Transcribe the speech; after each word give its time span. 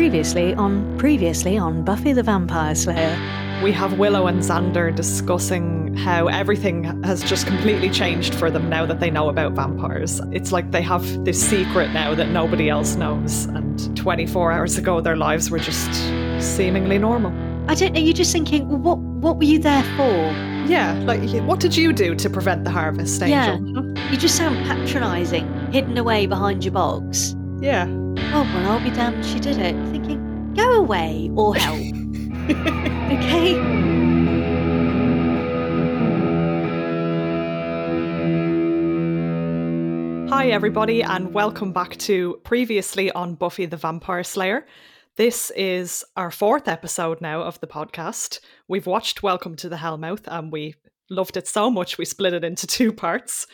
Previously 0.00 0.54
on 0.54 0.96
previously 0.96 1.58
on 1.58 1.84
Buffy 1.84 2.14
the 2.14 2.22
Vampire 2.22 2.74
Slayer. 2.74 3.60
We 3.62 3.70
have 3.72 3.98
Willow 3.98 4.28
and 4.28 4.40
Xander 4.40 4.96
discussing 4.96 5.94
how 5.94 6.28
everything 6.28 6.84
has 7.04 7.22
just 7.22 7.46
completely 7.46 7.90
changed 7.90 8.34
for 8.34 8.50
them 8.50 8.70
now 8.70 8.86
that 8.86 8.98
they 8.98 9.10
know 9.10 9.28
about 9.28 9.52
vampires. 9.52 10.18
It's 10.32 10.52
like 10.52 10.70
they 10.70 10.80
have 10.80 11.26
this 11.26 11.38
secret 11.38 11.92
now 11.92 12.14
that 12.14 12.30
nobody 12.30 12.70
else 12.70 12.94
knows, 12.94 13.44
and 13.44 13.94
24 13.94 14.52
hours 14.52 14.78
ago 14.78 15.02
their 15.02 15.18
lives 15.18 15.50
were 15.50 15.58
just 15.58 15.92
seemingly 16.40 16.96
normal. 16.96 17.30
I 17.70 17.74
don't 17.74 17.92
know. 17.92 18.00
You're 18.00 18.14
just 18.14 18.32
thinking, 18.32 18.70
well, 18.70 18.78
what 18.78 18.98
what 18.98 19.36
were 19.36 19.44
you 19.44 19.58
there 19.58 19.84
for? 19.98 20.32
Yeah, 20.66 20.94
like 21.04 21.20
what 21.42 21.60
did 21.60 21.76
you 21.76 21.92
do 21.92 22.14
to 22.14 22.30
prevent 22.30 22.64
the 22.64 22.70
harvest, 22.70 23.22
Angel? 23.22 23.84
Yeah. 23.84 24.10
You 24.10 24.16
just 24.16 24.36
sound 24.38 24.66
patronising, 24.66 25.46
hidden 25.72 25.98
away 25.98 26.24
behind 26.24 26.64
your 26.64 26.72
box. 26.72 27.36
Yeah. 27.60 27.99
Oh 28.32 28.44
well, 28.54 28.70
I'll 28.70 28.80
be 28.80 28.90
damned. 28.90 29.26
She 29.26 29.40
did 29.40 29.58
it. 29.58 29.74
Thinking, 29.90 30.54
go 30.54 30.74
away 30.74 31.32
or 31.34 31.56
help. 31.56 31.80
okay. 33.18 33.54
Hi, 40.28 40.46
everybody, 40.50 41.02
and 41.02 41.34
welcome 41.34 41.72
back 41.72 41.96
to 41.96 42.40
Previously 42.44 43.10
on 43.10 43.34
Buffy 43.34 43.66
the 43.66 43.76
Vampire 43.76 44.22
Slayer. 44.22 44.64
This 45.16 45.50
is 45.56 46.04
our 46.16 46.30
fourth 46.30 46.68
episode 46.68 47.20
now 47.20 47.42
of 47.42 47.58
the 47.58 47.66
podcast. 47.66 48.38
We've 48.68 48.86
watched 48.86 49.24
Welcome 49.24 49.56
to 49.56 49.68
the 49.68 49.74
Hellmouth 49.74 50.28
and 50.28 50.52
we 50.52 50.76
loved 51.10 51.36
it 51.36 51.48
so 51.48 51.68
much 51.68 51.98
we 51.98 52.04
split 52.04 52.32
it 52.34 52.44
into 52.44 52.68
two 52.68 52.92
parts. 52.92 53.48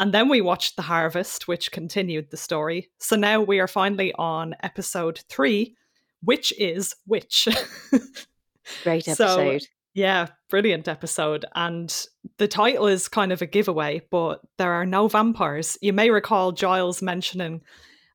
And 0.00 0.12
then 0.14 0.28
we 0.28 0.40
watched 0.40 0.74
The 0.76 0.82
Harvest, 0.82 1.46
which 1.46 1.70
continued 1.70 2.30
the 2.30 2.36
story. 2.36 2.90
So 2.98 3.14
now 3.16 3.40
we 3.40 3.60
are 3.60 3.68
finally 3.68 4.12
on 4.14 4.56
episode 4.62 5.20
three, 5.28 5.76
which 6.24 6.52
is 6.58 6.96
Witch. 7.06 7.46
Great 8.82 9.04
So- 9.04 9.12
episode. 9.12 9.66
Yeah, 9.92 10.28
brilliant 10.48 10.86
episode. 10.86 11.44
And 11.56 11.94
the 12.38 12.46
title 12.46 12.86
is 12.86 13.08
kind 13.08 13.32
of 13.32 13.42
a 13.42 13.46
giveaway, 13.46 14.02
but 14.10 14.40
there 14.56 14.72
are 14.72 14.86
no 14.86 15.08
vampires. 15.08 15.76
You 15.82 15.92
may 15.92 16.10
recall 16.10 16.52
Giles 16.52 17.02
mentioning 17.02 17.60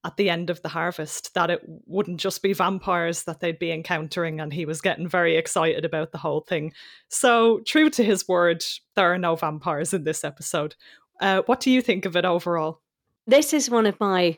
at 0.05 0.15
the 0.15 0.29
end 0.29 0.49
of 0.49 0.61
the 0.61 0.69
harvest 0.69 1.33
that 1.33 1.49
it 1.49 1.61
wouldn't 1.85 2.21
just 2.21 2.41
be 2.41 2.53
vampires 2.53 3.23
that 3.23 3.41
they'd 3.41 3.59
be 3.59 3.71
encountering, 3.73 4.39
and 4.39 4.53
he 4.53 4.65
was 4.65 4.79
getting 4.79 5.09
very 5.09 5.35
excited 5.35 5.83
about 5.83 6.13
the 6.13 6.17
whole 6.17 6.41
thing. 6.41 6.71
So, 7.09 7.59
true 7.65 7.89
to 7.89 8.03
his 8.03 8.25
word, 8.25 8.63
there 8.95 9.11
are 9.11 9.17
no 9.17 9.35
vampires 9.35 9.93
in 9.93 10.05
this 10.05 10.23
episode. 10.23 10.75
Uh, 11.19 11.41
what 11.45 11.59
do 11.59 11.71
you 11.71 11.81
think 11.81 12.05
of 12.05 12.15
it 12.15 12.25
overall? 12.25 12.81
This 13.27 13.53
is 13.53 13.69
one 13.69 13.85
of 13.85 13.99
my 13.99 14.37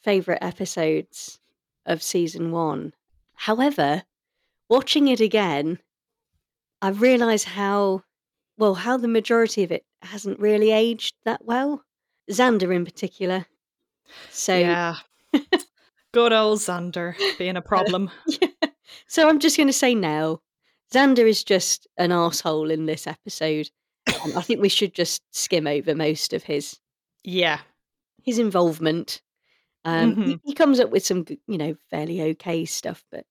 favourite 0.00 0.42
episodes 0.42 1.38
of 1.84 2.02
season 2.02 2.50
one. 2.50 2.92
However, 3.34 4.02
watching 4.68 5.08
it 5.08 5.20
again, 5.20 5.78
I 6.82 6.90
realise 6.90 7.44
how 7.44 8.02
well 8.58 8.74
how 8.74 8.96
the 8.96 9.08
majority 9.08 9.62
of 9.62 9.72
it 9.72 9.84
hasn't 10.02 10.38
really 10.38 10.70
aged 10.70 11.14
that 11.24 11.44
well. 11.44 11.84
Xander 12.30 12.74
in 12.74 12.84
particular. 12.84 13.46
So 14.30 14.56
yeah. 14.56 14.96
Good 16.12 16.32
old 16.32 16.60
Xander 16.60 17.14
being 17.38 17.56
a 17.56 17.62
problem. 17.62 18.10
Yeah. 18.40 18.48
So 19.08 19.28
I'm 19.28 19.38
just 19.38 19.56
going 19.56 19.66
to 19.66 19.72
say 19.72 19.94
now, 19.94 20.40
Xander 20.92 21.28
is 21.28 21.44
just 21.44 21.86
an 21.96 22.12
asshole 22.12 22.70
in 22.70 22.86
this 22.86 23.06
episode. 23.06 23.70
Um, 24.22 24.36
I 24.36 24.42
think 24.42 24.60
we 24.60 24.68
should 24.68 24.94
just 24.94 25.22
skim 25.34 25.66
over 25.66 25.94
most 25.94 26.32
of 26.32 26.44
his 26.44 26.78
yeah. 27.24 27.60
his 28.22 28.38
involvement. 28.38 29.20
Um, 29.84 30.16
he, 30.16 30.34
Mhm. 30.34 30.40
he 30.44 30.54
comes 30.54 30.80
up 30.80 30.90
with 30.90 31.04
some, 31.06 31.24
you 31.46 31.58
know, 31.58 31.76
fairly 31.90 32.20
okay 32.22 32.64
stuff, 32.64 33.04
but 33.10 33.24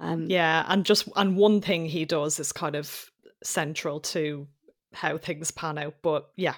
um, 0.00 0.26
Yeah, 0.30 0.64
and 0.68 0.84
just 0.84 1.08
and 1.16 1.36
one 1.36 1.60
thing 1.60 1.86
he 1.86 2.04
does 2.04 2.38
is 2.38 2.52
kind 2.52 2.76
of 2.76 3.10
central 3.42 4.00
to 4.00 4.46
how 4.92 5.18
things 5.18 5.50
pan 5.50 5.76
out. 5.78 5.94
But 6.02 6.28
yeah, 6.36 6.54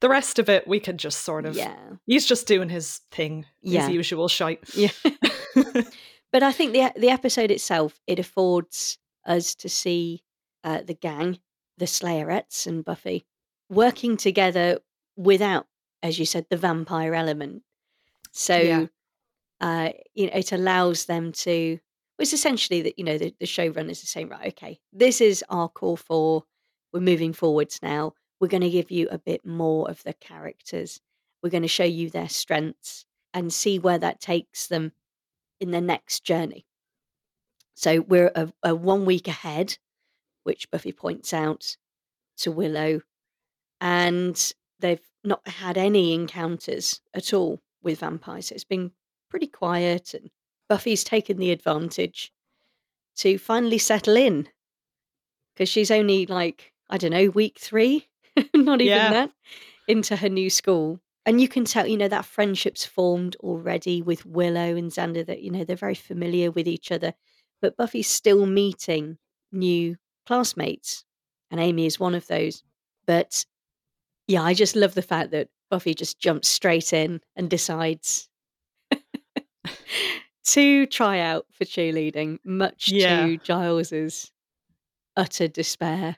the 0.00 0.08
rest 0.08 0.38
of 0.38 0.48
it 0.48 0.66
we 0.68 0.78
can 0.80 0.96
just 0.98 1.22
sort 1.22 1.44
of. 1.46 1.56
yeah, 1.56 1.76
He's 2.06 2.26
just 2.26 2.46
doing 2.46 2.68
his 2.68 2.98
thing, 3.10 3.46
Yeah. 3.62 3.86
his 3.86 3.94
usual 3.96 4.28
shite. 4.28 4.60
yeah. 4.76 4.90
but 6.32 6.42
I 6.42 6.52
think 6.52 6.72
the 6.72 6.92
the 6.96 7.10
episode 7.10 7.50
itself 7.50 8.00
it 8.06 8.18
affords 8.18 8.98
us 9.24 9.54
to 9.56 9.68
see 9.68 10.22
uh, 10.64 10.82
the 10.82 10.94
gang, 10.94 11.38
the 11.78 11.84
Slayerettes 11.86 12.66
and 12.66 12.84
Buffy 12.84 13.24
working 13.68 14.16
together 14.16 14.78
without, 15.16 15.66
as 16.02 16.18
you 16.18 16.26
said, 16.26 16.46
the 16.50 16.56
vampire 16.56 17.14
element. 17.14 17.62
So, 18.32 18.56
Yeah. 18.58 18.86
uh, 19.60 19.90
you 20.14 20.26
know, 20.26 20.32
it 20.34 20.52
allows 20.52 21.06
them 21.06 21.32
to. 21.32 21.78
It's 22.18 22.32
essentially 22.32 22.80
that 22.82 22.98
you 22.98 23.04
know 23.04 23.18
the, 23.18 23.34
the 23.40 23.46
showrunners 23.46 24.02
are 24.02 24.06
saying, 24.06 24.28
right, 24.30 24.48
okay, 24.48 24.80
this 24.92 25.20
is 25.20 25.44
our 25.50 25.68
core 25.68 25.98
four. 25.98 26.44
We're 26.92 27.00
moving 27.00 27.32
forwards 27.34 27.80
now. 27.82 28.14
We're 28.40 28.48
going 28.48 28.62
to 28.62 28.70
give 28.70 28.90
you 28.90 29.08
a 29.10 29.18
bit 29.18 29.44
more 29.44 29.90
of 29.90 30.02
the 30.02 30.14
characters. 30.14 31.00
We're 31.42 31.50
going 31.50 31.62
to 31.62 31.68
show 31.68 31.84
you 31.84 32.08
their 32.10 32.28
strengths 32.28 33.04
and 33.34 33.52
see 33.52 33.78
where 33.78 33.98
that 33.98 34.20
takes 34.20 34.66
them 34.66 34.92
in 35.60 35.70
their 35.72 35.80
next 35.82 36.24
journey. 36.24 36.66
So 37.74 38.00
we're 38.00 38.32
a, 38.34 38.52
a 38.62 38.74
one 38.74 39.04
week 39.04 39.28
ahead, 39.28 39.76
which 40.46 40.70
Buffy 40.70 40.92
points 40.92 41.34
out 41.34 41.76
to 42.38 42.52
Willow, 42.52 43.02
and 43.80 44.54
they've 44.80 45.06
not 45.24 45.46
had 45.48 45.78
any 45.78 46.14
encounters 46.14 47.00
at 47.14 47.34
all 47.34 47.60
with 47.82 48.00
vampires. 48.00 48.48
So 48.48 48.54
it's 48.54 48.64
been 48.64 48.92
pretty 49.30 49.48
quiet, 49.48 50.14
and 50.14 50.30
Buffy's 50.68 51.04
taken 51.04 51.38
the 51.38 51.52
advantage 51.52 52.32
to 53.16 53.38
finally 53.38 53.78
settle 53.78 54.16
in 54.16 54.48
because 55.54 55.68
she's 55.68 55.90
only 55.90 56.26
like, 56.26 56.72
I 56.90 56.98
don't 56.98 57.10
know, 57.12 57.30
week 57.30 57.58
three, 57.58 58.08
not 58.54 58.80
even 58.80 59.08
Yeah. 59.08 59.10
that, 59.10 59.32
into 59.88 60.16
her 60.16 60.28
new 60.28 60.50
school. 60.50 61.00
And 61.24 61.40
you 61.40 61.48
can 61.48 61.64
tell, 61.64 61.86
you 61.86 61.96
know, 61.96 62.08
that 62.08 62.24
friendship's 62.24 62.84
formed 62.84 63.36
already 63.36 64.00
with 64.02 64.26
Willow 64.26 64.76
and 64.76 64.90
Xander, 64.92 65.26
that, 65.26 65.42
you 65.42 65.50
know, 65.50 65.64
they're 65.64 65.76
very 65.76 65.94
familiar 65.94 66.50
with 66.50 66.68
each 66.68 66.92
other. 66.92 67.14
But 67.60 67.76
Buffy's 67.76 68.08
still 68.08 68.46
meeting 68.46 69.18
new 69.50 69.96
classmates, 70.26 71.04
and 71.50 71.60
Amy 71.60 71.86
is 71.86 72.00
one 72.00 72.14
of 72.14 72.26
those. 72.26 72.62
But 73.06 73.44
yeah, 74.26 74.42
I 74.42 74.54
just 74.54 74.76
love 74.76 74.94
the 74.94 75.02
fact 75.02 75.30
that 75.30 75.48
Buffy 75.70 75.94
just 75.94 76.18
jumps 76.18 76.48
straight 76.48 76.92
in 76.92 77.20
and 77.36 77.48
decides 77.50 78.28
to 80.46 80.86
try 80.86 81.18
out 81.20 81.46
for 81.52 81.64
cheerleading, 81.64 82.38
much 82.44 82.88
Yeah. 82.88 83.26
to 83.26 83.36
Giles's 83.38 84.30
utter 85.16 85.48
despair. 85.48 86.16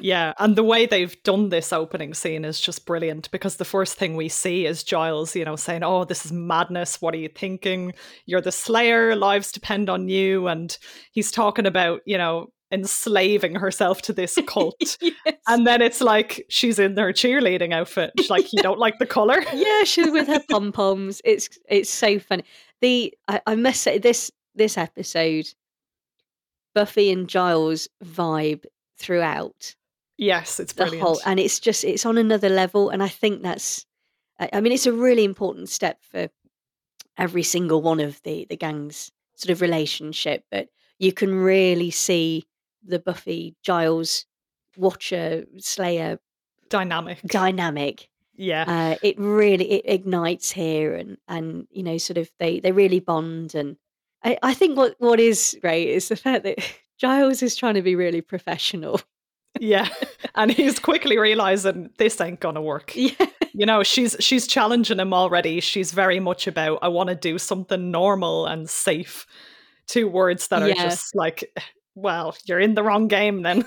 yeah, 0.00 0.32
and 0.38 0.56
the 0.56 0.64
way 0.64 0.86
they've 0.86 1.20
done 1.24 1.48
this 1.50 1.72
opening 1.72 2.14
scene 2.14 2.44
is 2.44 2.60
just 2.60 2.86
brilliant 2.86 3.30
because 3.30 3.56
the 3.56 3.64
first 3.64 3.96
thing 3.98 4.16
we 4.16 4.28
see 4.28 4.64
is 4.66 4.82
Giles, 4.84 5.34
you 5.36 5.44
know, 5.44 5.56
saying, 5.56 5.82
"Oh, 5.82 6.04
this 6.04 6.24
is 6.24 6.32
madness. 6.32 7.02
What 7.02 7.12
are 7.14 7.18
you 7.18 7.28
thinking? 7.28 7.92
You're 8.24 8.40
the 8.40 8.52
Slayer. 8.52 9.14
Lives 9.16 9.52
depend 9.52 9.90
on 9.90 10.08
you." 10.08 10.46
And 10.46 10.76
he's 11.12 11.30
talking 11.30 11.66
about, 11.66 12.00
you 12.06 12.16
know, 12.16 12.46
enslaving 12.72 13.54
herself 13.54 14.02
to 14.02 14.12
this 14.12 14.38
cult. 14.46 14.98
yes. 15.00 15.14
And 15.46 15.66
then 15.66 15.80
it's 15.82 16.00
like 16.00 16.44
she's 16.48 16.78
in 16.78 16.96
her 16.96 17.12
cheerleading 17.12 17.72
outfit. 17.72 18.12
She's 18.18 18.30
like, 18.30 18.52
you 18.52 18.62
don't 18.62 18.78
like 18.78 18.98
the 18.98 19.06
color? 19.06 19.42
yeah, 19.54 19.84
she's 19.84 20.10
with 20.10 20.26
her 20.28 20.40
pom 20.50 20.72
poms. 20.72 21.20
It's 21.24 21.48
it's 21.68 21.90
so 21.90 22.18
funny. 22.18 22.44
The 22.80 23.14
I, 23.28 23.40
I 23.46 23.54
must 23.54 23.82
say 23.82 23.98
this 23.98 24.30
this 24.54 24.76
episode, 24.76 25.46
Buffy 26.74 27.10
and 27.10 27.28
Giles 27.28 27.88
vibe 28.04 28.64
throughout 28.98 29.74
Yes, 30.18 30.60
it's 30.60 30.72
the 30.72 30.84
brilliant. 30.84 31.02
whole, 31.06 31.20
and 31.26 31.38
it's 31.38 31.60
just 31.60 31.84
it's 31.84 32.06
on 32.06 32.16
another 32.16 32.48
level. 32.48 32.88
And 32.88 33.02
I 33.02 33.08
think 33.08 33.42
that's, 33.42 33.84
I 34.40 34.48
I 34.54 34.60
mean, 34.60 34.72
it's 34.72 34.86
a 34.86 34.92
really 34.92 35.24
important 35.24 35.68
step 35.68 35.98
for 36.02 36.28
every 37.18 37.42
single 37.42 37.82
one 37.82 38.00
of 38.00 38.20
the 38.22 38.46
the 38.48 38.56
gang's 38.56 39.12
sort 39.36 39.50
of 39.50 39.60
relationship. 39.60 40.44
But 40.50 40.68
you 40.98 41.12
can 41.12 41.34
really 41.34 41.90
see 41.90 42.46
the 42.86 42.98
Buffy 42.98 43.56
Giles 43.62 44.24
Watcher 44.76 45.44
Slayer 45.58 46.18
Dynamic. 46.68 47.20
dynamic 47.22 48.08
yeah. 48.34 48.64
uh, 48.66 48.96
it 49.02 49.18
really 49.18 49.70
it 49.72 49.82
ignites 49.86 50.50
here 50.50 50.94
and 50.94 51.16
and 51.28 51.66
you 51.70 51.82
know 51.82 51.96
sort 51.98 52.18
of 52.18 52.28
they 52.38 52.60
they 52.60 52.72
really 52.72 53.00
bond 53.00 53.54
and 53.54 53.76
I, 54.24 54.36
I 54.42 54.54
think 54.54 54.76
what 54.76 54.96
what 54.98 55.20
is 55.20 55.56
great 55.60 55.88
is 55.88 56.08
the 56.08 56.16
fact 56.16 56.44
that 56.44 56.58
Giles 56.98 57.42
is 57.42 57.54
trying 57.56 57.74
to 57.74 57.82
be 57.82 57.94
really 57.94 58.20
professional. 58.22 59.00
yeah. 59.60 59.88
And 60.34 60.50
he's 60.50 60.78
quickly 60.78 61.16
realizing 61.18 61.88
this 61.96 62.20
ain't 62.20 62.40
gonna 62.40 62.60
work. 62.60 62.92
Yeah, 62.94 63.12
You 63.54 63.64
know, 63.64 63.82
she's 63.82 64.14
she's 64.20 64.46
challenging 64.46 64.98
him 65.00 65.14
already. 65.14 65.60
She's 65.60 65.92
very 65.92 66.20
much 66.20 66.46
about 66.46 66.80
I 66.82 66.88
want 66.88 67.08
to 67.08 67.14
do 67.14 67.38
something 67.38 67.90
normal 67.90 68.44
and 68.46 68.68
safe. 68.68 69.24
Two 69.86 70.08
words 70.08 70.48
that 70.48 70.62
are 70.62 70.68
Yeah. 70.68 70.82
just 70.82 71.14
like, 71.14 71.50
well, 71.96 72.36
you're 72.44 72.60
in 72.60 72.74
the 72.74 72.84
wrong 72.84 73.08
game 73.08 73.42
then. 73.42 73.64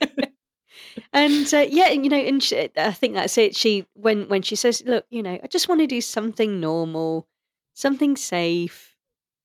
and 1.12 1.54
uh, 1.54 1.66
yeah, 1.68 1.88
and, 1.88 2.04
you 2.04 2.10
know, 2.10 2.16
and 2.16 2.42
she, 2.42 2.70
I 2.76 2.92
think 2.92 3.14
that's 3.14 3.36
it. 3.36 3.56
She 3.56 3.86
when 3.94 4.28
when 4.28 4.42
she 4.42 4.54
says, 4.54 4.82
"Look, 4.86 5.06
you 5.10 5.22
know, 5.22 5.38
I 5.42 5.46
just 5.48 5.68
want 5.68 5.80
to 5.80 5.86
do 5.86 6.00
something 6.00 6.60
normal, 6.60 7.26
something 7.74 8.16
safe." 8.16 8.94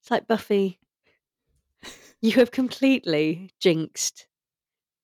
It's 0.01 0.11
like 0.11 0.27
Buffy, 0.27 0.79
you 2.21 2.33
have 2.33 2.51
completely 2.51 3.49
jinxed 3.59 4.27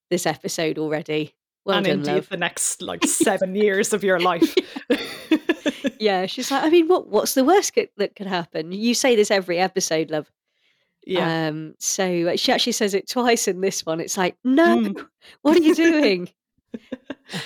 this 0.10 0.26
episode 0.26 0.78
already. 0.78 1.34
Well 1.66 1.78
and 1.78 1.86
done, 1.86 2.00
indeed 2.00 2.12
love. 2.12 2.30
the 2.30 2.38
next 2.38 2.82
like 2.82 3.04
seven 3.06 3.56
years 3.56 3.94
of 3.94 4.04
your 4.04 4.20
life. 4.20 4.54
Yeah, 6.00 6.28
she's 6.28 6.50
like, 6.50 6.64
I 6.64 6.70
mean, 6.70 6.88
what 6.88 7.08
what's 7.10 7.34
the 7.34 7.44
worst 7.44 7.78
that 7.98 8.16
could 8.16 8.28
happen? 8.28 8.72
You 8.72 8.94
say 8.94 9.16
this 9.16 9.30
every 9.30 9.60
episode, 9.60 10.10
love. 10.10 10.32
Yeah. 11.06 11.48
Um, 11.48 11.76
so 11.80 12.30
uh, 12.30 12.36
she 12.36 12.52
actually 12.52 12.74
says 12.74 12.94
it 12.94 13.10
twice 13.10 13.48
in 13.48 13.62
this 13.62 13.86
one. 13.86 14.00
It's 14.00 14.18
like, 14.18 14.36
no, 14.44 14.78
Mm. 14.78 15.06
what 15.42 15.58
are 15.58 15.62
you 15.62 15.76
doing? 15.76 16.30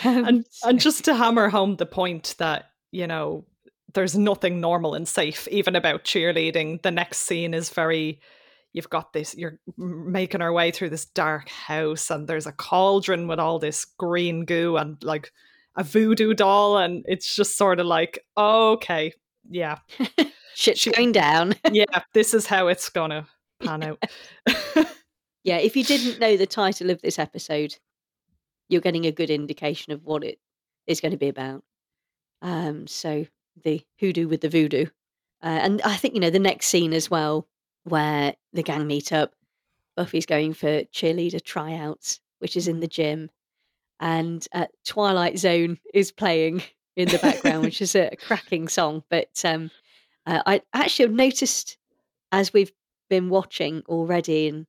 Um, 0.04 0.26
and 0.26 0.46
and 0.66 0.80
just 0.80 1.06
to 1.06 1.16
hammer 1.16 1.50
home 1.50 1.76
the 1.78 1.86
point 1.86 2.36
that 2.40 2.66
you 2.92 3.08
know 3.08 3.46
there's 3.94 4.18
nothing 4.18 4.60
normal 4.60 4.96
and 4.96 5.08
safe 5.08 5.48
even 5.50 5.76
about 5.76 6.04
cheerleading 6.04 6.82
the 6.82 6.92
next 6.92 7.20
scene 7.20 7.54
is 7.54 7.70
very 7.70 8.20
you've 8.74 8.90
got 8.90 9.14
this 9.14 9.36
you're 9.36 9.60
making 9.78 10.42
our 10.42 10.52
way 10.52 10.72
through 10.72 10.90
this 10.90 11.06
dark 11.06 11.48
house 11.50 12.10
and 12.10 12.28
there's 12.28 12.48
a 12.48 12.52
cauldron 12.52 13.28
with 13.28 13.40
all 13.40 13.60
this 13.60 13.86
green 13.86 14.46
goo 14.46 14.76
and 14.78 15.02
like 15.04 15.32
a 15.78 15.84
voodoo 15.84 16.34
doll 16.34 16.78
and 16.78 17.04
it's 17.08 17.36
just 17.36 17.58
sort 17.58 17.80
of 17.80 17.86
like 17.86 18.20
okay 18.38 19.14
yeah 19.50 19.78
shit's 20.56 20.80
she- 20.82 20.92
going 20.92 21.12
down. 21.12 21.54
yeah 21.72 21.86
this 22.14 22.34
is 22.34 22.46
how 22.46 22.68
it's 22.68 22.90
gonna 22.90 23.26
pan 23.64 23.84
out 23.84 24.04
Yeah, 25.44 25.58
if 25.58 25.76
you 25.76 25.84
didn't 25.84 26.20
know 26.20 26.38
the 26.38 26.48
title 26.48 26.90
of 26.90 27.02
this 27.02 27.20
episode, 27.20 27.76
you're 28.70 28.82
getting 28.82 29.06
a 29.06 29.12
good 29.12 29.30
indication 29.30 29.92
of 29.92 30.06
what 30.06 30.24
it 30.24 30.40
is 30.88 31.02
going 31.02 31.12
to 31.12 31.18
be 31.18 31.28
about. 31.28 31.64
Um, 32.42 32.88
so 32.88 33.26
the 33.62 33.82
hoodoo 34.00 34.28
with 34.28 34.42
the 34.42 34.50
voodoo, 34.50 34.86
uh, 35.42 35.60
and 35.62 35.82
I 35.82 35.98
think 35.98 36.14
you 36.14 36.22
know 36.22 36.30
the 36.30 36.40
next 36.40 36.68
scene 36.68 36.94
as 36.94 37.12
well, 37.12 37.48
where 37.84 38.36
the 38.54 38.64
gang 38.64 38.88
meet 38.88 39.12
up. 39.12 39.34
Buffy's 39.96 40.26
going 40.26 40.54
for 40.54 40.84
cheerleader 40.86 41.44
tryouts, 41.44 42.20
which 42.40 42.58
is 42.58 42.68
in 42.68 42.80
the 42.80 42.88
gym, 42.88 43.30
and 44.00 44.48
uh, 44.54 44.68
Twilight 44.86 45.38
Zone 45.38 45.78
is 45.94 46.12
playing 46.12 46.64
in 46.96 47.10
the 47.10 47.20
background, 47.20 47.64
which 47.64 47.82
is 47.82 47.96
a 47.96 48.16
cracking 48.16 48.70
song. 48.70 49.04
But 49.10 49.42
um, 49.44 49.72
uh, 50.26 50.42
I 50.46 50.62
actually 50.74 51.06
have 51.06 51.16
noticed 51.16 51.78
as 52.32 52.52
we've 52.54 52.72
been 53.10 53.30
watching 53.30 53.84
already, 53.88 54.48
and 54.48 54.66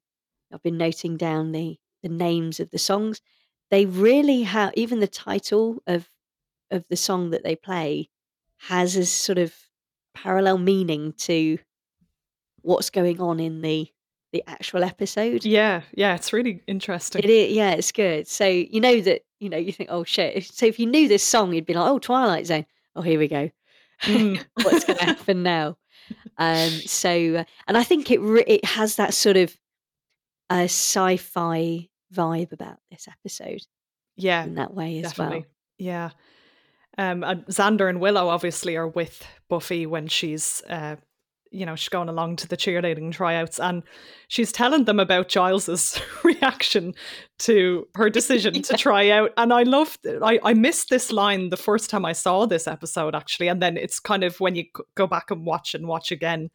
I've 0.53 0.63
been 0.63 0.79
noting 0.79 1.17
down 1.17 1.53
the 1.53 1.79
the 2.03 2.09
names 2.09 2.61
of 2.61 2.71
the 2.71 2.79
songs. 2.79 3.21
They 3.71 3.87
really 3.87 4.43
have 4.43 4.73
even 4.77 5.01
the 5.01 5.09
title 5.09 5.83
of 5.87 6.09
of 6.71 6.87
the 6.89 6.97
song 6.97 7.31
that 7.31 7.45
they 7.45 7.57
play 7.57 8.09
has 8.59 8.97
a 8.97 9.05
sort 9.07 9.39
of 9.39 9.55
parallel 10.15 10.59
meaning 10.59 11.13
to 11.19 11.59
what's 12.63 12.91
going 12.91 13.21
on 13.21 13.41
in 13.41 13.61
the 13.63 13.89
the 14.33 14.43
actual 14.49 14.83
episode. 14.83 15.45
yeah 15.45 15.83
yeah 15.95 16.15
it's 16.15 16.33
really 16.33 16.61
interesting 16.67 17.23
It 17.23 17.31
is, 17.31 17.53
yeah, 17.53 17.71
it's 17.71 17.93
good. 17.93 18.27
So 18.27 18.47
you 18.47 18.81
know 18.81 19.01
that 19.01 19.23
you 19.39 19.49
know 19.49 19.57
you 19.59 19.71
think, 19.73 19.91
oh 19.93 20.03
shit. 20.05 20.45
So 20.45 20.67
if 20.67 20.79
you 20.79 20.87
knew 20.87 21.07
this 21.07 21.23
song, 21.23 21.53
you'd 21.53 21.67
be 21.67 21.75
like, 21.75 21.89
oh, 21.89 21.99
Twilight 21.99 22.47
Zone. 22.47 22.67
Oh, 22.97 23.03
here 23.03 23.19
we 23.19 23.29
go. 23.29 23.51
Mm. 24.03 24.43
What's 24.63 24.85
going 24.85 24.99
to 24.99 25.05
happen 25.05 25.43
now? 25.43 25.77
Um, 26.39 26.71
so, 26.71 27.37
uh, 27.37 27.45
and 27.67 27.77
I 27.77 27.85
think 27.85 28.11
it 28.11 28.21
re- 28.21 28.45
it 28.47 28.65
has 28.65 28.97
that 28.97 29.15
sort 29.15 29.37
of 29.37 29.57
uh, 30.51 30.65
sci-fi 30.65 31.89
vibe 32.13 32.53
about 32.53 32.79
this 32.91 33.09
episode 33.09 33.61
yeah 34.17 34.45
in 34.45 34.55
that 34.55 34.73
way 34.73 34.99
as 34.99 35.05
definitely 35.11 35.39
well. 35.39 35.47
yeah 35.79 36.11
um 36.97 37.25
and 37.25 37.45
xander 37.47 37.89
and 37.89 37.99
willow 38.01 38.29
obviously 38.29 38.77
are 38.77 38.87
with 38.87 39.27
buffy 39.49 39.85
when 39.87 40.07
she's 40.07 40.63
uh 40.69 40.95
you 41.55 41.65
know 41.65 41.77
she's 41.77 41.89
going 41.89 42.09
along 42.09 42.37
to 42.37 42.49
the 42.49 42.57
cheerleading 42.57 43.13
tryouts 43.13 43.59
and 43.61 43.83
she's 44.29 44.51
telling 44.53 44.85
them 44.85 44.99
about 45.01 45.29
giles's 45.29 46.01
reaction 46.25 46.93
to 47.39 47.87
her 47.95 48.11
decision 48.11 48.61
to 48.63 48.77
try 48.79 49.11
out 49.11 49.31
and 49.37 49.53
i 49.53 49.63
loved 49.63 49.99
i 50.23 50.39
i 50.43 50.53
missed 50.53 50.91
this 50.91 51.13
line 51.13 51.51
the 51.51 51.57
first 51.57 51.89
time 51.91 52.05
i 52.05 52.13
saw 52.13 52.45
this 52.47 52.67
episode 52.67 53.15
actually 53.15 53.49
and 53.49 53.63
then 53.63 53.77
it's 53.77 54.01
kind 54.01 54.25
of 54.25 54.39
when 54.41 54.55
you 54.55 54.65
go 54.97 55.07
back 55.07 55.31
and 55.31 55.47
watch 55.47 55.75
and 55.75 55.87
watch 55.87 56.11
again 56.11 56.51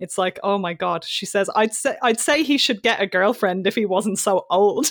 it's 0.00 0.16
like 0.18 0.38
oh 0.42 0.58
my 0.58 0.72
god 0.72 1.04
she 1.04 1.26
says 1.26 1.50
i'd 1.56 1.74
say 1.74 1.96
i'd 2.02 2.20
say 2.20 2.42
he 2.42 2.56
should 2.56 2.82
get 2.82 3.00
a 3.02 3.06
girlfriend 3.06 3.66
if 3.66 3.74
he 3.74 3.84
wasn't 3.86 4.18
so 4.18 4.46
old 4.50 4.88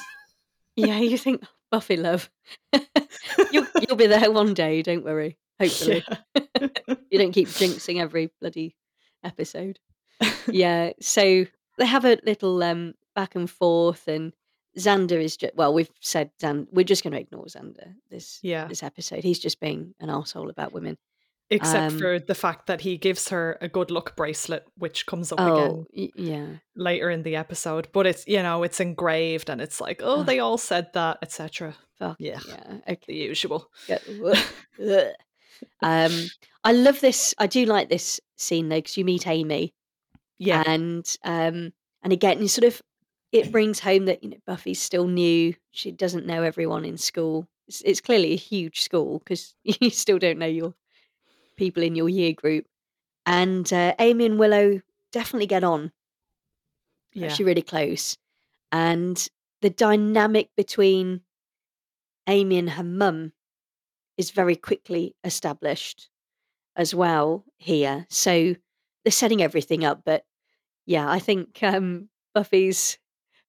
Yeah, 0.75 0.97
you 0.99 1.19
think 1.19 1.43
Buffy 1.69 1.97
love. 1.97 2.31
you'll, 3.51 3.67
you'll 3.79 3.95
be 3.95 4.07
there 4.07 4.31
one 4.31 4.55
day. 4.55 4.81
Don't 4.81 5.03
worry. 5.05 5.37
Hopefully, 5.59 6.03
Yeah. 6.35 6.67
you 7.11 7.19
don't 7.19 7.31
keep 7.31 7.47
jinxing 7.47 8.01
every 8.01 8.31
bloody 8.41 8.75
episode. 9.23 9.79
yeah. 10.47 10.91
So 11.01 11.45
they 11.77 11.85
have 11.85 12.05
a 12.05 12.17
little 12.25 12.61
um 12.63 12.93
back 13.15 13.35
and 13.35 13.49
forth, 13.49 14.07
and 14.07 14.33
Xander 14.77 15.21
is 15.23 15.37
just 15.37 15.55
well. 15.55 15.73
We've 15.73 15.89
said 16.01 16.31
Xander. 16.41 16.67
We're 16.71 16.83
just 16.85 17.03
going 17.03 17.13
to 17.13 17.19
ignore 17.19 17.45
Xander 17.45 17.93
this 18.09 18.39
yeah 18.43 18.67
this 18.67 18.83
episode. 18.83 19.23
He's 19.23 19.39
just 19.39 19.59
being 19.59 19.93
an 19.99 20.09
asshole 20.09 20.49
about 20.49 20.73
women. 20.73 20.97
except 21.49 21.91
Um, 21.93 21.99
for 21.99 22.19
the 22.19 22.33
fact 22.35 22.67
that 22.67 22.81
he 22.81 22.97
gives 22.97 23.29
her 23.29 23.57
a 23.61 23.67
good 23.67 23.91
luck 23.91 24.15
bracelet 24.15 24.63
which 24.77 25.05
comes 25.05 25.31
up 25.31 25.39
Oh, 25.41 25.53
again 25.53 25.85
y- 25.93 26.09
yeah. 26.15 26.47
later 26.75 27.09
in 27.11 27.23
the 27.23 27.35
episode 27.35 27.89
but 27.91 28.07
it's 28.07 28.23
you 28.27 28.41
know 28.41 28.63
it's 28.63 28.79
engraved 28.79 29.49
and 29.49 29.59
it's 29.61 29.81
like 29.81 30.01
oh 30.01 30.21
Ugh. 30.21 30.25
they 30.25 30.39
all 30.39 30.57
said 30.57 30.87
that 30.93 31.17
etc 31.21 31.75
Fuck 31.99 32.15
Yeah. 32.19 32.39
Yeah. 32.47 32.77
Okay. 32.87 33.05
the 33.07 33.15
usual 33.15 33.69
Ugh. 33.89 35.07
um, 35.81 36.11
I 36.63 36.71
love 36.71 36.99
this. 37.01 37.33
I 37.37 37.47
do 37.47 37.65
like 37.65 37.89
this 37.89 38.19
scene 38.43 38.69
though 38.69 38.77
because 38.77 38.97
you 38.97 39.05
meet 39.05 39.27
Amy, 39.27 39.73
yeah 40.39 40.63
and 40.65 41.17
um, 41.23 41.73
and 42.03 42.13
again, 42.13 42.41
you 42.41 42.47
sort 42.47 42.65
of 42.65 42.81
it 43.31 43.51
brings 43.51 43.79
home 43.79 44.05
that 44.05 44.23
you 44.23 44.29
know 44.31 44.37
Buffy's 44.45 44.81
still 44.81 45.07
new. 45.07 45.55
She 45.71 45.91
doesn't 45.91 46.27
know 46.27 46.43
everyone 46.43 46.85
in 46.85 46.97
school. 46.97 47.47
It's, 47.67 47.81
it's 47.81 48.01
clearly 48.01 48.33
a 48.33 48.37
huge 48.37 48.81
school 48.81 49.19
because 49.19 49.55
you 49.63 49.89
still 49.89 50.19
don't 50.19 50.39
know 50.39 50.45
your 50.45 50.75
people 51.57 51.83
in 51.83 51.95
your 51.95 52.09
year 52.09 52.33
group. 52.33 52.65
And 53.25 53.71
uh, 53.73 53.95
Amy 53.99 54.25
and 54.25 54.39
Willow 54.39 54.81
definitely 55.11 55.47
get 55.47 55.63
on. 55.63 55.91
They're 57.17 57.25
yeah 57.25 57.27
actually 57.27 57.45
really 57.45 57.61
close. 57.61 58.17
And 58.71 59.27
the 59.61 59.69
dynamic 59.69 60.49
between 60.55 61.21
Amy 62.27 62.57
and 62.57 62.71
her 62.71 62.83
mum 62.83 63.33
is 64.17 64.31
very 64.31 64.55
quickly 64.55 65.15
established 65.23 66.09
as 66.75 66.93
well 66.95 67.45
here. 67.63 68.05
So 68.09 68.55
they're 69.03 69.11
setting 69.11 69.41
everything 69.41 69.83
up. 69.83 70.01
But 70.05 70.23
yeah, 70.85 71.09
I 71.09 71.19
think 71.19 71.59
um, 71.61 72.09
Buffy's 72.33 72.97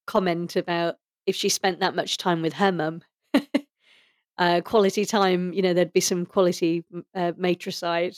comment 0.06 0.56
about 0.56 0.96
if 1.26 1.36
she 1.36 1.48
spent 1.48 1.80
that 1.80 1.94
much 1.94 2.18
time 2.18 2.42
with 2.42 2.54
her 2.54 2.72
mum, 2.72 3.02
uh, 4.38 4.60
quality 4.62 5.04
time, 5.04 5.52
you 5.52 5.62
know, 5.62 5.74
there'd 5.74 5.92
be 5.92 6.00
some 6.00 6.26
quality 6.26 6.84
uh, 7.14 7.32
matricide 7.36 8.14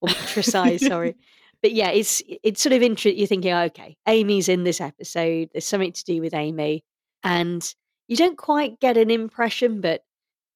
or 0.00 0.08
matricide, 0.08 0.80
sorry. 0.80 1.16
But 1.62 1.72
yeah, 1.72 1.90
it's 1.90 2.22
it's 2.26 2.62
sort 2.62 2.72
of 2.72 2.80
interesting. 2.80 3.18
You're 3.18 3.26
thinking, 3.26 3.52
oh, 3.52 3.64
okay, 3.64 3.94
Amy's 4.06 4.48
in 4.48 4.64
this 4.64 4.80
episode. 4.80 5.50
There's 5.52 5.66
something 5.66 5.92
to 5.92 6.04
do 6.04 6.22
with 6.22 6.32
Amy, 6.32 6.84
and 7.22 7.62
you 8.08 8.16
don't 8.16 8.38
quite 8.38 8.80
get 8.80 8.96
an 8.96 9.10
impression, 9.10 9.82
but 9.82 10.02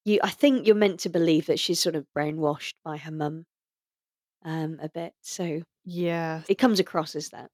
you, 0.07 0.19
I 0.23 0.31
think 0.31 0.67
you're 0.67 0.75
meant 0.75 1.01
to 1.01 1.11
believe 1.11 1.45
that 1.47 1.59
she's 1.61 1.79
sort 1.79 1.95
of 1.95 2.07
brainwashed 2.17 2.73
by 2.83 2.97
her 2.97 3.13
mum, 3.13 3.45
um, 4.45 4.79
a 4.83 4.89
bit. 4.89 5.13
So 5.23 5.63
yeah 5.85 6.43
it 6.49 6.57
comes 6.59 6.81
across 6.81 7.15
as 7.17 7.29
that. 7.31 7.51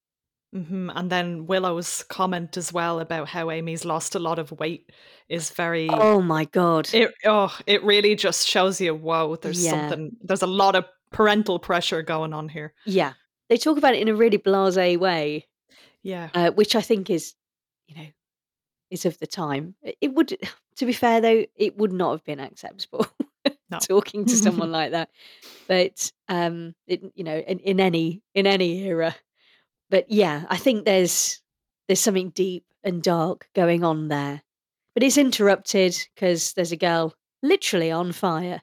hmm 0.53 0.91
and 0.95 1.11
then 1.11 1.47
willow's 1.47 2.03
comment 2.05 2.57
as 2.57 2.73
well 2.73 2.99
about 3.01 3.29
how 3.29 3.51
amy's 3.51 3.85
lost 3.85 4.15
a 4.17 4.19
lot 4.19 4.39
of 4.39 4.51
weight 4.53 4.91
is 5.29 5.51
very 5.51 5.89
Oh 5.89 6.21
my 6.21 6.45
god! 6.47 6.89
it 6.93 7.13
oh 7.25 7.57
it 7.67 7.83
really 7.85 8.15
just 8.17 8.49
shows 8.49 8.81
you 8.81 8.95
whoa 8.95 9.37
there's 9.37 9.63
Yeah. 9.65 9.71
something 9.91 10.17
there's 10.23 10.43
a 10.43 10.47
lot 10.49 10.75
of 10.77 10.85
parental 11.13 11.59
pressure 11.59 12.03
going 12.03 12.33
on 12.33 12.49
here 12.49 12.75
yeah, 12.87 13.13
they 13.49 13.57
talk 13.57 13.79
about 13.79 13.95
it 13.95 14.01
in 14.03 14.09
a 14.09 14.15
really 14.15 14.39
blasé 14.39 14.97
way, 14.99 15.47
yeah 16.03 16.31
uh, 16.35 16.51
which 16.53 16.75
I 16.77 16.81
think 16.81 17.11
is, 17.11 17.35
you 17.89 17.97
know, 17.97 18.07
is 18.91 19.07
of 19.07 19.19
the 19.19 19.27
time. 19.27 19.75
It 20.01 20.15
would, 20.15 20.37
to 20.77 20.87
be 20.87 20.93
fair 20.93 21.21
though, 21.21 21.45
it 21.57 21.77
would 21.79 21.93
not 21.93 22.13
have 22.13 22.25
been 22.25 22.41
acceptable 22.41 23.07
No. 23.71 23.79
talking 23.79 24.25
to 24.27 24.37
someone 24.37 24.73
like 24.79 24.93
that. 24.93 25.11
But 25.69 26.11
um, 26.29 26.75
it, 26.87 27.03
you 27.15 27.25
know, 27.25 27.39
in, 27.39 27.59
in 27.61 27.81
any 27.81 28.23
in 28.35 28.47
any 28.47 28.83
era. 28.85 29.15
But 29.89 30.11
yeah, 30.11 30.45
I 30.49 30.57
think 30.57 30.85
there's 30.85 31.41
there's 31.89 32.01
something 32.01 32.31
deep 32.31 32.65
and 32.85 33.03
dark 33.03 33.49
going 33.55 33.85
on 33.85 34.09
there. 34.09 34.43
But 34.95 35.03
it's 35.03 35.19
interrupted 35.19 35.97
because 36.15 36.53
there's 36.55 36.73
a 36.73 36.77
girl 36.77 37.15
literally 37.43 37.91
on 37.91 38.13
fire, 38.13 38.61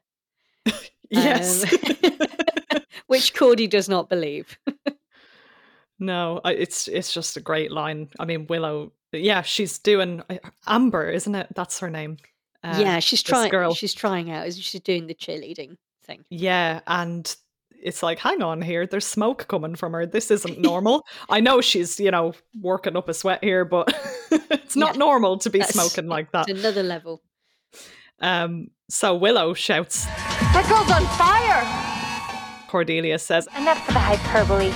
yes 1.10 1.64
um, 2.04 2.12
which 3.08 3.34
Cordy 3.34 3.68
does 3.68 3.88
not 3.88 4.10
believe. 4.10 4.58
No, 6.00 6.42
it's 6.46 6.88
it's 6.88 7.12
just 7.12 7.38
a 7.38 7.42
great 7.42 7.72
line. 7.72 8.10
I 8.20 8.26
mean, 8.26 8.46
Willow, 8.48 8.92
yeah, 9.12 9.42
she's 9.42 9.80
doing 9.80 10.22
uh, 10.30 10.38
Amber, 10.68 11.10
isn't 11.10 11.34
it? 11.34 11.48
That's 11.56 11.80
her 11.80 11.90
name. 11.90 12.18
Uh, 12.64 12.78
yeah, 12.80 13.00
she's 13.00 13.22
trying. 13.24 13.50
girl. 13.52 13.74
She's 13.74 13.94
trying 13.94 14.32
out. 14.32 14.52
She's 14.54 14.82
doing 14.82 15.08
the 15.08 15.14
cheerleading 15.16 15.78
thing. 16.06 16.24
yeah, 16.30 16.82
and 16.88 17.36
it's 17.80 18.02
like, 18.02 18.18
hang 18.20 18.42
on 18.42 18.62
here, 18.62 18.88
there's 18.88 19.06
smoke 19.06 19.48
coming 19.48 19.76
from 19.76 19.94
her. 19.94 20.06
This 20.06 20.32
isn't 20.32 20.60
normal. 20.72 21.06
I 21.30 21.40
know 21.40 21.62
she's, 21.62 22.00
you 22.00 22.10
know, 22.12 22.34
working 22.60 22.96
up 22.98 23.08
a 23.10 23.14
sweat 23.14 23.44
here, 23.44 23.64
but 23.66 23.94
it's 24.32 24.76
not 24.76 24.96
Yeah, 24.96 25.00
normal 25.00 25.38
to 25.40 25.50
be 25.50 25.60
That's- 25.60 25.74
smoking 25.76 26.10
like 26.16 26.32
that. 26.32 26.50
It's 26.50 26.60
another 26.60 26.84
level. 26.84 27.22
Um, 28.20 28.70
so 28.90 29.16
Willow 29.16 29.54
shouts, 29.54 30.06
That 30.06 30.66
girl's 30.68 30.90
on 30.92 31.06
fire! 31.18 32.68
Cordelia 32.68 33.20
says, 33.20 33.48
Enough 33.56 33.86
for 33.86 33.92
the 33.94 34.00
hyperbole. 34.00 34.74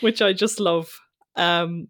which 0.00 0.22
I 0.22 0.32
just 0.32 0.60
love. 0.60 0.90
Um, 1.36 1.88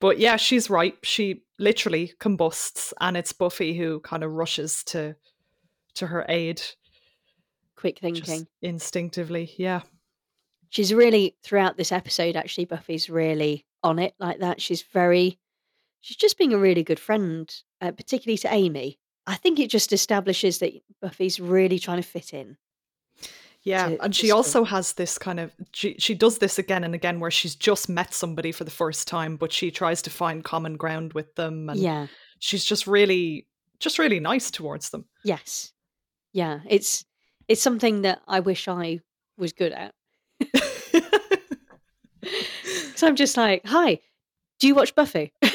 but 0.00 0.18
yeah, 0.18 0.36
she's 0.36 0.68
right. 0.70 0.96
She 1.02 1.42
literally 1.58 2.12
combusts, 2.18 2.92
and 3.00 3.16
it's 3.16 3.32
Buffy 3.32 3.76
who 3.76 4.00
kind 4.00 4.22
of 4.22 4.32
rushes 4.32 4.82
to 4.84 5.16
to 5.94 6.06
her 6.08 6.24
aid, 6.28 6.62
Quick 7.76 8.00
just 8.00 8.26
thinking. 8.26 8.46
instinctively. 8.62 9.52
Yeah, 9.56 9.82
She's 10.68 10.92
really 10.92 11.36
throughout 11.42 11.76
this 11.76 11.92
episode. 11.92 12.36
Actually, 12.36 12.66
Buffy's 12.66 13.08
really 13.08 13.64
on 13.82 13.98
it 13.98 14.14
like 14.18 14.40
that. 14.40 14.60
She's 14.60 14.82
very. 14.82 15.38
She's 16.00 16.16
just 16.16 16.38
being 16.38 16.52
a 16.52 16.58
really 16.58 16.84
good 16.84 17.00
friend, 17.00 17.52
uh, 17.80 17.90
particularly 17.92 18.38
to 18.38 18.52
Amy. 18.52 18.98
I 19.26 19.34
think 19.34 19.58
it 19.58 19.70
just 19.70 19.92
establishes 19.92 20.58
that 20.58 20.72
Buffy's 21.00 21.40
really 21.40 21.78
trying 21.80 22.00
to 22.00 22.08
fit 22.08 22.32
in. 22.32 22.56
Yeah, 23.66 23.88
To- 23.88 24.04
and 24.04 24.14
she 24.14 24.30
also 24.30 24.62
has 24.62 24.92
this 24.92 25.18
kind 25.18 25.40
of 25.40 25.52
she 25.72 25.96
she 25.98 26.14
does 26.14 26.38
this 26.38 26.56
again 26.56 26.84
and 26.84 26.94
again 26.94 27.18
where 27.18 27.32
she's 27.32 27.56
just 27.56 27.88
met 27.88 28.14
somebody 28.14 28.52
for 28.52 28.62
the 28.62 28.70
first 28.70 29.08
time, 29.08 29.36
but 29.36 29.52
she 29.52 29.72
tries 29.72 30.00
to 30.02 30.10
find 30.10 30.44
common 30.44 30.76
ground 30.76 31.14
with 31.14 31.34
them, 31.34 31.68
and 31.68 31.80
yeah. 31.80 32.06
she's 32.38 32.64
just 32.64 32.86
really 32.86 33.48
just 33.80 33.98
really 33.98 34.20
nice 34.20 34.52
towards 34.52 34.90
them. 34.90 35.04
Yes. 35.24 35.72
Yeah. 36.32 36.60
It's 36.68 37.04
it's 37.48 37.60
something 37.60 38.02
that 38.02 38.20
I 38.28 38.38
wish 38.38 38.68
I 38.68 39.00
was 39.36 39.52
good 39.52 39.72
at. 39.72 39.94
so 42.94 43.08
I'm 43.08 43.16
just 43.16 43.36
like, 43.36 43.62
hi, 43.66 43.98
do 44.60 44.68
you 44.68 44.76
watch 44.76 44.94
Buffy? 44.94 45.32
Do 45.42 45.48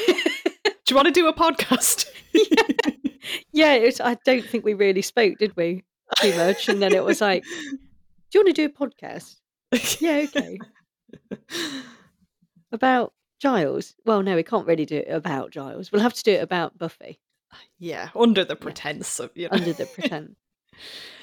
you 0.90 0.96
want 0.96 1.06
to 1.06 1.12
do 1.12 1.28
a 1.28 1.32
podcast? 1.32 2.10
yeah, 3.52 3.72
it 3.72 3.84
was, 3.84 4.00
I 4.00 4.16
don't 4.26 4.44
think 4.44 4.64
we 4.64 4.74
really 4.74 5.00
spoke, 5.00 5.38
did 5.38 5.56
we? 5.56 5.84
Too 6.16 6.36
much. 6.36 6.68
And 6.68 6.82
then 6.82 6.92
it 6.92 7.04
was 7.04 7.20
like, 7.20 7.44
do 8.32 8.38
you 8.38 8.44
want 8.44 8.56
to 8.56 8.66
do 8.66 8.66
a 8.66 8.68
podcast? 8.68 9.36
Yeah, 10.00 10.24
okay. 10.24 10.58
About 12.72 13.12
Giles? 13.40 13.94
Well, 14.04 14.22
no, 14.22 14.34
we 14.34 14.42
can't 14.42 14.66
really 14.66 14.86
do 14.86 14.96
it 14.96 15.08
about 15.08 15.50
Giles. 15.50 15.92
We'll 15.92 16.02
have 16.02 16.14
to 16.14 16.22
do 16.22 16.32
it 16.32 16.42
about 16.42 16.76
Buffy 16.78 17.20
yeah, 17.78 18.08
under 18.14 18.44
the 18.44 18.56
pretense 18.56 19.20
of 19.20 19.30
you 19.34 19.44
know. 19.44 19.56
under 19.56 19.72
the 19.72 19.86
pretense. 19.86 20.36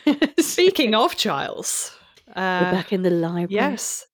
Speaking 0.40 0.96
of 0.96 1.16
Giles, 1.18 1.96
We're 2.28 2.34
uh, 2.44 2.72
back 2.72 2.94
in 2.94 3.02
the 3.02 3.10
library. 3.10 3.48
yes, 3.54 4.06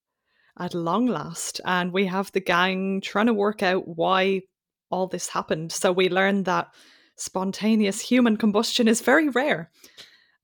at 0.58 0.74
long 0.74 1.08
last, 1.08 1.62
and 1.66 1.92
we 1.92 2.06
have 2.06 2.32
the 2.32 2.40
gang 2.40 3.02
trying 3.02 3.28
to 3.28 3.34
work 3.34 3.64
out 3.64 3.88
why 3.88 4.42
all 4.90 5.08
this 5.08 5.28
happened. 5.30 5.72
So 5.72 5.92
we 5.92 6.10
learned 6.10 6.46
that 6.46 6.74
spontaneous 7.18 8.02
human 8.02 8.38
combustion 8.38 8.88
is 8.88 9.02
very 9.02 9.30
rare. 9.30 9.72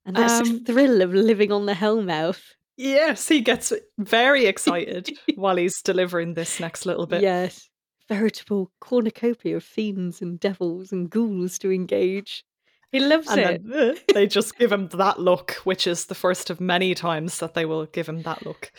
And 0.05 0.15
that's 0.15 0.47
the 0.47 0.55
Um, 0.55 0.63
thrill 0.65 1.01
of 1.01 1.13
living 1.13 1.51
on 1.51 1.65
the 1.65 1.73
Hellmouth. 1.73 2.41
Yes, 2.77 3.27
he 3.27 3.41
gets 3.41 3.71
very 3.99 4.45
excited 4.45 5.11
while 5.35 5.57
he's 5.57 5.81
delivering 5.81 6.33
this 6.33 6.59
next 6.59 6.85
little 6.85 7.05
bit. 7.05 7.21
Yes. 7.21 7.69
Veritable 8.09 8.71
cornucopia 8.79 9.57
of 9.57 9.63
fiends 9.63 10.21
and 10.21 10.39
devils 10.39 10.91
and 10.91 11.09
ghouls 11.09 11.59
to 11.59 11.71
engage. 11.71 12.43
He 12.91 12.99
loves 12.99 13.29
And 13.29 13.39
it. 13.39 13.61
then 13.69 13.89
uh, 13.91 13.95
they 14.13 14.27
just 14.27 14.57
give 14.57 14.71
him 14.71 14.87
that 14.93 15.19
look, 15.19 15.51
which 15.63 15.85
is 15.87 16.05
the 16.05 16.15
first 16.15 16.49
of 16.49 16.59
many 16.59 16.93
times 16.95 17.39
that 17.39 17.53
they 17.53 17.65
will 17.65 17.85
give 17.85 18.09
him 18.09 18.23
that 18.23 18.45
look. 18.45 18.71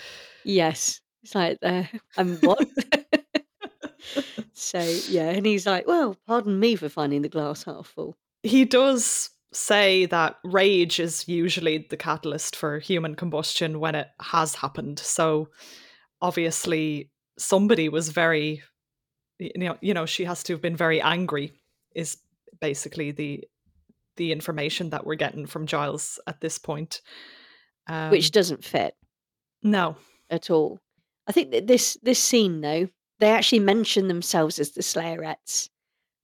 Yes. 0.44 1.00
It's 1.22 1.34
like, 1.36 1.58
uh, 1.62 1.84
I'm 2.16 2.36
what? 2.38 2.66
so, 4.52 4.80
yeah. 5.08 5.30
And 5.30 5.46
he's 5.46 5.66
like, 5.66 5.86
well, 5.86 6.16
pardon 6.26 6.58
me 6.58 6.76
for 6.76 6.88
finding 6.88 7.22
the 7.22 7.28
glass 7.28 7.64
half 7.64 7.86
full. 7.86 8.16
he 8.42 8.64
does 8.64 9.30
say 9.52 10.06
that 10.06 10.36
rage 10.44 10.98
is 10.98 11.28
usually 11.28 11.86
the 11.90 11.96
catalyst 11.96 12.56
for 12.56 12.78
human 12.78 13.14
combustion 13.14 13.80
when 13.80 13.94
it 13.94 14.08
has 14.20 14.54
happened. 14.54 14.98
So 14.98 15.48
obviously 16.20 17.10
somebody 17.38 17.88
was 17.88 18.10
very 18.10 18.62
you 19.38 19.50
know 19.56 19.76
you 19.80 19.94
know 19.94 20.06
she 20.06 20.24
has 20.24 20.42
to 20.44 20.52
have 20.52 20.62
been 20.62 20.76
very 20.76 21.00
angry 21.00 21.52
is 21.94 22.18
basically 22.60 23.10
the 23.10 23.44
the 24.16 24.32
information 24.32 24.90
that 24.90 25.06
we're 25.06 25.14
getting 25.14 25.46
from 25.46 25.66
Giles 25.66 26.20
at 26.26 26.40
this 26.40 26.58
point. 26.58 27.00
Um, 27.88 28.10
which 28.10 28.30
doesn't 28.30 28.64
fit 28.64 28.94
no. 29.62 29.96
at 30.30 30.50
all. 30.50 30.78
I 31.26 31.32
think 31.32 31.50
that 31.52 31.66
this 31.66 31.98
this 32.02 32.18
scene 32.18 32.60
though, 32.60 32.88
they 33.20 33.30
actually 33.30 33.60
mention 33.60 34.08
themselves 34.08 34.58
as 34.58 34.72
the 34.72 34.82
Slayerettes 34.82 35.68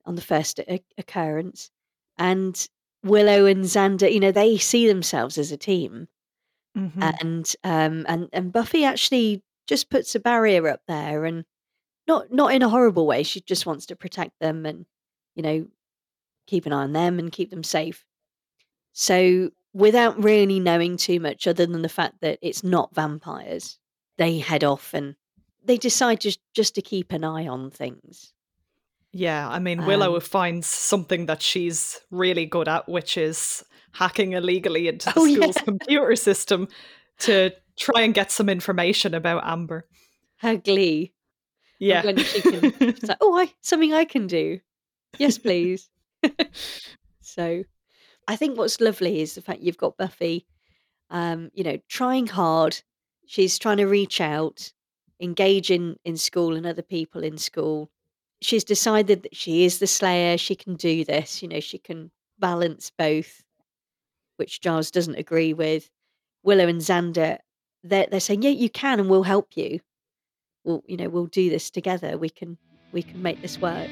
on 0.04 0.14
the 0.14 0.22
first 0.22 0.60
occurrence, 0.96 1.70
and 2.18 2.68
Willow 3.04 3.46
and 3.46 3.64
Xander, 3.64 4.12
you 4.12 4.20
know, 4.20 4.32
they 4.32 4.58
see 4.58 4.86
themselves 4.88 5.38
as 5.38 5.52
a 5.52 5.56
team, 5.56 6.08
Mhm. 6.76 7.18
and 7.20 7.56
um 7.64 8.04
and 8.08 8.28
and 8.32 8.52
Buffy 8.52 8.84
actually 8.84 9.42
just 9.66 9.90
puts 9.90 10.14
a 10.14 10.20
barrier 10.20 10.68
up 10.68 10.82
there, 10.88 11.24
and 11.24 11.44
not 12.08 12.32
not 12.32 12.54
in 12.54 12.62
a 12.62 12.68
horrible 12.70 13.06
way. 13.06 13.22
She 13.24 13.40
just 13.42 13.66
wants 13.66 13.86
to 13.86 13.96
protect 13.96 14.38
them 14.40 14.66
and 14.66 14.86
you 15.36 15.42
know 15.42 15.68
keep 16.46 16.66
an 16.66 16.72
eye 16.72 16.84
on 16.84 16.92
them 16.94 17.18
and 17.18 17.32
keep 17.32 17.50
them 17.50 17.64
safe. 17.64 18.04
So 18.92 19.50
without 19.74 20.22
really 20.22 20.60
knowing 20.60 20.96
too 20.96 21.20
much, 21.20 21.46
other 21.46 21.66
than 21.66 21.82
the 21.82 21.88
fact 21.88 22.20
that 22.22 22.38
it's 22.42 22.64
not 22.64 22.94
vampires, 22.94 23.78
they 24.18 24.38
head 24.38 24.64
off 24.64 24.94
and 24.94 25.16
they 25.64 25.78
decide 25.78 26.20
just 26.20 26.40
just 26.54 26.74
to 26.76 26.82
keep 26.82 27.12
an 27.12 27.24
eye 27.24 27.46
on 27.48 27.70
things. 27.70 28.34
Yeah, 29.12 29.48
I 29.48 29.58
mean, 29.58 29.86
Willow 29.86 30.14
Um, 30.14 30.20
finds 30.20 30.66
something 30.66 31.26
that 31.26 31.40
she's 31.42 31.98
really 32.10 32.44
good 32.46 32.68
at, 32.68 32.88
which 32.88 33.16
is 33.16 33.64
hacking 33.92 34.32
illegally 34.32 34.88
into 34.88 35.06
the 35.06 35.18
Oh, 35.18 35.24
yeah. 35.26 35.36
school's 35.40 35.56
computer 35.56 36.14
system 36.16 36.68
to 37.20 37.50
try 37.78 38.02
and 38.02 38.12
get 38.14 38.30
some 38.30 38.48
information 38.48 39.14
about 39.14 39.42
Amber. 39.46 39.86
Her 40.38 40.56
glee. 40.56 41.14
Yeah. 41.80 42.04
when 42.04 42.18
she 42.18 42.42
can- 42.42 42.74
It's 42.80 43.04
like, 43.04 43.18
oh, 43.20 43.38
I 43.38 43.52
something 43.60 43.92
I 43.94 44.04
can 44.04 44.26
do. 44.26 44.60
Yes, 45.18 45.38
please. 45.38 45.88
so, 47.20 47.62
I 48.26 48.36
think 48.36 48.58
what's 48.58 48.80
lovely 48.80 49.20
is 49.22 49.34
the 49.34 49.40
fact 49.42 49.60
you've 49.62 49.78
got 49.78 49.96
Buffy, 49.96 50.46
um, 51.10 51.50
you 51.54 51.64
know, 51.64 51.78
trying 51.88 52.26
hard. 52.26 52.82
She's 53.26 53.58
trying 53.58 53.78
to 53.78 53.86
reach 53.86 54.20
out, 54.20 54.72
engage 55.20 55.70
in 55.70 55.96
in 56.04 56.16
school 56.16 56.54
and 56.56 56.66
other 56.66 56.82
people 56.82 57.22
in 57.22 57.38
school. 57.38 57.90
She's 58.40 58.64
decided 58.64 59.22
that 59.24 59.34
she 59.34 59.64
is 59.64 59.78
the 59.78 59.86
Slayer. 59.86 60.38
She 60.38 60.54
can 60.54 60.74
do 60.74 61.04
this. 61.04 61.42
You 61.42 61.48
know, 61.48 61.60
she 61.60 61.78
can 61.78 62.10
balance 62.38 62.92
both, 62.96 63.42
which 64.36 64.60
Giles 64.60 64.90
doesn't 64.90 65.16
agree 65.16 65.52
with. 65.52 65.90
Willow 66.44 66.68
and 66.68 66.80
Xander, 66.80 67.38
they're 67.82 68.06
they're 68.10 68.20
saying, 68.20 68.42
yeah, 68.42 68.50
you 68.50 68.70
can, 68.70 69.00
and 69.00 69.10
we'll 69.10 69.24
help 69.24 69.56
you. 69.56 69.80
We'll, 70.64 70.82
you 70.86 70.96
know, 70.96 71.08
we'll 71.08 71.26
do 71.26 71.50
this 71.50 71.70
together. 71.70 72.16
We 72.16 72.30
can 72.30 72.58
we 72.92 73.02
can 73.02 73.22
make 73.22 73.42
this 73.42 73.58
work. 73.58 73.88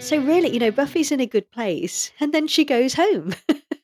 So 0.00 0.18
really, 0.18 0.50
you 0.50 0.60
know, 0.60 0.70
Buffy's 0.70 1.10
in 1.10 1.20
a 1.20 1.26
good 1.26 1.50
place, 1.50 2.12
and 2.20 2.32
then 2.32 2.46
she 2.46 2.64
goes 2.64 2.94
home. 2.94 3.34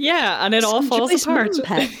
yeah, 0.00 0.44
and 0.44 0.54
it 0.54 0.64
all 0.64 0.82
falls 0.82 1.22
apart. 1.22 1.52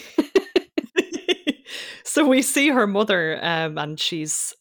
So 2.10 2.26
we 2.26 2.42
see 2.42 2.70
her 2.70 2.88
mother, 2.88 3.38
um, 3.40 3.78
and 3.78 3.98
she's 3.98 4.52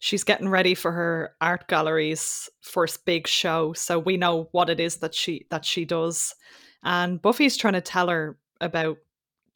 she's 0.00 0.24
getting 0.24 0.48
ready 0.48 0.74
for 0.74 0.90
her 0.90 1.32
art 1.40 1.68
gallery's 1.68 2.50
first 2.60 3.04
big 3.04 3.28
show. 3.28 3.72
So 3.72 4.00
we 4.00 4.16
know 4.16 4.48
what 4.50 4.68
it 4.68 4.80
is 4.80 4.96
that 4.96 5.14
she 5.14 5.46
that 5.50 5.64
she 5.64 5.84
does, 5.84 6.34
and 6.82 7.22
Buffy's 7.22 7.56
trying 7.56 7.74
to 7.74 7.80
tell 7.80 8.08
her 8.08 8.36
about 8.60 8.96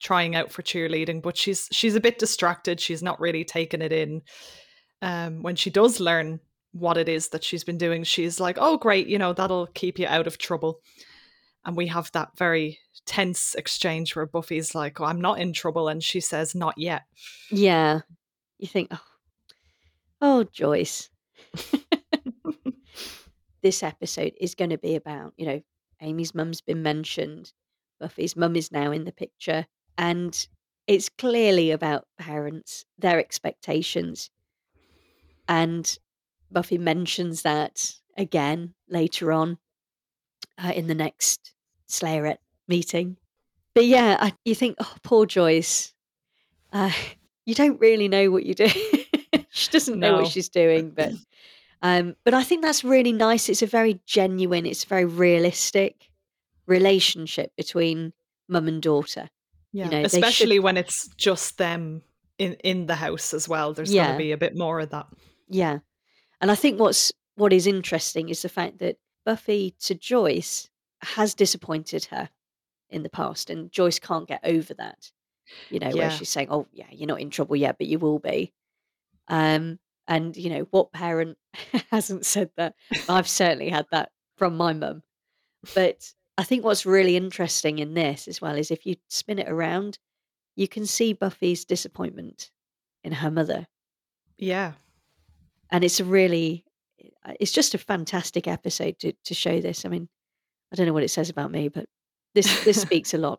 trying 0.00 0.36
out 0.36 0.52
for 0.52 0.62
cheerleading, 0.62 1.20
but 1.20 1.36
she's 1.36 1.68
she's 1.72 1.96
a 1.96 2.00
bit 2.00 2.20
distracted. 2.20 2.78
She's 2.78 3.02
not 3.02 3.18
really 3.18 3.44
taking 3.44 3.82
it 3.82 3.92
in. 3.92 4.22
Um, 5.02 5.42
when 5.42 5.56
she 5.56 5.68
does 5.68 5.98
learn 5.98 6.38
what 6.70 6.96
it 6.96 7.08
is 7.08 7.30
that 7.30 7.42
she's 7.42 7.64
been 7.64 7.76
doing, 7.76 8.04
she's 8.04 8.38
like, 8.38 8.56
"Oh, 8.60 8.76
great! 8.76 9.08
You 9.08 9.18
know 9.18 9.32
that'll 9.32 9.66
keep 9.66 9.98
you 9.98 10.06
out 10.06 10.28
of 10.28 10.38
trouble." 10.38 10.80
And 11.64 11.76
we 11.76 11.88
have 11.88 12.12
that 12.12 12.38
very 12.38 12.78
tense 13.06 13.54
exchange 13.54 14.14
where 14.14 14.26
Buffy's 14.26 14.74
like, 14.74 15.00
oh, 15.00 15.04
"I'm 15.04 15.20
not 15.20 15.40
in 15.40 15.52
trouble," 15.52 15.88
and 15.88 16.02
she 16.02 16.20
says, 16.20 16.54
"Not 16.54 16.78
yet." 16.78 17.02
yeah, 17.50 18.00
you 18.58 18.68
think, 18.68 18.88
oh, 18.92 19.00
oh, 20.20 20.44
Joyce. 20.44 21.10
this 23.62 23.82
episode 23.82 24.32
is 24.40 24.54
going 24.54 24.70
to 24.70 24.78
be 24.78 24.94
about, 24.94 25.32
you 25.36 25.46
know, 25.46 25.60
Amy's 26.00 26.34
mum's 26.34 26.60
been 26.60 26.82
mentioned, 26.82 27.52
Buffy's 28.00 28.36
mum 28.36 28.56
is 28.56 28.72
now 28.72 28.92
in 28.92 29.04
the 29.04 29.12
picture, 29.12 29.66
and 29.96 30.46
it's 30.86 31.08
clearly 31.08 31.70
about 31.70 32.06
parents, 32.18 32.84
their 32.98 33.18
expectations, 33.18 34.30
and 35.48 35.98
Buffy 36.50 36.78
mentions 36.78 37.42
that 37.42 37.94
again 38.16 38.74
later 38.88 39.32
on 39.32 39.58
uh, 40.62 40.72
in 40.74 40.86
the 40.86 40.94
next 40.94 41.54
Slayerette 41.88 42.38
meeting. 42.76 43.16
But 43.74 43.86
yeah, 43.86 44.16
I, 44.20 44.32
you 44.44 44.54
think, 44.54 44.76
oh, 44.80 44.94
poor 45.02 45.24
Joyce. 45.26 45.92
Uh, 46.72 46.90
you 47.46 47.54
don't 47.54 47.78
really 47.80 48.08
know 48.08 48.30
what 48.30 48.44
you 48.44 48.54
do. 48.54 48.68
she 49.50 49.70
doesn't 49.70 49.98
know 49.98 50.12
No. 50.12 50.22
what 50.22 50.30
she's 50.32 50.48
doing, 50.48 50.90
but 50.90 51.12
um, 51.82 52.14
but 52.24 52.32
I 52.34 52.42
think 52.44 52.62
that's 52.62 52.84
really 52.84 53.12
nice. 53.12 53.48
It's 53.48 53.62
a 53.62 53.66
very 53.66 54.00
genuine, 54.06 54.66
it's 54.66 54.84
a 54.84 54.88
very 54.88 55.04
realistic 55.04 56.10
relationship 56.66 57.50
between 57.56 58.12
mum 58.48 58.68
and 58.68 58.80
daughter. 58.82 59.28
Yeah, 59.72 59.84
know, 59.88 60.02
they 60.02 60.08
should- 60.08 60.22
especially 60.24 60.58
when 60.60 60.76
it's 60.76 61.08
just 61.16 61.58
them 61.58 62.02
in 62.38 62.54
in 62.62 62.86
the 62.86 62.94
house 62.96 63.34
as 63.34 63.48
well. 63.48 63.72
There's 63.74 63.92
Yeah. 63.92 64.04
going 64.06 64.18
to 64.18 64.24
be 64.24 64.32
a 64.32 64.36
bit 64.38 64.56
more 64.56 64.80
of 64.80 64.90
that. 64.90 65.06
Yeah. 65.48 65.78
And 66.40 66.50
I 66.50 66.54
think 66.54 66.78
what's 66.80 67.12
what 67.36 67.52
is 67.52 67.66
interesting 67.66 68.28
is 68.28 68.42
the 68.42 68.48
fact 68.48 68.78
that 68.78 68.96
Buffy 69.24 69.74
to 69.86 69.94
Joyce 69.94 70.68
has 71.16 71.34
disappointed 71.34 72.04
her 72.06 72.28
in 72.92 73.02
the 73.02 73.10
past 73.10 73.50
and 73.50 73.70
Joyce 73.70 73.98
can't 73.98 74.28
get 74.28 74.40
over 74.44 74.74
that. 74.74 75.10
You 75.70 75.80
know, 75.80 75.90
where 75.90 76.10
she's 76.10 76.28
saying, 76.28 76.48
"Oh, 76.50 76.66
yeah, 76.72 76.86
you're 76.90 77.08
not 77.08 77.20
in 77.20 77.30
trouble 77.30 77.56
yet, 77.56 77.76
but 77.78 77.86
you 77.86 77.98
will 77.98 78.18
be." 78.18 78.52
Um 79.28 79.78
and 80.08 80.36
you 80.36 80.50
know, 80.50 80.66
what 80.70 80.92
parent 80.92 81.36
hasn't 81.90 82.26
said 82.26 82.50
that? 82.56 82.74
I've 83.08 83.28
certainly 83.28 83.68
had 83.68 83.86
that 83.90 84.10
from 84.36 84.56
my 84.56 84.72
mum. 84.72 85.02
But 85.74 86.12
I 86.38 86.44
think 86.44 86.64
what's 86.64 86.86
really 86.86 87.16
interesting 87.16 87.78
in 87.78 87.94
this 87.94 88.26
as 88.26 88.40
well 88.40 88.56
is 88.56 88.70
if 88.70 88.86
you 88.86 88.96
spin 89.08 89.38
it 89.38 89.48
around, 89.48 89.98
you 90.56 90.66
can 90.68 90.86
see 90.86 91.12
Buffy's 91.12 91.64
disappointment 91.64 92.50
in 93.04 93.12
her 93.12 93.30
mother 93.30 93.66
Yeah, 94.38 94.72
and 95.70 95.84
it's 95.84 96.00
a 96.00 96.04
really 96.04 96.64
uh, 97.24 97.34
it's 97.40 97.52
just 97.52 97.74
a 97.74 97.78
fantastic 97.78 98.46
episode 98.48 98.98
to 99.00 99.12
to 99.24 99.34
show 99.34 99.60
this. 99.60 99.84
I 99.84 99.88
mean, 99.88 100.08
I 100.72 100.76
don't 100.76 100.86
know 100.86 100.92
what 100.92 101.04
it 101.04 101.10
says 101.10 101.30
about 101.30 101.50
me, 101.50 101.68
but 101.68 101.86
this 102.34 102.64
this 102.64 102.80
speaks 102.82 103.14
a 103.14 103.18
lot. 103.18 103.38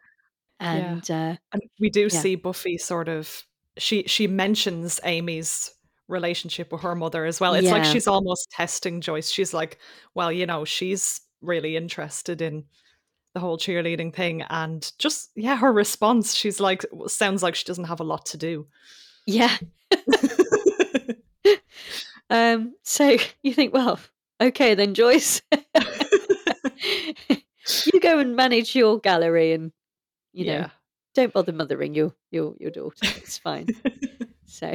Yeah. 0.62 0.74
And 0.76 1.12
uh, 1.12 1.36
and 1.52 1.62
we 1.80 1.90
do 1.90 2.04
Yeah. 2.04 2.20
see 2.20 2.36
Buffy 2.36 2.78
sort 2.78 3.10
of 3.10 3.44
she 3.78 4.04
she 4.08 4.28
mentions 4.28 5.00
Amy's 5.04 5.72
relationship 6.08 6.72
with 6.72 6.82
her 6.82 6.96
mother 6.96 7.26
as 7.26 7.40
well. 7.40 7.54
It's 7.54 7.70
like 7.70 7.86
she's 7.86 8.08
almost 8.08 8.52
testing 8.52 9.02
Joyce. 9.02 9.30
She's 9.32 9.54
like, 9.54 9.80
well, 10.14 10.32
you 10.32 10.46
know, 10.46 10.64
she's 10.66 11.22
really 11.42 11.76
interested 11.76 12.42
in 12.42 12.66
the 13.34 13.40
whole 13.40 13.58
cheerleading 13.58 14.14
thing 14.14 14.44
and 14.44 14.92
just 15.00 15.32
yeah, 15.36 15.56
her 15.58 15.74
response, 15.74 16.36
she's 16.36 16.60
like 16.60 16.86
sounds 17.08 17.42
like 17.42 17.56
she 17.56 17.66
doesn't 17.66 17.86
have 17.86 18.00
a 18.00 18.04
lot 18.04 18.26
to 18.28 18.38
do. 18.38 18.68
yeah, 19.26 19.58
um, 22.30 22.76
so 22.84 23.18
you 23.42 23.54
think, 23.54 23.74
well, 23.74 24.00
okay 24.42 24.76
then, 24.76 24.94
Joyce, 24.94 25.42
you 27.94 28.00
go 28.00 28.20
and 28.20 28.36
manage 28.36 28.76
your 28.76 29.00
gallery, 29.00 29.54
and 29.54 29.72
you 30.34 30.46
know, 30.46 30.54
yeah. 30.54 30.70
don't 31.16 31.34
bother 31.34 31.52
mothering 31.54 31.94
your 31.96 32.14
your 32.32 32.56
your 32.60 32.72
daughter. 32.72 32.96
It's 33.18 33.38
fine. 33.38 33.68
So, 34.46 34.72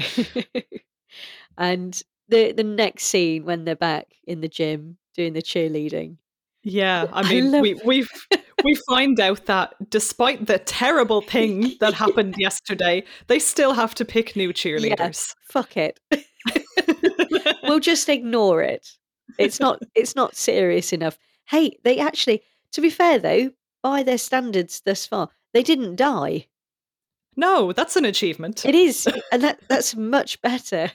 and 1.59 2.03
the 2.29 2.53
the 2.53 2.65
next 2.65 3.05
scene 3.05 3.45
when 3.45 3.65
they're 3.65 3.77
back 3.77 4.15
in 4.27 4.41
the 4.41 4.49
gym 4.49 4.97
doing 5.15 5.33
the 5.35 5.43
cheerleading, 5.43 6.17
Yeah, 6.65 7.07
I 7.13 7.21
I 7.21 7.29
mean, 7.29 7.53
love- 7.53 7.63
we 7.63 7.75
we 7.85 8.07
we 8.65 8.75
find 8.89 9.21
out 9.21 9.47
that 9.47 9.75
despite 9.91 10.47
the 10.47 10.59
terrible 10.59 11.21
thing 11.23 11.77
that 11.81 11.95
happened 11.95 12.35
yesterday, 12.39 13.05
they 13.29 13.39
still 13.39 13.73
have 13.75 13.95
to 13.97 14.05
pick 14.05 14.35
new 14.35 14.53
cheerleaders. 14.53 15.35
fuck 15.49 15.77
it. 15.77 16.01
we'll 17.63 17.81
just 17.81 18.09
ignore 18.09 18.63
it. 18.63 18.89
It's 19.39 19.61
not 19.61 19.81
it's 19.95 20.17
not 20.17 20.35
serious 20.37 20.93
enough. 20.93 21.19
Hey, 21.47 21.79
they 21.85 21.99
actually 21.99 22.43
to 22.73 22.81
be 22.81 22.91
fair 22.91 23.19
though, 23.19 23.51
by 23.83 24.03
their 24.03 24.19
standards 24.19 24.81
thus 24.85 25.07
far, 25.07 25.31
they 25.55 25.63
didn't 25.63 25.97
die. 25.97 26.47
no, 27.37 27.73
that's 27.73 27.97
an 27.97 28.05
achievement. 28.05 28.65
It 28.67 28.75
is 28.75 29.07
and 29.33 29.43
that 29.43 29.61
that's 29.69 29.95
much 29.97 30.41
better 30.43 30.91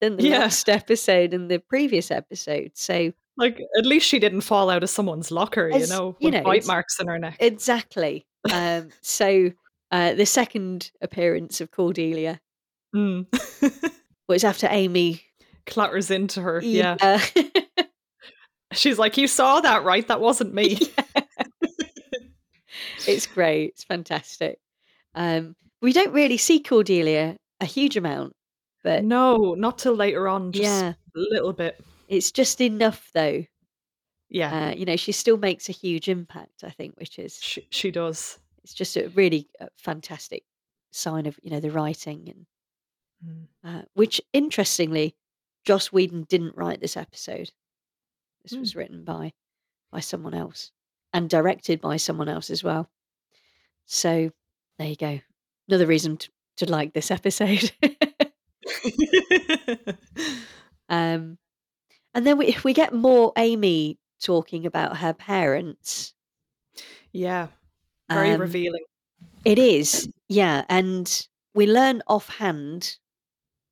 than 0.00 0.16
the 0.16 0.24
Yeah. 0.28 0.38
last 0.40 0.68
episode 0.68 1.32
and 1.34 1.50
the 1.50 1.58
previous 1.58 2.10
episode. 2.10 2.72
So 2.74 3.12
Like 3.38 3.60
at 3.78 3.86
least 3.86 4.06
she 4.06 4.18
didn't 4.18 4.40
fall 4.42 4.70
out 4.70 4.82
of 4.82 4.90
someone's 4.90 5.30
locker, 5.30 5.68
you 5.68 5.76
As- 5.76 5.90
know, 5.90 6.16
you 6.20 6.26
with 6.28 6.34
know, 6.34 6.42
bite 6.44 6.66
marks 6.66 6.98
in 7.00 7.06
her 7.08 7.18
neck. 7.18 7.36
exactly. 7.40 8.26
Um 8.52 8.90
so 9.02 9.50
uh 9.90 10.14
the 10.14 10.26
second 10.26 10.90
appearance 11.00 11.60
of 11.60 11.70
Cordelia 11.70 12.40
Mm. 12.94 13.26
was 14.28 14.44
after 14.44 14.68
Amy 14.70 15.22
Clatters 15.66 16.10
into 16.10 16.40
her. 16.42 16.60
Yeah. 16.62 16.96
yeah. 17.02 17.20
She's 18.76 18.98
like, 18.98 19.16
You 19.16 19.26
saw 19.26 19.60
that, 19.60 19.84
right? 19.84 20.06
That 20.08 20.20
wasn't 20.20 20.54
me. 20.54 20.78
it's 23.06 23.26
great. 23.26 23.70
It's 23.70 23.84
fantastic. 23.84 24.58
Um, 25.14 25.56
we 25.80 25.92
don't 25.92 26.12
really 26.12 26.36
see 26.36 26.60
Cordelia 26.60 27.36
a 27.60 27.64
huge 27.66 27.96
amount, 27.96 28.34
but 28.82 29.04
no, 29.04 29.54
not 29.54 29.78
till 29.78 29.94
later 29.94 30.28
on, 30.28 30.52
just 30.52 30.64
yeah, 30.64 30.90
a 30.90 30.94
little 31.14 31.52
bit. 31.52 31.80
it's 32.08 32.30
just 32.30 32.60
enough 32.60 33.10
though. 33.14 33.44
Yeah, 34.28 34.68
Uh, 34.68 34.74
you 34.74 34.84
know, 34.84 34.96
she 34.96 35.12
still 35.12 35.36
makes 35.36 35.68
a 35.68 35.72
huge 35.72 36.08
impact. 36.08 36.64
I 36.64 36.70
think, 36.70 36.94
which 36.98 37.18
is 37.18 37.38
she, 37.40 37.66
she 37.70 37.90
does. 37.90 38.38
it's 38.64 38.74
just 38.74 38.96
a 38.96 39.08
really 39.10 39.48
uh, 39.60 39.66
fantastic 39.78 40.42
sign 40.90 41.26
of 41.26 41.38
you 41.42 41.50
know 41.50 41.60
the 41.60 41.70
writing 41.70 42.28
and 42.28 42.46
Mm. 43.26 43.46
uh, 43.64 43.82
which 43.94 44.20
interestingly, 44.34 45.16
Joss 45.64 45.90
Whedon 45.90 46.26
didn't 46.28 46.54
write 46.54 46.82
this 46.82 46.98
episode. 46.98 47.50
This 48.46 48.54
Hmm. 48.54 48.60
was 48.60 48.76
written 48.76 49.04
by 49.04 49.32
by 49.90 50.00
someone 50.00 50.34
else 50.34 50.72
and 51.12 51.28
directed 51.30 51.80
by 51.80 51.96
someone 51.98 52.28
else 52.28 52.50
as 52.50 52.62
well. 52.64 52.90
So 53.86 54.30
there 54.78 54.88
you 54.88 54.96
go. 54.96 55.20
Another 55.68 55.86
reason 55.86 56.16
to, 56.18 56.30
to 56.58 56.70
like 56.70 56.92
this 56.94 57.10
episode. 57.10 57.72
um, 60.88 61.38
and 62.14 62.26
then 62.26 62.38
we 62.38 62.56
we 62.64 62.72
get 62.72 62.92
more 62.94 63.32
Amy 63.36 63.98
talking 64.20 64.66
about 64.66 64.98
her 64.98 65.12
parents. 65.12 66.14
yeah, 67.12 67.48
very 68.10 68.32
Um, 68.32 68.40
revealing. 68.40 68.84
It 69.44 69.58
is, 69.58 70.08
yeah, 70.28 70.64
and 70.68 71.28
we 71.54 71.66
learn 71.66 72.02
offhand 72.08 72.98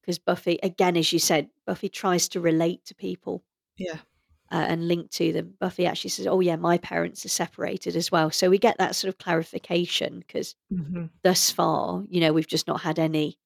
because 0.02 0.18
Buffy, 0.18 0.58
again, 0.62 0.96
as 0.96 1.12
you 1.12 1.18
said, 1.18 1.48
Buffy 1.66 1.88
tries 1.88 2.28
to 2.30 2.40
relate 2.40 2.84
to 2.86 2.94
people 2.94 3.42
Yeah. 3.78 3.98
Uh, 4.50 4.64
and 4.68 4.88
link 4.88 5.10
to 5.12 5.32
them. 5.32 5.54
Buffy 5.58 5.86
actually 5.86 6.10
says, 6.10 6.26
"Oh 6.26 6.40
yeah, 6.40 6.56
my 6.56 6.78
parents 6.78 7.24
are 7.24 7.30
separated 7.30 7.96
as 7.96 8.10
well." 8.12 8.30
So 8.30 8.50
we 8.50 8.58
get 8.58 8.78
that 8.78 8.96
sort 8.96 9.08
of 9.08 9.18
clarification 9.18 10.20
because 10.20 10.54
hmm 10.70 11.06
thus 11.22 11.50
far, 11.50 12.04
you 12.08 12.20
know, 12.20 12.32
we've 12.32 12.46
just 12.46 12.68
not 12.68 12.82
had 12.82 12.98
any 12.98 13.38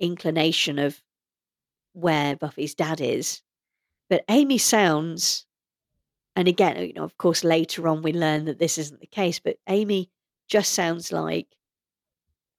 inclination 0.00 0.78
of 0.78 1.02
where 1.92 2.36
Buffy's 2.36 2.74
dad 2.74 3.00
is. 3.00 3.42
But 4.08 4.24
Amy 4.28 4.58
sounds, 4.58 5.46
and 6.36 6.48
again, 6.48 6.82
you 6.86 6.92
know, 6.94 7.04
of 7.04 7.16
course, 7.18 7.44
later 7.44 7.88
on 7.88 8.02
we 8.02 8.12
learn 8.12 8.44
that 8.46 8.58
this 8.58 8.78
isn't 8.78 9.00
the 9.00 9.06
case, 9.06 9.38
but 9.40 9.58
Amy 9.68 10.10
just 10.48 10.72
sounds 10.72 11.12
like 11.12 11.48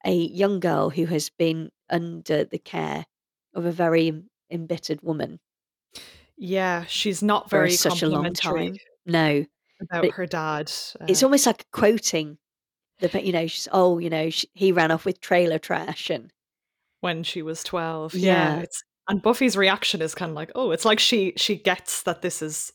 a 0.06 0.14
young 0.14 0.60
girl 0.60 0.90
who 0.90 1.06
has 1.06 1.30
been 1.30 1.72
under 1.90 2.44
the 2.44 2.58
care 2.60 3.06
of 3.54 3.66
a 3.66 3.72
very 3.72 4.24
embittered 4.50 5.02
woman 5.02 5.40
Yeah, 6.38 6.86
she's 6.86 7.22
not 7.22 7.50
for 7.50 7.58
very 7.58 7.72
such 7.72 8.02
a 8.02 8.08
long 8.08 8.34
time. 8.34 8.76
No, 9.06 9.46
about 9.82 10.12
her 10.14 10.26
dad. 10.26 10.68
it's 11.08 11.24
uh, 11.24 11.26
almost 11.26 11.46
like 11.46 11.66
quoting 11.72 12.38
the, 13.00 13.24
you 13.24 13.32
know, 13.32 13.48
she's, 13.48 13.68
oh, 13.72 13.98
you 14.00 14.10
know, 14.10 14.30
sh 14.30 14.46
he 14.54 14.72
ran 14.72 14.92
off 14.92 15.06
with 15.06 15.20
trailer 15.22 15.58
trash 15.60 16.10
and 16.10 16.32
when 17.00 17.24
she 17.24 17.42
was 17.42 17.64
12 17.64 18.14
yeah, 18.14 18.58
Yeah. 18.58 18.62
it's 18.62 18.84
and 19.08 19.22
buffy's 19.24 19.58
reaction 19.58 20.02
is 20.04 20.14
kind 20.14 20.30
of 20.30 20.36
like 20.36 20.52
oh 20.54 20.70
it's 20.70 20.86
like 20.86 21.00
she 21.00 21.34
she 21.36 21.56
gets 21.56 22.04
that 22.04 22.22
this 22.22 22.44
is 22.44 22.72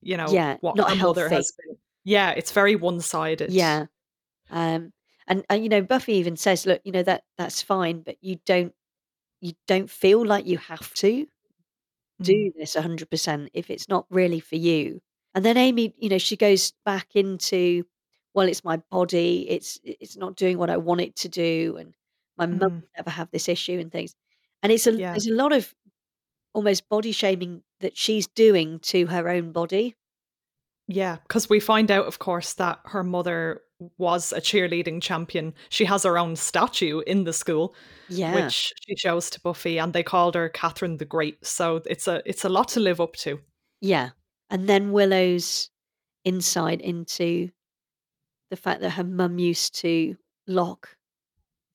you 0.00 0.16
know 0.16 0.26
Yeah, 0.30 0.56
what 0.62 0.74
not 0.76 0.88
her 0.88 0.96
mother 0.96 1.28
healthy. 1.28 1.34
has 1.34 1.52
been 1.52 1.76
yeah 2.04 2.30
it's 2.30 2.50
very 2.52 2.76
one-sided 2.76 3.52
Yeah. 3.52 3.86
Um 4.50 4.92
and, 5.26 5.44
and 5.50 5.62
you 5.62 5.68
know 5.68 5.82
Buffy 5.82 6.14
even 6.14 6.36
says 6.38 6.64
look 6.64 6.80
you 6.84 6.92
know 6.92 7.02
that 7.02 7.24
that's 7.36 7.60
fine 7.60 8.00
but 8.00 8.16
you 8.22 8.38
don't 8.46 8.72
you 9.42 9.52
don't 9.66 9.90
feel 9.90 10.24
like 10.24 10.46
you 10.46 10.56
have 10.56 10.92
to. 10.94 11.26
Do 12.22 12.52
this 12.58 12.74
100% 12.76 13.50
if 13.54 13.70
it's 13.70 13.88
not 13.88 14.06
really 14.10 14.40
for 14.40 14.56
you. 14.56 15.00
And 15.34 15.44
then 15.44 15.56
Amy 15.56 15.94
you 15.98 16.08
know 16.08 16.18
she 16.18 16.36
goes 16.36 16.72
back 16.84 17.14
into 17.16 17.84
well 18.34 18.48
it's 18.48 18.64
my 18.64 18.78
body 18.90 19.48
it's 19.50 19.78
it's 19.84 20.16
not 20.16 20.36
doing 20.36 20.58
what 20.58 20.70
I 20.70 20.76
want 20.78 21.00
it 21.02 21.16
to 21.16 21.28
do 21.28 21.76
and 21.78 21.94
my 22.38 22.46
mum 22.46 22.58
Mm. 22.60 22.82
would 22.82 22.90
never 22.98 23.10
have 23.10 23.30
this 23.32 23.48
issue 23.48 23.78
and 23.80 23.92
things. 23.92 24.14
And 24.62 24.72
it's 24.72 24.86
a 24.86 24.92
Yeah. 24.96 25.12
there's 25.12 25.26
a 25.28 25.34
lot 25.34 25.52
of 25.52 25.74
almost 26.54 26.88
body 26.90 27.12
shaming 27.12 27.62
that 27.80 27.96
she's 27.96 28.26
doing 28.28 28.80
to 28.80 29.06
her 29.08 29.28
own 29.28 29.52
body 29.52 29.96
Yeah, 30.88 31.16
because 31.16 31.48
we 31.50 31.60
find 31.60 31.90
out, 31.90 32.06
of 32.06 32.18
course, 32.18 32.54
that 32.54 32.80
her 32.86 33.04
mother 33.04 33.60
was 33.98 34.32
a 34.32 34.40
cheerleading 34.40 35.00
champion. 35.02 35.54
She 35.68 35.84
has 35.84 36.02
her 36.04 36.18
own 36.18 36.36
statue 36.36 37.00
in 37.00 37.24
the 37.24 37.32
school, 37.32 37.74
Yeah. 38.08 38.34
which 38.34 38.72
she 38.86 38.96
shows 38.96 39.30
to 39.30 39.40
Buffy, 39.40 39.78
and 39.78 39.92
they 39.92 40.02
called 40.02 40.34
her 40.34 40.48
Catherine 40.48 40.96
the 40.98 41.04
Great. 41.04 41.44
So 41.46 41.82
it's 41.86 42.08
a 42.08 42.22
it's 42.26 42.44
a 42.44 42.48
lot 42.48 42.68
to 42.68 42.80
live 42.80 43.00
up 43.00 43.14
to. 43.16 43.40
Yeah. 43.80 44.10
And 44.50 44.68
then 44.68 44.92
Willow's 44.92 45.70
insight 46.24 46.80
into 46.80 47.50
the 48.50 48.56
fact 48.56 48.80
that 48.80 48.90
her 48.90 49.04
mum 49.04 49.38
used 49.38 49.74
to 49.80 50.16
lock 50.46 50.96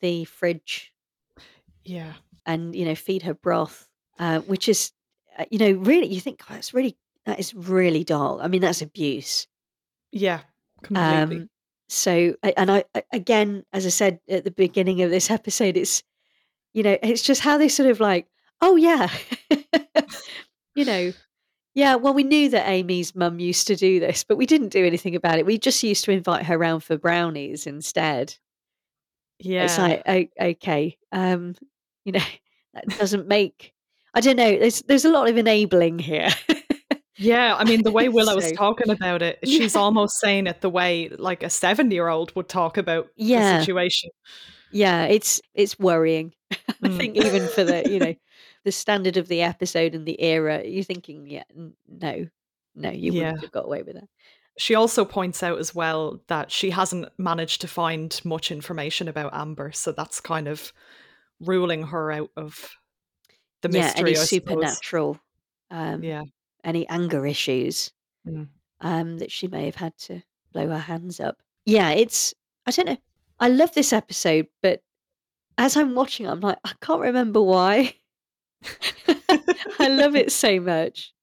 the 0.01 0.25
fridge 0.25 0.91
Yeah, 1.85 2.13
and, 2.45 2.75
you 2.75 2.85
know, 2.85 2.95
feed 2.95 3.23
her 3.23 3.33
broth, 3.33 3.87
uh, 4.19 4.39
which 4.41 4.67
is, 4.69 4.91
uh, 5.37 5.45
you 5.51 5.59
know, 5.59 5.71
really, 5.71 6.07
you 6.07 6.19
think, 6.21 6.39
"God, 6.39 6.55
that's 6.55 6.73
really, 6.73 6.97
that 7.25 7.39
is 7.39 7.53
really 7.53 8.03
dark. 8.03 8.41
I 8.41 8.47
mean, 8.47 8.61
that's 8.61 8.81
abuse. 8.81 9.47
yeah, 10.11 10.41
completely. 10.83 11.41
Um, 11.43 11.49
so, 11.93 12.35
and 12.43 12.71
I, 12.71 12.83
again, 13.11 13.65
as 13.71 13.85
I 13.85 13.89
said 13.89 14.19
at 14.27 14.43
the 14.43 14.51
beginning 14.51 15.01
of 15.01 15.09
this 15.09 15.29
episode, 15.29 15.77
it's, 15.77 16.03
you 16.73 16.83
know, 16.83 16.97
it's 17.03 17.21
just 17.21 17.41
how 17.41 17.57
they 17.57 17.69
sort 17.69 17.89
of 17.89 17.99
like, 17.99 18.27
oh, 18.61 18.75
yeah, 18.75 19.09
you 20.75 20.85
know, 20.85 21.13
yeah, 21.75 21.95
well, 21.95 22.13
we 22.13 22.23
knew 22.23 22.49
that 22.49 22.67
Amy's 22.67 23.15
mum 23.15 23.39
used 23.39 23.67
to 23.67 23.75
do 23.75 23.99
this, 23.99 24.23
but 24.23 24.37
we 24.37 24.45
didn't 24.45 24.69
do 24.69 24.85
anything 24.85 25.15
about 25.15 25.39
it. 25.39 25.45
We 25.45 25.57
just 25.57 25.81
used 25.81 26.05
to 26.05 26.11
invite 26.11 26.45
her 26.45 26.57
round 26.57 26.83
for 26.83 26.97
brownies 26.97 27.65
instead. 27.65 28.35
yeah, 29.39 29.63
It's 29.65 29.77
like, 29.77 30.31
okay, 30.39 30.97
um, 31.11 31.55
you 32.05 32.11
know, 32.11 32.23
that 32.73 32.87
doesn't 32.99 33.27
make, 33.27 33.73
I 34.13 34.21
don't 34.21 34.35
know, 34.35 34.57
there's, 34.57 34.83
there's 34.83 35.05
a 35.05 35.11
lot 35.11 35.29
of 35.29 35.37
enabling 35.37 35.99
here. 35.99 36.29
Yeah. 37.23 37.55
I 37.57 37.63
mean, 37.63 37.83
the 37.83 37.91
way 37.91 38.09
Willow's 38.09 38.49
So- 38.49 38.55
talking 38.55 38.89
about 38.89 39.21
it, 39.21 39.39
she's 39.45 39.75
Yeah. 39.75 39.81
almost 39.81 40.19
saying 40.19 40.47
it 40.47 40.61
the 40.61 40.69
way 40.69 41.09
like 41.09 41.43
a 41.43 41.49
seven 41.49 41.91
year 41.91 42.07
old 42.07 42.35
would 42.35 42.49
talk 42.49 42.77
about 42.77 43.07
Yeah. 43.15 43.57
the 43.57 43.59
situation. 43.65 44.09
Yeah, 44.71 45.05
it's 45.05 45.41
it's 45.53 45.77
worrying. 45.79 46.33
I 46.51 46.57
Mm. 46.87 46.97
think 46.97 47.17
even 47.17 47.47
for 47.47 47.63
the 47.63 47.89
you 47.89 47.99
know 47.99 48.15
the 48.63 48.71
standard 48.71 49.17
of 49.17 49.27
the 49.27 49.41
episode 49.41 49.93
and 49.95 50.05
the 50.05 50.21
era, 50.21 50.63
you're 50.65 50.83
thinking, 50.83 51.27
yeah, 51.27 51.43
no, 51.87 52.27
no, 52.75 52.89
you 52.89 53.11
Yeah. 53.11 53.25
wouldn't 53.25 53.41
have 53.41 53.51
got 53.51 53.65
away 53.65 53.83
with 53.83 53.95
that. 53.95 54.07
She 54.57 54.75
also 54.75 55.03
points 55.03 55.41
out 55.43 55.57
as 55.59 55.73
well 55.75 56.21
that 56.27 56.51
she 56.51 56.69
hasn't 56.69 57.09
managed 57.17 57.61
to 57.61 57.67
find 57.67 58.19
much 58.23 58.51
information 58.51 59.07
about 59.07 59.33
Amber, 59.33 59.71
so 59.71 59.91
that's 59.91 60.19
kind 60.21 60.47
of 60.47 60.71
ruling 61.39 61.83
her 61.87 62.11
out 62.11 62.29
of 62.37 62.77
the 63.61 63.69
yeah, 63.71 63.85
mystery. 63.85 64.11
any 64.11 64.19
I 64.19 64.23
supernatural, 64.23 65.19
um, 65.71 66.03
Yeah, 66.03 66.23
any 66.63 66.87
anger 66.89 67.25
issues 67.25 67.91
Mm. 68.27 68.47
um, 68.81 69.17
that 69.17 69.31
she 69.31 69.47
may 69.47 69.65
have 69.65 69.75
had 69.75 69.97
to 69.97 70.21
blow 70.53 70.67
her 70.69 70.77
hands 70.79 71.19
up. 71.19 71.37
Yeah, 71.65 71.89
it's 71.91 72.33
I 72.65 72.71
don't 72.71 72.85
know. 72.87 72.97
I 73.39 73.49
love 73.49 73.73
this 73.73 73.91
episode, 73.91 74.47
but 74.61 74.81
as 75.57 75.75
I'm 75.75 75.93
watching, 75.95 76.25
it, 76.25 76.29
I'm 76.29 76.39
like, 76.39 76.57
I 76.63 76.71
can't 76.81 77.01
remember 77.01 77.41
why. 77.41 77.95
I 79.79 79.87
love 79.89 80.15
it 80.15 80.31
so 80.43 80.59
much. 80.59 81.13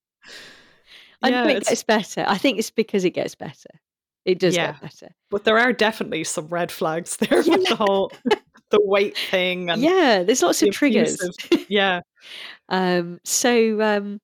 I 1.22 1.28
Yeah, 1.30 1.42
know 1.44 1.48
it 1.50 1.56
it's- 1.58 1.68
gets 1.68 1.82
better. 1.82 2.24
I 2.28 2.36
think 2.38 2.58
it's 2.58 2.70
because 2.70 3.04
it 3.04 3.10
gets 3.10 3.34
better. 3.34 3.70
It 4.24 4.38
does 4.38 4.54
Yeah. 4.54 4.72
get 4.72 4.82
better. 4.82 5.14
but 5.30 5.44
there 5.44 5.58
are 5.58 5.72
definitely 5.72 6.24
some 6.24 6.48
red 6.48 6.70
flags 6.70 7.16
there 7.16 7.38
with 7.42 7.66
the 7.68 7.76
whole 7.76 8.12
the 8.70 8.80
weight 8.84 9.16
thing 9.16 9.70
and 9.70 9.80
yeah, 9.80 10.22
there's 10.22 10.42
lots 10.42 10.60
the 10.60 10.68
of 10.68 10.74
triggers. 10.74 11.18
abusive- 11.20 11.66
yeah, 11.70 12.00
um, 12.68 13.18
so 13.24 13.80
um, 13.80 14.20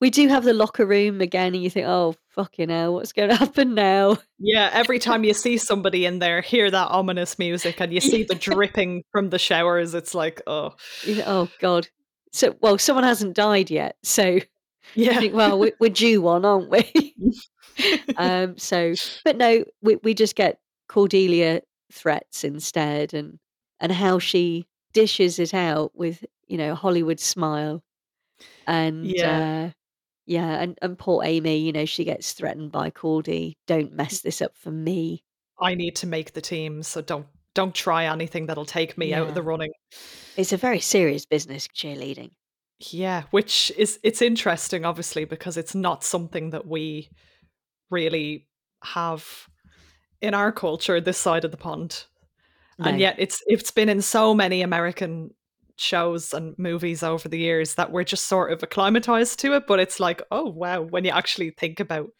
we 0.00 0.10
do 0.10 0.28
have 0.28 0.44
the 0.44 0.52
locker 0.54 0.86
room 0.86 1.20
again, 1.20 1.54
and 1.54 1.62
you 1.62 1.70
think, 1.70 1.86
oh 1.86 2.14
fucking 2.30 2.68
hell, 2.70 2.94
what's 2.94 3.12
going 3.12 3.28
to 3.28 3.36
happen 3.36 3.74
now? 3.74 4.18
yeah. 4.38 4.70
Every 4.72 4.98
time 5.06 5.24
you 5.24 5.34
see 5.34 5.58
somebody 5.58 6.06
in 6.06 6.18
there, 6.20 6.40
hear 6.40 6.70
that 6.70 6.88
ominous 6.88 7.38
music, 7.38 7.80
and 7.80 7.92
you 7.92 8.00
see 8.00 8.22
the 8.24 8.34
dripping 8.48 9.02
from 9.12 9.30
the 9.30 9.38
showers, 9.38 9.94
it's 9.94 10.14
like, 10.14 10.40
oh, 10.46 10.74
oh 11.26 11.48
god. 11.60 11.88
So 12.32 12.54
well, 12.60 12.78
someone 12.78 13.04
hasn't 13.04 13.34
died 13.34 13.70
yet, 13.70 13.96
so 14.02 14.38
yeah, 14.94 15.18
think, 15.20 15.34
well, 15.34 15.58
we- 15.58 15.72
we're 15.80 15.90
due 15.90 16.22
one, 16.22 16.44
aren't 16.44 16.70
we? 16.70 17.14
um, 18.16 18.56
so, 18.56 18.94
but 19.24 19.36
no, 19.36 19.64
we 19.82 19.96
we 20.02 20.14
just 20.14 20.36
get 20.36 20.58
Cordelia 20.88 21.62
threats 21.92 22.44
instead, 22.44 23.12
and 23.14 23.38
and 23.80 23.90
how 23.92 24.18
she 24.18 24.66
dishes 24.92 25.38
it 25.38 25.54
out 25.54 25.90
with 25.94 26.24
you 26.46 26.56
know 26.56 26.72
a 26.72 26.76
Hollywood 26.76 27.18
smile, 27.20 27.82
and 28.66 29.04
Yeah. 29.06 29.68
uh, 29.68 29.70
yeah, 30.30 30.62
and 30.62 30.78
and 30.80 30.96
poor 30.96 31.24
Amy, 31.24 31.56
you 31.56 31.72
know, 31.72 31.84
she 31.84 32.04
gets 32.04 32.34
threatened 32.34 32.70
by 32.70 32.90
Cordy. 32.90 33.56
Don't 33.66 33.90
mm. 33.90 33.96
mess 33.96 34.20
this 34.20 34.40
up 34.40 34.56
for 34.56 34.70
me. 34.70 35.24
I 35.60 35.74
need 35.74 35.96
to 35.96 36.06
make 36.06 36.34
the 36.34 36.40
team, 36.40 36.84
so 36.84 37.02
don't 37.02 37.26
don't 37.52 37.74
try 37.74 38.04
anything 38.04 38.46
that'll 38.46 38.64
take 38.64 38.96
me 38.96 39.12
out 39.12 39.26
of 39.26 39.34
the 39.34 39.42
running. 39.42 39.72
It's 40.36 40.52
a 40.52 40.56
very 40.56 40.78
serious 40.78 41.26
business 41.26 41.66
cheerleading. 41.66 42.30
Yeah, 42.92 43.24
which 43.32 43.72
is 43.76 43.98
it's 44.04 44.22
interesting, 44.22 44.84
obviously, 44.84 45.24
because 45.24 45.56
it's 45.56 45.74
not 45.74 46.04
something 46.04 46.50
that 46.50 46.64
we 46.64 47.10
really 47.90 48.46
have 48.84 49.48
in 50.22 50.32
our 50.32 50.52
culture 50.52 51.00
this 51.00 51.18
side 51.18 51.44
of 51.44 51.50
the 51.50 51.56
pond. 51.56 52.04
And 52.78 53.00
yet 53.00 53.16
it's 53.18 53.42
it's 53.46 53.72
been 53.72 53.88
in 53.88 54.00
so 54.00 54.32
many 54.32 54.62
American 54.62 55.34
shows 55.80 56.32
and 56.34 56.58
movies 56.58 57.02
over 57.02 57.28
the 57.28 57.38
years 57.38 57.74
that 57.74 57.92
we're 57.92 58.04
just 58.04 58.26
sort 58.26 58.52
of 58.52 58.62
acclimatized 58.62 59.38
to 59.40 59.54
it. 59.54 59.66
But 59.66 59.80
it's 59.80 60.00
like, 60.00 60.22
oh 60.30 60.48
wow, 60.48 60.82
when 60.82 61.04
you 61.04 61.10
actually 61.10 61.50
think 61.50 61.80
about 61.80 62.10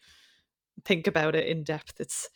think 0.85 1.07
about 1.07 1.35
it 1.35 1.47
in 1.47 1.63
depth, 1.63 1.99
it's 1.99 2.29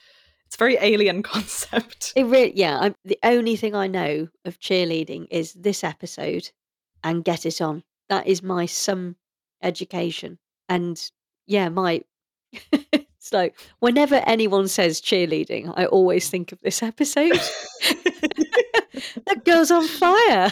it's 0.46 0.56
a 0.56 0.58
very 0.58 0.78
alien 0.80 1.24
concept. 1.34 2.14
It 2.16 2.26
really, 2.26 2.54
yeah. 2.56 2.80
I'm, 2.80 2.96
the 3.04 3.20
only 3.24 3.56
thing 3.56 3.76
I 3.76 3.88
know 3.88 4.28
of 4.46 4.60
cheerleading 4.60 5.28
is 5.32 5.54
this 5.54 5.84
episode 5.84 6.50
and 7.04 7.24
Get 7.24 7.46
It 7.46 7.62
On. 7.62 7.84
That 8.10 8.28
is 8.28 8.44
my 8.44 8.66
some 8.66 9.16
education. 9.62 10.38
And 10.70 11.02
yeah, 11.48 11.70
my 11.70 12.02
it's 12.72 13.34
like 13.34 13.58
whenever 13.80 14.16
anyone 14.16 14.68
says 14.68 15.02
cheerleading, 15.02 15.74
I 15.76 15.86
always 15.86 16.30
think 16.30 16.52
of 16.52 16.62
this 16.62 16.84
episode. 16.84 17.40
that 19.25 19.45
girl's 19.45 19.71
on 19.71 19.88
fire. 19.88 20.51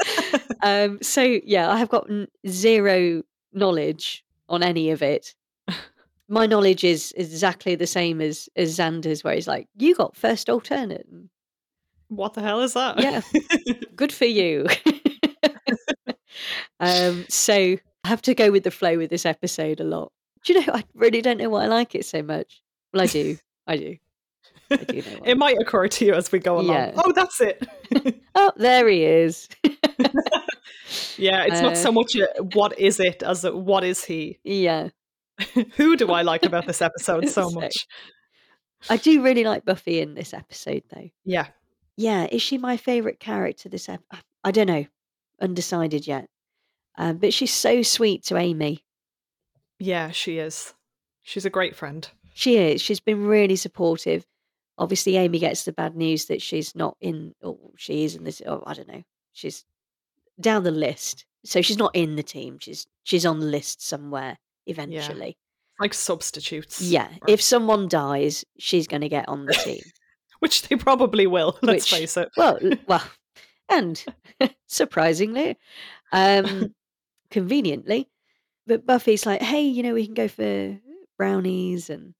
um, 0.62 0.98
so 1.02 1.40
yeah, 1.44 1.70
I 1.70 1.78
have 1.78 1.88
gotten 1.88 2.28
zero 2.46 3.22
knowledge 3.52 4.24
on 4.48 4.62
any 4.62 4.90
of 4.90 5.02
it. 5.02 5.34
My 6.28 6.46
knowledge 6.46 6.84
is 6.84 7.12
exactly 7.16 7.74
the 7.74 7.86
same 7.86 8.20
as 8.20 8.48
as 8.56 8.78
Xander's, 8.78 9.22
where 9.22 9.34
he's 9.34 9.48
like, 9.48 9.68
"You 9.76 9.94
got 9.94 10.16
first 10.16 10.48
alternate, 10.48 11.06
what 12.08 12.34
the 12.34 12.42
hell 12.42 12.60
is 12.60 12.74
that? 12.74 13.00
Yeah. 13.00 13.20
good 13.96 14.12
for 14.12 14.24
you." 14.24 14.66
um, 16.80 17.26
so 17.28 17.54
I 18.04 18.08
have 18.08 18.22
to 18.22 18.34
go 18.34 18.50
with 18.50 18.64
the 18.64 18.70
flow 18.70 18.96
with 18.96 19.10
this 19.10 19.26
episode 19.26 19.80
a 19.80 19.84
lot. 19.84 20.12
Do 20.44 20.52
you 20.52 20.60
know? 20.60 20.72
I 20.72 20.84
really 20.94 21.22
don't 21.22 21.38
know 21.38 21.50
why 21.50 21.64
I 21.64 21.68
like 21.68 21.94
it 21.94 22.04
so 22.04 22.22
much. 22.22 22.62
Well, 22.92 23.02
I 23.02 23.06
do. 23.06 23.38
I 23.66 23.76
do. 23.76 23.96
I 24.70 24.76
do 24.76 24.96
know. 25.02 25.20
It 25.24 25.36
might 25.38 25.56
occur 25.60 25.88
to 25.88 26.04
you 26.04 26.14
as 26.14 26.30
we 26.32 26.38
go 26.38 26.54
along. 26.58 26.76
Yeah. 26.76 26.92
Oh, 26.96 27.12
that's 27.12 27.40
it. 27.40 27.66
Oh, 28.34 28.50
there 28.56 28.88
he 28.88 29.04
is. 29.04 29.46
yeah, 31.18 31.44
it's 31.44 31.60
not 31.60 31.72
Uh, 31.72 31.76
so 31.76 31.92
much 31.92 32.14
a, 32.16 32.42
what 32.54 32.78
is 32.78 32.98
it 33.00 33.22
as 33.22 33.44
a, 33.44 33.54
what 33.54 33.84
is 33.84 34.04
he. 34.04 34.38
yeah. 34.44 34.88
Who 35.76 35.96
do 35.96 36.10
I 36.12 36.22
like 36.22 36.42
about 36.44 36.66
this 36.66 36.80
episode 36.82 37.28
so 37.28 37.48
So- 37.48 37.60
much? 37.60 37.86
I 38.90 38.96
do 38.96 39.22
really 39.22 39.44
like 39.44 39.64
Buffy 39.64 40.00
in 40.00 40.14
this 40.14 40.34
episode, 40.34 40.82
though. 40.92 41.08
Yeah, 41.24 41.48
Yeah, 41.96 42.26
is 42.32 42.42
she 42.42 42.58
my 42.58 42.76
favorite 42.76 43.20
character 43.20 43.68
this 43.68 43.88
episode? 43.88 44.22
I 44.44 44.50
don't 44.50 44.66
know. 44.66 44.86
Undecided 45.40 46.06
yet. 46.06 46.28
Um, 46.98 47.18
but 47.18 47.32
she's 47.32 47.52
so 47.52 47.82
sweet 47.82 48.24
to 48.24 48.36
Amy. 48.36 48.82
yeah, 49.78 50.10
she 50.10 50.38
is. 50.38 50.74
She's 51.22 51.44
a 51.44 51.50
great 51.50 51.76
friend. 51.76 52.08
She 52.34 52.56
is. 52.56 52.80
She's 52.82 52.98
been 53.00 53.24
really 53.26 53.56
supportive. 53.56 54.26
Obviously, 54.82 55.16
Amy 55.16 55.38
gets 55.38 55.64
the 55.64 55.72
bad 55.72 55.94
news 55.96 56.24
that 56.26 56.42
she's 56.42 56.74
not 56.74 56.96
in, 57.00 57.34
or 57.40 57.56
she 57.76 58.04
is 58.04 58.16
in 58.16 58.24
this. 58.24 58.42
Oh, 58.44 58.62
I 58.66 58.74
don't 58.74 58.88
know. 58.88 59.02
She's 59.32 59.64
down 60.40 60.64
the 60.64 60.70
list, 60.72 61.24
so 61.44 61.62
she's 61.62 61.78
not 61.78 61.94
in 61.94 62.16
the 62.16 62.22
team. 62.22 62.58
She's 62.60 62.86
she's 63.04 63.24
on 63.24 63.38
the 63.38 63.46
list 63.46 63.86
somewhere 63.86 64.38
eventually. 64.66 65.36
Like 65.78 65.94
substitutes. 65.94 66.80
Yeah. 66.80 67.08
or- 67.22 67.28
If 67.30 67.40
someone 67.40 67.88
dies, 67.88 68.44
she's 68.58 68.86
going 68.88 69.00
to 69.02 69.08
get 69.08 69.28
on 69.28 69.46
the 69.46 69.54
team. 69.54 69.82
which 70.40 70.62
they 70.62 70.74
probably 70.76 71.26
will, 71.28 71.56
let's 71.62 71.90
Which- 71.92 72.00
face 72.00 72.16
it. 72.16 72.28
Well, 72.36 72.58
well, 72.88 73.04
and 73.68 74.04
surprisingly, 74.66 75.56
um, 76.12 76.74
conveniently, 77.30 78.08
but 78.66 78.84
Buffy's 78.84 79.24
like, 79.26 79.40
"Hey, 79.42 79.62
you 79.62 79.82
know, 79.84 79.94
we 79.94 80.04
can 80.06 80.14
go 80.14 80.26
for 80.28 80.78
brownies 81.16 81.88
and 81.90 82.14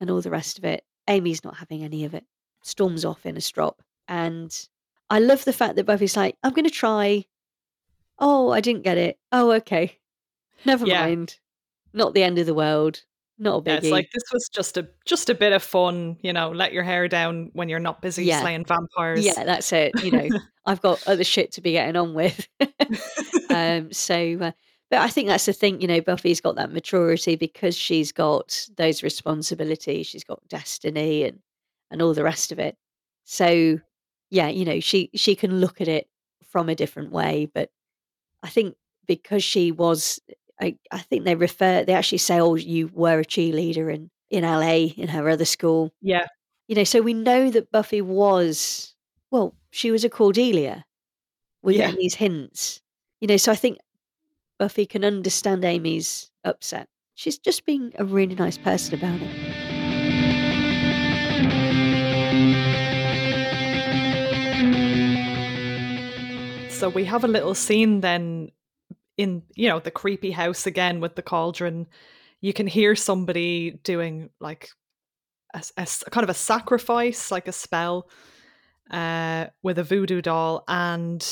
and 0.00 0.10
all 0.10 0.20
the 0.22 0.30
rest 0.30 0.56
of 0.58 0.64
it." 0.64 0.82
Amy's 1.08 1.44
not 1.44 1.56
having 1.56 1.82
any 1.82 2.04
of 2.04 2.14
it. 2.14 2.24
Storms 2.62 3.04
off 3.04 3.24
in 3.26 3.36
a 3.36 3.40
strop, 3.40 3.82
and 4.08 4.68
I 5.08 5.20
love 5.20 5.44
the 5.44 5.52
fact 5.52 5.76
that 5.76 5.84
Buffy's 5.86 6.16
like, 6.16 6.36
"I'm 6.42 6.52
going 6.52 6.64
to 6.64 6.70
try." 6.70 7.24
Oh, 8.18 8.50
I 8.50 8.60
didn't 8.60 8.82
get 8.82 8.98
it. 8.98 9.18
Oh, 9.30 9.52
okay. 9.52 9.98
Never 10.64 10.86
Yeah. 10.86 11.02
mind. 11.06 11.38
Not 11.92 12.14
the 12.14 12.22
end 12.22 12.38
of 12.38 12.46
the 12.46 12.54
world. 12.54 13.04
not 13.38 13.58
a 13.66 13.70
Yeah, 13.70 13.76
biggie. 13.76 13.82
it's 13.82 13.90
like 13.92 14.08
this 14.14 14.22
was 14.32 14.48
just 14.52 14.78
a 14.78 14.88
just 15.04 15.28
a 15.28 15.34
bit 15.34 15.52
of 15.52 15.62
fun, 15.62 16.16
you 16.22 16.32
know, 16.32 16.50
let 16.50 16.72
your 16.72 16.82
hair 16.82 17.06
down 17.06 17.50
when 17.52 17.68
you're 17.68 17.78
not 17.78 18.00
busy 18.00 18.24
Yeah. 18.24 18.40
slaying 18.40 18.64
vampires. 18.64 19.26
yeah, 19.26 19.44
that's 19.44 19.70
it. 19.74 19.94
You 20.02 20.10
know, 20.10 20.30
I've 20.66 20.80
got 20.80 21.06
other 21.06 21.24
shit 21.24 21.52
to 21.52 21.60
be 21.60 21.72
getting 21.72 21.96
on 21.96 22.14
with. 22.14 22.48
um, 23.50 23.92
so, 23.92 24.38
uh, 24.40 24.52
but 24.90 25.00
I 25.00 25.08
think 25.08 25.28
that's 25.28 25.46
the 25.46 25.52
thing. 25.52 25.80
You 25.80 25.88
know, 25.88 26.00
Buffy's 26.00 26.40
got 26.40 26.56
that 26.56 26.72
maturity 26.72 27.36
because 27.36 27.76
she's 27.76 28.12
got 28.12 28.68
those 28.76 29.02
responsibilities. 29.02 30.06
She's 30.06 30.24
got 30.24 30.46
destiny 30.48 31.24
and 31.24 31.40
and 31.90 32.02
all 32.02 32.14
the 32.14 32.24
rest 32.24 32.52
of 32.52 32.58
it. 32.58 32.76
So, 33.24 33.80
yeah, 34.30 34.48
you 34.48 34.64
know, 34.64 34.80
she 34.80 35.10
she 35.14 35.34
can 35.36 35.60
look 35.60 35.80
at 35.80 35.88
it 35.88 36.08
from 36.48 36.68
a 36.68 36.74
different 36.74 37.12
way. 37.12 37.48
But 37.52 37.70
I 38.42 38.48
think 38.48 38.76
because 39.06 39.44
she 39.44 39.72
was, 39.72 40.20
I, 40.60 40.76
I 40.90 40.98
think 40.98 41.24
they 41.24 41.34
refer, 41.34 41.84
they 41.84 41.94
actually 41.94 42.18
say, 42.18 42.40
"Oh, 42.40 42.54
you 42.56 42.88
were 42.88 43.20
a 43.20 43.24
cheerleader 43.24 43.92
in 43.94 44.10
in 44.30 44.44
LA 44.44 44.92
in 44.96 45.08
her 45.08 45.28
other 45.28 45.44
school." 45.44 45.92
yeah, 46.00 46.26
You 46.68 46.76
know, 46.76 46.84
so 46.84 47.00
we 47.02 47.14
know 47.14 47.50
that 47.50 47.70
Buffy 47.72 48.02
was, 48.02 48.94
well, 49.30 49.54
she 49.70 49.90
was 49.90 50.04
a 50.04 50.10
Cordelia. 50.10 50.84
We're 51.62 51.78
Yeah. 51.80 51.92
these 51.92 52.14
hints. 52.16 52.80
You 53.20 53.28
know, 53.28 53.36
so 53.36 53.52
I 53.52 53.56
think 53.56 53.78
Buffy 54.58 54.86
can 54.86 55.04
understand 55.04 55.64
Amy's 55.64 56.30
upset. 56.44 56.88
She's 57.14 57.38
just 57.38 57.66
being 57.66 57.92
a 57.98 58.04
really 58.04 58.34
nice 58.34 58.56
person 58.58 58.94
about 58.94 59.20
it. 59.22 59.30
So 66.70 66.88
we 66.90 67.04
have 67.04 67.24
a 67.24 67.28
little 67.28 67.54
scene 67.54 68.00
then 68.00 68.50
in 69.16 69.42
you 69.54 69.68
know 69.68 69.80
the 69.80 69.90
creepy 69.90 70.30
house 70.30 70.66
again 70.66 71.00
with 71.00 71.16
the 71.16 71.22
cauldron. 71.22 71.86
You 72.42 72.52
can 72.52 72.66
hear 72.66 72.94
somebody 72.94 73.80
doing 73.82 74.28
like 74.40 74.70
a 75.54 75.86
kind 76.10 76.24
of 76.24 76.28
a 76.28 76.34
sacrifice, 76.34 77.30
like 77.30 77.48
a 77.48 77.52
spell, 77.52 78.10
uh, 78.90 79.46
with 79.62 79.78
a 79.78 79.84
voodoo 79.84 80.20
doll, 80.20 80.64
and 80.68 81.26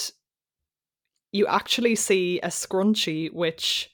you 1.35 1.49
actually 1.49 1.97
see 1.97 2.38
a 2.44 2.47
scrunchie 2.47 3.31
which 3.33 3.90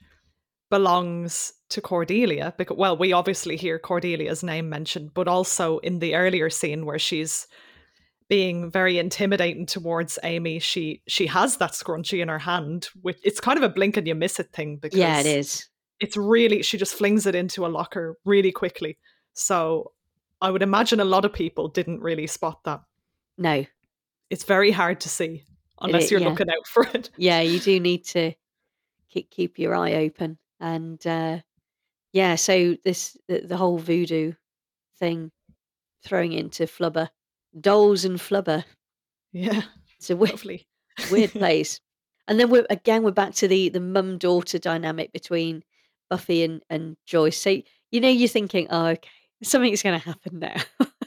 belongs 0.68 1.54
to 1.70 1.80
Cordelia. 1.80 2.54
Because 2.58 2.76
well, 2.76 2.98
we 2.98 3.14
obviously 3.14 3.56
hear 3.56 3.78
Cordelia's 3.78 4.42
name 4.42 4.68
mentioned, 4.68 5.14
but 5.14 5.26
also 5.26 5.78
in 5.78 6.00
the 6.00 6.14
earlier 6.14 6.50
scene 6.50 6.84
where 6.84 6.98
she's 6.98 7.48
being 8.28 8.70
very 8.70 8.98
intimidating 8.98 9.64
towards 9.64 10.18
Amy, 10.22 10.58
she 10.58 11.02
she 11.08 11.26
has 11.28 11.56
that 11.56 11.72
scrunchie 11.72 12.20
in 12.20 12.28
her 12.28 12.38
hand. 12.38 12.90
Which 13.00 13.18
it's 13.24 13.40
kind 13.40 13.56
of 13.56 13.64
a 13.64 13.70
blink 13.70 13.96
and 13.96 14.06
you 14.06 14.14
miss 14.14 14.38
it 14.38 14.52
thing 14.52 14.76
because 14.76 14.98
Yeah, 14.98 15.18
it 15.20 15.26
is. 15.26 15.66
It's 15.98 16.18
really 16.18 16.62
she 16.62 16.76
just 16.76 16.94
flings 16.94 17.24
it 17.24 17.34
into 17.34 17.64
a 17.64 17.68
locker 17.68 18.18
really 18.26 18.52
quickly. 18.52 18.98
So 19.32 19.92
I 20.42 20.50
would 20.50 20.62
imagine 20.62 21.00
a 21.00 21.06
lot 21.06 21.24
of 21.24 21.32
people 21.32 21.68
didn't 21.68 22.02
really 22.02 22.26
spot 22.26 22.64
that. 22.64 22.82
No. 23.38 23.64
It's 24.28 24.44
very 24.44 24.72
hard 24.72 25.00
to 25.00 25.08
see 25.08 25.44
unless 25.80 26.04
is, 26.04 26.10
you're 26.10 26.20
yeah. 26.20 26.28
looking 26.28 26.50
out 26.50 26.66
for 26.66 26.84
it. 26.94 27.10
Yeah, 27.16 27.40
you 27.40 27.60
do 27.60 27.78
need 27.80 28.04
to 28.06 28.32
keep 29.08 29.30
keep 29.30 29.58
your 29.58 29.74
eye 29.74 29.94
open. 29.94 30.38
And 30.60 31.04
uh 31.06 31.38
yeah, 32.12 32.34
so 32.34 32.76
this 32.84 33.16
the, 33.28 33.40
the 33.40 33.56
whole 33.56 33.78
voodoo 33.78 34.32
thing 34.98 35.30
throwing 36.04 36.32
into 36.32 36.64
Flubber. 36.64 37.08
Dolls 37.58 38.04
and 38.04 38.18
Flubber. 38.18 38.64
Yeah, 39.32 39.62
It's 39.96 40.10
a 40.10 40.16
weird, 40.16 40.32
lovely. 40.32 40.68
weird 41.10 41.30
place. 41.32 41.80
And 42.28 42.38
then 42.38 42.50
we're 42.50 42.66
again 42.70 43.02
we're 43.02 43.10
back 43.10 43.34
to 43.36 43.48
the 43.48 43.68
the 43.68 43.80
mum 43.80 44.18
daughter 44.18 44.58
dynamic 44.58 45.12
between 45.12 45.62
Buffy 46.08 46.44
and 46.44 46.62
and 46.70 46.96
Joyce. 47.06 47.36
So 47.36 47.60
you 47.90 48.00
know 48.00 48.08
you're 48.08 48.28
thinking, 48.28 48.68
oh, 48.70 48.86
okay, 48.86 49.08
something's 49.42 49.82
going 49.82 49.98
to 50.00 50.06
happen 50.06 50.38
now. 50.38 50.56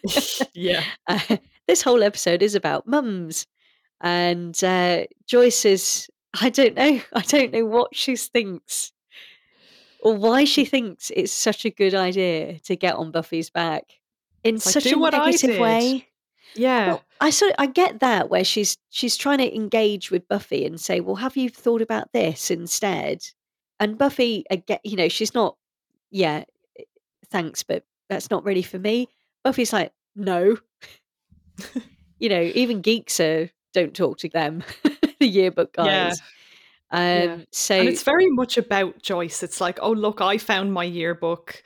yeah. 0.53 0.83
uh, 1.07 1.37
this 1.67 1.81
whole 1.81 2.03
episode 2.03 2.41
is 2.41 2.55
about 2.55 2.87
mums, 2.87 3.47
and 4.03 4.61
uh, 4.63 5.05
Joyce 5.25 5.65
is. 5.65 6.09
I 6.39 6.49
don't 6.49 6.75
know. 6.75 7.01
I 7.13 7.21
don't 7.21 7.51
know 7.51 7.65
what 7.65 7.95
she 7.95 8.15
thinks, 8.15 8.91
or 10.01 10.15
why 10.15 10.43
she 10.43 10.65
thinks 10.65 11.11
it's 11.15 11.31
such 11.31 11.65
a 11.65 11.69
good 11.69 11.95
idea 11.95 12.59
to 12.59 12.75
get 12.75 12.95
on 12.95 13.11
Buffy's 13.11 13.49
back 13.49 13.83
in 14.43 14.55
It's 14.55 14.71
such 14.71 14.83
"Do 14.83 15.03
a 15.03 15.11
negative 15.11 15.59
way. 15.59 16.07
Yeah. 16.55 16.87
Well, 16.87 17.03
I 17.19 17.31
sort 17.31 17.53
I 17.57 17.65
get 17.65 18.01
that 18.01 18.29
where 18.29 18.43
she's 18.43 18.77
she's 18.89 19.17
trying 19.17 19.39
to 19.39 19.55
engage 19.55 20.11
with 20.11 20.27
Buffy 20.27 20.65
and 20.65 20.79
say, 20.79 20.99
"Well, 20.99 21.15
have 21.15 21.35
you 21.37 21.49
thought 21.49 21.81
about 21.81 22.11
this 22.13 22.51
instead?" 22.51 23.23
And 23.79 23.97
Buffy, 23.97 24.45
again, 24.49 24.79
you 24.83 24.95
know, 24.95 25.09
she's 25.09 25.33
not, 25.33 25.57
yeah, 26.09 26.43
thanks, 27.29 27.63
but 27.63 27.83
that's 28.09 28.29
not 28.29 28.45
really 28.45 28.61
for 28.61 28.79
me. 28.79 29.09
Buffy's 29.43 29.73
like, 29.73 29.91
no, 30.15 30.57
you 32.19 32.29
know, 32.29 32.41
even 32.41 32.81
geeks 32.81 33.19
are 33.19 33.49
don't 33.73 33.95
talk 33.95 34.17
to 34.19 34.29
them, 34.29 34.63
the 35.19 35.27
yearbook 35.27 35.73
Yeah, 35.77 36.09
guys. 36.09 36.21
Um, 36.91 36.99
yeah. 37.19 37.37
so 37.51 37.75
and 37.75 37.87
it's 37.87 38.03
very 38.03 38.29
much 38.31 38.57
about 38.57 39.01
Joyce. 39.01 39.43
It's 39.43 39.61
like, 39.61 39.79
oh 39.81 39.91
look, 39.91 40.21
I 40.21 40.37
found 40.37 40.73
my 40.73 40.83
yearbook. 40.83 41.63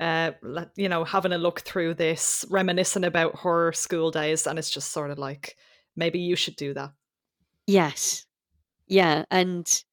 Uh, 0.00 0.32
you 0.76 0.88
know, 0.88 1.02
having 1.04 1.32
a 1.32 1.38
look 1.38 1.60
through 1.62 1.94
this, 1.94 2.44
reminiscing 2.50 3.02
about 3.04 3.40
her 3.40 3.72
school 3.72 4.12
days, 4.12 4.46
and 4.46 4.58
it's 4.58 4.70
just 4.70 4.92
sort 4.92 5.10
of 5.10 5.18
like, 5.18 5.56
maybe 5.96 6.20
you 6.20 6.36
should 6.36 6.54
do 6.56 6.72
that. 6.74 6.92
yes, 7.66 8.26
yeah, 8.86 9.24
and 9.30 9.84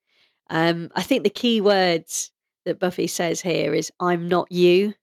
um, 0.49 0.91
I 0.95 1.03
think 1.03 1.23
the 1.23 1.29
key 1.29 1.61
words 1.61 2.31
that 2.65 2.79
Buffy 2.79 3.07
says 3.07 3.41
here 3.41 3.73
is, 3.73 3.91
"I'm 3.99 4.27
not 4.27 4.51
you." 4.51 4.93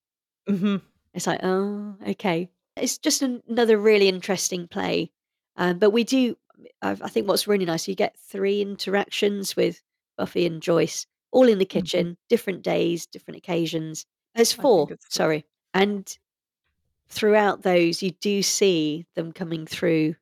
hmm 0.49 0.77
It's 1.15 1.27
like, 1.27 1.41
oh, 1.43 1.97
okay. 2.09 2.51
It's 2.77 2.99
just 2.99 3.23
an, 3.23 3.43
another 3.49 3.79
really 3.79 4.09
interesting 4.09 4.67
play. 4.69 5.13
Um, 5.57 5.79
but 5.79 5.91
we 5.91 6.05
do, 6.05 6.37
I, 6.81 6.91
I 6.91 7.09
think 7.09 7.29
what's 7.29 7.47
really 7.47 7.65
nice, 7.65 7.89
you 7.89 7.95
get 7.95 8.17
three 8.19 8.61
interactions 8.61 9.57
with 9.57 9.83
Buffy 10.17 10.47
and 10.47 10.63
Joyce, 10.63 11.07
all 11.31 11.49
in 11.49 11.59
the 11.59 11.65
kitchen, 11.65 12.17
different 12.29 12.63
days, 12.63 13.07
different 13.07 13.39
occasions. 13.39 14.07
There's 14.35 14.53
four, 14.53 14.89
sorry. 15.09 15.45
And 15.75 16.07
throughout 17.09 17.63
those, 17.63 18.03
you 18.03 18.13
do 18.13 18.43
see 18.43 19.07
them 19.15 19.33
coming 19.33 19.67
through 19.67 20.17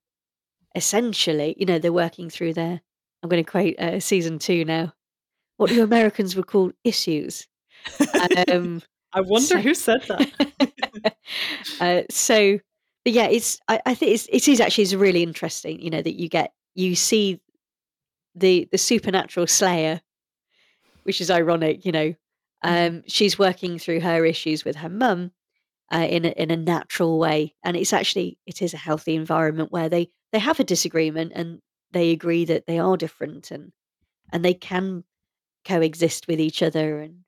essentially, 0.75 1.57
you 1.59 1.67
know, 1.67 1.79
they're 1.79 1.93
working 1.93 2.31
through 2.31 2.55
their, 2.55 2.81
I'm 3.23 3.29
going 3.29 3.45
to 3.45 3.51
quote 3.51 3.79
uh, 3.79 4.01
season 4.01 4.39
two 4.39 4.65
now, 4.65 4.93
what 5.57 5.71
you 5.71 5.83
Americans 5.83 6.37
would 6.37 6.47
call 6.47 6.73
issues. 6.85 7.47
Um, 8.49 8.83
I 9.13 9.23
wonder 9.23 9.47
so- 9.47 9.59
who 9.59 9.75
said 9.75 10.03
that. 10.09 11.15
uh, 11.81 12.03
so, 12.11 12.59
but 13.11 13.15
yeah, 13.17 13.27
it's 13.27 13.59
I, 13.67 13.81
I 13.87 13.95
think 13.95 14.13
it's, 14.13 14.29
it 14.31 14.47
is 14.47 14.61
actually 14.61 14.83
is 14.83 14.95
really 14.95 15.25
interesting. 15.25 15.81
You 15.81 15.91
know 15.91 16.01
that 16.03 16.15
you 16.21 16.29
get 16.29 16.53
you 16.77 16.95
see 16.95 17.41
the 18.37 18.69
the 18.71 18.79
supernatural 18.79 19.49
Slayer, 19.49 20.01
which 21.03 21.21
is 21.21 21.31
ironic. 21.31 21.85
You 21.85 21.93
know, 21.93 22.15
um, 22.63 23.03
she's 23.09 23.37
working 23.39 23.79
through 23.81 24.01
her 24.01 24.25
issues 24.25 24.65
with 24.65 24.77
her 24.77 24.89
mum 24.89 25.33
uh, 25.93 26.07
in 26.09 26.25
a, 26.25 26.29
in 26.29 26.53
a 26.53 26.57
natural 26.57 27.19
way, 27.19 27.57
and 27.65 27.77
it's 27.77 27.93
actually 27.93 28.39
it 28.47 28.63
is 28.63 28.75
a 28.75 28.79
healthy 28.79 29.17
environment 29.17 29.73
where 29.73 29.89
they 29.89 30.11
they 30.31 30.39
have 30.39 30.61
a 30.61 30.65
disagreement 30.65 31.33
and 31.35 31.61
they 31.91 32.11
agree 32.11 32.45
that 32.45 32.67
they 32.67 32.79
are 32.79 32.97
different 32.97 33.51
and 33.51 33.73
and 34.33 34.45
they 34.45 34.55
can 34.55 35.03
coexist 35.65 36.29
with 36.29 36.41
each 36.41 36.63
other 36.63 37.01
and 37.01 37.21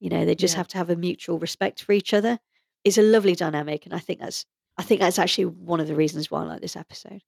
you 0.00 0.10
know 0.10 0.24
they 0.24 0.34
just 0.34 0.54
Yeah. 0.54 0.58
have 0.60 0.68
to 0.68 0.78
have 0.78 0.90
a 0.90 0.96
mutual 0.96 1.38
respect 1.38 1.82
for 1.82 1.92
each 1.92 2.14
other 2.14 2.38
it's 2.84 2.98
a 2.98 3.02
lovely 3.02 3.34
dynamic 3.34 3.86
and 3.86 3.94
i 3.94 4.00
think 4.00 4.20
that's 4.20 4.46
i 4.78 4.82
think 4.82 5.00
that's 5.00 5.18
actually 5.18 5.46
one 5.46 5.80
of 5.80 5.86
the 5.86 5.94
reasons 5.94 6.30
why 6.30 6.42
i 6.42 6.44
like 6.44 6.60
this 6.60 6.76
episode. 6.76 7.22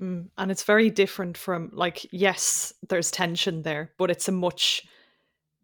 Mm, 0.00 0.28
and 0.38 0.50
it's 0.50 0.62
very 0.62 0.90
different 0.90 1.36
from 1.36 1.70
like 1.72 2.06
yes 2.12 2.72
there's 2.88 3.10
tension 3.10 3.62
there 3.62 3.90
but 3.98 4.10
it's 4.10 4.28
a 4.28 4.32
much 4.32 4.86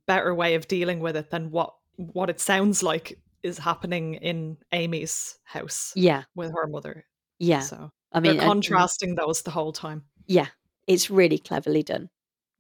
better 0.06 0.34
way 0.34 0.56
of 0.56 0.66
dealing 0.66 0.98
with 1.00 1.16
it 1.16 1.30
than 1.30 1.50
what 1.50 1.74
what 1.96 2.28
it 2.30 2.40
sounds 2.40 2.82
like 2.82 3.18
is 3.44 3.58
happening 3.58 4.14
in 4.14 4.56
amy's 4.72 5.38
house 5.44 5.92
yeah. 5.94 6.24
with 6.34 6.52
her 6.52 6.66
mother. 6.66 7.04
Yeah. 7.38 7.60
So 7.60 7.90
i 8.12 8.18
they're 8.20 8.32
mean 8.32 8.40
and- 8.40 8.50
contrasting 8.50 9.14
those 9.14 9.42
the 9.42 9.52
whole 9.52 9.72
time. 9.72 10.02
Yeah 10.26 10.48
it's 10.86 11.10
really 11.10 11.38
cleverly 11.38 11.82
done 11.82 12.10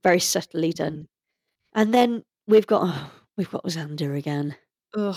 very 0.02 0.20
subtly 0.20 0.72
done. 0.72 0.92
Mm. 0.92 1.06
and 1.74 1.94
then 1.94 2.24
we've 2.46 2.66
got 2.66 2.82
oh, 2.84 3.10
we've 3.36 3.50
got 3.50 3.64
xander 3.64 4.16
again. 4.16 4.54
Ugh. 4.96 5.16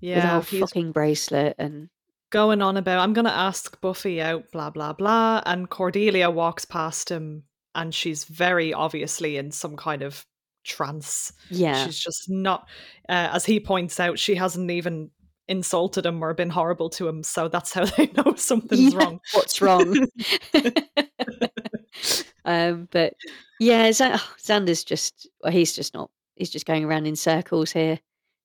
the 0.00 0.06
yeah 0.06 0.30
whole 0.30 0.40
he's 0.40 0.60
fucking 0.60 0.92
bracelet 0.92 1.56
and 1.58 1.90
going 2.32 2.60
on 2.60 2.76
about 2.76 2.98
i'm 2.98 3.12
going 3.12 3.24
to 3.24 3.30
ask 3.36 3.80
buffy 3.80 4.20
out 4.20 4.50
blah 4.50 4.70
blah 4.70 4.92
blah 4.92 5.40
and 5.46 5.70
cordelia 5.70 6.28
walks 6.28 6.64
past 6.64 7.08
him 7.10 7.44
and 7.76 7.94
she's 7.94 8.24
very 8.24 8.74
obviously 8.74 9.36
in 9.36 9.50
some 9.52 9.76
kind 9.76 10.02
of 10.02 10.26
trance 10.64 11.32
yeah 11.50 11.84
She's 11.86 11.98
just 11.98 12.28
not, 12.28 12.68
uh, 13.08 13.30
as 13.32 13.44
he 13.44 13.58
points 13.60 13.98
out, 13.98 14.18
she 14.18 14.34
hasn't 14.36 14.70
even 14.70 15.10
insulted 15.48 16.06
him 16.06 16.22
or 16.22 16.32
been 16.34 16.50
horrible 16.50 16.88
to 16.90 17.08
him. 17.08 17.22
So 17.24 17.48
that's 17.48 17.72
how 17.72 17.84
they 17.96 18.06
know 18.16 18.34
something's 18.36 18.92
Yeah, 18.94 18.98
wrong. 19.00 19.20
what's 19.32 19.60
wrong 19.60 20.06
um 22.44 22.88
but 22.90 23.14
yeah 23.60 23.90
Z- 23.92 24.04
oh, 24.14 24.32
xander's 24.38 24.84
just 24.84 25.28
well, 25.42 25.52
he's 25.52 25.74
just 25.74 25.94
not 25.94 26.10
he's 26.36 26.50
just 26.50 26.66
going 26.66 26.84
around 26.84 27.06
in 27.06 27.16
circles 27.16 27.72
here 27.72 27.98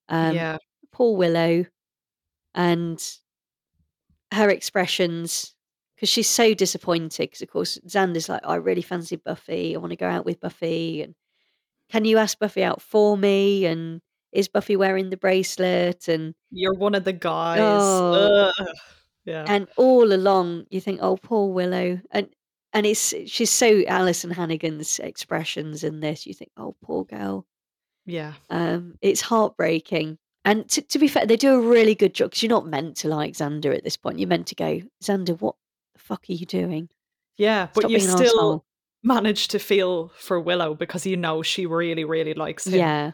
um 0.10 0.36
yeah, 0.36 0.58
poor 0.92 1.18
Willow 1.18 1.66
and 2.56 3.18
her 4.34 4.50
expressions 4.50 5.54
because 5.96 6.10
she's 6.10 6.30
so 6.30 6.54
disappointed. 6.54 7.30
Because 7.30 7.42
of 7.42 7.50
course 7.50 7.78
Xander's 7.88 8.30
like, 8.30 8.42
I 8.46 8.56
really 8.56 8.82
fancy 8.82 9.16
Buffy. 9.16 9.76
I 9.76 9.80
want 9.80 9.92
to 9.92 9.98
go 9.98 10.08
out 10.08 10.26
with 10.26 10.40
Buffy, 10.40 11.02
and 11.02 11.16
can 11.90 12.06
you 12.06 12.18
ask 12.18 12.38
Buffy 12.40 12.64
out 12.64 12.82
for 12.82 13.18
me? 13.18 13.66
And 13.66 14.02
is 14.32 14.48
Buffy 14.48 14.76
wearing 14.76 15.10
the 15.10 15.18
bracelet? 15.18 16.08
And 16.08 16.36
You're 16.52 16.76
one 16.76 16.96
of 16.96 17.04
the 17.04 17.14
guys. 17.14 17.60
Oh. 17.62 18.52
Yeah. 19.26 19.44
and 19.46 19.68
all 19.76 20.14
along 20.14 20.68
you 20.70 20.80
think, 20.80 21.00
oh, 21.02 21.18
poor 21.18 21.52
Willow, 21.54 22.00
and 22.12 22.30
and 22.72 22.86
it's 22.86 23.14
she's 23.26 23.50
so 23.50 23.82
Alyson 23.84 24.32
Hannigan's 24.32 25.00
expressions 25.00 25.84
in 25.84 26.00
this. 26.00 26.26
You 26.26 26.34
think, 26.34 26.52
oh, 26.56 26.76
poor 26.82 27.04
girl. 27.04 27.46
yeah. 28.06 28.34
Um, 28.50 28.96
it's 29.02 29.20
heartbreaking. 29.20 30.18
And 30.46 30.68
to, 30.70 30.82
to 30.82 31.00
be 31.00 31.08
fair, 31.08 31.26
they 31.26 31.36
do 31.36 31.56
a 31.56 31.60
really 31.60 31.94
good 31.96 32.14
job 32.14 32.30
because 32.30 32.42
you're 32.44 32.50
not 32.50 32.68
meant 32.68 32.96
to 32.98 33.10
like 33.10 33.34
Xander 33.34 33.76
at 33.76 33.84
this 33.84 33.98
point. 33.98 34.20
You're 34.20 34.30
meant 34.30 34.48
to 34.48 34.56
go, 34.56 34.82
Xander, 35.04 35.40
what 35.42 35.56
the 35.94 36.00
fuck 36.00 36.24
are 36.30 36.34
you 36.34 36.46
doing? 36.46 36.90
Yeah. 37.38 37.68
But 37.74 37.82
Stop 37.82 37.92
you 37.92 38.00
still 38.00 38.60
arsehole." 38.60 38.62
manage 39.04 39.50
to 39.50 39.60
feel 39.60 40.10
for 40.18 40.40
Willow 40.40 40.74
because 40.74 41.06
you 41.06 41.18
know 41.18 41.42
she 41.44 41.66
really, 41.66 42.04
really 42.06 42.34
likes 42.34 42.66
him. 42.66 42.80
Yeah, 42.80 43.12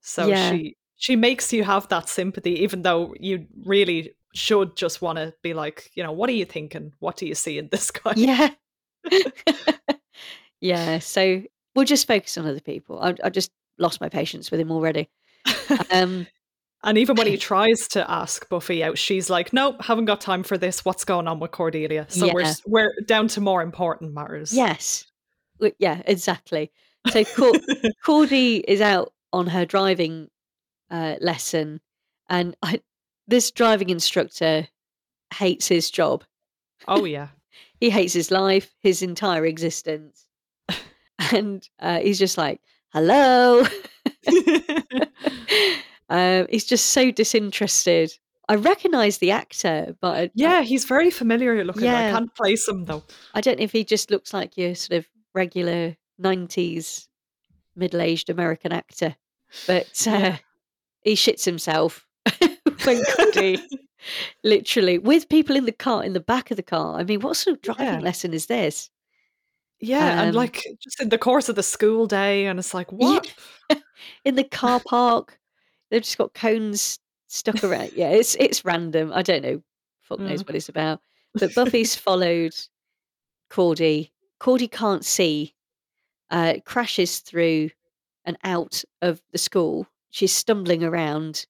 So 0.00 0.26
Yeah. 0.26 0.50
she 0.50 0.76
she 0.96 1.16
makes 1.16 1.52
you 1.52 1.64
have 1.64 1.88
that 1.88 2.08
sympathy, 2.08 2.62
even 2.62 2.82
though 2.82 3.14
you 3.20 3.46
really 3.64 4.14
should 4.34 4.76
just 4.76 5.00
want 5.00 5.16
to 5.18 5.32
be 5.42 5.54
like, 5.54 5.90
you 5.94 6.02
know, 6.02 6.12
what 6.12 6.28
are 6.28 6.32
you 6.34 6.44
thinking? 6.44 6.92
What 6.98 7.16
do 7.16 7.24
you 7.26 7.34
see 7.34 7.56
in 7.56 7.68
this 7.70 7.90
guy? 7.92 8.12
yeah, 8.16 8.50
yeah. 10.60 10.98
So 10.98 11.42
we'll 11.74 11.84
just 11.84 12.06
focus 12.06 12.36
on 12.38 12.46
other 12.46 12.60
people. 12.60 13.00
I, 13.00 13.14
I 13.22 13.30
just 13.30 13.50
lost 13.78 14.00
my 14.00 14.08
patience 14.08 14.50
with 14.50 14.60
him 14.60 14.70
already. 14.72 15.08
Um, 15.90 16.26
and 16.84 16.96
even 16.96 17.16
when 17.16 17.26
he 17.26 17.36
tries 17.36 17.88
to 17.88 18.08
ask 18.10 18.48
Buffy 18.48 18.84
out, 18.84 18.98
she's 18.98 19.28
like, 19.28 19.52
"Nope, 19.52 19.82
haven't 19.82 20.04
got 20.04 20.20
time 20.20 20.42
for 20.42 20.56
this. 20.56 20.84
What's 20.84 21.04
going 21.04 21.26
on 21.26 21.40
with 21.40 21.50
Cordelia?" 21.50 22.06
So 22.08 22.32
we're 22.32 22.52
we're 22.66 22.92
down 23.06 23.28
to 23.28 23.40
more 23.40 23.62
important 23.62 24.14
matters. 24.14 24.52
yes, 24.52 25.04
yeah, 25.78 26.02
exactly. 26.06 26.70
So 27.10 27.24
Cor- 27.24 27.60
Cordy 28.04 28.58
is 28.58 28.80
out 28.80 29.12
on 29.32 29.46
her 29.48 29.64
driving 29.64 30.28
uh, 30.90 31.16
lesson, 31.20 31.80
and 32.28 32.56
I, 32.62 32.80
this 33.26 33.50
driving 33.50 33.90
instructor 33.90 34.68
hates 35.34 35.66
his 35.68 35.90
job. 35.90 36.24
oh 36.86 37.04
yeah. 37.04 37.28
He 37.80 37.90
hates 37.90 38.12
his 38.12 38.32
life, 38.32 38.74
his 38.80 39.02
entire 39.02 39.44
existence, 39.46 40.26
and 41.32 41.68
uh, 41.78 42.00
he's 42.00 42.18
just 42.18 42.36
like, 42.36 42.60
"Hello." 42.92 43.64
Um, 46.08 46.46
he's 46.50 46.64
just 46.64 46.86
so 46.86 47.10
disinterested. 47.10 48.12
I 48.48 48.54
recognise 48.54 49.18
the 49.18 49.30
actor, 49.30 49.94
but 50.00 50.16
I, 50.16 50.30
yeah, 50.34 50.62
he's 50.62 50.84
very 50.86 51.10
familiar 51.10 51.62
looking. 51.64 51.88
I 51.88 52.10
can't 52.10 52.34
place 52.34 52.66
him 52.66 52.86
though. 52.86 53.02
I 53.34 53.40
don't 53.42 53.58
know 53.58 53.64
if 53.64 53.72
he 53.72 53.84
just 53.84 54.10
looks 54.10 54.32
like 54.32 54.56
your 54.56 54.74
sort 54.74 54.98
of 54.98 55.06
regular 55.34 55.96
'90s 56.22 57.08
middle-aged 57.76 58.30
American 58.30 58.72
actor, 58.72 59.16
but 59.66 59.86
uh, 60.06 60.10
Yeah. 60.10 60.38
he 61.02 61.12
shits 61.14 61.44
himself 61.44 62.06
when 62.84 63.04
Cordy 63.04 63.68
literally 64.44 64.98
with 64.98 65.28
people 65.28 65.56
in 65.56 65.66
the 65.66 65.72
car 65.72 66.02
in 66.04 66.14
the 66.14 66.20
back 66.20 66.50
of 66.50 66.56
the 66.56 66.62
car. 66.62 66.98
I 66.98 67.04
mean, 67.04 67.20
what 67.20 67.36
sort 67.36 67.56
of 67.56 67.62
driving 67.62 67.86
Yeah. 67.86 68.00
lesson 68.00 68.32
is 68.32 68.46
this? 68.46 68.90
Yeah, 69.80 70.20
and 70.22 70.30
Um, 70.30 70.34
like 70.34 70.64
just 70.82 71.00
in 71.00 71.10
the 71.10 71.18
course 71.18 71.48
of 71.48 71.54
the 71.54 71.62
school 71.62 72.06
day, 72.06 72.46
and 72.46 72.58
it's 72.58 72.74
like, 72.74 72.90
what? 72.90 73.32
in 74.24 74.34
the 74.34 74.44
car 74.44 74.80
park. 74.80 75.37
They've 75.90 76.02
just 76.02 76.18
got 76.18 76.34
cones 76.34 76.98
stuck 77.28 77.62
around. 77.64 77.92
Yeah, 77.94 78.10
it's 78.10 78.34
it's 78.36 78.64
random. 78.64 79.12
I 79.14 79.22
don't 79.22 79.42
know. 79.42 79.62
Fuck 80.02 80.20
knows 80.20 80.42
Mm. 80.42 80.46
what 80.48 80.56
it's 80.56 80.68
about. 80.68 81.00
But 81.34 81.54
Buffy's 81.56 81.94
followed 81.96 82.54
Cordy. 83.50 84.12
Cordy 84.38 84.68
can't 84.68 85.04
see. 85.04 85.54
Uh, 86.30 86.54
crashes 86.64 87.20
through 87.20 87.70
and 88.24 88.36
out 88.44 88.84
of 89.00 89.22
the 89.32 89.38
school. 89.38 89.86
She's 90.10 90.32
stumbling 90.32 90.84
around, 90.84 91.46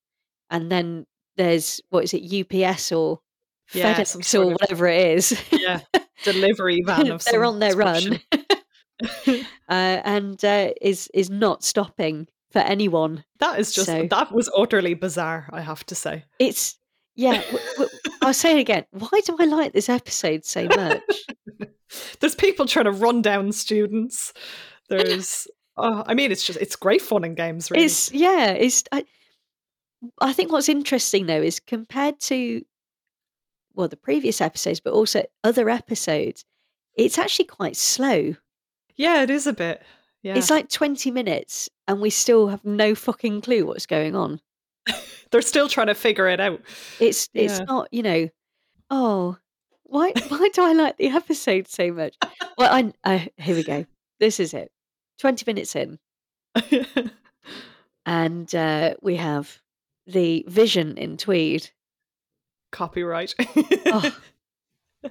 and 0.50 0.70
then 0.70 1.06
there's 1.36 1.80
what 1.90 2.04
is 2.04 2.14
it, 2.14 2.22
UPS 2.22 2.92
or 2.92 3.20
Yeah, 3.72 3.94
FedEx 3.94 4.34
or 4.38 4.42
of- 4.44 4.52
whatever 4.52 4.86
it 4.86 5.16
is. 5.18 5.40
yeah, 5.50 5.80
delivery 6.24 6.80
van 6.84 7.10
of 7.10 7.24
They're 7.24 7.44
on 7.44 7.58
their 7.58 7.74
run, 7.76 8.20
uh, 9.28 9.40
and 9.68 10.44
uh, 10.44 10.70
is 10.80 11.08
is 11.14 11.28
not 11.30 11.64
stopping 11.64 12.28
for 12.50 12.60
anyone. 12.60 13.24
that 13.40 13.58
is 13.60 13.72
just 13.72 13.86
So- 13.86 14.06
that 14.10 14.32
was 14.32 14.50
utterly 14.56 14.94
bizarre. 14.94 15.48
I 15.52 15.60
have 15.60 15.84
to 15.86 15.94
say. 15.94 16.24
It's 16.38 16.78
yeah. 17.14 17.42
W- 17.42 17.58
w- 17.76 17.90
I'll 18.22 18.32
say 18.34 18.56
it 18.56 18.60
again. 18.60 18.84
Why 18.92 19.20
do 19.24 19.36
I 19.38 19.44
like 19.44 19.72
this 19.72 19.88
episode 19.88 20.44
so 20.44 20.64
much? 20.66 21.02
There's 22.20 22.34
people 22.34 22.66
trying 22.66 22.84
to 22.84 22.92
run 22.92 23.22
down 23.22 23.50
students. 23.52 24.32
There's, 24.88 25.46
oh, 25.76 26.04
I 26.06 26.14
mean, 26.14 26.30
it's 26.32 26.44
just 26.46 26.58
it's 26.60 26.76
great 26.76 27.02
fun 27.02 27.24
and 27.24 27.36
games. 27.36 27.70
Really, 27.70 27.84
It's 27.84 28.12
yeah. 28.12 28.50
It's 28.50 28.84
I, 28.92 29.04
I 30.20 30.32
think 30.32 30.52
what's 30.52 30.68
interesting 30.68 31.26
though 31.26 31.42
is 31.42 31.60
compared 31.60 32.20
to 32.20 32.62
well 33.74 33.88
the 33.88 33.96
previous 33.96 34.40
episodes, 34.40 34.80
but 34.80 34.92
also 34.92 35.24
other 35.44 35.68
episodes, 35.68 36.44
it's 36.96 37.18
actually 37.18 37.46
quite 37.46 37.76
slow. 37.76 38.34
yeah, 38.96 39.22
it 39.22 39.30
is 39.30 39.46
a 39.46 39.52
bit. 39.52 39.82
Yeah, 40.22 40.36
It's 40.36 40.50
like 40.50 40.68
twenty 40.68 41.10
minutes, 41.10 41.68
and 41.86 42.00
we 42.00 42.10
still 42.10 42.48
have 42.48 42.64
no 42.64 42.94
fucking 42.94 43.40
clue 43.42 43.64
what's 43.66 43.86
going 43.86 44.16
on. 44.16 44.40
they're 45.30 45.42
still 45.42 45.68
trying 45.68 45.86
to 45.88 45.94
figure 45.94 46.28
it 46.28 46.40
out. 46.40 46.60
It's 47.00 47.28
it's 47.34 47.58
Yeah. 47.60 47.64
not 47.64 47.88
you 47.92 48.02
know. 48.02 48.28
Oh, 48.90 49.36
why 49.84 50.12
why 50.28 50.48
do 50.52 50.62
I 50.62 50.72
like 50.72 50.96
the 50.96 51.08
episode 51.08 51.68
so 51.68 51.92
much? 51.92 52.16
Well, 52.56 52.72
I, 52.74 52.92
I 53.04 53.28
here 53.36 53.54
we 53.54 53.62
go. 53.62 53.86
This 54.18 54.40
is 54.40 54.54
it. 54.54 54.72
Twenty 55.18 55.44
minutes 55.46 55.76
in. 55.76 55.98
and 58.06 58.52
uh, 58.54 58.94
we 59.00 59.16
have 59.16 59.60
the 60.06 60.44
vision 60.48 60.96
in 60.98 61.16
tweed. 61.16 61.70
Copyright. 62.72 63.34
Oh. 63.86 64.16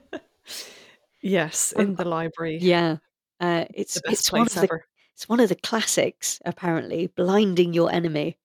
yes, 1.21 1.73
Um, 1.75 1.81
in 1.81 1.95
the 1.95 2.05
library. 2.05 2.57
Yeah, 2.61 2.97
uh, 3.39 3.65
it's 3.73 3.99
it's 4.05 4.31
one 4.31 4.41
of 4.47 4.57
ever. 4.57 4.85
It's 5.17 5.27
one 5.27 5.39
of 5.39 5.49
the 5.49 5.55
classics. 5.55 6.39
Apparently, 6.45 7.07
blinding 7.07 7.73
your 7.73 7.91
enemy. 7.91 8.37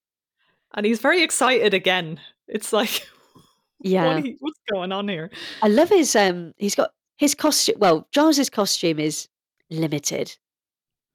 And 0.74 0.86
he's 0.86 1.00
very 1.00 1.22
excited 1.22 1.74
again. 1.74 2.18
It's 2.48 2.72
like, 2.72 3.06
Yeah, 3.80 4.14
what 4.14 4.24
you- 4.24 4.36
what's 4.40 4.58
going 4.72 4.90
on 4.90 5.06
here? 5.08 5.30
I 5.60 5.68
love 5.68 5.90
his. 5.90 6.16
Um, 6.16 6.54
he's 6.56 6.74
got 6.74 6.92
his 7.18 7.34
costume. 7.34 7.76
Well, 7.78 8.08
Giles's 8.12 8.48
costume 8.48 8.98
is 8.98 9.28
limited. 9.70 10.34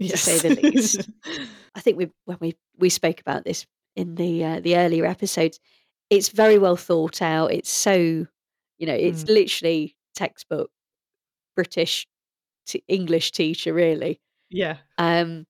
to 0.02 0.16
say 0.18 0.38
the 0.50 0.62
least. 0.62 1.10
I 1.76 1.80
think 1.80 1.98
we 1.98 2.12
when 2.26 2.38
we 2.40 2.56
we 2.78 2.90
spoke 2.90 3.20
about 3.20 3.44
this 3.46 3.66
in 3.96 4.14
the 4.16 4.44
uh, 4.46 4.60
the 4.60 4.78
earlier 4.78 5.06
episodes. 5.06 5.60
It's 6.12 6.30
very 6.30 6.58
well 6.60 6.76
thought 6.78 7.22
out. 7.22 7.52
It's 7.52 7.70
so, 7.72 7.94
you 8.78 8.86
know, 8.86 8.94
it's 8.94 9.24
Mm. 9.24 9.30
literally 9.30 9.96
textbook 10.14 10.70
British 11.56 12.08
t- 12.68 12.84
English 12.88 13.32
teacher, 13.32 13.74
really. 13.74 14.20
Yeah. 14.50 14.78
Um, 14.98 15.46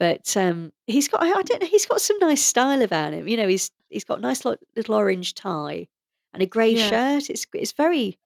but 0.00 0.36
um, 0.36 0.72
he's 0.86 1.08
got 1.08 1.22
I, 1.22 1.30
don't 1.42 1.62
know 1.62 1.68
he's 1.68 1.86
got 1.86 2.00
some 2.00 2.18
nice 2.18 2.42
style 2.42 2.82
about 2.82 3.12
him. 3.12 3.28
You 3.28 3.36
know, 3.36 3.48
he's 3.48 3.70
he's 3.88 4.04
got 4.04 4.18
a 4.18 4.22
nice 4.22 4.44
lo- 4.44 4.56
little 4.76 4.94
orange 4.96 5.34
tie 5.34 5.86
and 6.32 6.42
a 6.42 6.46
grey 6.46 6.70
Yeah. 6.74 6.88
shirt. 6.88 7.30
It's 7.30 7.46
it's 7.54 7.72
very 7.72 8.18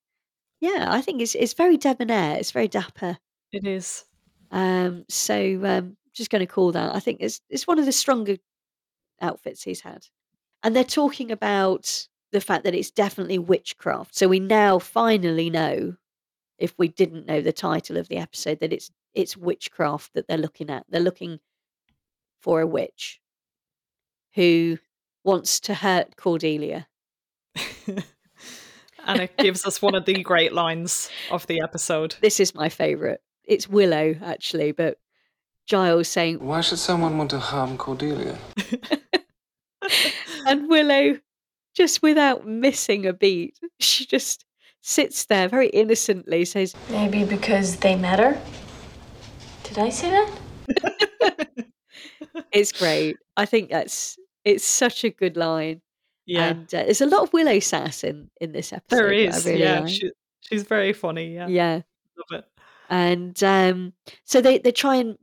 yeah. 0.61 0.87
I 0.88 1.01
think 1.03 1.21
it's 1.21 1.35
it's 1.35 1.53
very 1.55 1.77
debonair. 1.77 2.37
It's 2.38 2.53
very 2.53 2.68
dapper. 2.68 3.18
It 3.53 3.66
is. 3.66 4.05
Um, 4.51 5.05
so 5.09 5.61
um, 5.64 5.97
just 6.14 6.31
going 6.31 6.40
to 6.40 6.47
call 6.47 6.73
that. 6.73 6.94
I 6.94 7.01
think 7.01 7.18
it's 7.21 7.40
it's 7.51 7.66
one 7.66 7.79
of 7.79 7.85
the 7.87 7.92
stronger 7.92 8.37
outfits 9.21 9.62
he's 9.62 9.81
had. 9.81 10.07
And 10.62 10.75
they're 10.75 10.85
talking 10.85 11.31
about 11.31 12.09
the 12.33 12.40
fact 12.40 12.64
that 12.64 12.75
it's 12.75 12.90
definitely 12.90 13.38
witchcraft. 13.38 14.14
So 14.16 14.27
we 14.29 14.40
now 14.40 14.79
finally 14.79 15.51
know, 15.51 15.97
if 16.59 16.75
we 16.79 16.88
didn't 16.88 17.27
know 17.27 17.40
the 17.40 17.53
title 17.53 17.97
of 17.97 18.09
the 18.09 18.16
episode, 18.18 18.61
that 18.61 18.73
it's 18.73 18.90
it's 19.14 19.37
witchcraft 19.37 20.14
that 20.14 20.29
they're 20.29 20.38
looking 20.38 20.71
at. 20.71 20.85
They're 20.88 21.01
looking 21.01 21.40
for 22.40 22.61
a 22.61 22.66
witch 22.66 23.21
who 24.35 24.79
wants 25.25 25.61
to 25.61 25.75
hurt 25.75 26.17
Cordelia. 26.17 26.87
and 27.87 29.21
it 29.21 29.37
gives 29.37 29.67
us 29.67 29.83
one 29.83 29.94
of 29.94 30.04
the 30.04 30.23
great 30.23 30.52
lines 30.52 31.11
of 31.31 31.46
the 31.46 31.61
episode. 31.63 32.17
This 32.21 32.40
is 32.40 32.54
my 32.54 32.69
favourite. 32.69 33.19
It's 33.44 33.69
Willow 33.69 34.15
actually, 34.23 34.73
but 34.73 34.98
Giles 35.67 36.09
saying, 36.09 36.38
Why 36.38 36.61
should 36.61 36.79
someone 36.79 37.19
want 37.19 37.31
to 37.31 37.38
harm 37.38 37.77
Cordelia? 37.77 38.38
and 40.46 40.69
Willow, 40.69 41.19
just 41.75 42.02
without 42.02 42.46
missing 42.46 43.06
a 43.06 43.13
beat, 43.13 43.59
she 43.79 44.06
just 44.06 44.44
sits 44.81 45.27
there 45.27 45.48
very 45.48 45.69
innocently, 45.69 46.44
says, 46.44 46.75
Maybe 46.90 47.25
because 47.25 47.77
they 47.77 47.96
met 47.96 48.19
her? 48.19 48.40
Did 49.69 49.79
I 49.79 49.88
say 49.90 50.10
that? 50.10 51.48
It's 52.52 52.73
great. 52.73 53.16
I 53.37 53.44
think 53.44 53.71
that's 53.71 54.19
it's 54.44 54.64
such 54.64 55.04
a 55.04 55.10
good 55.10 55.37
line. 55.37 55.83
Yeah, 56.27 56.48
And 56.48 56.75
uh, 56.75 56.85
there's 56.85 57.00
a 57.00 57.06
lot 57.06 57.23
of 57.23 57.33
Willow 57.33 57.58
sass 57.58 58.04
in 58.04 58.31
in 58.40 58.52
this 58.52 58.73
episode. 58.73 58.96
there 58.96 59.08
that 59.08 59.16
is. 59.16 59.46
I 59.46 59.50
really 59.50 59.62
yeah, 59.62 59.81
like. 59.81 59.88
she, 59.88 60.10
she's 60.40 60.62
very 60.62 60.92
funny. 60.92 61.35
Yeah, 61.35 61.48
yeah. 61.48 61.81
love 62.16 62.40
it. 62.40 62.44
And 62.90 63.42
um, 63.42 63.92
so 64.25 64.40
they, 64.40 64.58
they 64.58 64.73
try 64.73 64.96
and 64.96 65.16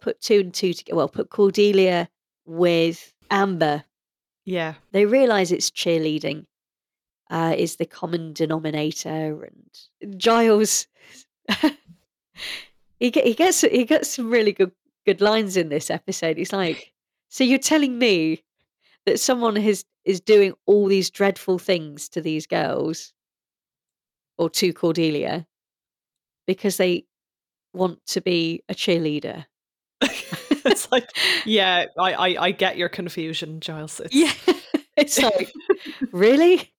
put 0.00 0.20
two 0.20 0.40
and 0.40 0.54
two 0.54 0.72
together. 0.72 0.96
Well, 0.96 1.08
put 1.08 1.30
Cordelia 1.30 2.08
with 2.44 3.12
Amber. 3.30 3.84
Yeah, 4.44 4.74
They 4.90 5.06
realize 5.06 5.52
it's 5.52 5.70
cheerleading 5.70 6.46
uh, 7.30 7.54
is 7.56 7.76
the 7.76 7.86
common 7.86 8.32
denominator. 8.32 9.48
And 10.02 10.18
Giles, 10.18 10.86
he 13.02 13.10
get, 13.10 13.26
he 13.26 13.34
gets 13.34 13.62
he 13.62 13.84
gets 13.84 14.10
some 14.10 14.30
really 14.30 14.52
good 14.52 14.70
good 15.04 15.20
lines 15.20 15.56
in 15.56 15.68
this 15.68 15.90
episode. 15.90 16.36
He's 16.36 16.52
like, 16.52 16.92
"So 17.30 17.42
you're 17.42 17.58
telling 17.58 17.98
me 17.98 18.44
that 19.06 19.18
someone 19.18 19.56
is 19.56 19.84
is 20.04 20.20
doing 20.20 20.54
all 20.66 20.86
these 20.86 21.10
dreadful 21.10 21.58
things 21.58 22.08
to 22.10 22.20
these 22.20 22.46
girls, 22.46 23.12
or 24.38 24.48
to 24.50 24.72
Cordelia, 24.72 25.48
because 26.46 26.76
they 26.76 27.04
want 27.74 27.98
to 28.06 28.20
be 28.20 28.62
a 28.68 28.74
cheerleader?" 28.74 29.46
it's 30.00 30.90
like 30.92 31.08
yeah, 31.44 31.86
I, 31.98 32.12
I 32.12 32.44
I 32.44 32.50
get 32.52 32.76
your 32.76 32.88
confusion, 32.88 33.58
Giles. 33.58 34.00
It's, 34.12 34.14
Yeah, 34.14 34.54
it's 34.96 35.20
like 35.20 35.52
really. 36.12 36.72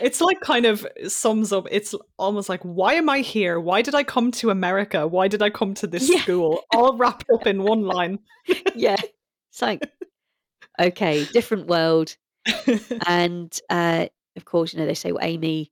It's 0.00 0.20
like 0.20 0.40
kind 0.40 0.64
of 0.66 0.86
sums 1.08 1.52
up. 1.52 1.66
It's 1.70 1.94
almost 2.18 2.48
like, 2.48 2.62
why 2.62 2.94
am 2.94 3.08
I 3.08 3.20
here? 3.20 3.60
Why 3.60 3.82
did 3.82 3.94
I 3.94 4.02
come 4.02 4.30
to 4.32 4.50
America? 4.50 5.06
Why 5.06 5.28
did 5.28 5.42
I 5.42 5.50
come 5.50 5.74
to 5.74 5.86
this 5.86 6.08
Yeah. 6.08 6.20
school? 6.22 6.62
All 6.74 6.96
wrapped 6.96 7.26
up 7.34 7.46
in 7.46 7.62
one 7.62 7.82
line. 7.82 8.18
yeah. 8.74 8.96
It's 9.50 9.60
like, 9.62 9.90
okay, 10.80 11.24
different 11.32 11.66
world. 11.66 12.16
And 13.06 13.58
uh, 13.68 14.06
of 14.36 14.44
course, 14.44 14.72
you 14.72 14.78
know, 14.80 14.86
they 14.86 14.94
say, 14.94 15.12
well, 15.12 15.24
Amy 15.24 15.70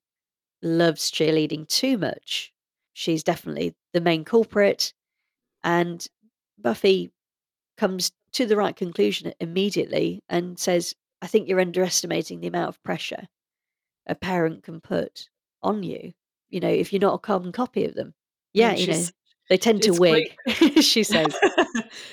loves 0.62 1.10
cheerleading 1.10 1.68
too 1.68 1.96
much. 1.96 2.52
She's 2.92 3.22
definitely 3.22 3.74
the 3.92 4.00
main 4.00 4.24
culprit. 4.24 4.92
And 5.64 6.06
Buffy 6.58 7.12
comes 7.78 8.12
to 8.32 8.46
the 8.46 8.56
right 8.56 8.76
conclusion 8.76 9.32
immediately 9.40 10.22
and 10.28 10.58
says, 10.58 10.94
I 11.22 11.26
think 11.26 11.48
you're 11.48 11.60
underestimating 11.60 12.40
the 12.40 12.48
amount 12.48 12.68
of 12.68 12.82
pressure 12.82 13.26
a 14.06 14.14
parent 14.14 14.62
can 14.62 14.80
put 14.80 15.28
on 15.62 15.82
you, 15.82 16.12
you 16.48 16.60
know, 16.60 16.68
if 16.68 16.92
you're 16.92 17.00
not 17.00 17.14
a 17.14 17.18
carbon 17.18 17.52
copy 17.52 17.84
of 17.84 17.94
them. 17.94 18.14
Yeah, 18.52 18.74
you 18.74 18.86
know, 18.86 19.02
they 19.48 19.58
tend 19.58 19.82
to 19.82 19.92
wig, 19.92 20.34
she 20.80 21.02
says. 21.02 21.36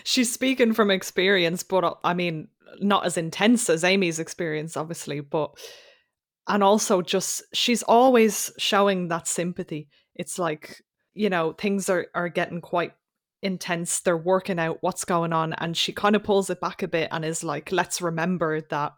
She's 0.03 0.31
speaking 0.31 0.73
from 0.73 0.91
experience, 0.91 1.63
but 1.63 1.83
uh, 1.83 1.93
I 2.03 2.13
mean, 2.13 2.49
not 2.79 3.05
as 3.05 3.17
intense 3.17 3.69
as 3.69 3.83
Amy's 3.83 4.19
experience, 4.19 4.77
obviously, 4.77 5.19
but 5.19 5.57
and 6.47 6.63
also 6.63 7.01
just 7.01 7.43
she's 7.53 7.83
always 7.83 8.51
showing 8.57 9.07
that 9.07 9.27
sympathy. 9.27 9.87
It's 10.15 10.37
like, 10.37 10.83
you 11.13 11.29
know, 11.29 11.53
things 11.53 11.89
are, 11.89 12.07
are 12.13 12.29
getting 12.29 12.61
quite 12.61 12.93
intense. 13.41 14.01
They're 14.01 14.17
working 14.17 14.59
out 14.59 14.77
what's 14.81 15.05
going 15.05 15.33
on, 15.33 15.53
and 15.53 15.75
she 15.75 15.93
kind 15.93 16.15
of 16.15 16.23
pulls 16.23 16.49
it 16.49 16.61
back 16.61 16.83
a 16.83 16.87
bit 16.87 17.09
and 17.11 17.25
is 17.25 17.43
like, 17.43 17.71
let's 17.71 18.01
remember 18.01 18.61
that, 18.61 18.93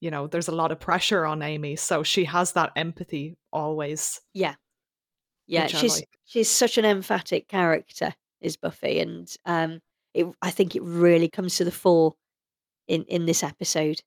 you 0.00 0.10
know, 0.10 0.26
there's 0.26 0.48
a 0.48 0.54
lot 0.54 0.72
of 0.72 0.80
pressure 0.80 1.24
on 1.24 1.42
Amy. 1.42 1.76
So 1.76 2.02
she 2.02 2.24
has 2.24 2.52
that 2.52 2.72
empathy 2.76 3.36
always. 3.52 4.20
Yeah. 4.34 4.54
Yeah, 5.46 5.66
she's 5.68 6.00
like. 6.00 6.08
she's 6.24 6.50
such 6.50 6.76
an 6.76 6.84
emphatic 6.84 7.48
character, 7.48 8.14
is 8.40 8.56
Buffy, 8.56 8.98
and 8.98 9.32
um, 9.44 9.80
it, 10.12 10.26
I 10.42 10.50
think 10.50 10.74
it 10.74 10.82
really 10.82 11.28
comes 11.28 11.56
to 11.56 11.64
the 11.64 11.70
fore 11.70 12.14
in 12.88 13.04
in 13.04 13.26
this 13.26 13.42
episode. 13.42 14.00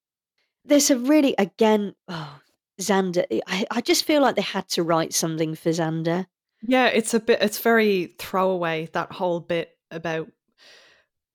There's 0.66 0.92
a 0.92 0.98
really 0.98 1.36
again, 1.38 1.96
oh, 2.10 2.40
Xander. 2.82 3.24
I, 3.48 3.66
I 3.72 3.82
just 3.82 4.04
feel 4.04 4.22
like 4.22 4.36
they 4.36 4.42
had 4.42 4.68
to 4.70 4.84
write 4.84 5.14
something 5.14 5.56
for 5.56 5.70
Xander. 5.70 6.26
Yeah, 6.62 6.88
it's 6.88 7.14
a 7.14 7.22
bit 7.22 7.42
it's 7.42 7.60
very 7.60 8.16
throwaway 8.20 8.90
that 8.92 9.14
whole 9.14 9.40
bit 9.40 9.78
about 9.92 10.28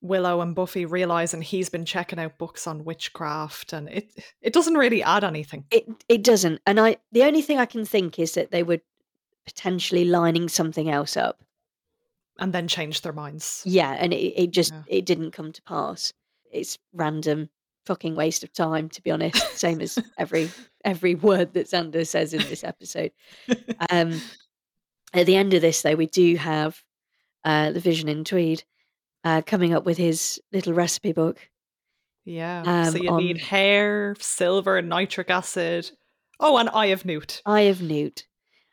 Willow 0.05 0.40
and 0.42 0.55
Buffy 0.55 0.84
realizing 0.84 1.40
he's 1.42 1.70
been 1.70 1.84
checking 1.86 2.18
out 2.18 2.36
books 2.38 2.66
on 2.66 2.84
witchcraft 2.84 3.72
and 3.72 3.88
it 3.88 4.11
it 4.42 4.52
doesn't 4.52 4.74
really 4.74 5.02
add 5.02 5.24
anything. 5.24 5.64
It 5.70 5.86
it 6.09 6.22
doesn't, 6.22 6.61
and 6.66 6.78
I 6.78 6.98
the 7.11 7.24
only 7.24 7.40
thing 7.42 7.59
I 7.59 7.66
can 7.66 7.84
think 7.84 8.18
is 8.18 8.34
that 8.34 8.50
they 8.50 8.62
were 8.62 8.80
potentially 9.46 10.05
lining 10.05 10.48
something 10.48 10.88
else 10.90 11.16
up. 11.16 11.40
And 12.38 12.52
then 12.52 12.68
changed 12.68 13.02
their 13.05 13.12
minds. 13.12 13.62
Yeah, 13.64 13.92
and 13.92 14.12
it, 14.12 14.40
it 14.42 14.50
just 14.50 14.72
Yeah. 14.72 14.82
it 14.88 15.07
didn't 15.07 15.30
come 15.30 15.52
to 15.52 15.62
pass. 15.62 16.12
It's 16.52 16.78
random, 16.92 17.48
fucking 17.86 18.14
waste 18.14 18.44
of 18.44 18.52
time, 18.52 18.88
to 18.90 19.02
be 19.02 19.11
honest. 19.11 19.57
Same 19.57 19.80
as 19.80 19.98
every 20.18 20.50
every 20.84 21.14
word 21.14 21.55
that 21.55 21.66
Xander 21.68 22.07
says 22.07 22.34
in 22.34 22.40
this 22.42 22.62
episode. 22.64 23.12
Um, 23.90 24.20
at 25.14 25.26
the 25.26 25.36
end 25.36 25.55
of 25.55 25.62
this, 25.62 25.80
though, 25.82 25.94
we 25.94 26.07
do 26.07 26.36
have 26.36 26.82
uh, 27.44 27.70
the 27.72 27.80
Vision 27.80 28.09
in 28.09 28.24
Tweed 28.24 28.64
uh, 29.24 29.42
coming 29.46 29.72
up 29.74 29.84
with 29.84 29.96
his 29.98 30.40
little 30.52 30.72
recipe 30.74 31.12
book. 31.12 31.48
Yeah. 32.24 32.84
so 32.84 32.96
Um, 32.98 33.02
you 33.02 33.16
need 33.16 33.38
hair, 33.38 34.14
silver, 34.18 34.80
nitric 34.82 35.30
acid. 35.30 35.90
Oh, 36.40 36.56
and 36.58 36.68
eye 36.70 36.86
of 36.86 37.04
newt. 37.04 37.42
Eye 37.46 37.62
of 37.62 37.80
Newt, 37.80 38.26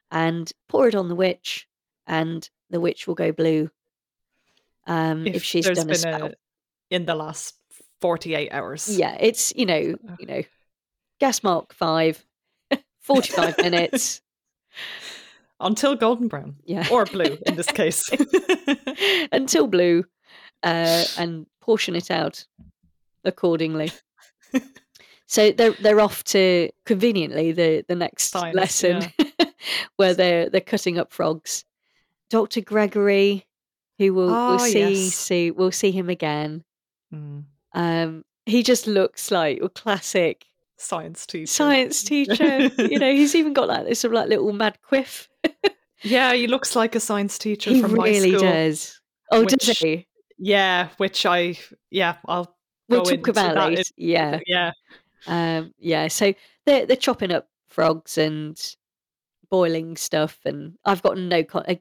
and 0.10 0.52
pour 0.68 0.88
it 0.88 0.96
on 0.96 1.10
the 1.10 1.16
witch, 1.16 1.68
and 2.08 2.50
the 2.70 2.80
witch 2.80 3.08
will 3.08 3.16
go 3.16 3.32
blue. 3.32 3.70
Um, 4.88 5.28
if, 5.28 5.44
she's 5.44 5.66
there's 5.66 5.78
done 5.78 5.90
a 5.92 5.96
spell. 5.96 6.32
in 6.90 7.06
the 7.06 7.14
last 7.16 7.54
48 8.02 8.52
hours. 8.52 8.98
Yeah, 8.98 9.16
it's 9.20 9.54
you 9.56 9.66
know, 9.68 9.78
you 10.20 10.26
know, 10.26 10.42
gas 11.20 11.44
mark 11.44 11.74
five, 11.74 12.26
45 13.02 13.58
minutes. 13.60 14.22
Until 15.60 15.96
golden 15.96 16.28
brown. 16.28 16.56
Yeah. 16.66 16.88
Or 16.92 17.06
blue 17.06 17.38
in 17.46 17.56
this 17.56 17.68
case. 17.72 18.10
until 19.32 19.68
blue, 19.68 20.06
uh, 20.64 21.04
and 21.18 21.46
portion 21.62 21.96
it 21.96 22.10
out 22.12 22.46
accordingly. 23.24 23.92
so 25.28 25.52
they're 25.52 25.72
they're 25.74 26.00
off 26.02 26.24
to 26.26 26.70
conveniently 26.86 27.52
the 27.52 27.86
the 27.88 27.96
next 27.96 28.32
Science, 28.32 28.56
lesson 28.56 29.04
where 29.96 30.14
they're 30.14 30.50
they're 30.50 30.62
cutting 30.62 30.98
up 30.98 31.12
frogs. 31.12 31.66
Doctor 32.30 32.62
Gregory, 32.62 33.46
who 33.98 34.14
will 34.14 34.34
Ah, 34.34 34.50
we'll 34.52 34.60
see 34.60 35.04
yes. 35.06 35.14
see 35.16 35.52
we'll 35.52 35.72
see 35.72 35.92
him 35.92 36.10
again. 36.10 36.64
Mm. 37.14 37.44
Um, 37.74 38.26
he 38.46 38.64
just 38.64 38.88
looks 38.88 39.32
like 39.32 39.60
a 39.62 39.70
classic 39.70 40.46
Science 40.78 41.26
teacher. 41.28 41.46
science 41.46 42.04
teacher. 42.04 42.60
you 42.78 42.98
know, 42.98 43.14
he's 43.14 43.36
even 43.36 43.54
got 43.54 43.68
like 43.68 43.86
this 43.86 44.00
sort 44.00 44.14
of 44.14 44.20
like 44.20 44.30
little 44.30 44.54
mad 44.54 44.78
quiff. 44.82 45.30
Yeah, 46.04 46.34
he 46.34 46.48
looks 46.48 46.76
like 46.76 46.96
a 46.96 47.00
science 47.00 47.38
teacher 47.38 47.70
he 47.70 47.80
from 47.80 47.94
my 47.96 48.06
really 48.06 48.30
school. 48.32 48.42
does. 48.42 49.00
Oh, 49.32 49.46
does 49.46 49.78
he? 49.78 50.08
Yeah, 50.44 50.90
which 50.98 51.26
I 51.26 51.58
yeah, 51.92 52.18
I'll 52.26 52.56
We'll 52.90 53.04
talk 53.04 53.28
about 53.28 53.56
that 53.56 53.74
it. 53.74 53.92
Yeah. 53.96 54.40
yeah. 54.46 54.72
Um, 55.28 55.74
yeah, 55.78 56.08
so 56.08 56.34
they're 56.66 56.86
they're 56.86 56.98
chopping 56.98 57.32
up 57.32 57.48
frogs 57.70 58.18
and 58.18 58.60
boiling 59.50 59.96
stuff, 59.96 60.40
and 60.46 60.78
I've 60.84 61.02
gotten 61.02 61.30
no. 61.30 61.44
Con- 61.44 61.66
uh, 61.68 61.76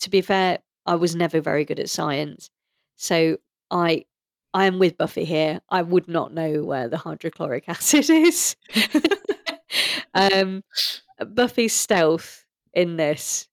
to 0.00 0.10
be 0.10 0.20
fair, 0.20 0.60
I 0.86 0.94
was 0.94 1.14
never 1.14 1.40
very 1.40 1.64
good 1.64 1.78
at 1.78 1.90
science, 1.90 2.50
so 2.96 3.36
I 3.70 4.06
I 4.54 4.66
am 4.66 4.78
with 4.78 4.96
Buffy 4.96 5.24
here. 5.24 5.60
I 5.68 5.82
would 5.82 6.08
not 6.08 6.32
know 6.32 6.64
where 6.64 6.88
the 6.88 6.96
hydrochloric 6.96 7.64
acid 7.68 8.08
is. 8.08 8.56
um, 10.14 10.64
Buffy's 11.34 11.74
stealth 11.74 12.46
in 12.72 12.96
this 12.96 13.48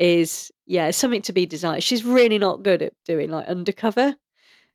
is 0.00 0.50
yeah 0.66 0.90
something 0.90 1.22
to 1.22 1.32
be 1.32 1.46
desired. 1.46 1.84
She's 1.84 2.04
really 2.04 2.38
not 2.38 2.64
good 2.64 2.82
at 2.82 2.94
doing 3.04 3.30
like 3.30 3.46
undercover. 3.46 4.16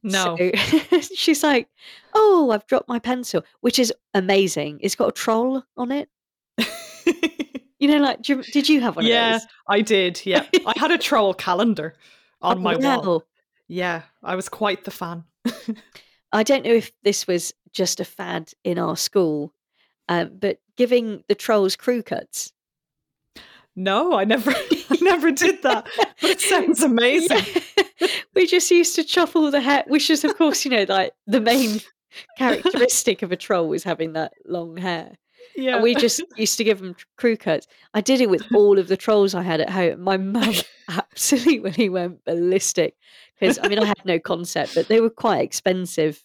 No. 0.04 0.38
So 0.38 1.00
she's 1.16 1.44
like, 1.44 1.68
"Oh, 2.14 2.52
I've 2.52 2.66
dropped 2.68 2.88
my 2.88 3.00
pencil," 3.00 3.44
which 3.62 3.80
is 3.80 3.92
amazing. 4.14 4.80
It's 4.82 4.96
got 4.96 5.10
a 5.10 5.12
troll 5.12 5.64
on 5.76 5.92
it. 5.92 6.10
You 7.80 7.90
know, 7.90 7.98
like, 7.98 8.28
you, 8.30 8.42
did 8.42 8.70
you 8.70 8.82
have 8.82 8.96
one 8.96 9.06
yeah, 9.06 9.36
of 9.36 9.42
those? 9.42 9.50
I 9.68 9.82
did. 9.82 10.26
Yeah. 10.26 10.46
I 10.66 10.74
had 10.78 10.92
a 10.92 10.98
troll 10.98 11.34
calendar 11.34 11.94
on 12.42 12.58
Oh, 12.58 12.62
my 12.62 12.76
wall. 12.78 13.24
Yeah, 13.68 14.04
I 14.24 14.36
was 14.36 14.50
quite 14.50 14.86
the 14.86 14.92
fan. 14.92 15.24
I 16.32 16.44
don't 16.44 16.66
know 16.66 16.74
if 16.74 16.92
this 17.04 17.28
was 17.28 17.54
just 17.74 18.00
a 18.00 18.06
fad 18.06 18.52
in 18.64 18.80
our 18.80 18.96
school, 18.96 19.54
um, 20.10 20.32
but 20.40 20.60
giving 20.78 21.24
the 21.28 21.36
trolls 21.36 21.76
crew 21.76 22.02
cuts. 22.02 22.52
No, 23.76 24.14
I 24.18 24.24
never 24.24 24.52
I 24.90 24.98
never 25.02 25.32
did 25.32 25.62
that. 25.64 25.88
But 26.22 26.30
it 26.30 26.42
sounds 26.42 26.82
amazing. 26.82 27.42
Yeah. 28.00 28.08
we 28.36 28.48
just 28.48 28.70
used 28.72 28.96
to 28.96 29.04
chop 29.04 29.36
all 29.36 29.52
the 29.52 29.62
hair, 29.62 29.84
which 29.88 30.10
is, 30.10 30.24
of 30.24 30.38
course, 30.38 30.64
you 30.66 30.72
know, 30.72 30.86
like 30.88 31.14
the 31.28 31.42
main 31.42 31.82
characteristic 32.38 33.22
of 33.22 33.32
a 33.32 33.36
troll 33.36 33.68
was 33.68 33.84
having 33.84 34.14
that 34.14 34.34
long 34.46 34.78
hair. 34.78 35.16
Yeah. 35.56 35.76
And 35.76 35.84
we 35.84 35.96
just 35.96 36.22
used 36.38 36.58
to 36.58 36.64
give 36.64 36.80
them 36.80 36.96
crew 37.18 37.38
cuts. 37.38 37.68
I 37.94 38.02
did 38.02 38.22
it 38.22 38.30
with 38.30 38.44
all 38.54 38.80
of 38.80 38.88
the 38.88 38.98
trolls 38.98 39.34
I 39.36 39.44
had 39.44 39.62
at 39.62 39.70
home. 39.70 40.02
My 40.02 40.18
mum 40.18 40.54
absolutely 40.90 41.90
went 41.90 42.24
ballistic 42.26 42.96
because 43.40 43.60
I 43.62 43.68
mean 43.68 43.80
I 43.80 43.86
had 43.86 44.06
no 44.06 44.20
concept, 44.20 44.76
but 44.76 44.88
they 44.88 45.02
were 45.02 45.10
quite 45.10 45.42
expensive, 45.44 46.24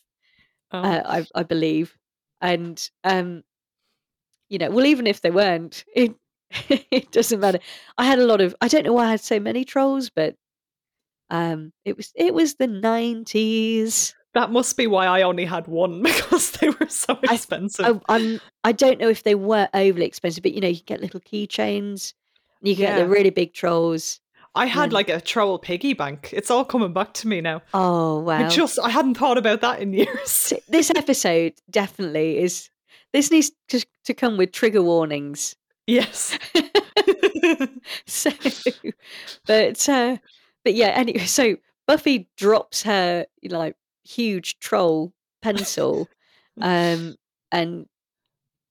Oh. 0.72 0.78
uh, 0.78 1.02
I, 1.34 1.40
I 1.40 1.42
believe. 1.42 1.96
and 2.40 2.88
um, 3.02 3.42
you 4.48 4.58
know, 4.58 4.70
well, 4.70 4.86
even 4.86 5.06
if 5.06 5.20
they 5.20 5.30
weren't, 5.30 5.84
it 5.94 6.14
it 6.68 7.10
doesn't 7.12 7.40
matter. 7.40 7.58
I 7.98 8.04
had 8.04 8.18
a 8.18 8.26
lot 8.26 8.40
of. 8.40 8.54
I 8.60 8.68
don't 8.68 8.84
know 8.84 8.92
why 8.92 9.06
I 9.06 9.10
had 9.12 9.20
so 9.20 9.38
many 9.40 9.64
trolls, 9.64 10.10
but 10.10 10.34
um, 11.30 11.72
it 11.84 11.96
was 11.96 12.12
it 12.16 12.34
was 12.34 12.54
the 12.56 12.66
nineties. 12.66 14.14
That 14.34 14.52
must 14.52 14.76
be 14.76 14.86
why 14.86 15.06
I 15.06 15.22
only 15.22 15.44
had 15.44 15.66
one 15.66 16.02
because 16.04 16.52
they 16.52 16.70
were 16.70 16.88
so 16.88 17.18
expensive. 17.24 18.00
I, 18.08 18.14
I'm 18.16 18.40
I 18.64 18.72
don't 18.72 18.98
know 19.00 19.08
if 19.08 19.22
they 19.22 19.34
were 19.34 19.68
overly 19.74 20.06
expensive, 20.06 20.42
but 20.42 20.52
you 20.52 20.60
know, 20.60 20.68
you 20.68 20.82
get 20.82 21.00
little 21.00 21.20
keychains. 21.20 22.14
You 22.62 22.74
get 22.74 22.96
Yeah. 22.96 23.04
the 23.04 23.08
really 23.08 23.30
big 23.30 23.54
trolls. 23.54 24.20
I 24.54 24.66
had 24.66 24.92
like 24.92 25.08
a 25.08 25.20
troll 25.20 25.58
piggy 25.60 25.94
bank. 25.94 26.30
It's 26.32 26.50
all 26.50 26.64
coming 26.64 26.92
back 26.92 27.14
to 27.14 27.28
me 27.28 27.40
now. 27.40 27.62
Oh 27.72 28.18
wow! 28.20 28.46
I 28.46 28.48
just 28.48 28.80
I 28.80 28.90
hadn't 28.90 29.14
thought 29.14 29.38
about 29.38 29.60
that 29.60 29.80
in 29.80 29.92
years. 29.94 30.52
This 30.68 30.90
episode 30.90 31.54
definitely 31.70 32.38
is. 32.38 32.68
This 33.12 33.30
needs 33.30 33.50
to, 33.68 33.84
to 34.04 34.14
come 34.14 34.36
with 34.36 34.52
trigger 34.52 34.82
warnings. 34.82 35.56
Yes. 35.90 36.38
So, 38.06 38.30
but 39.46 39.88
uh, 39.88 40.16
but 40.64 40.74
yeah. 40.74 40.88
Anyway, 40.88 41.24
so 41.26 41.56
Buffy 41.86 42.28
drops 42.36 42.82
her 42.82 43.26
like 43.48 43.76
huge 44.04 44.58
troll 44.58 45.12
pencil, 45.42 46.08
um, 46.60 47.16
and 47.52 47.86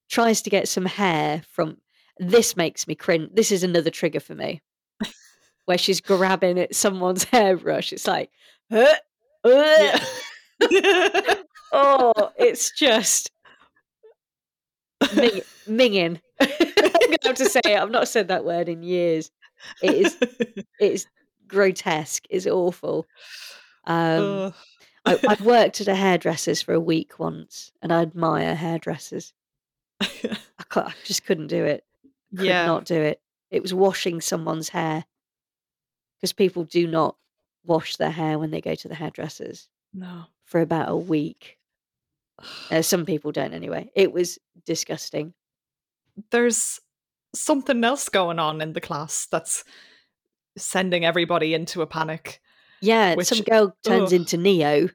tries 0.10 0.42
to 0.44 0.50
get 0.50 0.68
some 0.68 0.86
hair 0.86 1.44
from. 1.52 1.78
This 2.20 2.58
makes 2.58 2.88
me 2.88 2.96
cringe. 2.96 3.30
This 3.34 3.52
is 3.52 3.64
another 3.64 3.90
trigger 3.90 4.20
for 4.20 4.36
me, 4.36 4.62
where 5.66 5.78
she's 5.78 6.02
grabbing 6.02 6.60
at 6.60 6.76
someone's 6.76 7.24
hairbrush. 7.24 7.94
It's 7.94 8.08
like, 8.08 8.30
huh? 8.72 8.96
Uh, 9.44 10.00
Yeah. 10.70 11.36
oh, 11.72 12.32
it's 12.38 12.72
just 12.78 13.32
ming- 15.16 15.42
minging. 15.68 16.20
I'm 17.10 17.18
gonna 17.22 17.38
have 17.38 17.38
to 17.38 17.50
say 17.50 17.62
it. 17.66 17.80
I've 17.80 17.92
not 17.92 18.08
said 18.08 18.28
that 18.28 18.46
word 18.46 18.70
in 18.70 18.84
years. 18.84 19.32
It 19.82 19.94
is 19.94 20.18
it's 20.80 21.08
grotesque. 21.48 22.26
It's 22.30 22.48
awful. 22.48 23.08
Um. 23.86 24.54
I, 25.06 25.18
I'd 25.30 25.42
worked 25.42 25.82
at 25.82 25.88
a 25.88 25.96
hairdresser's 25.96 26.62
for 26.62 26.74
a 26.74 26.80
week 26.80 27.20
once, 27.20 27.72
and 27.82 27.92
I 27.92 28.02
admire 28.02 28.56
hairdressers. 28.56 29.34
I, 30.02 30.38
I 30.76 30.94
just 31.06 31.26
couldn't 31.26 31.48
do 31.48 31.64
it. 31.64 31.84
Could 32.36 32.46
yeah. 32.46 32.66
not 32.66 32.86
do 32.86 32.96
it. 32.96 33.22
It 33.50 33.62
was 33.62 33.74
washing 33.74 34.22
someone's 34.22 34.70
hair 34.70 35.06
because 36.18 36.34
people 36.34 36.64
do 36.64 36.86
not 36.86 37.16
wash 37.66 37.96
their 37.96 38.12
hair 38.12 38.38
when 38.38 38.52
they 38.52 38.62
go 38.62 38.76
to 38.76 38.88
the 38.88 38.96
hairdressers 38.96 39.68
No. 39.94 40.26
for 40.46 40.62
about 40.62 40.90
a 40.90 40.96
week. 40.96 41.58
Uh, 42.70 42.82
some 42.82 43.06
people 43.06 43.32
don't 43.32 43.54
anyway. 43.54 43.90
It 43.96 44.14
was 44.14 44.38
disgusting. 44.66 45.34
There's 46.32 46.80
something 47.34 47.84
else 47.84 48.10
going 48.10 48.40
on 48.40 48.62
in 48.62 48.74
the 48.74 48.82
class 48.82 49.28
that's 49.32 49.64
sending 50.58 51.06
everybody 51.06 51.54
into 51.54 51.82
a 51.82 51.88
panic. 51.88 52.42
Yeah, 52.82 53.16
Which- 53.16 53.28
some 53.28 53.42
girl 53.42 53.76
turns 53.84 54.14
ugh. 54.14 54.20
into 54.22 54.38
Neo 54.38 54.90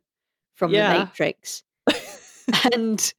from 0.55 0.73
Yeah. 0.73 0.93
the 0.93 0.99
Matrix 1.01 1.63
and 2.75 3.13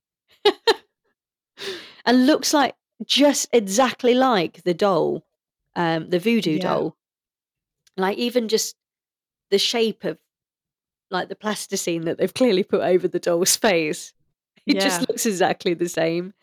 and 2.05 2.27
looks 2.27 2.53
like 2.53 2.75
just 3.05 3.49
exactly 3.51 4.13
like 4.13 4.63
the 4.63 4.73
doll, 4.73 5.25
um, 5.75 6.09
the 6.09 6.19
voodoo 6.19 6.51
Yeah. 6.57 6.61
doll. 6.63 6.97
Like 7.97 8.17
even 8.17 8.47
just 8.47 8.75
the 9.51 9.57
shape 9.59 10.03
of 10.03 10.17
like 11.11 11.29
the 11.29 11.35
plasticine 11.35 12.05
that 12.05 12.17
they've 12.17 12.33
clearly 12.33 12.63
put 12.63 12.81
over 12.81 13.07
the 13.07 13.19
doll's 13.19 13.55
face. 13.55 14.13
It 14.65 14.75
Yeah. 14.75 14.81
just 14.83 15.07
looks 15.07 15.25
exactly 15.25 15.73
the 15.73 15.89
same. 15.89 16.33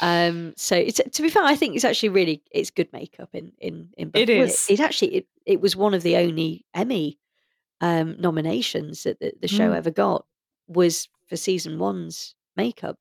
Um, 0.00 0.54
so 0.56 0.76
it's 0.76 1.00
to 1.12 1.22
be 1.22 1.28
fair, 1.28 1.44
I 1.44 1.54
think 1.54 1.74
it's 1.76 1.84
actually 1.84 2.08
really 2.10 2.42
it's 2.50 2.70
good 2.70 2.92
makeup 2.92 3.30
in 3.32 3.52
in 3.58 3.90
in 3.96 4.10
It 4.14 4.28
is. 4.28 4.66
It, 4.68 4.80
actually 4.80 5.14
it, 5.16 5.26
it 5.46 5.60
was 5.60 5.76
one 5.76 5.94
of 5.94 6.02
the 6.02 6.16
only 6.16 6.64
Emmy 6.74 7.18
um, 7.80 8.16
nominations 8.20 9.04
that 9.04 9.20
the, 9.20 9.32
the 9.40 9.48
show 9.48 9.70
Mm. 9.70 9.76
ever 9.76 9.90
got 9.90 10.26
was 10.66 11.08
for 11.28 11.36
season 11.36 11.78
one's 11.78 12.34
makeup. 12.56 12.98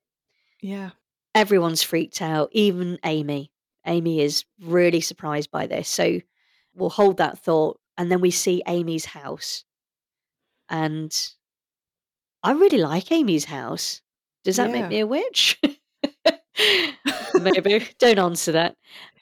yeah. 0.61 0.91
Everyone's 1.35 1.81
freaked 1.81 2.21
out, 2.21 2.49
even 2.51 2.99
Amy. 3.03 3.51
Amy 3.87 4.21
is 4.21 4.45
really 4.61 5.01
surprised 5.01 5.49
by 5.49 5.65
this. 5.65 5.89
So 5.89 6.19
we'll 6.75 6.91
hold 6.91 7.17
that 7.17 7.39
thought, 7.39 7.79
and 7.97 8.11
then 8.11 8.21
we 8.21 8.29
see 8.29 8.61
Amy's 8.67 9.05
house, 9.05 9.65
and 10.69 11.11
I 12.43 12.51
really 12.51 12.77
like 12.77 13.11
Amy's 13.11 13.45
house. 13.45 14.01
Does 14.43 14.57
that 14.57 14.69
Yeah. 14.69 14.81
make 14.81 14.89
me 14.89 14.99
a 14.99 15.07
witch? 15.07 15.59
Maybe. 17.41 17.87
Don't 17.99 18.19
answer 18.19 18.51
that. 18.53 18.75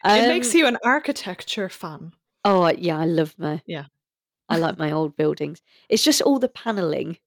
it 0.05 0.27
makes 0.27 0.53
Um, 0.53 0.57
you 0.59 0.67
an 0.67 0.77
architecture 0.84 1.69
fan. 1.69 2.13
Oh 2.43 2.67
yeah, 2.69 2.97
I 2.99 3.05
love 3.05 3.36
my. 3.38 3.61
Yeah. 3.65 3.86
I 4.49 4.57
like 4.57 4.77
my 4.77 4.91
old 4.91 5.15
buildings. 5.15 5.61
It's 5.88 6.03
just 6.03 6.21
all 6.21 6.38
the 6.39 6.49
paneling. 6.49 7.17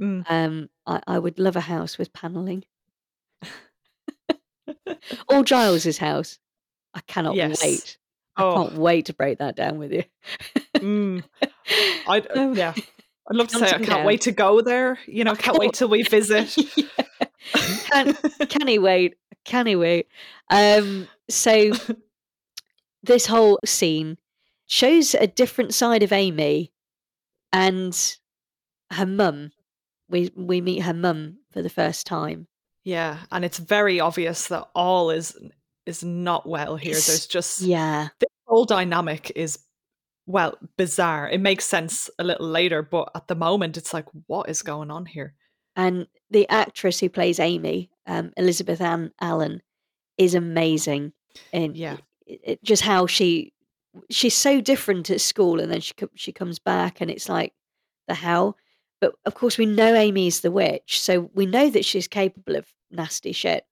Mm. 0.00 0.24
Um, 0.30 0.68
I, 0.86 1.00
I 1.08 1.18
would 1.18 1.38
love 1.40 1.56
a 1.56 1.60
house 1.60 1.98
with 1.98 2.12
paneling. 2.12 2.64
or 5.28 5.42
Giles's 5.42 5.98
house. 5.98 6.38
I 6.94 7.00
cannot 7.06 7.34
Yes. 7.34 7.60
wait. 7.62 7.98
I 8.36 8.42
Oh, 8.44 8.54
can't 8.54 8.74
wait 8.78 9.06
to 9.06 9.14
break 9.14 9.38
that 9.38 9.56
down 9.56 9.78
with 9.78 9.92
you. 9.92 10.04
mm. 10.76 11.24
I'd, 12.06 12.26
uh, 12.30 12.34
Um, 12.40 12.54
yeah. 12.54 12.74
I'd 12.76 13.36
love 13.36 13.48
to 13.48 13.58
say 13.58 13.66
I 13.66 13.70
can't 13.72 13.86
down. 13.86 14.06
wait 14.06 14.20
to 14.22 14.32
go 14.32 14.60
there. 14.60 14.98
You 15.06 15.24
know, 15.24 15.34
can't 15.34 15.58
wait 15.58 15.72
till 15.74 15.88
we 15.88 16.02
visit. 16.02 16.56
Yeah. 16.76 16.84
Can, 17.90 18.14
can 18.48 18.68
he 18.68 18.78
wait? 18.78 19.16
Can 19.48 19.66
he 19.66 19.76
wait? 19.76 20.06
Um, 20.50 21.08
so 21.30 21.72
this 23.02 23.26
whole 23.26 23.58
scene 23.64 24.18
shows 24.66 25.14
a 25.14 25.26
different 25.26 25.74
side 25.74 26.02
of 26.02 26.12
Amy 26.12 26.72
and 27.52 28.16
her 28.92 29.06
mum. 29.06 29.52
We 30.10 30.30
we 30.36 30.60
meet 30.60 30.80
her 30.80 30.94
mum 30.94 31.38
for 31.52 31.62
the 31.62 31.70
first 31.70 32.06
time. 32.06 32.46
yeah, 32.84 33.18
and 33.30 33.44
it's 33.44 33.58
very 33.58 34.00
obvious 34.00 34.48
that 34.48 34.68
all 34.74 35.10
is 35.10 35.36
is 35.86 36.02
not 36.04 36.46
well 36.46 36.76
here. 36.76 36.90
It's- 36.92 37.06
There's 37.06 37.26
just 37.26 37.60
Yeah. 37.62 38.08
the 38.20 38.26
whole 38.46 38.64
dynamic 38.66 39.32
is 39.34 39.58
well 40.26 40.54
bizarre. 40.76 41.28
It 41.30 41.40
makes 41.40 41.64
sense 41.64 42.10
a 42.18 42.24
little 42.24 42.46
later, 42.48 42.82
but 42.82 43.10
at 43.14 43.28
the 43.28 43.34
moment, 43.34 43.76
it's 43.78 43.94
like, 43.94 44.04
what 44.26 44.50
is 44.50 44.60
going 44.62 44.90
on 44.90 45.06
here? 45.06 45.34
And 45.78 46.08
the 46.28 46.46
actress 46.50 46.98
who 47.00 47.08
plays 47.08 47.38
Amy, 47.38 47.88
um, 48.06 48.32
Elizabeth 48.36 48.80
Ann 48.80 49.12
Allen, 49.20 49.62
is 50.18 50.34
amazing. 50.34 51.12
In 51.52 51.74
Yeah. 51.76 51.98
it, 52.26 52.40
it- 52.44 52.62
just 52.64 52.82
how 52.82 53.06
she 53.06 53.52
she's 54.10 54.34
so 54.34 54.60
different 54.60 55.08
at 55.08 55.20
school, 55.20 55.60
and 55.60 55.70
then 55.72 55.80
she 55.80 55.94
she 56.14 56.32
comes 56.32 56.58
back, 56.58 57.00
and 57.00 57.10
it's 57.10 57.28
like 57.28 57.54
the 58.08 58.14
hell. 58.14 58.56
But 59.00 59.14
of 59.24 59.34
course, 59.34 59.56
we 59.56 59.66
know 59.66 59.94
Amy's 59.94 60.40
the 60.40 60.50
witch, 60.50 61.00
so 61.00 61.30
we 61.32 61.46
know 61.46 61.70
that 61.70 61.84
she's 61.84 62.08
capable 62.08 62.56
of 62.56 62.74
nasty 62.90 63.32
shit. 63.32 63.64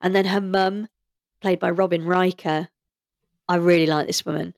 And 0.00 0.14
then 0.16 0.24
her 0.26 0.40
mum, 0.40 0.88
played 1.42 1.60
by 1.60 1.70
Robin 1.70 2.04
Riker, 2.06 2.68
I 3.48 3.56
really 3.56 3.86
like 3.86 4.06
this 4.06 4.24
woman, 4.24 4.54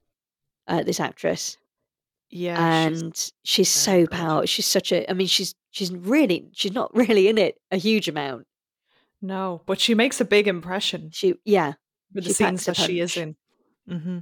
uh, 0.68 0.84
this 0.84 1.00
actress 1.00 1.58
Yeah, 2.34 2.56
and 2.58 3.14
she's, 3.44 3.84
very 3.84 4.04
so 4.04 4.06
powerful. 4.06 4.46
She's 4.46 4.66
such 4.66 4.90
a. 4.90 5.08
I 5.10 5.12
mean, 5.12 5.26
she's 5.26 5.54
she's 5.70 5.92
really 5.92 6.48
she's 6.52 6.72
not 6.72 6.94
really 6.96 7.28
in 7.28 7.36
it 7.38 7.60
a 7.70 7.76
huge 7.76 8.08
amount. 8.08 8.46
no, 9.20 9.60
but 9.66 9.78
she 9.80 9.94
makes 9.94 10.20
a 10.20 10.24
big 10.24 10.48
impression 10.48 11.10
She 11.12 11.34
yeah, 11.44 11.74
with 12.14 12.24
the 12.24 12.30
She 12.30 12.34
scenes 12.34 12.64
that 12.64 12.76
she 12.76 13.00
is 13.00 13.16
in. 13.16 13.36
hmm 13.88 14.18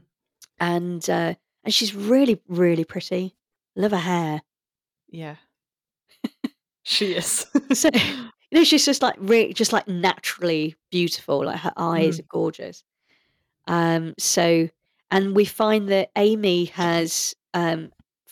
and 0.58 1.08
uh, 1.08 1.34
and 1.64 1.72
she's 1.74 1.94
really 1.94 2.40
really 2.48 2.84
pretty. 2.84 3.36
Love 3.76 3.92
her 3.92 3.98
hair. 3.98 4.42
Yeah, 5.08 5.36
she 6.82 7.12
is. 7.14 7.46
So 7.72 7.90
you 7.94 8.58
know, 8.58 8.64
she's 8.64 8.84
just 8.84 9.02
like 9.02 9.14
really 9.18 9.52
just 9.52 9.72
like 9.72 9.86
naturally 9.88 10.74
beautiful. 10.90 11.44
Like 11.44 11.61
her 11.61 11.72
eyes 11.76 12.16
Mm. 12.16 12.20
are 12.20 12.26
gorgeous. 12.28 12.82
Um. 13.66 14.14
So 14.18 14.68
and 15.11 15.34
we 15.36 15.44
find 15.44 15.88
that 15.90 16.11
Amy 16.16 16.66
has 16.66 17.34
um 17.54 17.90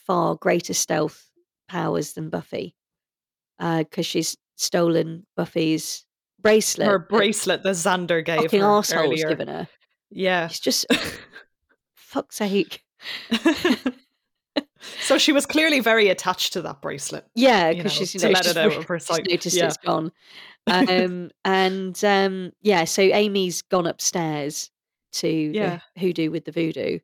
far 0.09 0.35
greater 0.35 0.75
stealth 0.75 1.29
powers 1.69 2.15
than 2.15 2.31
Buffy, 2.31 2.75
because 3.61 4.07
she's 4.07 4.37
stolen 4.57 5.25
Buffy's 5.37 6.05
bracelet. 6.41 6.89
Her 6.89 6.99
bracelet 6.99 7.63
that 7.63 7.75
Xander 7.77 8.25
gave 8.25 8.41
fucking 8.43 8.61
her 8.61 8.67
arsehole's 8.67 9.05
earlier. 9.23 9.29
given 9.29 9.47
her. 9.49 9.69
Yeah. 10.11 10.47
It's 10.47 10.59
just 10.61 10.87
fuck's 11.95 12.37
sake. 12.37 12.83
so 15.01 15.19
she 15.19 15.33
was 15.33 15.47
clearly 15.47 15.81
very 15.81 16.09
attached 16.09 16.53
to 16.55 16.63
that 16.63 16.81
bracelet. 16.83 17.27
Yeah, 17.35 17.73
because 17.73 17.93
she's 17.93 18.15
you 18.15 18.21
know, 18.23 18.31
let 18.31 18.45
she's 18.45 18.57
it 18.57 18.59
out 18.59 18.77
of 18.77 18.85
her 18.85 18.99
she's 18.99 19.07
sight. 19.07 19.27
noticed 19.29 19.57
Yeah. 19.57 19.67
it's 19.67 19.77
gone. 19.77 20.11
Um, 20.67 21.31
and 21.45 22.05
um, 22.05 22.53
yeah, 22.63 22.85
so 22.85 23.03
Amy's 23.03 23.63
gone 23.63 23.87
upstairs 23.87 24.71
to 25.13 25.29
Yeah. 25.29 25.81
the 25.95 26.01
hoodoo 26.01 26.31
with 26.31 26.45
the 26.45 26.53
voodoo. 26.53 26.99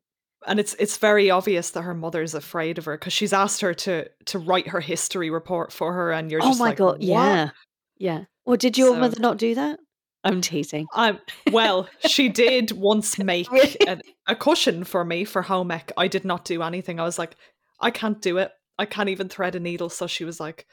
And 0.47 0.59
it's 0.59 0.73
it's 0.79 0.97
very 0.97 1.29
obvious 1.29 1.71
that 1.71 1.81
her 1.83 1.93
mother's 1.93 2.33
afraid 2.33 2.77
of 2.77 2.85
her 2.85 2.97
because 2.97 3.13
she's 3.13 3.33
asked 3.33 3.61
her 3.61 3.73
to 3.73 4.07
to 4.25 4.39
write 4.39 4.67
her 4.69 4.79
history 4.81 5.29
report 5.29 5.71
for 5.71 5.93
her, 5.93 6.11
and 6.11 6.29
you're 6.31 6.41
just 6.41 6.59
Oh 6.59 6.63
my 6.63 6.69
like, 6.69 6.77
god, 6.77 6.85
"What?" 6.93 7.01
yeah, 7.01 7.49
yeah. 7.97 8.23
Well, 8.45 8.57
did 8.57 8.77
your 8.77 8.93
So- 8.93 8.99
mother 8.99 9.19
not 9.19 9.37
do 9.37 9.55
that? 9.55 9.79
I'm 10.23 10.41
teasing. 10.41 10.87
Um, 10.95 11.19
well, 11.51 11.87
she 12.07 12.29
did 12.29 12.71
once 12.71 13.19
make 13.33 13.47
a, 13.87 13.99
a 14.27 14.35
cushion 14.35 14.83
for 14.83 15.05
me 15.05 15.23
for 15.23 15.43
home 15.43 15.69
ec. 15.69 15.91
I 15.97 16.07
did 16.07 16.25
not 16.25 16.45
do 16.45 16.63
anything. 16.63 16.99
I 16.99 17.03
was 17.03 17.19
like, 17.19 17.35
I 17.79 17.91
can't 17.91 18.19
do 18.23 18.39
it. 18.39 18.51
I 18.79 18.85
can't 18.85 19.09
even 19.09 19.29
thread 19.29 19.53
a 19.53 19.59
needle. 19.59 19.87
So 19.89 20.07
she 20.07 20.25
was 20.25 20.39
like, 20.39 20.65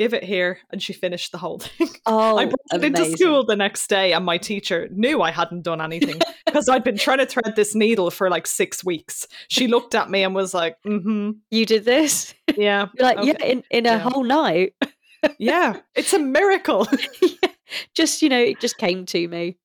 give 0.00 0.14
it 0.14 0.24
here. 0.24 0.58
And 0.70 0.82
she 0.82 0.94
finished 0.94 1.30
the 1.30 1.36
whole 1.36 1.58
thing. 1.58 1.88
Oh, 2.06 2.38
I 2.38 2.46
brought 2.46 2.60
it 2.72 2.82
into 2.82 3.04
school 3.16 3.44
the 3.44 3.54
next 3.54 3.88
day, 3.88 4.14
and 4.14 4.24
my 4.24 4.38
teacher 4.38 4.88
knew 4.90 5.20
I 5.20 5.30
hadn't 5.30 5.60
done 5.62 5.82
anything 5.82 6.18
because 6.46 6.66
I'd 6.70 6.82
been 6.82 6.96
trying 6.96 7.18
to 7.18 7.26
thread 7.26 7.54
this 7.54 7.74
needle 7.74 8.10
for 8.10 8.30
like 8.30 8.46
six 8.46 8.82
weeks. 8.82 9.26
She 9.48 9.68
looked 9.68 9.94
at 9.94 10.08
me 10.10 10.22
and 10.22 10.34
was 10.34 10.54
like, 10.54 10.76
mm-hmm, 10.86 11.32
You 11.50 11.66
did 11.66 11.84
this? 11.84 12.32
yeah. 12.56 12.86
You're 12.98 13.06
like, 13.14 13.18
yeah, 13.26 13.44
in, 13.44 13.62
in 13.70 13.84
a 13.84 13.90
Yeah. 13.90 13.98
whole 13.98 14.24
night. 14.24 14.72
yeah, 15.38 15.76
it's 15.94 16.14
a 16.14 16.18
miracle. 16.18 16.88
just, 17.94 18.22
you 18.22 18.30
know, 18.30 18.40
it 18.40 18.58
just 18.60 18.78
came 18.78 19.04
to 19.06 19.28
me. 19.28 19.58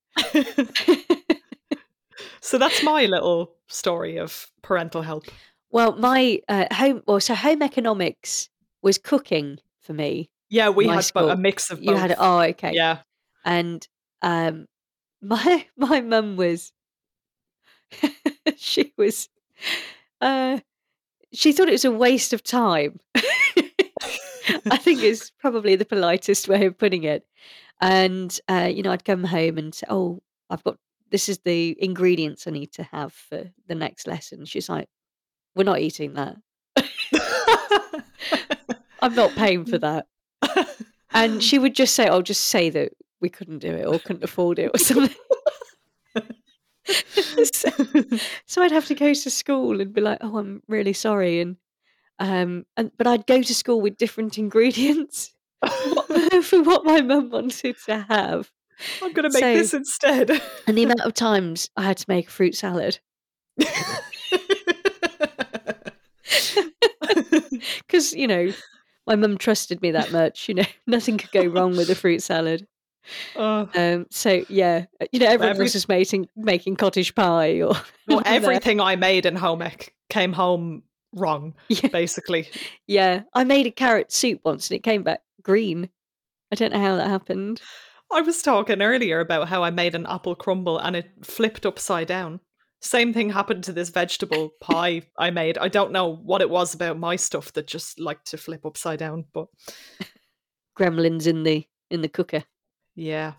so 2.41 2.57
that's 2.57 2.83
my 2.83 3.05
little 3.05 3.53
story 3.69 4.17
of 4.17 4.47
parental 4.61 5.01
help. 5.01 5.23
Well, 5.71 5.95
my 5.95 6.41
uh, 6.49 6.65
home, 6.73 7.01
well, 7.07 7.21
so 7.21 7.33
home 7.33 7.61
economics 7.61 8.49
was 8.81 8.97
cooking 8.97 9.59
for 9.85 9.93
me. 9.93 10.29
Yeah, 10.49 10.69
we 10.69 10.87
My 10.87 10.95
had 10.95 11.11
bo- 11.13 11.29
a 11.29 11.37
mix 11.37 11.69
of 11.71 11.79
both. 11.79 11.87
You 11.87 11.95
had, 11.95 12.15
oh, 12.17 12.39
okay. 12.39 12.73
Yeah. 12.73 12.99
and 13.43 13.87
um 14.21 14.65
my 15.21 15.65
my 15.77 16.01
mum 16.01 16.35
was 16.35 16.71
she 18.57 18.93
was 18.97 19.29
uh 20.21 20.59
she 21.33 21.51
thought 21.51 21.67
it 21.67 21.71
was 21.79 21.85
a 21.85 21.91
waste 21.91 22.33
of 22.33 22.43
time 22.43 22.99
i 23.15 24.77
think 24.77 25.01
is 25.01 25.31
probably 25.39 25.75
the 25.75 25.85
politest 25.85 26.47
way 26.47 26.65
of 26.65 26.77
putting 26.77 27.03
it 27.03 27.25
and 27.81 28.39
uh 28.47 28.69
you 28.71 28.83
know 28.83 28.91
i'd 28.91 29.05
come 29.05 29.23
home 29.23 29.57
and 29.57 29.73
say 29.73 29.85
oh 29.89 30.21
i've 30.49 30.63
got 30.63 30.77
this 31.11 31.27
is 31.29 31.39
the 31.39 31.75
ingredients 31.79 32.47
i 32.47 32.51
need 32.51 32.71
to 32.71 32.83
have 32.83 33.13
for 33.13 33.43
the 33.67 33.75
next 33.75 34.07
lesson 34.07 34.45
she's 34.45 34.69
like 34.69 34.87
we're 35.55 35.63
not 35.63 35.79
eating 35.79 36.13
that 36.13 36.35
i'm 39.01 39.15
not 39.15 39.31
paying 39.35 39.65
for 39.65 39.77
that. 39.79 40.07
And 41.13 41.41
she 41.41 41.57
would 41.59 41.75
just 41.75 41.95
say, 41.95 42.09
"Oh, 42.09 42.21
just 42.21 42.43
say 42.45 42.69
that 42.71 42.91
we 43.21 43.29
couldn't 43.29 43.59
do 43.59 43.69
it 43.69 43.85
or 43.85 43.99
couldn't 43.99 44.25
afford 44.25 44.59
it 44.59 44.69
or 44.73 44.77
something." 44.77 45.15
so, 47.53 47.69
so 48.45 48.61
I'd 48.61 48.71
have 48.73 48.87
to 48.87 48.95
go 48.95 49.13
to 49.13 49.29
school 49.29 49.79
and 49.79 49.93
be 49.93 50.01
like, 50.01 50.17
"Oh, 50.19 50.37
I'm 50.37 50.61
really 50.67 50.91
sorry," 50.91 51.39
and 51.39 51.55
um, 52.19 52.65
and 52.75 52.91
but 52.97 53.07
I'd 53.07 53.27
go 53.27 53.41
to 53.41 53.55
school 53.55 53.79
with 53.79 53.95
different 53.97 54.37
ingredients. 54.43 55.31
For 56.43 56.61
what 56.63 56.83
my 56.83 56.99
mum 56.99 57.29
wanted 57.29 57.77
to 57.85 58.01
have, 58.09 58.51
I'm 59.01 59.13
going 59.13 59.31
to 59.31 59.33
make 59.33 59.41
So- 59.41 59.53
this 59.53 59.73
instead. 59.73 60.29
and 60.67 60.77
the 60.77 60.83
amount 60.83 60.99
of 61.01 61.13
times 61.13 61.69
I 61.77 61.83
had 61.83 61.97
to 61.97 62.05
make 62.09 62.27
a 62.27 62.31
fruit 62.31 62.55
salad. 62.55 62.99
Because 67.87 68.13
you 68.13 68.27
know 68.27 68.51
my 69.07 69.15
mum 69.15 69.37
trusted 69.37 69.81
me 69.81 69.91
that 69.91 70.11
much. 70.11 70.47
You 70.49 70.55
know, 70.55 70.63
nothing 70.87 71.17
could 71.17 71.31
go 71.31 71.45
wrong 71.45 71.75
with 71.77 71.89
a 71.89 71.95
fruit 72.03 72.21
salad. 72.21 72.67
Oh, 73.35 73.69
Um, 73.75 74.07
so 74.09 74.43
yeah, 74.49 74.85
uh, 74.99 75.05
you 75.11 75.19
know, 75.19 75.27
everyone 75.27 75.51
every- 75.55 75.65
else 75.65 75.75
is 75.75 75.87
making 75.87 76.27
making 76.35 76.75
cottage 76.75 77.13
pie 77.13 77.61
or 77.61 77.73
well, 78.07 78.21
everything 78.25 78.81
I 78.81 78.95
made 78.95 79.25
in 79.27 79.35
home 79.35 79.61
ec 79.61 79.93
came 80.09 80.33
home 80.33 80.81
wrong, 81.13 81.53
Yeah. 81.69 81.87
basically. 81.89 82.49
Yeah, 82.87 83.21
I 83.33 83.43
made 83.43 83.67
a 83.67 83.71
carrot 83.71 84.11
soup 84.11 84.41
once 84.43 84.69
and 84.69 84.75
it 84.77 84.83
came 84.83 85.03
back 85.03 85.21
green. 85.43 85.89
I 86.51 86.55
don't 86.55 86.73
know 86.73 86.79
how 86.81 86.95
that 86.95 87.07
happened. 87.09 87.61
I 88.11 88.21
was 88.21 88.41
talking 88.41 88.81
earlier 88.81 89.19
about 89.19 89.49
how 89.49 89.63
I 89.63 89.69
made 89.71 89.93
an 89.95 90.05
apple 90.07 90.35
crumble 90.35 90.77
and 90.79 90.95
it 90.95 91.09
flipped 91.23 91.65
upside 91.65 92.07
down. 92.07 92.39
Same 92.85 93.13
thing 93.13 93.31
happened 93.31 93.63
to 93.63 93.73
this 93.73 93.89
vegetable 93.89 94.51
pie 94.61 95.01
I 95.17 95.31
made. 95.31 95.57
I 95.57 95.69
don't 95.69 95.91
know 95.91 96.15
what 96.17 96.41
it 96.41 96.49
was 96.49 96.75
about 96.75 96.99
my 96.99 97.15
stuff 97.15 97.51
that 97.53 97.65
just 97.65 97.99
liked 97.99 98.27
to 98.27 98.37
flip 98.37 98.63
upside 98.65 98.99
down, 98.99 99.25
but 99.33 99.47
Gremlins 100.77 101.25
in 101.27 101.43
the 101.43 101.65
in 101.89 102.01
the 102.01 102.09
cooker. 102.09 102.43
yeah. 102.95 103.33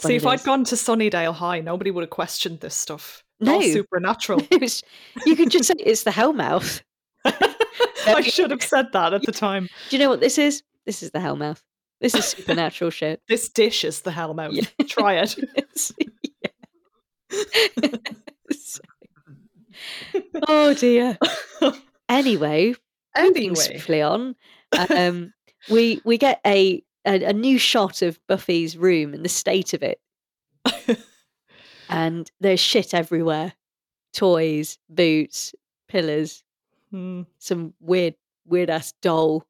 See, 0.00 0.14
if 0.14 0.24
I'd 0.24 0.44
gone 0.44 0.64
to 0.64 0.76
Sunnydale 0.76 1.34
High, 1.34 1.60
nobody 1.60 1.90
would 1.90 2.02
have 2.02 2.10
questioned 2.10 2.60
this 2.60 2.74
stuff. 2.76 3.24
It's 3.40 3.50
all 3.50 3.60
No. 3.60 3.66
supernatural. 3.66 4.40
was, 4.60 4.82
you 5.26 5.34
could 5.36 5.50
just 5.50 5.66
say 5.66 5.74
it's 5.80 6.04
the 6.04 6.10
hellmouth. 6.12 6.82
I 7.24 8.20
should 8.22 8.50
have 8.52 8.62
said 8.62 8.86
that 8.92 9.12
at 9.14 9.22
the 9.22 9.32
time. 9.32 9.68
Do 9.90 9.96
you 9.96 10.02
know 10.02 10.08
what 10.08 10.20
this 10.20 10.38
is? 10.38 10.62
This 10.86 11.02
is 11.02 11.10
the 11.10 11.18
hellmouth. 11.18 11.60
This 12.00 12.14
is 12.14 12.24
supernatural 12.24 12.90
shit. 12.90 13.20
This 13.28 13.48
dish 13.48 13.84
is 13.84 14.02
the 14.02 14.10
hellmouth. 14.12 14.52
Yeah. 14.52 14.86
Try 14.86 15.14
it. 15.16 15.36
Yeah. 17.82 17.90
Oh 20.48 20.74
dear. 20.74 21.16
Anyway, 22.08 22.74
Anyway. 23.14 23.54
swiftly 23.54 24.02
on, 24.02 24.34
um, 24.90 25.32
we 25.70 26.00
we 26.04 26.18
get 26.18 26.40
a, 26.44 26.82
a 27.06 27.22
a 27.26 27.32
new 27.32 27.56
shot 27.56 28.02
of 28.02 28.18
Buffy's 28.26 28.76
room 28.76 29.14
and 29.14 29.24
the 29.24 29.28
state 29.28 29.74
of 29.74 29.84
it, 29.84 30.00
and 31.88 32.28
there's 32.40 32.58
shit 32.58 32.94
everywhere, 32.94 33.52
toys, 34.12 34.78
boots, 34.88 35.54
pillars, 35.88 36.42
Hmm. 36.90 37.22
some 37.38 37.74
weird 37.78 38.14
weird 38.44 38.70
ass 38.70 38.92
doll, 39.02 39.46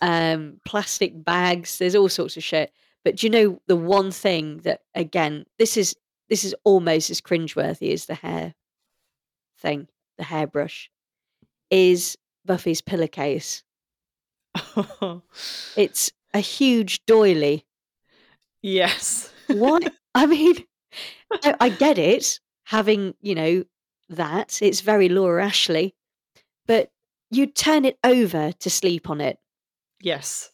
um, 0.00 0.60
plastic 0.64 1.22
bags. 1.22 1.76
There's 1.76 1.94
all 1.94 2.08
sorts 2.08 2.38
of 2.38 2.42
shit. 2.44 2.72
But 3.04 3.16
do 3.16 3.26
you 3.26 3.30
know 3.30 3.60
the 3.66 3.76
one 3.76 4.10
thing 4.10 4.58
that 4.64 4.80
again, 4.94 5.44
this 5.58 5.76
is 5.76 5.94
this 6.28 6.44
is 6.44 6.54
almost 6.64 7.10
as 7.10 7.20
cringeworthy 7.20 7.92
as 7.92 8.06
the 8.06 8.14
hair 8.14 8.54
thing, 9.58 9.88
the 10.18 10.24
hairbrush, 10.24 10.90
is 11.70 12.16
Buffy's 12.44 12.80
pillowcase. 12.80 13.62
It's 15.76 16.12
a 16.34 16.40
huge 16.40 17.04
doily. 17.06 17.64
yes. 18.62 19.32
What? 19.48 19.92
I 20.14 20.26
mean, 20.26 20.56
I, 21.44 21.54
I 21.60 21.68
get 21.70 21.98
it, 21.98 22.40
having, 22.64 23.14
you 23.20 23.34
know, 23.34 23.64
that. 24.10 24.60
It's 24.62 24.80
very 24.80 25.08
Laura 25.08 25.44
Ashley. 25.46 25.94
But 26.66 26.90
you'd 27.30 27.54
turn 27.54 27.84
it 27.84 27.98
over 28.04 28.52
to 28.52 28.70
sleep 28.70 29.08
on 29.10 29.20
it, 29.20 29.38
Yes. 30.00 30.50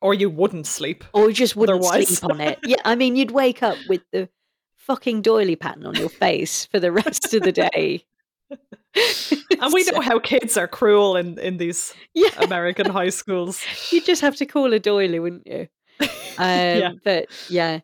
Or 0.00 0.14
you 0.14 0.30
wouldn't 0.30 0.66
sleep. 0.66 1.02
or 1.12 1.28
you 1.28 1.34
just 1.34 1.56
wouldn't 1.56 1.80
Otherwise. 1.84 2.18
sleep 2.18 2.30
on 2.30 2.40
it. 2.40 2.58
Yeah, 2.64 2.76
I 2.84 2.94
mean, 2.94 3.16
you'd 3.16 3.30
wake 3.32 3.62
up 3.62 3.76
with 3.88 4.02
the 4.12 4.28
fucking 4.88 5.22
doily 5.22 5.54
pattern 5.54 5.86
on 5.86 5.94
your 5.94 6.08
face 6.08 6.64
for 6.66 6.80
the 6.80 6.90
rest 6.90 7.32
of 7.34 7.42
the 7.42 7.52
day. 7.52 8.02
And 9.60 9.72
we 9.72 9.84
know 9.92 10.00
how 10.00 10.18
kids 10.18 10.56
are 10.56 10.66
cruel 10.66 11.14
in, 11.14 11.38
in 11.38 11.58
these 11.58 11.94
Yeah, 12.14 12.30
American 12.38 12.90
high 12.90 13.10
schools. 13.10 13.62
you'd 13.92 14.06
just 14.06 14.22
have 14.22 14.34
to 14.36 14.46
call 14.46 14.72
a 14.72 14.80
doily, 14.80 15.20
wouldn't 15.20 15.46
you? 15.46 15.68
Um, 16.40 16.46
yeah. 16.46 16.92
But 17.02 17.26
yeah, 17.50 17.80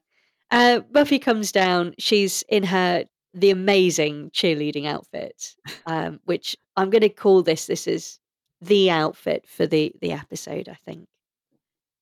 uh, 0.52 0.78
Buffy 0.92 1.18
comes 1.18 1.50
down. 1.50 1.92
She's 1.98 2.44
in 2.48 2.62
her 2.62 3.04
the 3.32 3.50
amazing 3.50 4.30
cheerleading 4.30 4.86
outfit, 4.86 5.56
um, 5.86 6.20
which 6.24 6.56
I'm 6.76 6.88
going 6.88 7.02
to 7.02 7.08
call 7.08 7.42
this. 7.42 7.66
This 7.66 7.88
is 7.88 8.20
the 8.60 8.92
outfit 8.92 9.48
for 9.48 9.66
the 9.66 9.92
the 10.00 10.12
episode. 10.12 10.68
I 10.68 10.78
think 10.86 11.08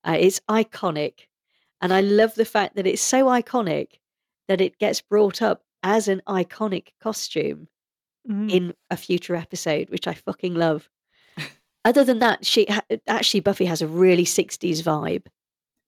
uh, 0.07 0.17
it's 0.19 0.41
iconic, 0.41 1.21
and 1.81 1.91
I 1.91 2.01
love 2.01 2.35
the 2.35 2.45
fact 2.45 2.75
that 2.75 2.85
it's 2.85 3.01
so 3.01 3.25
iconic 3.25 3.93
that 4.47 4.61
it 4.61 4.77
gets 4.79 5.01
brought 5.01 5.41
up 5.41 5.63
as 5.83 6.07
an 6.07 6.21
iconic 6.27 6.89
costume 7.01 7.67
Mm. 8.29 8.49
in 8.49 8.73
a 8.89 8.95
future 8.95 9.35
episode, 9.35 9.89
which 9.89 10.07
I 10.07 10.13
fucking 10.13 10.53
love. 10.55 10.89
Other 11.83 12.05
than 12.05 12.19
that, 12.19 12.45
she 12.45 12.65
ha- 12.69 12.79
actually 13.05 13.41
Buffy 13.41 13.65
has 13.65 13.81
a 13.81 13.87
really 13.87 14.23
60s 14.23 14.81
vibe 14.81 15.25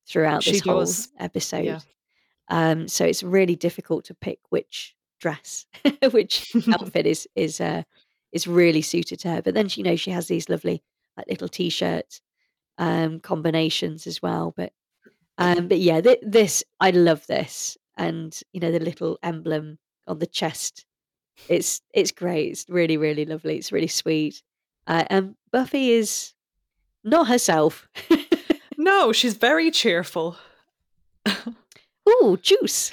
throughout 0.06 0.43
She 0.43 0.51
this 0.51 0.60
whole 0.62 0.80
does. 0.80 1.08
episode. 1.18 1.64
Yeah. 1.64 1.80
Um, 2.49 2.89
so 2.89 3.06
it's 3.06 3.24
really 3.24 3.56
difficult 3.56 4.03
to 4.06 4.14
pick 4.14 4.39
which 4.49 4.93
dress, 5.22 5.66
which 6.12 6.53
outfit 6.74 7.06
is 7.06 7.26
is 7.36 7.62
uh, 7.62 7.84
is 8.34 8.47
really 8.47 8.82
suited 8.82 9.20
to 9.22 9.30
her. 9.30 9.41
But 9.41 9.53
then 9.53 9.70
she, 9.70 9.80
you 9.80 9.86
know, 9.86 9.95
she 9.95 10.12
has 10.12 10.28
these 10.28 10.49
lovely 10.49 10.84
like 11.16 11.28
little 11.30 11.47
t-shirts 11.47 12.20
um, 12.78 13.22
combinations 13.22 14.06
as 14.08 14.22
well. 14.22 14.53
But 14.58 14.74
um, 15.38 15.70
but 15.70 15.80
yeah, 15.80 16.01
th- 16.01 16.20
this 16.22 16.66
I 16.82 16.91
love 16.91 17.26
this, 17.28 17.78
and 17.98 18.38
you 18.54 18.60
know 18.60 18.72
the 18.72 18.80
little 18.80 19.18
emblem 19.24 19.78
on 20.08 20.20
the 20.20 20.28
chest. 20.28 20.86
It's 21.50 21.82
it's 21.93 22.12
great. 22.12 22.52
It's 22.52 22.66
really 22.70 22.96
really 22.98 23.26
lovely. 23.26 23.58
It's 23.58 23.72
really 23.72 23.88
sweet. 23.88 24.41
Uh, 24.88 25.04
and 25.10 25.36
Buffy 25.52 25.91
is 25.91 26.34
not 27.04 27.28
herself. 27.28 27.88
No, 28.78 29.14
she's 29.14 29.34
very 29.36 29.72
cheerful. 29.72 30.36
Ooh, 32.10 32.38
juice. 32.41 32.91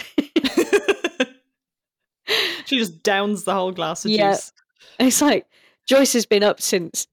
she 2.64 2.78
just 2.78 3.02
downs 3.02 3.44
the 3.44 3.52
whole 3.52 3.72
glass 3.72 4.04
of 4.04 4.10
Yeah. 4.12 4.32
juice. 4.32 4.52
It's 5.00 5.20
like 5.20 5.46
Joyce 5.86 6.12
has 6.12 6.24
been 6.24 6.42
up 6.44 6.60
since 6.60 7.06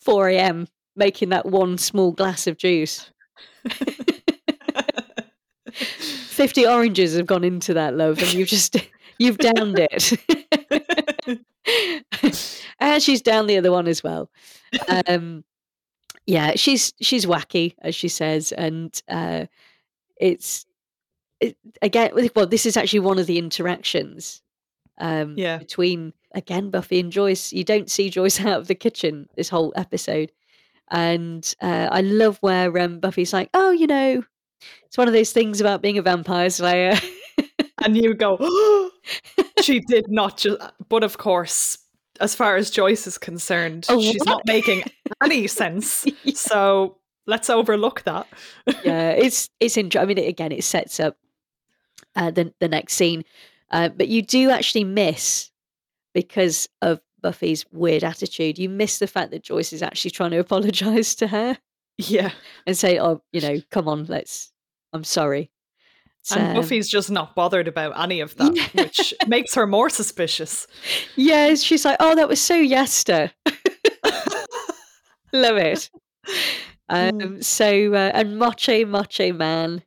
4 0.00 0.28
a.m. 0.28 0.68
making 0.94 1.30
that 1.30 1.46
one 1.46 1.78
small 1.78 2.12
glass 2.12 2.46
of 2.46 2.56
juice. 2.58 3.10
50 6.34 6.66
oranges 6.66 7.16
have 7.16 7.26
gone 7.26 7.44
into 7.44 7.74
that 7.74 7.94
loaf 7.94 8.20
and 8.20 8.32
you've 8.34 8.48
just 8.48 8.76
you've 9.18 9.38
downed 9.38 9.78
it. 9.78 10.12
And 12.80 13.02
she's 13.02 13.22
down 13.22 13.46
the 13.46 13.56
other 13.56 13.70
one 13.72 13.86
as 13.88 14.02
well. 14.02 14.30
Um 15.08 15.44
yeah 16.26 16.52
she's 16.56 16.92
she's 17.00 17.26
wacky 17.26 17.74
as 17.82 17.94
she 17.94 18.08
says 18.08 18.50
and 18.52 19.00
uh 19.08 19.44
it's 20.18 20.64
it, 21.40 21.56
again 21.82 22.10
well 22.34 22.46
this 22.46 22.64
is 22.66 22.76
actually 22.76 23.00
one 23.00 23.18
of 23.18 23.26
the 23.26 23.38
interactions 23.38 24.42
um 24.98 25.34
Yeah. 25.36 25.58
between 25.58 26.12
again 26.34 26.70
buffy 26.70 27.00
and 27.00 27.12
joyce. 27.12 27.52
You 27.52 27.64
don't 27.64 27.90
see 27.90 28.10
joyce 28.10 28.40
out 28.44 28.60
of 28.60 28.66
the 28.68 28.74
kitchen 28.74 29.28
this 29.36 29.48
whole 29.48 29.72
episode. 29.76 30.32
And 30.90 31.54
uh, 31.62 31.88
i 31.90 32.02
love 32.02 32.38
where 32.42 32.76
um, 32.78 33.00
buffy's 33.00 33.32
like 33.32 33.48
oh 33.54 33.70
you 33.70 33.86
know 33.86 34.22
it's 34.86 34.98
one 34.98 35.08
of 35.08 35.14
those 35.14 35.32
things 35.32 35.60
about 35.60 35.82
being 35.82 35.98
a 35.98 36.02
vampire 36.02 36.50
slayer 36.50 36.94
and 37.84 37.96
you 37.96 38.14
go, 38.14 38.38
she 39.62 39.80
did 39.80 40.06
not 40.08 40.36
just. 40.38 40.60
But 40.88 41.02
of 41.04 41.18
course, 41.18 41.78
as 42.20 42.34
far 42.34 42.56
as 42.56 42.70
Joyce 42.70 43.06
is 43.06 43.18
concerned, 43.18 43.86
Oh, 43.88 44.00
she's 44.00 44.20
what? 44.20 44.26
not 44.28 44.46
making 44.46 44.84
any 45.22 45.46
sense. 45.60 46.04
So 46.34 46.98
let's 47.26 47.50
overlook 47.50 48.02
that. 48.04 48.26
yeah, 48.84 49.10
it's 49.10 49.48
it's 49.60 49.76
interesting. 49.76 50.02
I 50.02 50.06
mean, 50.06 50.18
it, 50.18 50.28
again, 50.28 50.52
it 50.52 50.64
sets 50.64 51.00
up 51.00 51.16
uh, 52.16 52.30
the 52.30 52.52
the 52.60 52.68
next 52.68 52.94
scene, 52.94 53.24
uh, 53.70 53.88
but 53.88 54.08
you 54.08 54.22
do 54.22 54.50
actually 54.50 54.84
miss 54.84 55.50
because 56.14 56.68
of 56.82 57.00
Buffy's 57.20 57.64
weird 57.72 58.04
attitude. 58.04 58.58
You 58.58 58.68
miss 58.68 58.98
the 58.98 59.06
fact 59.08 59.32
that 59.32 59.42
Joyce 59.42 59.72
is 59.72 59.82
actually 59.82 60.12
trying 60.12 60.30
to 60.30 60.38
apologize 60.38 61.14
to 61.16 61.26
her 61.26 61.58
Yeah. 61.98 62.30
and 62.66 62.76
say, 62.78 63.00
"Oh, 63.00 63.22
you 63.32 63.40
know, 63.40 63.60
come 63.72 63.88
on, 63.88 64.04
let's. 64.06 64.52
I'm 64.94 65.04
sorry." 65.04 65.50
So, 66.22 66.36
And 66.36 66.56
Buffy's 66.56 66.88
just 66.88 67.10
not 67.10 67.34
bothered 67.34 67.68
about 67.68 68.00
any 68.00 68.20
of 68.20 68.34
that, 68.36 68.56
which 68.74 69.12
makes 69.26 69.54
her 69.54 69.66
more 69.66 69.90
suspicious. 69.90 70.66
yeah, 71.16 71.54
she's 71.54 71.84
like, 71.84 71.96
"Oh, 72.00 72.14
that 72.14 72.28
was 72.28 72.40
so 72.40 72.54
Yester." 72.56 73.30
Love 75.32 75.56
it. 75.56 75.90
Um, 76.88 77.42
so 77.42 77.92
uh, 77.94 78.10
and 78.14 78.38
Macho 78.38 78.84
Macho 78.86 79.32
Man. 79.32 79.82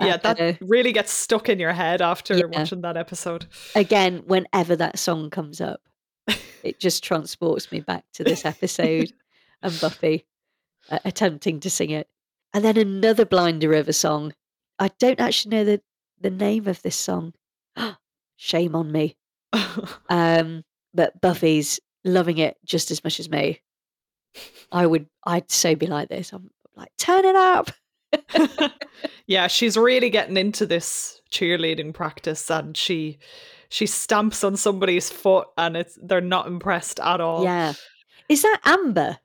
Yeah, 0.00 0.14
uh, 0.24 0.34
that 0.34 0.58
really 0.62 0.92
gets 0.92 1.12
stuck 1.12 1.48
in 1.50 1.58
your 1.58 1.72
head 1.74 2.00
after 2.00 2.34
Yeah. 2.34 2.46
watching 2.46 2.80
that 2.80 2.96
episode. 2.96 3.46
again, 3.74 4.22
whenever 4.26 4.74
that 4.76 4.98
song 4.98 5.28
comes 5.28 5.60
up, 5.60 5.80
it 6.62 6.80
just 6.80 7.04
transports 7.04 7.70
me 7.70 7.80
back 7.80 8.04
to 8.14 8.24
this 8.24 8.46
episode 8.46 9.12
and 9.62 9.78
Buffy 9.78 10.24
uh, 10.90 10.98
attempting 11.04 11.60
to 11.60 11.70
sing 11.70 11.90
it. 11.90 12.08
And 12.52 12.64
then 12.64 12.76
another 12.76 13.24
blinder 13.24 13.74
of 13.74 13.88
a 13.88 13.92
song. 13.92 14.32
I 14.78 14.90
don't 14.98 15.20
actually 15.20 15.56
know 15.56 15.64
the, 15.64 15.80
the 16.20 16.30
name 16.30 16.66
of 16.66 16.82
this 16.82 16.96
song. 16.96 17.34
Shame 18.36 18.74
on 18.74 18.90
me. 18.92 19.16
Um, 20.08 20.64
but 20.92 21.20
Buffy's 21.20 21.78
loving 22.04 22.38
it 22.38 22.56
just 22.64 22.90
as 22.90 23.04
much 23.04 23.20
as 23.20 23.30
me. 23.30 23.60
I 24.72 24.84
would, 24.84 25.06
I'd 25.24 25.50
so 25.50 25.76
be 25.76 25.86
like 25.86 26.08
this. 26.08 26.32
I'm 26.32 26.50
like, 26.74 26.90
turn 26.98 27.24
it 27.24 27.36
up. 27.36 27.70
yeah, 29.26 29.46
she's 29.46 29.76
really 29.76 30.10
getting 30.10 30.36
into 30.36 30.66
this 30.66 31.20
cheerleading 31.30 31.94
practice 31.94 32.50
and 32.50 32.76
she 32.76 33.18
she 33.68 33.86
stamps 33.86 34.42
on 34.42 34.56
somebody's 34.56 35.10
foot 35.10 35.46
and 35.56 35.76
it's 35.76 35.96
they're 36.02 36.20
not 36.20 36.46
impressed 36.46 36.98
at 37.00 37.20
all. 37.20 37.44
Yeah. 37.44 37.74
Is 38.28 38.42
that 38.42 38.60
Amber 38.64 39.18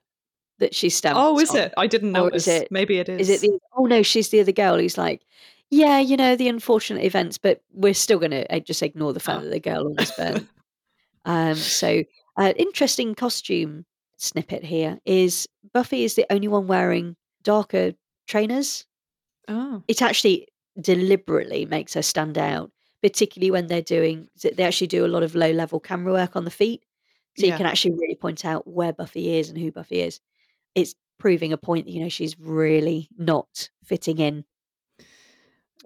that 0.58 0.74
she 0.74 0.88
stamps? 0.90 1.18
Oh, 1.20 1.38
is 1.38 1.50
on? 1.50 1.56
it? 1.58 1.74
I 1.76 1.86
didn't 1.86 2.16
Or 2.16 2.24
notice. 2.24 2.46
is 2.48 2.62
it- 2.62 2.68
Maybe 2.70 2.98
it 2.98 3.08
is. 3.08 3.28
Is 3.28 3.42
it 3.42 3.46
the? 3.46 3.58
Oh 3.76 3.84
no, 3.86 4.02
she's 4.02 4.28
the 4.30 4.40
other 4.40 4.52
girl 4.52 4.78
who's 4.78 4.96
like, 4.98 5.22
yeah, 5.70 5.98
you 5.98 6.16
know 6.16 6.36
the 6.36 6.48
unfortunate 6.48 7.04
events, 7.04 7.38
but 7.38 7.62
we're 7.72 7.94
still 7.94 8.18
going 8.18 8.30
to 8.30 8.60
just 8.60 8.82
ignore 8.82 9.12
the 9.12 9.20
fact 9.20 9.40
Oh. 9.40 9.44
that 9.44 9.50
the 9.50 9.60
girl 9.60 9.82
almost 9.86 10.16
burned. 10.16 10.46
um, 11.24 11.54
so, 11.56 12.04
uh, 12.36 12.52
interesting 12.56 13.14
costume 13.14 13.84
snippet 14.16 14.64
here 14.64 14.98
is 15.04 15.48
Buffy 15.74 16.04
is 16.04 16.14
the 16.14 16.24
only 16.30 16.48
one 16.48 16.66
wearing 16.66 17.16
darker 17.42 17.92
trainers. 18.28 18.86
oh. 19.48 19.82
It 19.88 20.00
actually 20.02 20.48
deliberately 20.80 21.66
makes 21.66 21.94
her 21.94 22.02
stand 22.02 22.38
out, 22.38 22.70
particularly 23.02 23.50
when 23.50 23.66
they're 23.66 23.82
doing. 23.82 24.28
They 24.42 24.62
actually 24.64 24.86
do 24.86 25.04
a 25.04 25.08
lot 25.08 25.22
of 25.22 25.34
low 25.34 25.50
level 25.50 25.80
camera 25.80 26.12
work 26.12 26.36
on 26.36 26.44
the 26.44 26.50
feet, 26.50 26.82
so 27.36 27.44
Yeah. 27.46 27.52
you 27.52 27.56
can 27.58 27.66
actually 27.66 27.94
really 27.96 28.14
point 28.14 28.44
out 28.44 28.66
where 28.66 28.92
Buffy 28.92 29.36
is 29.38 29.48
and 29.50 29.58
who 29.58 29.72
Buffy 29.72 30.00
is. 30.00 30.20
It's 30.76 30.94
proving 31.18 31.52
a 31.52 31.56
point 31.58 31.86
that 31.86 31.90
you 31.92 32.02
know 32.04 32.08
she's 32.08 32.38
really 32.38 33.08
not 33.18 33.70
fitting 33.84 34.18
in 34.18 34.44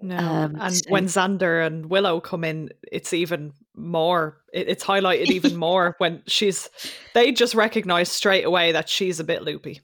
No. 0.01 0.17
Um, 0.17 0.57
and 0.59 0.75
so- 0.75 0.89
when 0.89 1.05
Xander 1.05 1.65
and 1.65 1.87
Willow 1.89 2.19
come 2.19 2.43
in, 2.43 2.69
it's 2.91 3.13
even 3.13 3.53
more 3.75 4.37
it, 4.53 4.67
it's 4.69 4.83
highlighted 4.83 5.27
even 5.31 5.55
more 5.67 5.95
when 5.99 6.21
she's 6.27 6.69
they 7.15 7.31
just 7.31 7.55
recognize 7.55 8.11
straight 8.11 8.43
away 8.45 8.71
that 8.73 8.89
she's 8.89 9.19
a 9.19 9.23
bit 9.23 9.41
loopy. 9.43 9.81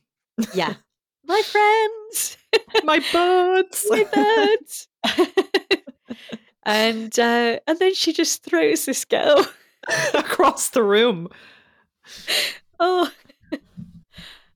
Yeah. 0.53 0.73
My 1.25 1.41
friends, 1.41 2.37
My 2.85 3.01
buds. 3.11 3.85
my 3.89 4.03
birds. 4.05 4.87
and 6.63 7.17
uh, 7.19 7.59
and 7.67 7.79
then 7.79 7.93
she 7.93 8.13
just 8.13 8.43
throws 8.43 8.85
this 8.85 9.03
girl. 9.05 9.45
across 10.13 10.69
the 10.69 10.83
room. 10.83 11.27
Oh, 12.79 13.09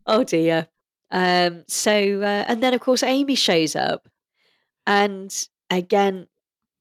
oh 0.05 0.23
dear. 0.23 0.67
Um. 1.11 1.63
So 1.67 2.21
uh, 2.21 2.45
and 2.47 2.61
then 2.63 2.73
of 2.73 2.81
course 2.81 3.03
Amy 3.03 3.35
shows 3.35 3.75
up, 3.75 4.07
and 4.87 5.47
again, 5.69 6.27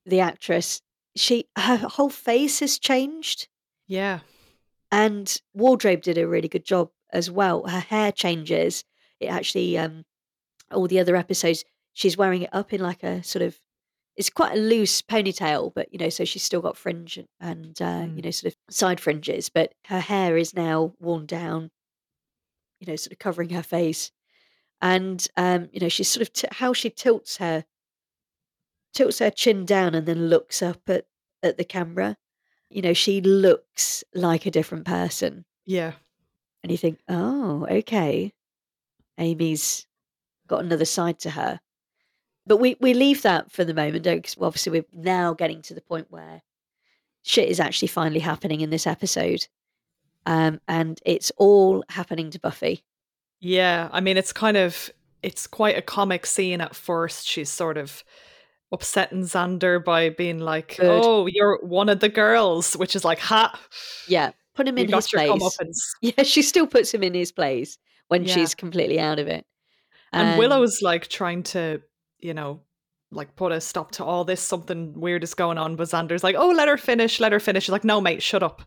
the 0.06 0.20
actress 0.20 0.82
she 1.16 1.46
her 1.56 1.76
whole 1.76 2.10
face 2.10 2.60
has 2.60 2.78
changed, 2.78 3.48
Yeah. 3.88 4.20
and 4.92 5.40
wardrobe 5.54 6.02
did 6.02 6.18
a 6.18 6.28
really 6.28 6.48
good 6.48 6.64
job 6.64 6.90
as 7.12 7.30
well. 7.30 7.66
Her 7.66 7.80
hair 7.80 8.12
changes. 8.12 8.84
It 9.18 9.26
actually 9.26 9.76
um 9.76 10.04
all 10.70 10.86
the 10.86 11.00
other 11.00 11.16
episodes 11.16 11.64
she's 11.92 12.16
wearing 12.16 12.42
it 12.42 12.50
up 12.54 12.72
in 12.72 12.80
like 12.80 13.02
a 13.02 13.22
sort 13.24 13.42
of 13.42 13.58
it's 14.16 14.30
quite 14.30 14.52
a 14.56 14.60
loose 14.60 15.02
ponytail, 15.02 15.72
but 15.74 15.92
you 15.92 15.98
know, 15.98 16.08
so 16.10 16.24
she's 16.24 16.42
still 16.42 16.60
got 16.60 16.76
fringe 16.76 17.16
and, 17.16 17.28
and 17.40 17.82
uh, 17.82 18.06
you 18.14 18.22
Mm. 18.22 18.24
know, 18.24 18.30
sort 18.30 18.52
of 18.52 18.74
side 18.74 19.00
fringes, 19.00 19.48
but 19.48 19.72
her 19.86 20.00
hair 20.00 20.36
is 20.36 20.54
now 20.54 20.94
worn 21.00 21.26
down, 21.26 21.70
you 22.80 22.86
know, 22.86 22.96
sort 22.96 23.12
of 23.12 23.18
covering 23.18 23.50
her 23.50 23.62
face. 23.62 24.10
And 24.82 25.26
um, 25.36 25.68
you 25.72 25.80
know, 25.80 25.88
she's 25.88 26.08
sort 26.08 26.22
of 26.22 26.32
t- 26.32 26.48
how 26.50 26.72
she 26.72 26.90
tilts 26.90 27.36
her 27.36 27.64
tilts 28.92 29.20
her 29.20 29.30
chin 29.30 29.64
down 29.64 29.94
and 29.94 30.06
then 30.06 30.28
looks 30.28 30.62
up 30.62 30.80
at 30.88 31.04
at 31.42 31.56
the 31.58 31.64
camera. 31.64 32.16
You 32.70 32.82
know, 32.82 32.94
she 32.94 33.20
looks 33.20 34.02
like 34.14 34.46
a 34.46 34.50
different 34.50 34.86
person. 34.86 35.44
Yeah. 35.66 35.92
And 36.62 36.70
you 36.70 36.78
think, 36.78 37.00
oh, 37.08 37.66
okay. 37.70 38.32
Amy's 39.18 39.86
got 40.46 40.64
another 40.64 40.84
side 40.84 41.18
to 41.20 41.30
her. 41.30 41.60
But 42.46 42.58
we, 42.58 42.76
we 42.80 42.94
leave 42.94 43.22
that 43.22 43.50
for 43.50 43.64
the 43.64 43.74
moment, 43.74 44.04
don't 44.04 44.16
because 44.16 44.36
obviously 44.40 44.72
we're 44.72 44.84
now 44.92 45.34
getting 45.34 45.62
to 45.62 45.74
the 45.74 45.80
point 45.80 46.06
where 46.10 46.42
shit 47.22 47.48
is 47.48 47.60
actually 47.60 47.88
finally 47.88 48.20
happening 48.20 48.60
in 48.60 48.70
this 48.70 48.86
episode. 48.86 49.46
Um, 50.26 50.60
and 50.68 51.00
it's 51.04 51.32
all 51.38 51.84
happening 51.88 52.30
to 52.30 52.38
Buffy. 52.40 52.84
Yeah, 53.40 53.88
I 53.92 54.00
mean, 54.00 54.16
it's 54.16 54.32
kind 54.32 54.56
of 54.56 54.90
it's 55.22 55.46
quite 55.46 55.76
a 55.76 55.82
comic 55.82 56.26
scene 56.26 56.60
at 56.60 56.74
first. 56.74 57.26
She's 57.26 57.48
sort 57.50 57.76
of 57.78 58.04
upsetting 58.72 59.22
Xander 59.22 59.82
by 59.84 60.10
being 60.10 60.38
like, 60.38 60.76
Good. 60.76 60.86
"Oh, 61.04 61.26
you're 61.26 61.58
one 61.62 61.88
of 61.88 62.00
the 62.00 62.08
girls," 62.08 62.74
which 62.76 62.94
is 62.94 63.04
like, 63.04 63.18
"Ha, 63.18 63.58
Yeah, 64.08 64.32
put 64.54 64.68
him 64.68 64.76
in 64.78 64.92
his 64.92 65.08
place. 65.08 65.30
comeuppance." 65.30 65.78
Yeah, 66.02 66.22
she 66.24 66.42
still 66.42 66.66
puts 66.66 66.92
him 66.92 67.02
in 67.02 67.14
his 67.14 67.32
place 67.32 67.78
when 68.08 68.24
Yeah. 68.24 68.34
she's 68.34 68.54
completely 68.54 69.00
out 69.00 69.18
of 69.18 69.26
it. 69.28 69.46
And 70.12 70.38
Willow's 70.38 70.82
like 70.82 71.06
trying 71.08 71.42
to, 71.44 71.80
you 72.18 72.34
know, 72.34 72.60
like 73.12 73.36
put 73.36 73.52
a 73.52 73.60
stop 73.60 73.92
to 73.92 74.04
all 74.04 74.24
this. 74.24 74.40
Something 74.40 74.92
weird 75.00 75.22
is 75.24 75.34
going 75.34 75.56
on, 75.58 75.76
but 75.76 75.88
Xander's 75.88 76.22
like, 76.24 76.36
"Oh, 76.36 76.50
let 76.50 76.68
her 76.68 76.76
finish, 76.76 77.20
let 77.20 77.32
her 77.32 77.40
finish." 77.40 77.64
She's 77.64 77.72
like, 77.72 77.84
"No, 77.84 78.00
mate, 78.00 78.22
shut 78.22 78.42
up." 78.42 78.62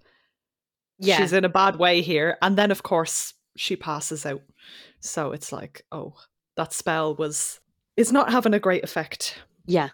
Yeah, 1.00 1.18
She's 1.18 1.34
in 1.34 1.46
a 1.46 1.50
bad 1.50 1.78
way 1.78 2.02
here, 2.02 2.38
and 2.42 2.58
then 2.58 2.72
of 2.72 2.84
course 2.84 3.34
she 3.56 3.76
passes 3.76 4.26
out. 4.26 4.42
So 5.00 5.32
it's 5.32 5.52
like, 5.52 5.86
oh, 5.92 6.14
that 6.56 6.74
spell 6.74 7.16
was 7.16 7.60
is 7.98 8.12
not 8.12 8.32
having 8.32 8.54
a 8.54 8.60
great 8.60 8.84
effect. 8.84 9.40
yeah, 9.66 9.90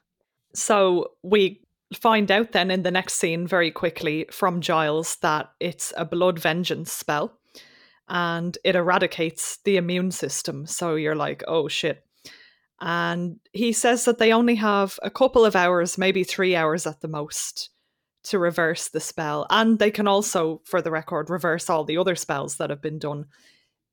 So 0.53 1.11
we 1.21 1.61
find 1.93 2.31
out 2.31 2.51
then 2.51 2.71
in 2.71 2.83
the 2.83 2.91
next 2.91 3.15
scene 3.15 3.47
very 3.47 3.71
quickly 3.71 4.25
from 4.31 4.61
Giles 4.61 5.17
that 5.17 5.51
it's 5.59 5.91
a 5.97 6.05
blood 6.05 6.39
vengeance 6.39 6.91
spell 6.91 7.39
and 8.07 8.57
it 8.63 8.75
eradicates 8.75 9.57
the 9.65 9.77
immune 9.77 10.11
system. 10.11 10.65
So 10.65 10.95
you're 10.95 11.15
like, 11.15 11.43
oh 11.47 11.67
shit. 11.67 12.05
And 12.81 13.39
he 13.51 13.73
says 13.73 14.05
that 14.05 14.19
they 14.19 14.31
only 14.31 14.55
have 14.55 14.97
a 15.03 15.09
couple 15.09 15.43
of 15.45 15.55
hours, 15.55 15.97
maybe 15.97 16.23
three 16.23 16.55
hours 16.55 16.87
at 16.87 17.01
the 17.01 17.07
most, 17.09 17.69
to 18.23 18.39
reverse 18.39 18.89
the 18.89 18.99
spell. 18.99 19.47
And 19.49 19.79
they 19.79 19.91
can 19.91 20.07
also, 20.07 20.61
for 20.65 20.81
the 20.81 20.91
record, 20.91 21.29
reverse 21.29 21.69
all 21.69 21.83
the 21.83 21.97
other 21.97 22.15
spells 22.15 22.57
that 22.57 22.69
have 22.69 22.81
been 22.81 22.99
done 22.99 23.25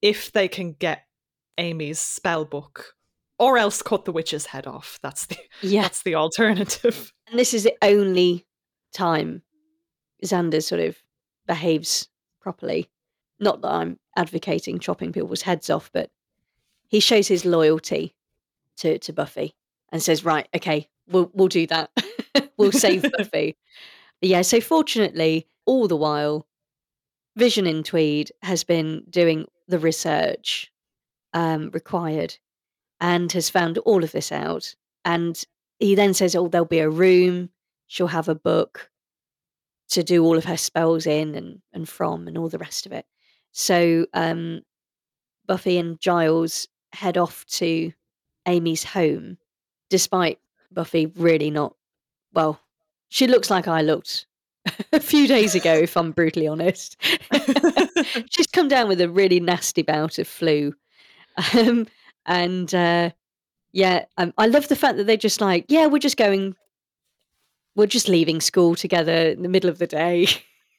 if 0.03 0.33
they 0.33 0.49
can 0.49 0.73
get 0.73 1.07
Amy's 1.59 1.99
spell 1.99 2.45
book 2.45 2.95
or 3.39 3.59
else 3.59 3.83
cut 3.83 4.05
the 4.05 4.13
witch's 4.13 4.47
head 4.47 4.67
off. 4.67 4.99
That's 5.03 5.27
the 5.27 5.37
Yeah. 5.63 5.83
that's 5.83 6.03
the 6.03 6.15
alternative. 6.15 7.13
And 7.29 7.41
this 7.41 7.55
is 7.55 7.65
the 7.65 7.75
only 7.83 8.47
time 8.93 9.43
Xander 10.25 10.63
sort 10.63 10.81
of 10.81 10.97
behaves 11.49 12.07
properly. 12.41 12.89
Not 13.41 13.63
that 13.63 13.73
I'm 13.73 13.99
advocating 14.17 14.79
chopping 14.79 15.13
people's 15.13 15.43
heads 15.43 15.69
off, 15.71 15.91
but 15.93 16.11
he 16.87 17.01
shows 17.01 17.27
his 17.27 17.45
loyalty 17.45 18.15
to, 18.77 18.99
to 19.01 19.13
Buffy 19.13 19.57
and 19.91 20.01
says, 20.01 20.25
Right, 20.25 20.47
okay, 20.55 20.89
we'll 21.09 21.33
we'll 21.35 21.49
do 21.49 21.67
that. 21.67 21.91
we'll 22.57 22.71
save 22.71 23.03
Buffy. 23.19 23.57
Yeah, 24.23 24.43
so 24.43 24.61
fortunately, 24.61 25.47
all 25.67 25.89
the 25.89 25.97
while, 25.97 26.47
Vision 27.37 27.67
in 27.67 27.83
Tweed 27.83 28.33
has 28.43 28.65
been 28.65 29.05
doing 29.11 29.47
the 29.69 29.79
research 29.79 30.73
um, 31.35 31.71
required 31.73 32.37
and 33.01 33.31
has 33.33 33.51
found 33.51 33.79
all 33.79 34.03
of 34.03 34.13
this 34.13 34.33
out. 34.33 34.75
And 35.05 35.43
he 35.79 35.95
then 35.95 36.15
says, 36.15 36.35
Oh, 36.35 36.49
there'll 36.49 36.65
be 36.65 36.79
a 36.79 36.89
room, 36.89 37.51
she'll 37.87 38.07
have 38.07 38.29
a 38.29 38.35
book 38.35 38.91
to 39.91 40.03
do 40.03 40.25
all 40.25 40.37
of 40.37 40.45
her 40.47 40.57
spells 40.57 41.07
in 41.07 41.35
and, 41.35 41.61
and 41.73 41.89
from 41.89 42.27
and 42.27 42.37
all 42.39 42.49
the 42.49 42.59
rest 42.59 42.87
of 42.87 42.93
it. 42.93 43.07
So 43.53 44.07
um, 44.15 44.63
Buffy 45.47 45.79
and 45.79 46.01
Giles 46.01 46.67
head 46.93 47.17
off 47.17 47.45
to 47.47 47.93
Amy's 48.47 48.85
home, 48.85 49.39
despite 49.91 50.41
Buffy 50.73 51.07
really 51.07 51.51
not, 51.51 51.75
well, 52.33 52.61
she 53.09 53.27
looks 53.27 53.51
like 53.51 53.69
I 53.69 53.83
looked 53.83 54.27
a 54.93 55.01
few 55.01 55.27
days 55.27 55.55
ago, 55.55 55.73
if 55.73 55.97
I'm 55.97 56.13
brutally 56.13 56.49
honest. 56.49 56.97
She's 58.31 58.47
come 58.47 58.69
down 58.69 58.89
with 58.89 59.01
a 59.01 59.09
really 59.09 59.41
nasty 59.41 59.83
bout 59.83 60.19
of 60.19 60.29
flu. 60.29 60.75
Um, 61.55 61.87
and 62.25 62.75
uh, 62.75 63.11
yeah, 63.73 64.07
um, 64.19 64.33
I 64.39 64.47
love 64.47 64.69
the 64.69 64.77
fact 64.77 64.97
that 64.97 65.07
they're 65.07 65.17
just 65.17 65.41
like, 65.41 65.67
yeah, 65.69 65.87
we're 65.87 65.99
just 65.99 66.17
going, 66.17 66.57
we're 67.75 67.87
just 67.87 68.09
leaving 68.09 68.41
school 68.41 68.75
together 68.75 69.13
in 69.13 69.43
the 69.43 69.49
middle 69.49 69.71
of 69.71 69.79
the 69.79 69.87
day. 69.87 70.29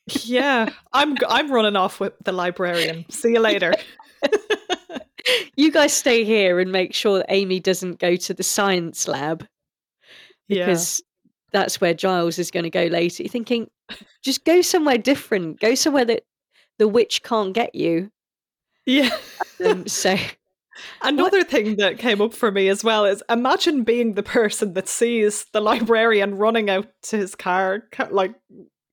yeah, 0.08 0.70
I'm 0.94 1.16
I'm 1.28 1.52
running 1.52 1.76
off 1.76 2.00
with 2.00 2.14
the 2.24 2.32
librarian. 2.32 3.06
See 3.10 3.34
you 3.34 3.40
later. 3.40 3.74
you 5.56 5.72
guys 5.72 5.94
stay 5.94 6.24
here 6.24 6.60
and 6.60 6.72
make 6.72 6.94
sure 6.94 7.20
that 7.20 7.28
Amy 7.30 7.60
doesn't 7.60 8.00
go 8.00 8.16
to 8.16 8.34
the 8.34 8.44
science 8.44 9.08
lab 9.08 9.48
yeah. 10.48 10.66
because 10.66 11.04
that's 11.52 11.80
where 11.82 11.93
Giles 11.93 12.39
is 12.39 12.52
going 12.52 12.64
to 12.64 12.70
go 12.70 12.86
later. 12.86 13.24
You're 13.24 13.30
thinking, 13.30 13.70
just 14.24 14.45
go 14.45 14.62
somewhere 14.62 14.98
different. 14.98 15.60
Go 15.60 15.76
somewhere 15.76 16.06
that 16.06 16.24
the 16.78 16.88
witch 16.88 17.24
can't 17.24 17.54
get 17.54 17.74
you. 17.76 18.12
Yeah. 18.86 19.10
Um, 19.64 19.88
so 19.88 20.16
Another 21.02 21.43
thing 21.43 21.78
that 21.78 21.98
came 21.98 22.22
up 22.22 22.34
for 22.34 22.52
me 22.52 22.70
as 22.70 22.84
well 22.84 23.06
is 23.06 23.24
imagine 23.30 23.84
being 23.84 24.14
the 24.14 24.24
person 24.24 24.74
that 24.74 24.88
sees 24.88 25.45
the 25.54 25.62
librarian 25.62 26.36
running 26.36 26.70
out 26.70 26.88
to 27.04 27.18
his 27.18 27.36
car, 27.36 27.84
ca- 27.91 28.10
like 28.12 28.34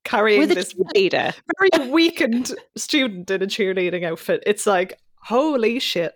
carrying 0.05 0.41
with 0.41 0.55
this 0.55 0.75
cheerleader. 0.75 1.35
very 1.59 1.91
weakened 1.91 2.55
student 2.77 3.31
in 3.31 3.43
a 3.43 3.47
cheerleading 3.47 4.05
outfit. 4.05 4.43
It's 4.47 4.67
like, 4.67 4.99
holy 5.23 5.79
shit. 5.79 6.15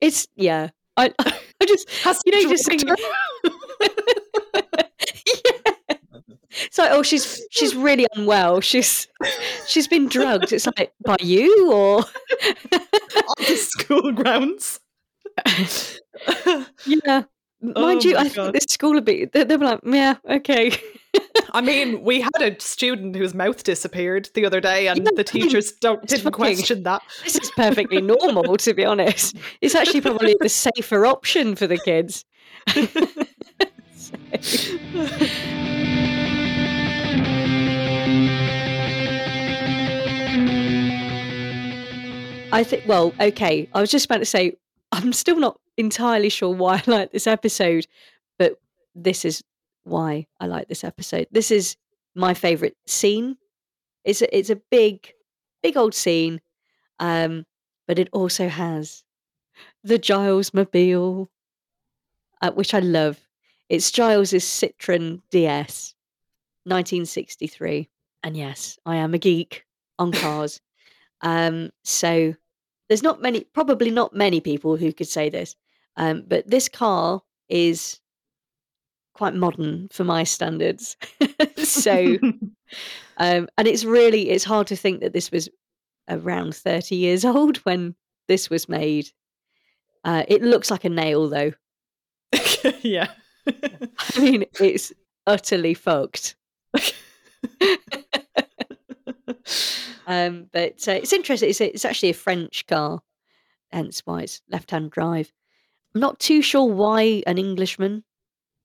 It's 0.00 0.26
yeah. 0.36 0.70
I 0.96 1.12
I 1.20 1.66
just 1.66 1.90
Has 2.02 2.20
you 2.24 2.32
know 2.32 2.50
just 2.50 2.64
drugged 2.66 2.86
think 2.86 2.98
her. 4.74 4.83
Yeah. 5.26 5.74
It's 6.66 6.78
like, 6.78 6.92
oh, 6.92 7.02
she's 7.02 7.44
she's 7.50 7.74
really 7.74 8.06
unwell. 8.14 8.60
She's 8.60 9.08
she's 9.66 9.88
been 9.88 10.08
drugged. 10.08 10.52
It's 10.52 10.66
like 10.78 10.92
by 11.04 11.16
you 11.20 11.72
or 11.72 11.98
on 12.72 13.34
the 13.38 13.56
school 13.56 14.12
grounds. 14.12 14.78
yeah. 16.86 17.24
Mind 17.60 17.76
Oh 17.76 18.00
you, 18.00 18.16
I 18.16 18.28
think 18.28 18.52
this 18.52 18.66
school 18.68 18.92
would 18.92 19.04
be. 19.04 19.24
They, 19.24 19.42
they 19.44 19.56
were 19.56 19.64
like, 19.64 19.80
yeah, 19.84 20.16
okay. 20.30 20.78
I 21.52 21.60
mean, 21.60 22.02
we 22.02 22.20
had 22.20 22.40
a 22.40 22.60
student 22.60 23.16
whose 23.16 23.34
mouth 23.34 23.64
disappeared 23.64 24.28
the 24.34 24.44
other 24.44 24.60
day, 24.60 24.86
and 24.88 24.98
Yeah, 24.98 25.10
the 25.16 25.24
teachers 25.24 25.72
don't 25.72 26.06
didn't 26.06 26.32
question 26.32 26.82
that. 26.82 27.02
this 27.24 27.36
is 27.36 27.50
perfectly 27.52 28.00
normal, 28.00 28.56
to 28.58 28.74
be 28.74 28.84
honest. 28.84 29.36
It's 29.60 29.74
actually 29.74 30.02
probably 30.02 30.36
the 30.40 30.48
safer 30.48 31.06
option 31.06 31.56
for 31.56 31.66
the 31.66 31.78
kids. 31.78 32.24
I 42.52 42.62
think, 42.62 42.86
well, 42.86 43.12
okay. 43.18 43.68
I 43.74 43.80
was 43.80 43.90
just 43.90 44.04
about 44.04 44.18
to 44.18 44.24
say, 44.24 44.56
I'm 44.92 45.12
still 45.12 45.40
not 45.40 45.58
entirely 45.76 46.28
sure 46.28 46.54
why 46.54 46.76
I 46.86 46.90
like 46.90 47.10
this 47.10 47.26
episode, 47.26 47.86
but 48.38 48.60
this 48.94 49.24
is 49.24 49.42
why 49.82 50.26
I 50.38 50.46
like 50.46 50.68
this 50.68 50.84
episode. 50.84 51.26
This 51.32 51.50
is 51.50 51.76
my 52.14 52.32
favorite 52.32 52.76
scene. 52.86 53.38
It's 54.04 54.22
a, 54.22 54.36
it's 54.36 54.50
a 54.50 54.56
big, 54.70 55.12
big 55.64 55.76
old 55.76 55.94
scene, 55.94 56.40
um, 57.00 57.44
but 57.88 57.98
it 57.98 58.08
also 58.12 58.48
has 58.48 59.02
the 59.82 59.98
Giles 59.98 60.54
Mobile, 60.54 61.30
uh, 62.40 62.52
which 62.52 62.72
I 62.72 62.78
love. 62.78 63.18
It's 63.68 63.90
Giles's 63.90 64.44
Citroen 64.44 65.22
DS, 65.30 65.94
1963, 66.64 67.88
and 68.22 68.36
yes, 68.36 68.78
I 68.84 68.96
am 68.96 69.14
a 69.14 69.18
geek 69.18 69.64
on 69.98 70.12
cars. 70.12 70.60
um, 71.22 71.70
so 71.82 72.34
there's 72.88 73.02
not 73.02 73.22
many, 73.22 73.44
probably 73.52 73.90
not 73.90 74.14
many 74.14 74.40
people 74.40 74.76
who 74.76 74.92
could 74.92 75.08
say 75.08 75.30
this, 75.30 75.56
um, 75.96 76.24
but 76.26 76.48
this 76.48 76.68
car 76.68 77.22
is 77.48 78.00
quite 79.14 79.34
modern 79.34 79.88
for 79.90 80.04
my 80.04 80.24
standards. 80.24 80.96
so, 81.56 82.18
um, 83.16 83.48
and 83.56 83.66
it's 83.68 83.84
really 83.84 84.30
it's 84.30 84.44
hard 84.44 84.66
to 84.66 84.76
think 84.76 85.00
that 85.00 85.12
this 85.12 85.30
was 85.30 85.48
around 86.08 86.54
30 86.54 86.96
years 86.96 87.24
old 87.24 87.58
when 87.58 87.94
this 88.28 88.50
was 88.50 88.68
made. 88.68 89.10
Uh, 90.04 90.24
it 90.28 90.42
looks 90.42 90.70
like 90.70 90.84
a 90.84 90.90
nail, 90.90 91.28
though. 91.30 91.52
yeah. 92.82 93.08
I 93.46 94.20
mean, 94.20 94.44
it's 94.60 94.92
utterly 95.26 95.74
fucked. 95.74 96.36
Um, 100.06 100.48
but 100.52 100.86
uh, 100.86 100.92
it's 100.92 101.12
interesting. 101.12 101.48
It's, 101.50 101.60
it's 101.60 101.84
actually 101.84 102.10
a 102.10 102.14
French 102.14 102.66
car, 102.66 103.00
hence 103.72 104.02
why 104.04 104.22
it's 104.22 104.42
left-hand 104.50 104.90
drive. 104.90 105.32
I'm 105.94 106.00
not 106.00 106.18
too 106.18 106.42
sure 106.42 106.66
why 106.66 107.22
an 107.26 107.38
Englishman 107.38 108.04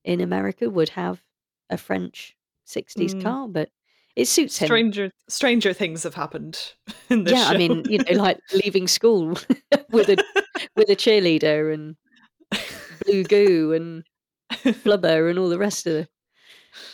in 0.03 0.19
America 0.21 0.69
would 0.69 0.89
have 0.89 1.21
a 1.69 1.77
French 1.77 2.35
60s 2.67 3.13
Mm. 3.15 3.23
car, 3.23 3.47
but 3.47 3.69
it 4.15 4.25
suits 4.25 4.57
him. 4.57 4.65
stranger 4.67 5.11
stranger 5.29 5.71
things 5.71 6.03
have 6.03 6.15
happened 6.15 6.73
in 7.09 7.23
this 7.23 7.33
yeah, 7.33 7.45
show. 7.45 7.53
I 7.53 7.57
mean, 7.57 7.85
you 7.89 7.99
know, 7.99 8.21
like 8.21 8.39
leaving 8.53 8.87
school 8.87 9.37
with 9.91 10.09
a 10.09 10.17
with 10.75 10.89
a 10.89 10.95
cheerleader 10.95 11.73
and 11.73 11.95
blue 13.05 13.23
goo 13.23 13.71
and 13.73 14.03
flubber 14.51 15.29
and 15.29 15.39
all 15.39 15.49
the 15.49 15.57
rest 15.57 15.85
of 15.87 15.93
the, 15.93 16.07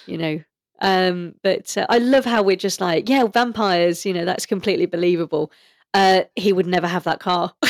you 0.06 0.18
know. 0.18 0.42
Um, 0.82 1.36
but 1.42 1.78
uh, 1.78 1.86
I 1.90 2.00
love 2.00 2.26
how 2.26 2.44
we're 2.44 2.56
just 2.56 2.82
like, 2.82 3.08
yeah, 3.10 3.26
vampires. 3.28 4.06
You 4.06 4.14
know, 4.14 4.26
that's 4.26 4.46
completely 4.46 4.86
believable. 4.86 5.52
Uh, 5.94 6.24
he 6.36 6.52
would 6.52 6.68
never 6.68 6.88
have 6.88 7.06
that 7.06 7.20
car. 7.22 7.54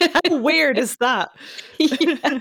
How 0.00 0.38
weird 0.38 0.78
is 0.78 0.96
that? 0.98 1.30
Yeah. 1.78 2.40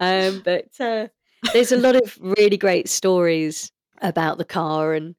um, 0.00 0.42
but 0.44 0.68
uh, 0.80 1.08
there's 1.54 1.72
a 1.72 1.78
lot 1.78 1.96
of 1.96 2.18
really 2.20 2.58
great 2.58 2.90
stories 2.90 3.72
about 4.02 4.36
the 4.36 4.44
car 4.44 4.92
and 4.92 5.14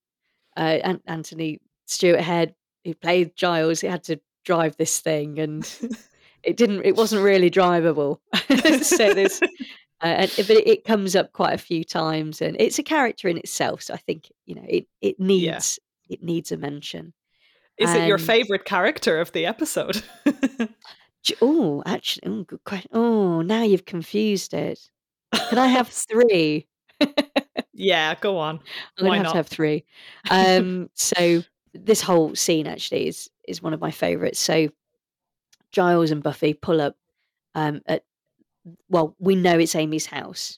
uh, 0.56 0.78
An- 0.84 1.02
Anthony 1.08 1.60
Stewart 1.88 2.20
Head, 2.20 2.54
who 2.86 2.94
played 2.94 3.36
Giles, 3.36 3.82
he 3.82 3.88
had 3.88 4.04
to 4.04 4.20
drive 4.46 4.78
this 4.78 5.00
thing 5.00 5.40
and 5.40 5.64
it 6.44 6.58
didn't, 6.58 6.86
it 6.86 6.96
wasn't 6.96 7.24
really 7.24 7.50
drivable. 7.50 8.20
so 8.84 9.14
there's, 9.14 9.42
uh, 9.42 9.46
and, 10.02 10.34
but 10.36 10.50
it, 10.50 10.68
it 10.68 10.84
comes 10.86 11.16
up 11.16 11.34
quite 11.34 11.54
a 11.54 11.58
few 11.58 11.84
times 11.84 12.42
and 12.42 12.56
it's 12.60 12.80
a 12.80 12.84
character 12.84 13.28
in 13.28 13.38
itself. 13.38 13.82
So 13.82 13.94
I 13.94 13.98
think, 13.98 14.32
you 14.46 14.56
know, 14.56 14.66
it, 14.68 14.88
it 15.02 15.20
needs, 15.20 15.80
it 16.10 16.24
needs 16.24 16.52
a 16.52 16.58
mention. 16.58 17.14
Is 17.78 17.94
it 17.94 18.08
your 18.08 18.18
favorite 18.18 18.66
character 18.66 19.20
of 19.20 19.32
the 19.34 19.46
episode? 19.46 20.02
Oh, 21.42 21.84
actually, 21.86 22.24
oh, 22.28 22.44
good 22.44 22.64
question. 22.64 22.90
Oh, 22.94 23.42
now 23.42 23.64
you've 23.64 23.86
confused 23.86 24.54
it. 24.54 24.80
Can 25.50 25.58
I 25.58 25.68
have 25.68 25.90
three? 25.90 26.68
yeah, 27.74 28.16
go 28.16 28.38
on. 28.38 28.56
I'm 28.56 28.62
gonna 28.98 29.10
Why 29.10 29.16
have 29.18 29.24
not? 29.26 29.32
to 29.32 29.38
have 29.38 29.48
three. 29.48 29.84
Um, 30.30 30.90
so 30.94 31.44
this 31.74 32.02
whole 32.02 32.36
scene 32.36 32.68
actually 32.68 33.08
is 33.08 33.30
is 33.48 33.62
one 33.62 33.74
of 33.74 33.82
my 33.82 33.92
favourites. 33.92 34.40
So 34.40 34.70
Giles 35.78 36.10
and 36.10 36.24
Buffy 36.24 36.56
pull 36.56 36.82
up 36.82 36.96
um, 37.54 37.84
at 37.86 38.04
well, 38.90 39.16
we 39.20 39.36
know 39.36 39.60
it's 39.60 39.76
Amy's 39.76 40.08
house, 40.08 40.58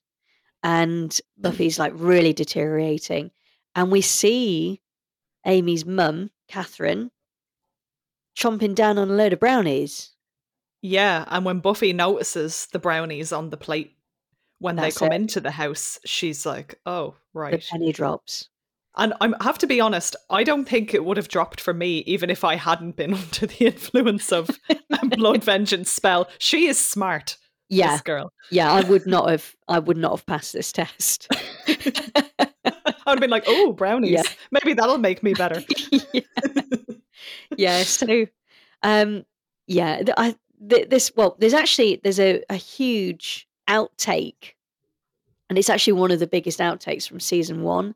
and 0.64 1.20
Buffy's 1.38 1.78
like 1.78 1.92
really 1.94 2.32
deteriorating, 2.32 3.30
and 3.76 3.92
we 3.92 4.00
see 4.00 4.80
Amy's 5.46 5.86
mum, 5.86 6.32
Catherine, 6.48 7.12
chomping 8.34 8.74
down 8.74 8.98
on 8.98 9.10
a 9.10 9.14
load 9.14 9.34
of 9.34 9.42
brownies. 9.42 10.12
Yeah, 10.82 11.26
and 11.28 11.44
when 11.44 11.60
Buffy 11.60 11.92
notices 11.92 12.68
the 12.72 12.80
brownies 12.80 13.34
on 13.34 13.50
the 13.50 13.58
plate 13.58 13.98
when 14.60 14.78
That's 14.78 14.96
they 14.96 15.00
come 15.06 15.12
it. 15.12 15.16
into 15.18 15.42
the 15.42 15.52
house, 15.52 16.00
she's 16.06 16.46
like, 16.46 16.80
"Oh, 16.86 17.16
right. 17.34 17.52
The 17.52 17.58
right." 17.58 17.68
penny 17.72 17.92
drops. 17.92 18.48
And 18.98 19.14
I'm- 19.22 19.36
I 19.40 19.44
have 19.46 19.58
to 19.60 19.68
be 19.68 19.80
honest, 19.80 20.16
I 20.30 20.44
don't 20.44 20.66
think 20.68 20.94
it 20.94 21.06
would 21.06 21.18
have 21.18 21.28
dropped 21.30 21.62
for 21.62 21.74
me 21.74 22.00
even 22.00 22.30
if 22.30 22.44
I 22.44 22.56
hadn't 22.56 22.96
been 22.96 23.14
under 23.16 23.46
the 23.46 23.66
influence 23.68 24.32
of 24.32 24.50
a 24.70 25.06
blood 25.08 25.44
vengeance 25.52 25.92
spell. 25.92 26.28
She 26.40 26.68
is 26.68 26.84
smart, 26.84 27.38
Yeah, 27.70 27.92
this 27.94 28.02
girl. 28.02 28.34
yeah. 28.52 28.72
I 28.74 28.82
would 28.82 29.06
not 29.06 29.30
have. 29.30 29.56
I 29.68 29.80
would 29.80 29.98
not 29.98 30.12
have 30.12 30.26
passed 30.26 30.54
this 30.54 30.72
test. 30.72 31.28
I 31.68 33.12
would 33.14 33.18
have 33.18 33.20
been 33.22 33.30
like, 33.30 33.46
"Oh, 33.48 33.74
brownies. 33.74 34.12
Yeah. 34.12 34.24
Maybe 34.52 34.74
that'll 34.74 34.98
make 34.98 35.24
me 35.24 35.34
better." 35.34 35.64
yeah. 36.14 36.22
yeah. 37.58 37.84
So, 37.84 38.26
um, 38.84 39.26
yeah. 39.68 40.02
I 40.18 40.36
th- 40.70 40.90
this 40.90 41.12
well, 41.16 41.36
there's 41.40 41.54
actually 41.54 42.00
there's 42.04 42.20
a, 42.20 42.44
a 42.50 42.56
huge 42.56 43.48
outtake, 43.68 44.54
and 45.50 45.58
it's 45.58 45.70
actually 45.70 45.94
one 45.94 46.12
of 46.12 46.20
the 46.20 46.28
biggest 46.28 46.60
outtakes 46.60 47.08
from 47.08 47.20
season 47.20 47.64
one, 47.64 47.96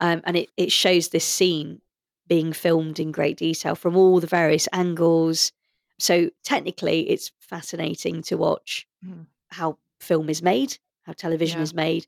um, 0.00 0.20
and 0.24 0.36
it 0.36 0.50
it 0.56 0.72
shows 0.72 1.08
this 1.08 1.24
scene 1.24 1.80
being 2.26 2.52
filmed 2.52 3.00
in 3.00 3.10
great 3.12 3.36
detail 3.38 3.74
from 3.74 3.96
all 3.96 4.20
the 4.20 4.26
various 4.26 4.68
angles. 4.72 5.52
So 5.98 6.30
technically, 6.44 7.08
it's 7.10 7.32
fascinating 7.40 8.22
to 8.22 8.36
watch 8.36 8.86
Mm. 9.04 9.26
how 9.48 9.78
film 10.00 10.28
is 10.28 10.42
made, 10.42 10.78
how 11.02 11.12
television 11.12 11.58
Yeah. 11.58 11.62
is 11.64 11.74
made. 11.74 12.06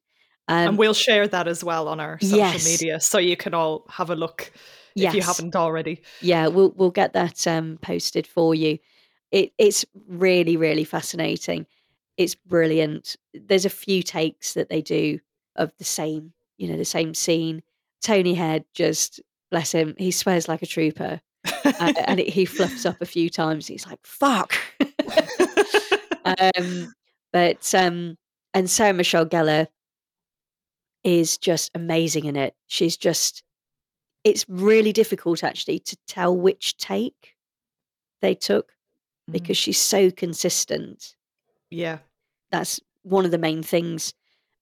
Um, 0.48 0.68
and 0.70 0.78
we'll 0.78 0.94
share 0.94 1.26
that 1.28 1.46
as 1.48 1.62
well 1.64 1.88
on 1.88 2.00
our 2.00 2.18
social 2.20 2.36
Yes. 2.38 2.64
media 2.64 3.00
so 3.00 3.18
you 3.18 3.36
can 3.36 3.54
all 3.54 3.84
have 3.88 4.10
a 4.10 4.16
look 4.16 4.52
if 4.96 5.14
you 5.14 5.22
haven't 5.22 5.54
already. 5.56 6.02
Yeah, 6.20 6.48
we'll 6.48 6.72
we'll 6.76 6.90
get 6.90 7.12
that 7.14 7.46
um, 7.46 7.78
posted 7.80 8.26
for 8.26 8.54
you. 8.54 8.78
It 9.30 9.52
it's 9.58 9.84
really 10.08 10.56
really 10.56 10.84
fascinating. 10.84 11.66
It's 12.16 12.34
brilliant. 12.34 13.16
There's 13.32 13.64
a 13.64 13.70
few 13.70 14.02
takes 14.02 14.54
that 14.54 14.68
they 14.68 14.82
do 14.82 15.20
of 15.56 15.72
the 15.78 15.84
same, 15.84 16.32
you 16.58 16.68
know, 16.68 16.76
the 16.76 16.84
same 16.84 17.14
scene. 17.14 17.62
Tony 18.02 18.34
Head 18.34 18.64
just 18.74 19.20
bless 19.50 19.72
him, 19.72 19.94
he 19.98 20.10
swears 20.10 20.48
like 20.48 20.62
a 20.62 20.66
trooper, 20.66 21.20
uh, 21.64 21.92
and 22.06 22.20
it, 22.20 22.28
he 22.28 22.44
fluffs 22.44 22.86
up 22.86 23.00
a 23.00 23.06
few 23.06 23.28
times. 23.30 23.66
He's 23.66 23.86
like, 23.86 23.98
"Fuck." 24.04 24.54
um, 26.24 26.92
but 27.32 27.74
um, 27.74 28.16
and 28.54 28.68
Sarah 28.68 28.92
Michelle 28.94 29.26
Gellar 29.26 29.66
is 31.04 31.38
just 31.38 31.70
amazing 31.74 32.24
in 32.26 32.36
it. 32.36 32.54
She's 32.66 32.96
just 32.96 33.42
it's 34.22 34.44
really 34.48 34.92
difficult 34.92 35.42
actually 35.42 35.78
to 35.78 35.96
tell 36.06 36.36
which 36.36 36.76
take 36.76 37.34
they 38.20 38.34
took 38.34 38.72
Mhm. 39.28 39.32
because 39.32 39.56
she's 39.56 39.78
so 39.78 40.10
consistent. 40.10 41.14
yeah. 41.70 41.98
That's 42.50 42.80
one 43.02 43.24
of 43.24 43.30
the 43.30 43.38
main 43.38 43.62
things. 43.62 44.12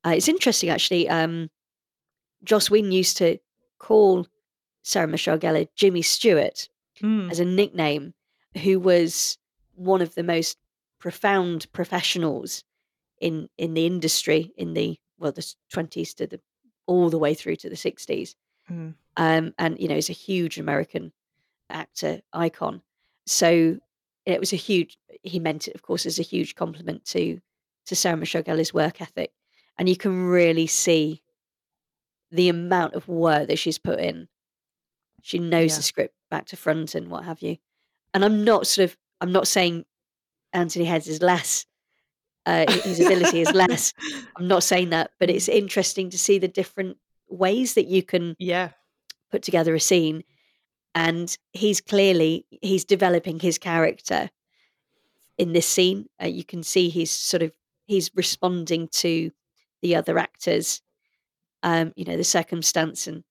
Uh, 0.07 0.11
it's 0.11 0.29
interesting 0.29 0.69
actually. 0.69 1.09
Um, 1.09 1.49
Joss 2.45 2.71
Whedon 2.71 2.93
used 2.93 3.17
to 3.19 3.39
call 3.79 4.27
Sarah 4.83 5.09
Michelle 5.09 5.39
Gellar 5.39 5.69
Jimmy 5.75 6.03
Stewart 6.03 6.69
Mm. 7.03 7.31
as 7.31 7.39
a 7.39 7.45
nickname, 7.45 8.13
who 8.65 8.81
was 8.81 9.39
one 9.77 10.03
of 10.03 10.17
the 10.17 10.25
most 10.25 10.59
profound 10.99 11.71
professionals 11.73 12.65
in 13.21 13.49
in 13.57 13.75
the 13.75 13.87
industry 13.87 14.53
in 14.57 14.75
the 14.75 14.99
well 15.17 15.31
the 15.31 15.55
twenties 15.73 16.13
to 16.15 16.27
the 16.27 16.41
all 16.87 17.09
the 17.09 17.19
way 17.19 17.35
through 17.35 17.55
to 17.57 17.69
the 17.69 17.77
sixties. 17.77 18.35
Mm. 18.69 18.95
Um, 19.17 19.55
and 19.59 19.79
you 19.79 19.87
know, 19.87 19.95
he's 19.95 20.11
a 20.11 20.13
huge 20.13 20.59
American 20.59 21.13
actor 21.71 22.21
icon. 22.33 22.83
So 23.27 23.79
it 24.27 24.41
was 24.41 24.53
a 24.53 24.57
huge. 24.57 24.99
He 25.23 25.39
meant 25.39 25.69
it, 25.69 25.75
of 25.77 25.83
course, 25.83 26.05
as 26.05 26.19
a 26.19 26.23
huge 26.23 26.57
compliment 26.57 27.05
to 27.07 27.41
to 27.87 27.95
Sarah 27.95 28.17
Michelle 28.17 28.43
Gellar's 28.43 28.75
work 28.75 29.01
ethic, 29.01 29.31
and 29.79 29.89
you 29.89 29.97
can 29.97 30.27
really 30.27 30.67
see 30.67 31.23
the 32.31 32.49
amount 32.49 32.95
of 32.95 33.09
work 33.09 33.49
that 33.49 33.59
she's 33.59 33.79
put 33.79 33.99
in. 34.01 34.29
She 35.23 35.39
knows 35.39 35.73
Yeah. 35.73 35.77
the 35.79 35.83
script 35.83 36.15
back 36.31 36.47
to 36.47 36.57
front 36.57 36.95
and 36.95 37.11
what 37.11 37.25
have 37.25 37.43
you. 37.43 37.57
And 38.15 38.25
I'm 38.25 38.45
not 38.45 38.67
sort 38.67 38.85
of. 38.91 38.97
I'm 39.21 39.33
not 39.33 39.49
saying 39.49 39.85
Anthony 40.53 40.85
Heads 40.85 41.09
is 41.09 41.21
less. 41.23 41.67
Uh, 42.47 42.71
his 42.83 43.01
ability 43.01 43.41
is 43.43 43.53
less. 43.55 43.93
I'm 44.37 44.49
not 44.49 44.63
saying 44.63 44.91
that, 44.91 45.11
but 45.19 45.29
it's 45.29 45.49
interesting 45.49 46.09
to 46.11 46.19
see 46.19 46.39
the 46.39 46.49
different 46.49 46.97
ways 47.29 47.75
that 47.75 47.87
you 47.87 48.03
can 48.03 48.37
Yeah. 48.39 48.71
put 49.31 49.43
together 49.43 49.75
a 49.75 49.81
scene 49.81 50.25
and 50.95 51.37
he's 51.53 51.83
clearly 51.83 52.47
he's 52.63 52.87
developing 52.87 53.39
his 53.41 53.59
character 53.59 54.31
in 55.37 55.53
this 55.53 55.67
scene 55.67 56.09
uh, 56.23 56.27
you 56.27 56.43
can 56.43 56.63
see 56.63 56.89
he's 56.89 57.11
sort 57.11 57.43
of 57.43 57.53
he's 57.87 58.11
responding 58.15 58.89
to 58.89 59.31
the 59.83 59.95
other 59.95 60.19
actors 60.19 60.81
um 61.63 61.93
you 61.97 62.05
know 62.05 62.17
the 62.17 62.25
circumstance 62.25 63.07
and 63.07 63.25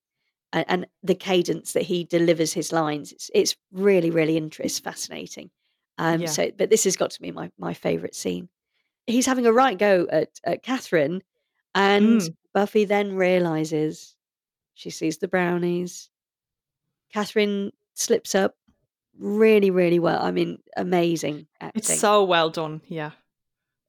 and, 0.53 0.87
the 1.03 1.13
cadence 1.13 1.73
that 1.73 1.83
he 1.83 2.03
delivers 2.05 2.53
his 2.53 2.71
lines 2.71 3.11
it's 3.11 3.29
it's 3.33 3.55
really 3.71 4.09
really 4.09 4.37
interesting 4.37 4.83
fascinating 4.83 5.49
um 5.97 6.21
Yeah. 6.21 6.27
so 6.27 6.51
but 6.57 6.69
this 6.69 6.85
has 6.85 6.95
got 6.95 7.11
to 7.11 7.21
be 7.21 7.31
my 7.31 7.51
my 7.57 7.73
favorite 7.73 8.15
scene 8.15 8.49
he's 9.05 9.25
having 9.25 9.45
a 9.45 9.53
right 9.53 9.77
go 9.77 10.07
at, 10.11 10.29
at 10.43 10.63
catherine 10.63 11.21
and 11.75 12.21
Mm. 12.21 12.35
buffy 12.53 12.85
then 12.85 13.15
realizes 13.15 14.15
she 14.73 14.89
sees 14.89 15.17
the 15.17 15.27
brownies 15.27 16.09
Catherine 17.13 17.71
slips 17.93 18.35
up 18.35 18.55
really, 19.17 19.71
really 19.71 19.99
well. 19.99 20.21
I 20.21 20.31
mean, 20.31 20.59
amazing 20.75 21.47
acting. 21.59 21.79
It's 21.79 21.99
so 21.99 22.23
well 22.23 22.49
done. 22.49 22.81
Yeah. 22.87 23.11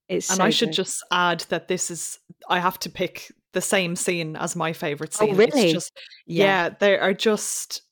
It's 0.08 0.30
And 0.30 0.38
so 0.38 0.44
I 0.44 0.50
should 0.50 0.68
good. 0.68 0.74
just 0.76 1.04
add 1.10 1.40
that 1.48 1.68
this 1.68 1.90
is 1.90 2.18
I 2.48 2.60
have 2.60 2.78
to 2.80 2.90
pick 2.90 3.30
the 3.52 3.60
same 3.60 3.96
scene 3.96 4.36
as 4.36 4.54
my 4.56 4.72
favorite 4.72 5.14
scene. 5.14 5.28
Oh, 5.28 5.32
scene. 5.32 5.38
really? 5.38 5.62
It's 5.64 5.72
just 5.72 5.92
Yeah. 6.26 6.44
yeah, 6.44 6.74
there 6.80 7.00
are 7.00 7.14
just 7.14 7.82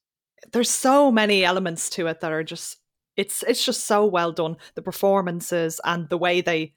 there's 0.52 0.70
so 0.70 1.10
many 1.10 1.44
elements 1.44 1.90
to 1.90 2.06
it 2.06 2.20
that 2.20 2.32
are 2.32 2.44
just 2.44 2.76
it's 3.16 3.42
it's 3.44 3.64
just 3.64 3.84
so 3.84 4.04
well 4.06 4.32
done. 4.32 4.56
The 4.74 4.82
performances 4.82 5.80
and 5.84 6.08
the 6.08 6.18
way 6.18 6.40
they 6.42 6.74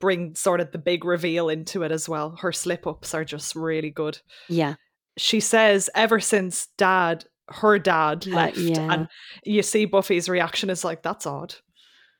bring 0.00 0.34
sort 0.34 0.60
of 0.60 0.72
the 0.72 0.78
big 0.78 1.04
reveal 1.04 1.48
into 1.48 1.82
it 1.82 1.92
as 1.92 2.08
well. 2.08 2.36
Her 2.40 2.52
slip 2.52 2.86
ups 2.86 3.14
are 3.14 3.24
just 3.24 3.54
really 3.54 3.90
good. 3.90 4.18
yeah, 4.48 4.74
She 5.16 5.40
says 5.40 5.88
ever 5.94 6.20
since 6.20 6.68
dad 6.76 7.24
her 7.48 7.78
dad 7.78 8.26
Uh, 8.26 8.30
left 8.32 8.58
yeah. 8.58 8.92
and 8.92 9.08
you 9.44 9.62
see 9.62 9.84
Buffy's 9.84 10.28
reaction 10.28 10.68
is 10.68 10.84
like 10.84 11.02
that's 11.02 11.26
odd. 11.26 11.54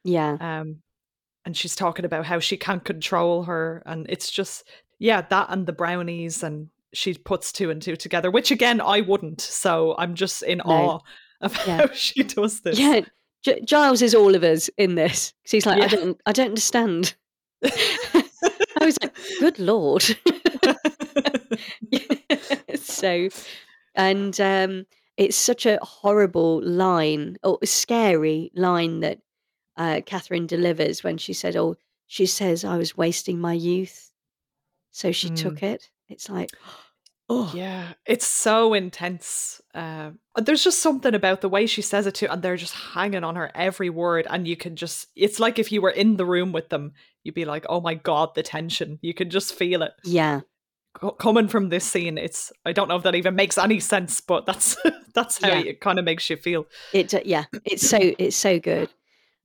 yeah, 0.04 0.36
Um, 0.40 0.82
and 1.44 1.56
she's 1.56 1.74
talking 1.76 2.04
about 2.04 2.24
how 2.26 2.38
she 2.38 2.56
can't 2.56 2.84
control 2.84 3.42
her, 3.44 3.82
and 3.86 4.06
it's 4.08 4.30
just 4.30 4.64
yeah, 4.98 5.22
that 5.22 5.46
and 5.50 5.66
the 5.66 5.72
brownies, 5.72 6.42
and 6.42 6.68
she 6.92 7.14
puts 7.14 7.52
two 7.52 7.70
and 7.70 7.80
two 7.82 7.96
together, 7.96 8.30
which 8.30 8.50
again 8.50 8.80
I 8.80 9.00
wouldn't. 9.02 9.40
So 9.40 9.94
I'm 9.98 10.14
just 10.14 10.42
in 10.42 10.58
No. 10.58 10.64
awe 10.72 10.98
of 11.40 11.54
Yeah. 11.66 11.78
how 11.86 11.92
she 11.92 12.22
does 12.22 12.60
this. 12.60 12.78
yeah. 12.78 13.00
G- 13.44 13.60
Giles 13.64 14.02
is 14.02 14.14
all 14.14 14.34
of 14.34 14.42
us 14.42 14.68
in 14.76 14.94
this. 14.96 15.32
he's 15.48 15.66
like, 15.66 15.80
I 15.82 15.86
don't, 15.86 16.20
I 16.26 16.32
don't 16.32 16.48
understand. 16.48 17.14
I 17.64 18.84
was 18.84 18.98
like, 19.02 19.16
good 19.38 19.58
lord. 19.58 20.02
so, 22.76 23.28
and 23.94 24.40
um, 24.40 24.86
it's 25.16 25.36
such 25.36 25.66
a 25.66 25.78
horrible 25.82 26.62
line 26.64 27.36
or 27.42 27.58
scary 27.64 28.50
line 28.54 29.00
that 29.00 29.18
uh, 29.76 30.00
Catherine 30.04 30.46
delivers 30.46 31.04
when 31.04 31.18
she 31.18 31.32
said, 31.32 31.56
"Oh, 31.56 31.76
she 32.06 32.26
says 32.26 32.64
I 32.64 32.76
was 32.76 32.96
wasting 32.96 33.38
my 33.38 33.52
youth, 33.52 34.10
so 34.96 35.12
she 35.12 35.28
Mm. 35.28 35.36
took 35.36 35.62
it." 35.62 35.90
It's 36.08 36.30
like, 36.30 36.50
oh, 37.28 37.50
Yeah, 37.54 37.94
it's 38.06 38.26
so 38.26 38.72
intense. 38.74 39.60
Um, 39.74 40.20
there's 40.36 40.62
just 40.64 40.78
something 40.80 41.14
about 41.14 41.40
the 41.40 41.48
way 41.48 41.66
she 41.66 41.82
says 41.82 42.06
it 42.06 42.14
too, 42.14 42.28
and 42.30 42.40
they're 42.40 42.56
just 42.56 42.72
hanging 42.74 43.24
on 43.24 43.34
her 43.36 43.50
every 43.54 43.90
word. 43.90 44.26
And 44.30 44.46
you 44.46 44.56
can 44.56 44.76
just, 44.76 45.08
it's 45.16 45.40
like 45.40 45.58
if 45.58 45.72
you 45.72 45.82
were 45.82 45.90
in 45.90 46.16
the 46.16 46.24
room 46.24 46.52
with 46.52 46.68
them, 46.68 46.92
you'd 47.24 47.34
be 47.34 47.44
like, 47.44 47.66
oh 47.68 47.80
my 47.80 47.94
God, 47.94 48.34
the 48.34 48.42
tension. 48.44 48.98
You 49.02 49.12
can 49.14 49.28
just 49.30 49.54
feel 49.54 49.82
it 49.82 49.92
yeah, 50.04 50.42
Co- 50.94 51.10
coming 51.10 51.48
from 51.48 51.68
this 51.68 51.84
scene. 51.84 52.16
It's, 52.16 52.52
I 52.64 52.72
don't 52.72 52.88
know 52.88 52.96
if 52.96 53.02
that 53.02 53.16
even 53.16 53.34
makes 53.34 53.58
any 53.58 53.80
sense, 53.80 54.20
but 54.20 54.46
that's, 54.46 54.76
that's 55.14 55.42
how 55.42 55.48
Yeah. 55.48 55.70
it 55.72 55.80
kind 55.80 55.98
of 55.98 56.04
makes 56.04 56.30
you 56.30 56.36
feel. 56.36 56.66
it, 56.94 57.12
uh, 57.12 57.20
yeah, 57.24 57.46
it's 57.64 57.86
so, 57.88 57.98
it's 58.18 58.36
so 58.36 58.60
good. 58.60 58.88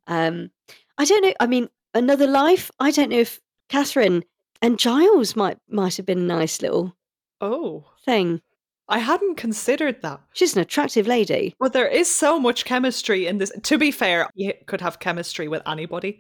Um, 0.06 0.52
I 1.00 1.06
don't 1.06 1.24
know. 1.26 1.34
I 1.40 1.48
mean, 1.48 1.70
another 1.96 2.28
life. 2.28 2.70
I 2.80 2.92
don't 2.92 3.10
know 3.10 3.20
if 3.20 3.40
Catherine 3.70 4.24
and 4.62 4.78
Giles 4.80 5.36
might 5.36 5.58
might 5.70 5.98
have 5.98 6.06
been 6.06 6.20
a 6.20 6.22
nice 6.38 6.62
little 6.62 6.96
Oh, 7.40 7.86
thing. 8.06 8.42
I 8.88 9.00
hadn't 9.00 9.36
considered 9.36 10.02
that. 10.02 10.20
She's 10.34 10.54
an 10.56 10.62
attractive 10.62 11.08
lady. 11.08 11.56
Well, 11.60 11.70
there 11.70 11.88
is 11.88 12.14
so 12.14 12.40
much 12.40 12.66
chemistry 12.66 13.26
in 13.26 13.38
this. 13.38 13.52
To 13.64 13.78
be 13.78 13.90
fair, 13.90 14.28
he 14.36 14.54
could 14.68 14.82
have 14.82 15.00
chemistry 15.00 15.48
with 15.48 15.62
anybody. 15.66 16.20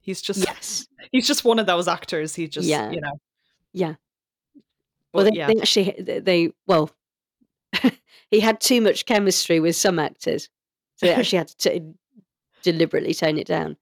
He's 0.00 0.22
just 0.22 0.44
Yes. 0.46 0.86
he's 1.12 1.26
just 1.26 1.44
one 1.44 1.58
of 1.58 1.66
those 1.66 1.88
actors. 1.88 2.34
He 2.34 2.46
just 2.48 2.68
Yeah. 2.68 2.90
you 2.90 3.00
know. 3.00 3.20
Yeah. 3.72 3.94
But 4.54 4.62
Well, 5.12 5.24
they, 5.24 5.36
yeah, 5.36 5.46
they 5.48 5.60
actually 5.60 5.94
they, 5.98 6.20
they 6.20 6.52
well, 6.66 6.90
he 8.30 8.40
had 8.40 8.60
too 8.60 8.80
much 8.80 9.06
chemistry 9.06 9.60
with 9.60 9.76
some 9.76 9.98
actors, 9.98 10.48
so 10.96 11.06
they 11.06 11.14
actually 11.14 11.38
had 11.38 11.48
to 11.48 11.70
t- 11.80 11.92
deliberately 12.62 13.14
tone 13.14 13.38
it 13.38 13.46
down. 13.46 13.76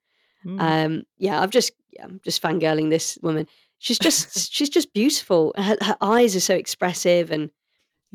Mm. 0.45 0.61
Um, 0.61 1.03
yeah, 1.19 1.41
I've 1.41 1.51
just 1.51 1.73
yeah, 1.91 2.05
I'm 2.05 2.21
just 2.25 2.43
fangirling 2.43 2.91
this 2.91 3.19
woman. 3.23 3.47
She's 3.83 3.99
just 3.99 4.53
she's 4.55 4.71
just 4.71 4.93
beautiful. 4.95 5.53
Her, 5.57 5.77
her 5.81 5.97
eyes 6.01 6.37
are 6.37 6.41
so 6.41 6.55
expressive, 6.55 7.31
and 7.33 7.51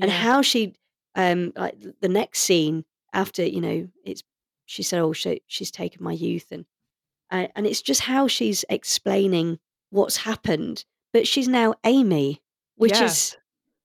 and 0.01 0.09
how 0.09 0.41
she 0.41 0.73
um 1.15 1.51
like 1.55 1.75
the 1.99 2.07
next 2.07 2.39
scene 2.41 2.85
after 3.13 3.43
you 3.43 3.59
know 3.59 3.87
it's 4.05 4.23
she 4.65 4.81
said 4.83 4.99
oh 5.01 5.11
she, 5.13 5.41
she's 5.47 5.71
taken 5.71 6.03
my 6.03 6.13
youth 6.13 6.47
and 6.51 6.65
uh, 7.31 7.47
and 7.55 7.65
it's 7.67 7.81
just 7.81 8.01
how 8.01 8.27
she's 8.27 8.63
explaining 8.69 9.57
what's 9.89 10.17
happened 10.17 10.85
but 11.13 11.27
she's 11.27 11.47
now 11.47 11.73
amy 11.83 12.41
which 12.75 12.91
Yeah. 12.99 13.05
is 13.05 13.35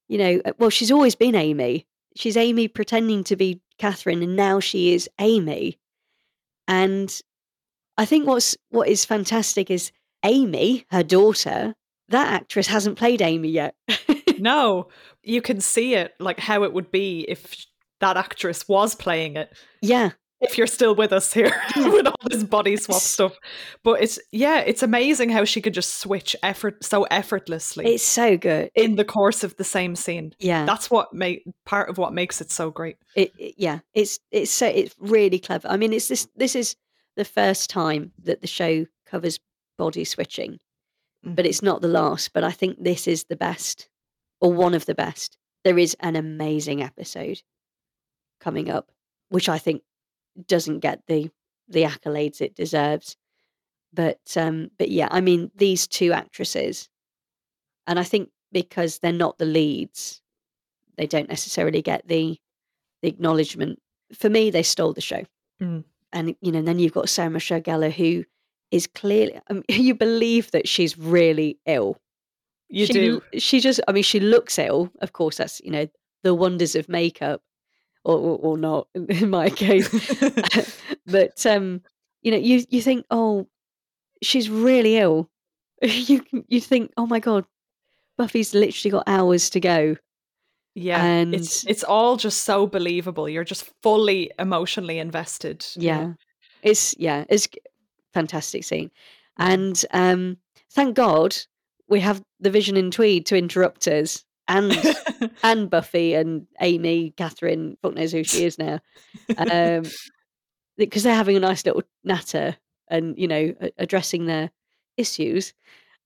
you 0.08 0.18
know 0.18 0.42
uh, 0.44 0.52
well 0.58 0.68
she's 0.70 0.90
always 0.92 1.14
been 1.14 1.34
amy 1.34 1.86
she's 2.14 2.36
amy 2.36 2.68
pretending 2.68 3.24
to 3.24 3.36
be 3.36 3.60
catherine 3.78 4.22
and 4.22 4.36
now 4.36 4.60
she 4.60 4.92
is 4.92 5.08
amy 5.18 5.78
and 6.68 7.20
i 7.96 8.04
think 8.04 8.26
what's 8.26 8.56
what 8.70 8.88
is 8.88 9.04
fantastic 9.06 9.70
is 9.70 9.90
amy 10.24 10.84
her 10.90 11.02
daughter 11.02 11.74
that 12.08 12.32
actress 12.32 12.66
hasn't 12.66 12.98
played 12.98 13.22
amy 13.22 13.48
yet. 13.48 13.74
No, 14.38 14.88
you 15.22 15.40
can 15.40 15.60
see 15.60 15.94
it, 15.94 16.14
like 16.18 16.40
how 16.40 16.64
it 16.64 16.72
would 16.72 16.90
be 16.90 17.24
if 17.28 17.64
that 18.00 18.16
actress 18.16 18.66
was 18.66 18.94
playing 18.96 19.36
it. 19.36 19.52
yeah. 19.80 20.10
If 20.40 20.58
you're 20.58 20.66
still 20.66 20.96
with 20.96 21.12
us 21.12 21.32
here 21.32 21.52
with 21.76 22.08
all 22.08 22.16
this 22.28 22.42
body 22.42 22.76
swap 22.84 23.00
stuff, 23.00 23.38
but 23.84 24.02
it's 24.02 24.18
yeah, 24.32 24.58
it's 24.58 24.82
amazing 24.82 25.28
how 25.30 25.44
she 25.44 25.60
could 25.60 25.74
just 25.74 26.00
switch 26.00 26.34
effort 26.42 26.82
so 26.82 27.04
effortlessly 27.04 27.86
it's 27.94 28.02
so 28.02 28.36
good. 28.36 28.72
in 28.74 28.96
the 28.96 29.04
course 29.04 29.44
of 29.44 29.56
the 29.56 29.62
same 29.64 29.94
scene. 29.94 30.32
yeah. 30.40 30.64
That's 30.64 30.90
what 30.90 31.14
make 31.14 31.44
part 31.64 31.88
of 31.88 31.96
what 31.98 32.12
makes 32.12 32.40
it 32.40 32.50
so 32.50 32.70
great. 32.72 32.96
it, 33.14 33.30
it- 33.38 33.54
yeah 33.56 33.78
it's 33.94 34.18
it's 34.32 34.50
so 34.50 34.66
it's 34.66 34.96
really 34.98 35.38
clever. 35.38 35.68
I 35.68 35.76
mean 35.76 35.92
it's 35.92 36.08
this 36.08 36.26
this 36.34 36.56
is 36.56 36.74
the 37.14 37.24
first 37.24 37.70
time 37.70 38.10
that 38.24 38.40
the 38.40 38.48
show 38.48 38.86
covers 39.06 39.38
body 39.82 40.04
switching 40.04 40.58
but 41.36 41.46
it's 41.46 41.62
not 41.62 41.80
the 41.80 41.94
last 42.00 42.32
but 42.32 42.44
i 42.50 42.52
think 42.60 42.76
this 42.78 43.06
is 43.06 43.24
the 43.24 43.40
best 43.48 43.88
or 44.40 44.52
one 44.52 44.74
of 44.74 44.86
the 44.86 44.94
best. 44.94 45.38
There 45.62 45.78
is 45.78 45.96
an 46.00 46.16
amazing 46.16 46.82
episode 46.82 47.40
coming 48.40 48.68
up 48.76 48.90
which 49.28 49.48
i 49.48 49.58
think 49.58 49.82
doesn't 50.54 50.80
get 50.80 50.98
the 51.06 51.30
the 51.68 51.84
accolades 51.84 52.40
it 52.40 52.56
deserves 52.56 53.16
but 53.92 54.18
um 54.36 54.70
but 54.78 54.90
yeah 54.90 55.08
i 55.10 55.20
mean 55.20 55.50
these 55.54 55.86
two 55.86 56.12
actresses 56.12 56.88
and 57.86 58.00
i 58.00 58.02
think 58.02 58.30
because 58.50 58.98
they're 58.98 59.12
not 59.24 59.38
the 59.38 59.44
leads 59.58 60.22
they 60.96 61.06
don't 61.06 61.28
necessarily 61.28 61.82
get 61.82 62.06
the 62.08 62.38
the 63.02 63.08
acknowledgement. 63.08 63.80
For 64.14 64.28
me 64.28 64.50
they 64.50 64.62
stole 64.62 64.92
the 64.92 65.00
show. 65.00 65.24
Mm. 65.60 65.84
and 66.12 66.34
you 66.40 66.50
know 66.50 66.62
then 66.62 66.80
you've 66.80 66.98
got 67.00 67.08
sarah 67.08 67.30
michelle 67.30 67.60
gellar 67.60 67.92
who 67.92 68.24
is 68.72 68.86
clearly 68.88 69.38
um, 69.50 69.62
you 69.68 69.94
believe 69.94 70.50
that 70.50 70.66
she's 70.66 70.98
really 70.98 71.58
ill 71.66 71.96
you 72.68 72.86
she, 72.86 72.92
do. 72.92 73.22
she 73.38 73.60
just 73.60 73.80
i 73.86 73.92
mean 73.92 74.02
she 74.02 74.18
looks 74.18 74.58
ill 74.58 74.90
of 75.00 75.12
course 75.12 75.36
that's 75.36 75.60
you 75.60 75.70
know 75.70 75.86
the 76.24 76.34
wonders 76.34 76.74
of 76.74 76.88
makeup 76.88 77.42
or 78.04 78.16
or, 78.16 78.38
or 78.38 78.58
not 78.58 78.88
in, 78.94 79.30
my 79.30 79.48
case 79.48 79.88
but 81.06 81.46
um 81.46 81.80
you 82.22 82.32
know 82.32 82.38
you 82.38 82.64
you 82.70 82.82
think 82.82 83.04
oh 83.10 83.46
she's 84.22 84.50
really 84.50 84.96
ill 84.98 85.30
you 85.82 86.24
you 86.48 86.60
think 86.60 86.90
oh 86.96 87.06
my 87.06 87.20
god 87.20 87.44
buffy's 88.16 88.54
literally 88.54 88.90
got 88.90 89.04
hours 89.06 89.50
to 89.50 89.60
go 89.60 89.96
yeah, 90.74 91.04
and- 91.04 91.34
it's 91.34 91.66
it's 91.66 91.84
all 91.84 92.16
just 92.16 92.44
so 92.44 92.66
believable. 92.66 93.28
You're 93.28 93.44
just 93.44 93.70
fully 93.82 94.30
emotionally 94.38 94.98
invested. 94.98 95.66
yeah 95.76 96.14
it's 96.62 96.94
yeah 96.98 97.24
it's 97.28 97.48
fantastic 98.12 98.64
scene. 98.64 98.90
And 99.38 99.82
um 99.92 100.38
thank 100.70 100.96
god 100.96 101.36
we 101.88 102.00
have 102.00 102.22
the 102.40 102.50
vision 102.50 102.76
in 102.76 102.90
tweed 102.90 103.26
to 103.26 103.36
interrupt 103.36 103.88
us 103.88 104.24
and 104.48 104.76
and 105.42 105.70
buffy 105.70 106.14
and 106.14 106.46
amy 106.60 107.12
catherine 107.16 107.76
fuck 107.82 107.94
knows 107.94 108.12
who 108.12 108.24
she 108.24 108.44
is 108.44 108.58
now 108.58 108.80
um 109.36 109.84
because 110.76 111.02
they're 111.02 111.14
having 111.14 111.36
a 111.36 111.40
nice 111.40 111.64
little 111.64 111.82
natter 112.04 112.56
and 112.88 113.18
you 113.18 113.28
know 113.28 113.54
addressing 113.78 114.26
their 114.26 114.50
issues. 114.96 115.54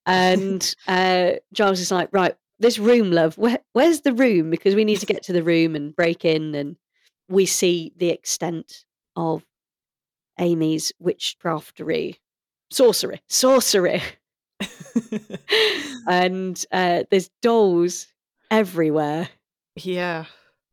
And 0.04 0.74
uh 0.88 1.32
giles 1.52 1.80
is 1.80 1.90
like 1.90 2.08
right 2.12 2.36
this 2.58 2.78
room 2.78 3.10
love 3.10 3.36
where, 3.36 3.58
where's 3.72 4.00
the 4.02 4.12
room? 4.12 4.50
Because 4.50 4.74
we 4.74 4.84
need 4.84 5.00
to 5.00 5.06
get 5.06 5.22
to 5.24 5.32
the 5.32 5.42
room 5.42 5.74
and 5.74 5.94
break 5.94 6.24
in 6.24 6.54
and 6.54 6.76
we 7.28 7.44
see 7.44 7.92
the 7.96 8.10
extent 8.10 8.84
of 9.16 9.44
amy's 10.38 10.92
witchcraftery 11.02 12.16
sorcery 12.70 13.20
sorcery 13.28 14.02
and 16.08 16.64
uh 16.72 17.04
there's 17.10 17.30
dolls 17.42 18.06
everywhere 18.50 19.28
Yeah. 19.76 20.24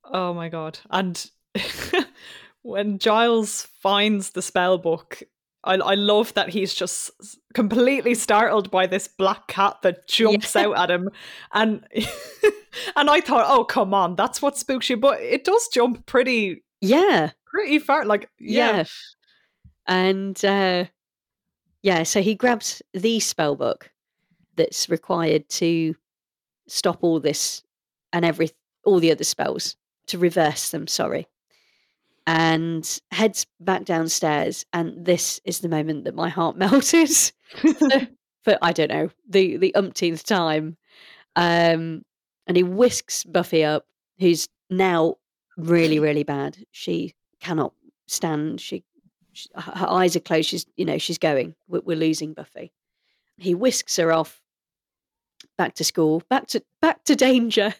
Oh 0.05 0.33
my 0.33 0.49
god. 0.49 0.79
And 0.89 1.29
when 2.61 2.99
Giles 2.99 3.67
finds 3.81 4.31
the 4.31 4.41
spell 4.41 4.77
book, 4.77 5.23
I, 5.63 5.75
I 5.75 5.95
love 5.95 6.33
that 6.33 6.49
he's 6.49 6.73
just 6.73 7.09
completely 7.53 8.15
startled 8.15 8.69
by 8.71 8.87
this 8.87 9.07
black 9.07 9.47
cat 9.47 9.77
that 9.81 10.07
jumps 10.07 10.55
out 10.55 10.77
at 10.77 10.91
him, 10.91 11.09
and 11.53 11.85
and 12.95 13.09
I 13.09 13.21
thought, 13.21 13.45
oh 13.47 13.63
come 13.63 13.93
on, 13.93 14.15
that's 14.15 14.41
what 14.41 14.57
spooks 14.57 14.89
you, 14.89 14.97
but 14.97 15.21
it 15.21 15.43
does 15.45 15.67
jump 15.69 16.05
pretty 16.05 16.63
yeah 16.81 17.31
pretty 17.45 17.79
far. 17.79 18.05
Like 18.05 18.29
yeah, 18.39 18.77
Yeah. 18.77 18.83
And 19.87 20.43
uh, 20.43 20.85
yeah, 21.81 22.03
so 22.03 22.21
he 22.21 22.35
grabs 22.35 22.81
the 22.93 23.19
spell 23.19 23.55
book 23.55 23.91
that's 24.55 24.89
required 24.89 25.49
to 25.49 25.95
stop 26.67 26.99
all 27.01 27.19
this 27.19 27.63
and 28.11 28.23
every 28.23 28.51
all 28.85 28.99
the 28.99 29.11
other 29.11 29.23
spells 29.23 29.75
to 30.07 30.17
reverse 30.17 30.69
them. 30.69 30.87
Sorry, 30.87 31.27
and 32.25 32.99
heads 33.11 33.45
back 33.59 33.85
downstairs. 33.85 34.65
And 34.71 35.05
this 35.05 35.41
is 35.43 35.59
the 35.59 35.69
moment 35.69 36.05
that 36.05 36.15
my 36.15 36.29
heart 36.29 36.57
melted 36.57 37.09
for, 38.43 38.57
I 38.61 38.71
don't 38.71 38.91
know 38.91 39.09
the 39.27 39.57
the 39.57 39.75
umpteenth 39.75 40.25
time. 40.25 40.77
Um, 41.35 42.03
and 42.45 42.57
he 42.57 42.63
whisks 42.63 43.23
Buffy 43.23 43.63
up, 43.63 43.85
who's 44.19 44.47
now 44.69 45.15
really 45.57 45.99
really 45.99 46.23
bad. 46.23 46.57
She 46.71 47.15
cannot 47.41 47.73
stand. 48.07 48.61
She, 48.61 48.83
she 49.33 49.49
her 49.55 49.89
eyes 49.89 50.15
are 50.15 50.21
closed. 50.21 50.49
She's 50.49 50.65
you 50.75 50.85
know 50.85 50.97
she's 50.97 51.17
going. 51.17 51.55
We're, 51.67 51.81
we're 51.81 51.97
losing 51.97 52.33
Buffy. 52.33 52.71
He 53.37 53.55
whisks 53.55 53.97
her 53.97 54.11
off 54.11 54.41
back 55.57 55.75
to 55.75 55.83
school, 55.83 56.23
back 56.29 56.47
to 56.47 56.63
back 56.81 57.03
to 57.05 57.15
danger. 57.15 57.73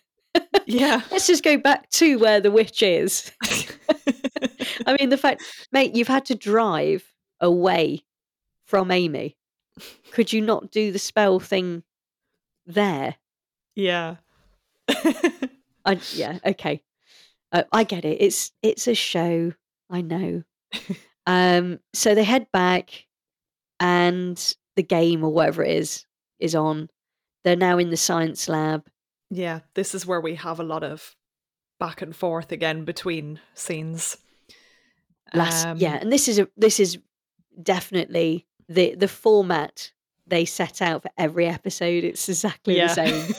yeah. 0.65 1.01
Let's 1.11 1.27
just 1.27 1.43
go 1.43 1.57
back 1.57 1.89
to 1.91 2.17
where 2.19 2.39
the 2.39 2.51
witch 2.51 2.83
is. 2.83 3.31
I 4.85 4.97
mean, 4.99 5.09
the 5.09 5.17
fact, 5.17 5.43
mate, 5.71 5.95
you've 5.95 6.07
had 6.07 6.25
to 6.25 6.35
drive 6.35 7.13
away 7.39 8.03
from 8.65 8.91
Amy. 8.91 9.37
Could 10.11 10.33
you 10.33 10.41
not 10.41 10.71
do 10.71 10.91
the 10.91 10.99
spell 10.99 11.39
thing 11.39 11.83
there? 12.65 13.15
yeah. 13.75 14.15
I 15.85 15.99
yeah, 16.13 16.39
okay. 16.45 16.81
Uh, 17.51 17.63
I 17.71 17.83
get 17.83 18.05
it. 18.05 18.17
It's 18.19 18.51
it's 18.61 18.87
a 18.87 18.95
show. 18.95 19.53
I 19.89 20.01
know. 20.01 20.43
um, 21.25 21.79
so 21.93 22.15
they 22.15 22.23
head 22.23 22.47
back, 22.51 23.05
and 23.79 24.55
the 24.75 24.83
game 24.83 25.23
or 25.23 25.31
whatever 25.31 25.63
it 25.63 25.77
is 25.77 26.05
is 26.39 26.55
on. 26.55 26.89
They're 27.43 27.55
now 27.55 27.77
in 27.77 27.89
the 27.89 27.97
science 27.97 28.47
lab. 28.47 28.87
yeah, 29.29 29.59
this 29.73 29.93
is 29.93 30.05
where 30.05 30.21
we 30.21 30.35
have 30.35 30.59
a 30.59 30.63
lot 30.63 30.83
of 30.83 31.15
back 31.79 32.01
and 32.01 32.15
forth 32.15 32.51
again 32.51 32.85
between 32.85 33.39
scenes. 33.53 34.17
Last, 35.33 35.65
Um, 35.65 35.77
yeah, 35.77 35.97
and 35.99 36.11
this 36.11 36.27
is 36.27 36.39
a 36.39 36.47
this 36.55 36.79
is 36.79 36.97
definitely 37.61 38.45
the 38.69 38.95
the 38.95 39.07
format 39.07 39.91
they 40.25 40.45
set 40.45 40.81
out 40.81 41.01
for 41.03 41.11
every 41.17 41.47
episode. 41.47 42.03
It's 42.03 42.29
exactly 42.29 42.75
the 42.79 42.87
same. 42.87 43.33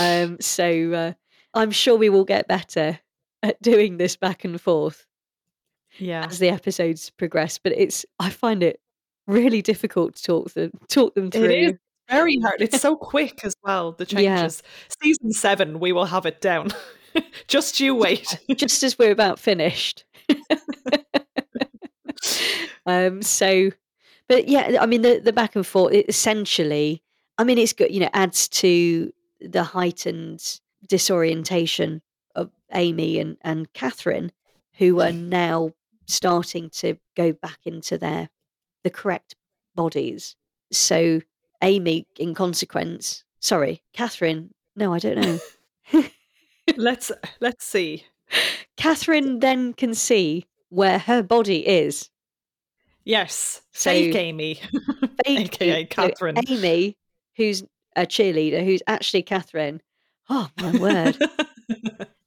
um, 0.00 0.38
so 0.40 0.92
uh, 0.92 1.12
I'm 1.52 1.70
sure 1.70 1.96
we 1.96 2.08
will 2.08 2.24
get 2.24 2.48
better 2.48 3.00
at 3.42 3.60
doing 3.60 3.98
this 3.98 4.16
back 4.16 4.44
and 4.44 4.60
forth 4.60 5.06
yeah. 5.98 6.26
as 6.26 6.38
the 6.38 6.48
episodes 6.48 7.10
progress. 7.10 7.58
But 7.58 7.72
it's 7.76 8.04
I 8.18 8.30
find 8.30 8.62
it 8.62 8.80
really 9.26 9.62
difficult 9.62 10.16
to 10.16 10.22
talk 10.22 10.52
them 10.52 10.70
talk 10.88 11.14
them 11.14 11.30
through. 11.30 11.44
It 11.44 11.62
is 11.64 11.72
very 12.08 12.38
hard. 12.42 12.60
It's 12.60 12.80
so 12.82 12.96
quick 12.96 13.44
as 13.44 13.54
well, 13.62 13.92
the 13.92 14.06
Yeah. 14.08 14.36
changes. 14.36 14.62
Season 15.02 15.32
seven, 15.32 15.80
we 15.80 15.92
will 15.92 16.06
have 16.06 16.26
it 16.26 16.40
down. 16.40 16.70
Just 17.48 17.80
you 17.80 17.94
wait. 17.94 18.38
just 18.56 18.82
as 18.82 18.98
we're 18.98 19.10
about 19.10 19.38
finished. 19.38 20.04
um, 22.86 23.22
so, 23.22 23.70
but 24.28 24.48
yeah, 24.48 24.76
I 24.80 24.86
mean, 24.86 25.00
the, 25.00 25.18
the 25.18 25.32
back 25.32 25.56
and 25.56 25.66
forth, 25.66 25.94
it 25.94 26.06
essentially, 26.10 27.02
I 27.38 27.44
mean, 27.44 27.56
it's 27.56 27.72
good, 27.72 27.90
you 27.90 28.00
know, 28.00 28.10
adds 28.12 28.48
to 28.48 29.12
the 29.40 29.62
heightened 29.64 30.60
disorientation 30.86 32.02
of 32.34 32.50
Amy 32.74 33.18
and, 33.18 33.38
and 33.40 33.72
Catherine, 33.72 34.30
who 34.74 35.00
are 35.00 35.12
now 35.12 35.72
starting 36.06 36.70
to 36.70 36.96
go 37.16 37.32
back 37.32 37.58
into 37.64 37.98
their 37.98 38.28
the 38.84 38.90
correct 38.90 39.34
bodies. 39.74 40.36
So 40.72 41.20
Amy, 41.62 42.06
in 42.18 42.34
consequence, 42.34 43.24
sorry, 43.40 43.82
Catherine. 43.92 44.50
No, 44.76 44.92
I 44.92 44.98
don't 44.98 45.18
know. 45.20 45.38
let's 46.76 47.10
let's 47.40 47.64
see. 47.64 48.04
Catherine 48.76 49.38
then 49.40 49.72
can 49.72 49.94
see 49.94 50.46
where 50.68 50.98
her 50.98 51.22
body 51.22 51.66
is. 51.66 52.10
Yes, 53.04 53.62
So- 53.72 53.90
fake 53.90 54.14
Amy, 54.16 54.54
Fake 55.24 55.54
aka 55.62 55.70
Amy- 55.72 55.82
so 55.84 55.86
Catherine. 55.88 56.36
Amy, 56.48 56.96
who's 57.36 57.62
a 57.94 58.02
cheerleader, 58.04 58.64
who's 58.64 58.82
actually 58.86 59.22
Catherine. 59.22 59.80
Oh 60.28 60.50
my 60.60 60.76
word! 60.78 61.16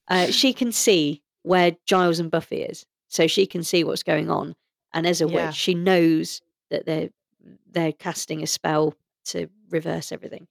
uh, 0.07 0.27
she 0.27 0.53
can 0.53 0.71
see 0.71 1.21
where 1.43 1.75
Giles 1.85 2.19
and 2.19 2.31
Buffy 2.31 2.61
is, 2.61 2.85
so 3.09 3.27
she 3.27 3.45
can 3.45 3.63
see 3.63 3.83
what's 3.83 4.03
going 4.03 4.29
on. 4.31 4.55
And 4.93 5.05
as 5.05 5.21
a 5.21 5.27
Yeah. 5.27 5.47
witch, 5.47 5.55
she 5.55 5.73
knows 5.75 6.41
that 6.69 6.85
they're 6.85 7.09
they're 7.71 7.91
casting 7.93 8.41
a 8.43 8.47
spell 8.47 8.95
to 9.25 9.47
reverse 9.69 10.11
everything. 10.11 10.47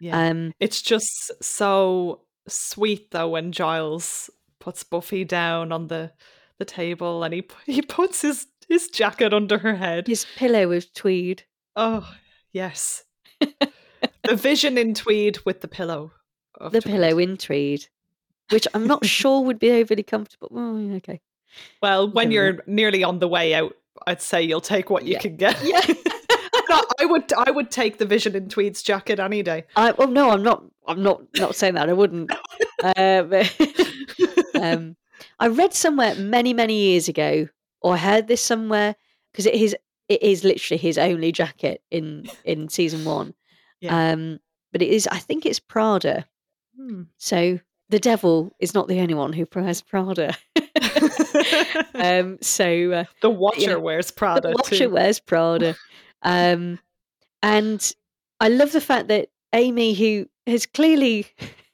yeah, 0.00 0.28
Um, 0.28 0.52
it's 0.60 0.80
just 0.82 1.30
so 1.42 2.22
sweet 2.48 3.10
though 3.10 3.28
when 3.28 3.52
Giles 3.52 4.28
puts 4.58 4.82
Buffy 4.84 5.24
down 5.24 5.72
on 5.72 5.88
the 5.88 6.12
the 6.58 6.64
table 6.64 7.22
and 7.24 7.34
he 7.34 7.42
he 7.66 7.82
puts 7.82 8.22
his 8.22 8.46
his 8.68 8.88
jacket 8.88 9.32
under 9.34 9.58
her 9.58 9.74
head. 9.76 10.06
his 10.06 10.24
pillow 10.36 10.68
was 10.68 10.86
tweed. 10.90 11.44
Oh 11.76 12.08
yes, 12.52 13.04
the 13.40 14.36
vision 14.36 14.78
in 14.78 14.94
tweed 14.94 15.38
with 15.44 15.60
the 15.60 15.68
pillow. 15.68 16.12
Of 16.60 16.72
The 16.72 16.80
tweed. 16.80 16.92
pillow 16.92 17.18
in 17.18 17.36
tweed, 17.36 17.86
which 18.50 18.66
I'm 18.74 18.86
not 18.86 19.04
sure 19.18 19.40
would 19.42 19.58
be 19.58 19.70
overly 19.72 20.02
comfortable. 20.02 20.48
Yeah, 20.52 20.96
okay. 20.96 21.20
Well, 21.82 22.10
when 22.10 22.28
Okay. 22.28 22.34
you're 22.34 22.58
nearly 22.66 23.02
on 23.04 23.18
the 23.18 23.28
way 23.28 23.54
out, 23.54 23.76
I'd 24.06 24.22
say 24.22 24.42
you'll 24.42 24.60
take 24.60 24.90
what 24.90 25.04
you 25.04 25.12
Yeah. 25.12 25.18
can 25.20 25.36
get. 25.36 25.62
Yeah. 25.64 25.80
No, 26.68 26.82
I 27.00 27.04
would 27.06 27.30
I 27.34 27.50
would 27.50 27.70
take 27.70 27.98
the 27.98 28.06
Vision 28.06 28.34
in 28.34 28.48
Tweed's 28.48 28.82
jacket 28.82 29.18
any 29.18 29.42
day. 29.42 29.64
I 29.76 29.90
well, 29.92 30.08
no, 30.08 30.30
I'm 30.30 30.42
not. 30.42 30.64
I'm 30.86 31.02
not 31.02 31.22
not 31.38 31.54
saying 31.54 31.74
that. 31.74 31.88
I 31.90 31.92
wouldn't. 31.92 32.30
Uh, 32.82 33.22
but, 33.22 33.56
um, 34.60 34.96
I 35.38 35.48
read 35.48 35.74
somewhere 35.74 36.14
many 36.14 36.54
many 36.54 36.74
years 36.78 37.08
ago, 37.08 37.48
or 37.80 37.94
I 37.94 37.98
heard 37.98 38.26
this 38.28 38.40
somewhere 38.40 38.96
because 39.32 39.44
it 39.46 39.54
is 39.54 39.76
it 40.08 40.22
is 40.22 40.44
literally 40.44 40.78
his 40.78 40.96
only 40.98 41.30
jacket 41.32 41.82
in 41.90 42.26
in 42.44 42.68
season 42.68 43.04
one. 43.04 43.34
Yeah. 43.80 44.12
Um, 44.12 44.38
but 44.72 44.80
it 44.82 44.88
is. 44.88 45.06
I 45.08 45.18
think 45.18 45.44
it's 45.44 45.58
Prada. 45.60 46.26
Hmm. 46.76 47.02
So 47.18 47.58
the 47.92 48.00
devil 48.00 48.50
is 48.58 48.72
not 48.72 48.88
the 48.88 49.00
only 49.00 49.12
one 49.12 49.34
who 49.34 49.46
wears 49.54 49.82
Prada. 49.82 50.34
um, 51.94 52.38
so 52.40 52.90
uh, 52.92 53.04
the 53.20 53.28
Watcher 53.28 53.60
yeah. 53.72 53.74
wears 53.76 54.10
Prada. 54.10 54.48
the 54.48 54.54
Watcher 54.54 54.76
too. 54.78 54.90
wears 54.90 55.20
Prada. 55.20 55.76
Um, 56.22 56.78
and 57.42 57.94
I 58.40 58.48
love 58.48 58.72
the 58.72 58.80
fact 58.80 59.08
that 59.08 59.28
Amy, 59.52 59.92
who 59.92 60.26
has 60.46 60.64
clearly 60.64 61.26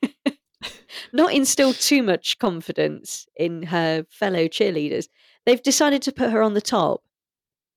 not 1.13 1.33
instilled 1.33 1.77
too 1.77 2.03
much 2.03 2.37
confidence 2.41 3.29
in 3.37 3.63
her 3.63 4.05
fellow 4.11 4.49
cheerleaders, 4.49 5.09
they've 5.47 5.63
decided 5.63 6.03
to 6.03 6.13
put 6.13 6.33
her 6.33 6.43
on 6.43 6.55
the 6.55 6.61
top 6.61 7.05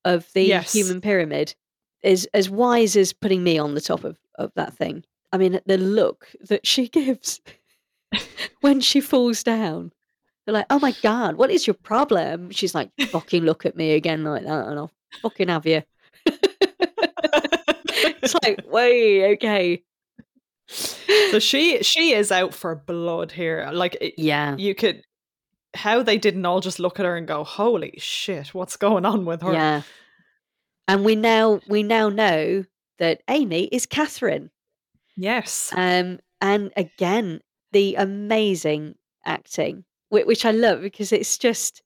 of 0.03 0.34
the 0.34 0.43
Yes. 0.43 0.73
human 0.73 0.99
pyramid. 0.99 1.53
Is 2.01 2.27
as 2.34 2.49
wise 2.49 2.97
as 2.97 3.13
putting 3.13 3.43
me 3.43 3.59
on 3.59 3.76
the 3.76 3.81
top 3.81 4.03
of, 4.03 4.18
of 4.39 4.51
that 4.55 4.73
thing. 4.76 5.03
I 5.31 5.38
mean, 5.38 5.59
the 5.68 5.77
look 5.77 6.30
that 6.49 6.65
she 6.65 6.88
gives 6.99 7.39
when 8.61 8.81
she 8.81 9.01
falls 9.01 9.43
down. 9.43 9.91
They're 10.45 10.53
like, 10.53 10.65
oh 10.71 10.79
my 10.79 10.93
God, 11.03 11.35
what 11.35 11.51
is 11.51 11.67
your 11.67 11.75
problem? 11.75 12.49
She's 12.49 12.73
like, 12.73 12.89
fucking 13.09 13.43
look 13.43 13.65
at 13.65 13.75
me 13.75 13.91
again 13.93 14.23
like 14.23 14.43
that 14.43 14.67
and 14.67 14.79
I'll 14.79 14.91
fucking 15.21 15.49
have 15.49 15.67
you. 15.67 15.83
it's 17.85 18.35
like, 18.43 18.63
wait, 18.67 19.33
okay. 19.35 19.83
so 20.67 21.38
she 21.39 21.83
she 21.83 22.13
is 22.13 22.31
out 22.31 22.53
for 22.53 22.75
blood 22.75 23.31
here. 23.31 23.69
Like 23.71 23.97
it, 24.01 24.15
Yeah. 24.17 24.55
you 24.57 24.73
could 24.73 25.03
how 25.73 26.01
they 26.03 26.17
didn't 26.17 26.45
all 26.45 26.59
just 26.59 26.79
look 26.79 26.99
at 26.99 27.05
her 27.05 27.15
and 27.15 27.27
go, 27.27 27.43
"Holy 27.43 27.93
shit, 27.97 28.53
what's 28.53 28.75
going 28.77 29.05
on 29.05 29.25
with 29.25 29.41
her?" 29.41 29.53
Yeah. 29.53 29.81
And 30.88 31.05
we 31.05 31.15
now 31.15 31.61
we 31.67 31.83
now 31.83 32.09
know 32.09 32.65
that 32.99 33.21
Amy 33.29 33.65
is 33.65 33.85
Catherine. 33.85 34.49
Yes. 35.15 35.71
Um, 35.75 36.19
and 36.41 36.71
again, 36.75 37.41
the 37.72 37.95
amazing 37.95 38.95
acting, 39.26 39.85
which, 40.10 40.45
I 40.45 40.52
love 40.52 40.81
because 40.81 41.11
it's 41.11 41.38
just, 41.38 41.81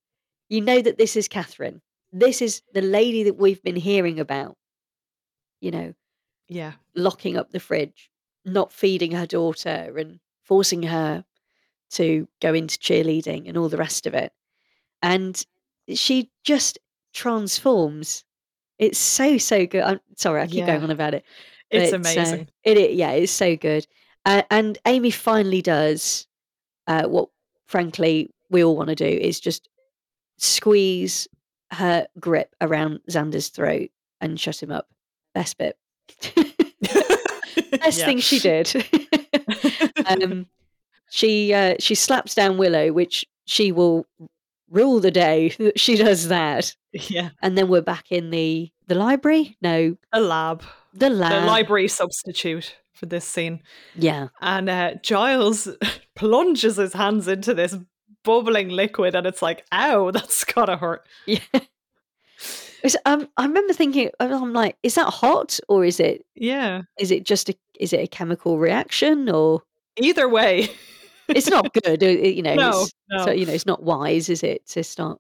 you 0.50 0.62
know, 0.62 0.82
that 0.82 0.98
this 0.98 1.16
is 1.16 1.28
Catherine. 1.28 1.82
This 2.12 2.42
is 2.42 2.62
the 2.74 2.82
lady 2.82 3.24
that 3.24 3.38
we've 3.38 3.62
been 3.62 3.76
hearing 3.76 4.20
about, 4.20 4.58
you 5.60 5.72
know, 5.72 5.94
Yeah. 6.48 6.74
locking 6.96 7.38
up 7.38 7.52
the 7.52 7.60
fridge, 7.60 8.10
not 8.46 8.72
feeding 8.72 9.12
her 9.12 9.26
daughter 9.26 9.94
and 9.98 10.20
forcing 10.44 10.84
her 10.84 11.26
to 11.92 12.28
go 12.42 12.54
into 12.54 12.78
cheerleading 12.80 13.48
and 13.48 13.58
all 13.58 13.70
the 13.70 13.78
rest 13.78 14.08
of 14.08 14.14
it. 14.14 14.32
And 15.02 15.46
she 15.94 16.32
just 16.44 16.80
transforms. 17.14 18.24
It's 18.80 18.98
so, 18.98 19.38
so 19.38 19.66
good. 19.66 19.84
I'm 19.84 20.00
sorry, 20.16 20.42
I 20.42 20.48
keep 20.48 20.58
Yeah. 20.60 20.66
going 20.68 20.84
on 20.84 20.92
about 20.92 21.14
it. 21.14 21.26
It's 21.70 21.94
uh, 21.94 21.98
amazing. 21.98 22.48
it, 22.64 22.92
yeah, 22.94 23.12
it's 23.12 23.32
so 23.32 23.56
good. 23.56 23.88
Uh, 24.26 24.42
and 24.50 24.78
Amy 24.86 25.12
finally 25.12 25.62
does 25.62 26.28
uh, 26.88 27.04
what, 27.08 27.30
frankly, 27.68 28.32
we 28.50 28.64
all 28.64 28.76
want 28.76 28.90
to 28.90 28.96
do 28.96 29.06
is 29.06 29.40
just 29.40 29.70
squeeze 30.38 31.28
her 31.72 32.08
grip 32.20 32.56
around 32.62 33.00
Xander's 33.10 33.50
throat 33.50 33.90
and 34.22 34.40
shut 34.40 34.62
him 34.62 34.72
up. 34.72 34.88
Best 35.34 35.58
bit. 35.58 35.78
Best 37.80 38.00
Yeah. 38.00 38.06
thing 38.06 38.20
she 38.20 38.40
did. 38.40 38.74
um, 40.06 40.48
she 41.10 41.54
uh, 41.54 41.76
she 41.80 41.96
slaps 41.96 42.36
down 42.36 42.58
Willow, 42.58 42.92
which 42.92 43.26
she 43.46 43.72
will 43.72 44.06
rule 44.70 45.00
the 45.00 45.12
day 45.12 45.50
that 45.60 45.80
she 45.80 45.96
does 45.96 46.28
that. 46.30 46.76
yeah. 46.92 47.30
And 47.42 47.58
then 47.58 47.68
we're 47.68 47.82
back 47.82 48.12
in 48.12 48.30
the 48.32 48.72
the 48.88 48.96
library. 48.96 49.58
No, 49.62 49.96
A 50.12 50.22
lab. 50.22 50.64
the 50.94 51.10
lab. 51.10 51.42
The 51.42 51.48
library 51.48 51.88
substitute 51.88 52.76
for 52.96 53.06
this 53.06 53.26
scene. 53.26 53.62
yeah, 53.96 54.30
And 54.42 54.70
uh, 54.70 54.96
Giles 55.04 55.68
plunges 56.16 56.78
his 56.78 56.94
hands 56.94 57.28
into 57.28 57.54
this 57.54 57.78
bubbling 58.24 58.70
liquid, 58.70 59.14
and 59.16 59.28
it's 59.28 59.42
like, 59.42 59.66
ow, 59.72 60.10
that's 60.16 60.44
gotta 60.44 60.78
hurt. 60.78 61.06
yeah. 61.26 61.40
Um, 63.06 63.28
I 63.38 63.46
remember 63.48 63.74
thinking, 63.74 64.12
I'm 64.20 64.54
like, 64.54 64.78
is 64.84 64.94
that 64.96 65.10
hot 65.10 65.60
or 65.68 65.84
is 65.86 66.00
it 66.00 66.24
Yeah. 66.36 66.84
is 67.00 67.10
it 67.10 67.26
just 67.26 67.50
a 67.50 67.56
is 67.80 67.94
it 67.94 68.00
a 68.02 68.08
chemical 68.08 68.60
reaction 68.60 69.28
or 69.28 69.64
Either 69.98 70.30
way. 70.30 70.70
it's 71.28 71.50
not 71.50 71.74
good, 71.74 72.04
uh, 72.04 72.08
you 72.08 72.44
know. 72.44 72.54
No, 72.54 72.70
it's- 72.70 72.94
no. 73.10 73.26
So 73.26 73.32
you 73.32 73.48
know, 73.48 73.54
it's 73.54 73.66
not 73.66 73.82
wise, 73.82 74.30
is 74.30 74.44
it, 74.44 74.68
to 74.68 74.84
start? 74.84 75.20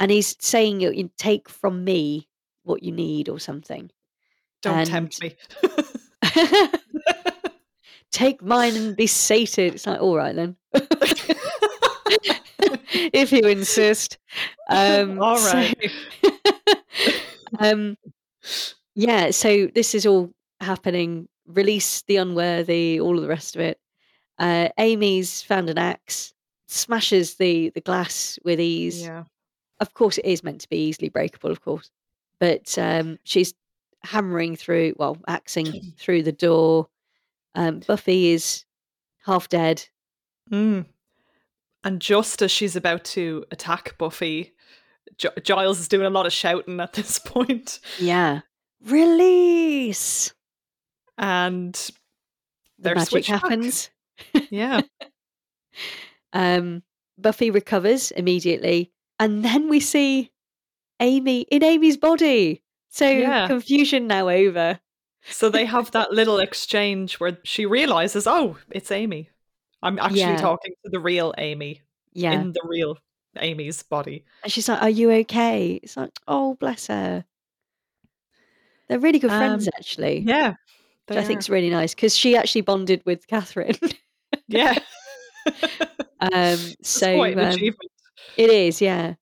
And 0.00 0.10
he's 0.10 0.36
saying, 0.40 1.10
take 1.18 1.50
from 1.50 1.84
me 1.84 2.28
what 2.62 2.82
you 2.82 2.92
need 2.92 3.28
or 3.28 3.38
something. 3.38 3.90
Don't 4.62 4.78
and- 4.78 4.88
tempt 4.88 5.20
me. 5.22 5.36
take 8.12 8.42
mine 8.42 8.76
and 8.76 8.96
be 8.96 9.06
sated. 9.06 9.74
It's 9.74 9.86
like, 9.86 10.00
all 10.00 10.16
right 10.16 10.34
then, 10.34 10.56
if 13.12 13.32
you 13.32 13.40
insist. 13.42 14.18
Um, 14.68 15.20
All 15.22 15.36
so- 15.38 15.70
um, 17.58 17.96
yeah. 18.94 19.30
So 19.30 19.66
this 19.74 19.94
is 19.94 20.06
all 20.06 20.30
happening. 20.60 21.28
Release 21.46 22.02
the 22.02 22.16
unworthy, 22.16 23.00
all 23.00 23.16
of 23.16 23.22
the 23.22 23.28
rest 23.28 23.56
of 23.56 23.62
it. 23.62 23.78
Uh, 24.38 24.68
Amy's 24.78 25.42
found 25.42 25.68
an 25.68 25.78
axe, 25.78 26.32
smashes 26.66 27.34
the 27.34 27.70
the 27.70 27.80
glass 27.80 28.38
with 28.44 28.60
ease. 28.60 29.02
yeah. 29.02 29.24
Of 29.80 29.94
course, 29.94 30.18
it 30.18 30.24
is 30.26 30.44
meant 30.44 30.60
to 30.60 30.68
be 30.68 30.76
easily 30.76 31.08
breakable, 31.08 31.50
of 31.50 31.60
course, 31.60 31.90
but 32.38 32.78
um, 32.78 33.18
she's 33.24 33.52
hammering 34.04 34.54
through, 34.54 34.94
well, 34.96 35.16
axing 35.26 35.92
through 35.98 36.22
the 36.22 36.30
door. 36.32 36.86
Um, 37.54 37.80
Buffy 37.86 38.28
is 38.30 38.64
half 39.24 39.48
dead. 39.48 39.86
Mm. 40.50 40.86
And 41.84 42.00
just 42.00 42.42
as 42.42 42.50
she's 42.50 42.76
about 42.76 43.04
to 43.06 43.44
attack 43.50 43.96
Buffy, 43.98 44.52
G- 45.18 45.28
Giles 45.42 45.80
is 45.80 45.88
doing 45.88 46.06
a 46.06 46.10
lot 46.10 46.26
of 46.26 46.32
shouting 46.32 46.80
at 46.80 46.92
this 46.94 47.18
point, 47.24 47.80
Yeah, 47.98 48.40
release. 48.84 50.32
and 51.18 51.74
The 51.74 51.92
they're 52.78 52.94
magic 52.94 53.26
happens. 53.26 53.90
Yeah, 54.50 54.82
Um, 56.32 56.82
Buffy 57.18 57.50
recovers 57.50 58.10
immediately, 58.12 58.90
and 59.18 59.44
then 59.44 59.68
we 59.68 59.80
see 59.80 60.30
Amy 61.00 61.42
in 61.42 61.62
Amy's 61.62 61.96
body. 61.96 62.62
So 62.88 63.08
Yeah. 63.08 63.46
confusion 63.46 64.06
now 64.06 64.28
over. 64.28 64.80
So 65.30 65.48
they 65.48 65.64
have 65.66 65.90
that 65.92 66.12
little 66.12 66.38
exchange 66.38 67.20
where 67.20 67.38
she 67.44 67.66
realizes, 67.66 68.26
"Oh, 68.26 68.58
it's 68.70 68.90
Amy. 68.90 69.30
I'm 69.82 69.98
actually 69.98 70.18
Yeah. 70.20 70.36
talking 70.40 70.72
to 70.84 70.90
the 70.90 71.00
real 71.00 71.34
Amy 71.38 71.82
Yeah, 72.12 72.32
in 72.34 72.52
the 72.52 72.62
real 72.64 72.98
Amy's 73.38 73.82
body." 73.82 74.24
and 74.42 74.52
she's 74.52 74.68
like, 74.68 74.82
"Are 74.82 74.90
you 74.90 75.10
okay?" 75.10 75.80
It's 75.82 75.96
like, 75.96 76.12
"Oh, 76.28 76.54
bless 76.54 76.86
her." 76.88 77.24
They're 78.88 78.98
really 78.98 79.18
good 79.18 79.30
friends, 79.30 79.66
Um, 79.68 79.72
actually. 79.78 80.18
Yeah. 80.20 80.50
which 80.50 80.56
they 81.06 81.18
I 81.18 81.24
think 81.24 81.38
are. 81.38 81.40
is 81.40 81.50
really 81.50 81.70
nice 81.70 81.94
because 81.94 82.16
she 82.16 82.36
actually 82.36 82.60
bonded 82.62 83.02
with 83.06 83.26
Catherine. 83.26 83.76
Yeah. 84.48 84.78
um, 86.20 86.58
so 86.82 87.16
quite 87.16 87.32
an 87.38 87.44
um, 87.44 87.48
achievement. 87.54 87.90
it 88.36 88.50
is, 88.50 88.80
yeah. 88.80 89.14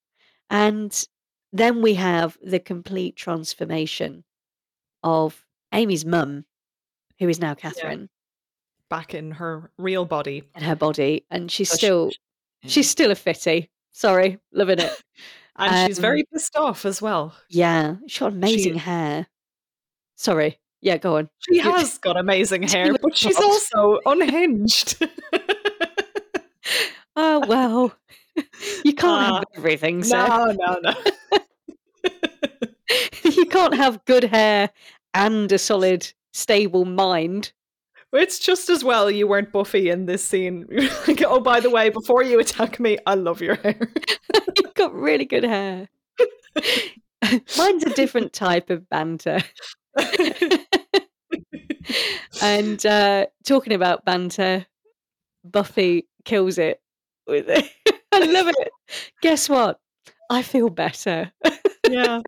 And 0.50 1.06
then 1.52 1.82
we 1.82 1.94
have 1.94 2.36
the 2.42 2.58
complete 2.58 3.16
transformation 3.16 4.24
of 5.02 5.44
Amy's 5.72 6.04
mum, 6.04 6.44
who 7.18 7.28
is 7.28 7.38
now 7.40 7.54
Catherine, 7.54 8.08
Back 8.88 9.14
in 9.14 9.30
her 9.32 9.70
real 9.78 10.04
body. 10.04 10.42
in 10.56 10.62
her 10.62 10.74
body, 10.76 11.24
and 11.30 11.50
she's 11.50 11.68
So 11.70 11.76
she- 11.76 11.78
still 11.78 12.10
she's 12.66 12.90
still 12.90 13.10
a 13.10 13.14
fitty. 13.14 13.70
Sorry, 13.92 14.38
loving 14.52 14.78
it. 14.80 15.02
And 15.56 15.88
she's 15.88 15.98
Um, 15.98 16.02
very 16.02 16.24
pissed 16.32 16.56
off 16.56 16.86
as 16.86 17.02
well. 17.02 17.34
Yeah, 17.50 17.96
she's 18.06 18.18
got 18.20 18.32
amazing 18.32 18.76
hair. 18.76 19.26
Sorry, 20.16 20.58
yeah, 20.80 20.96
go 20.96 21.16
on. 21.18 21.28
She 21.40 21.56
You- 21.56 21.62
has 21.62 21.98
got 21.98 22.16
amazing 22.16 22.66
She 22.66 22.76
hair, 22.78 22.92
was 22.92 22.98
but 23.02 23.16
she's 23.16 23.36
also 23.38 23.98
unhinged. 24.06 25.06
Oh 27.16 27.40
well, 27.46 27.92
you 28.84 28.94
can't 28.94 29.32
Ah, 29.32 29.34
have 29.34 29.44
everything, 29.56 30.02
so 30.04 30.16
no, 30.16 30.52
no, 30.52 30.78
no. 30.82 30.94
you 33.24 33.44
can't 33.46 33.74
have 33.74 34.04
good 34.04 34.24
hair 34.24 34.70
and 35.14 35.50
a 35.52 35.58
solid, 35.58 36.12
stable 36.32 36.84
mind. 36.84 37.52
It's 38.12 38.38
just 38.40 38.68
as 38.68 38.82
well 38.82 39.10
you 39.10 39.28
weren't 39.28 39.52
Buffy 39.52 39.88
in 39.88 40.06
this 40.06 40.24
scene. 40.24 40.66
like, 41.06 41.22
oh, 41.22 41.40
by 41.40 41.60
the 41.60 41.70
way, 41.70 41.90
before 41.90 42.22
you 42.22 42.40
attack 42.40 42.80
me, 42.80 42.98
I 43.06 43.14
love 43.14 43.40
your 43.40 43.54
hair. 43.56 43.78
You've 44.56 44.74
got 44.74 44.92
really 44.94 45.24
good 45.24 45.44
hair. 45.44 45.88
Mine's 47.56 47.84
a 47.84 47.94
different 47.94 48.32
type 48.32 48.70
of 48.70 48.88
banter. 48.88 49.40
and 52.42 52.84
uh, 52.84 53.26
talking 53.44 53.74
about 53.74 54.04
banter, 54.04 54.66
Buffy 55.44 56.08
kills 56.24 56.58
it 56.58 56.80
with 57.26 57.48
it. 57.48 57.70
I 58.12 58.24
love 58.24 58.48
it. 58.48 58.70
Guess 59.22 59.48
what? 59.48 59.78
I 60.30 60.42
feel 60.42 60.68
better. 60.68 61.30
Yeah. 61.90 62.20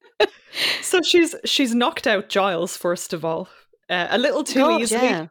So 0.82 1.00
she's 1.02 1.34
she's 1.44 1.74
knocked 1.74 2.06
out 2.06 2.28
Giles 2.28 2.76
first 2.76 3.12
of 3.12 3.24
all, 3.24 3.48
uh, 3.88 4.08
a 4.10 4.18
little 4.18 4.44
too 4.44 4.60
God, 4.60 4.82
easily. 4.82 5.06
yeah. 5.06 5.26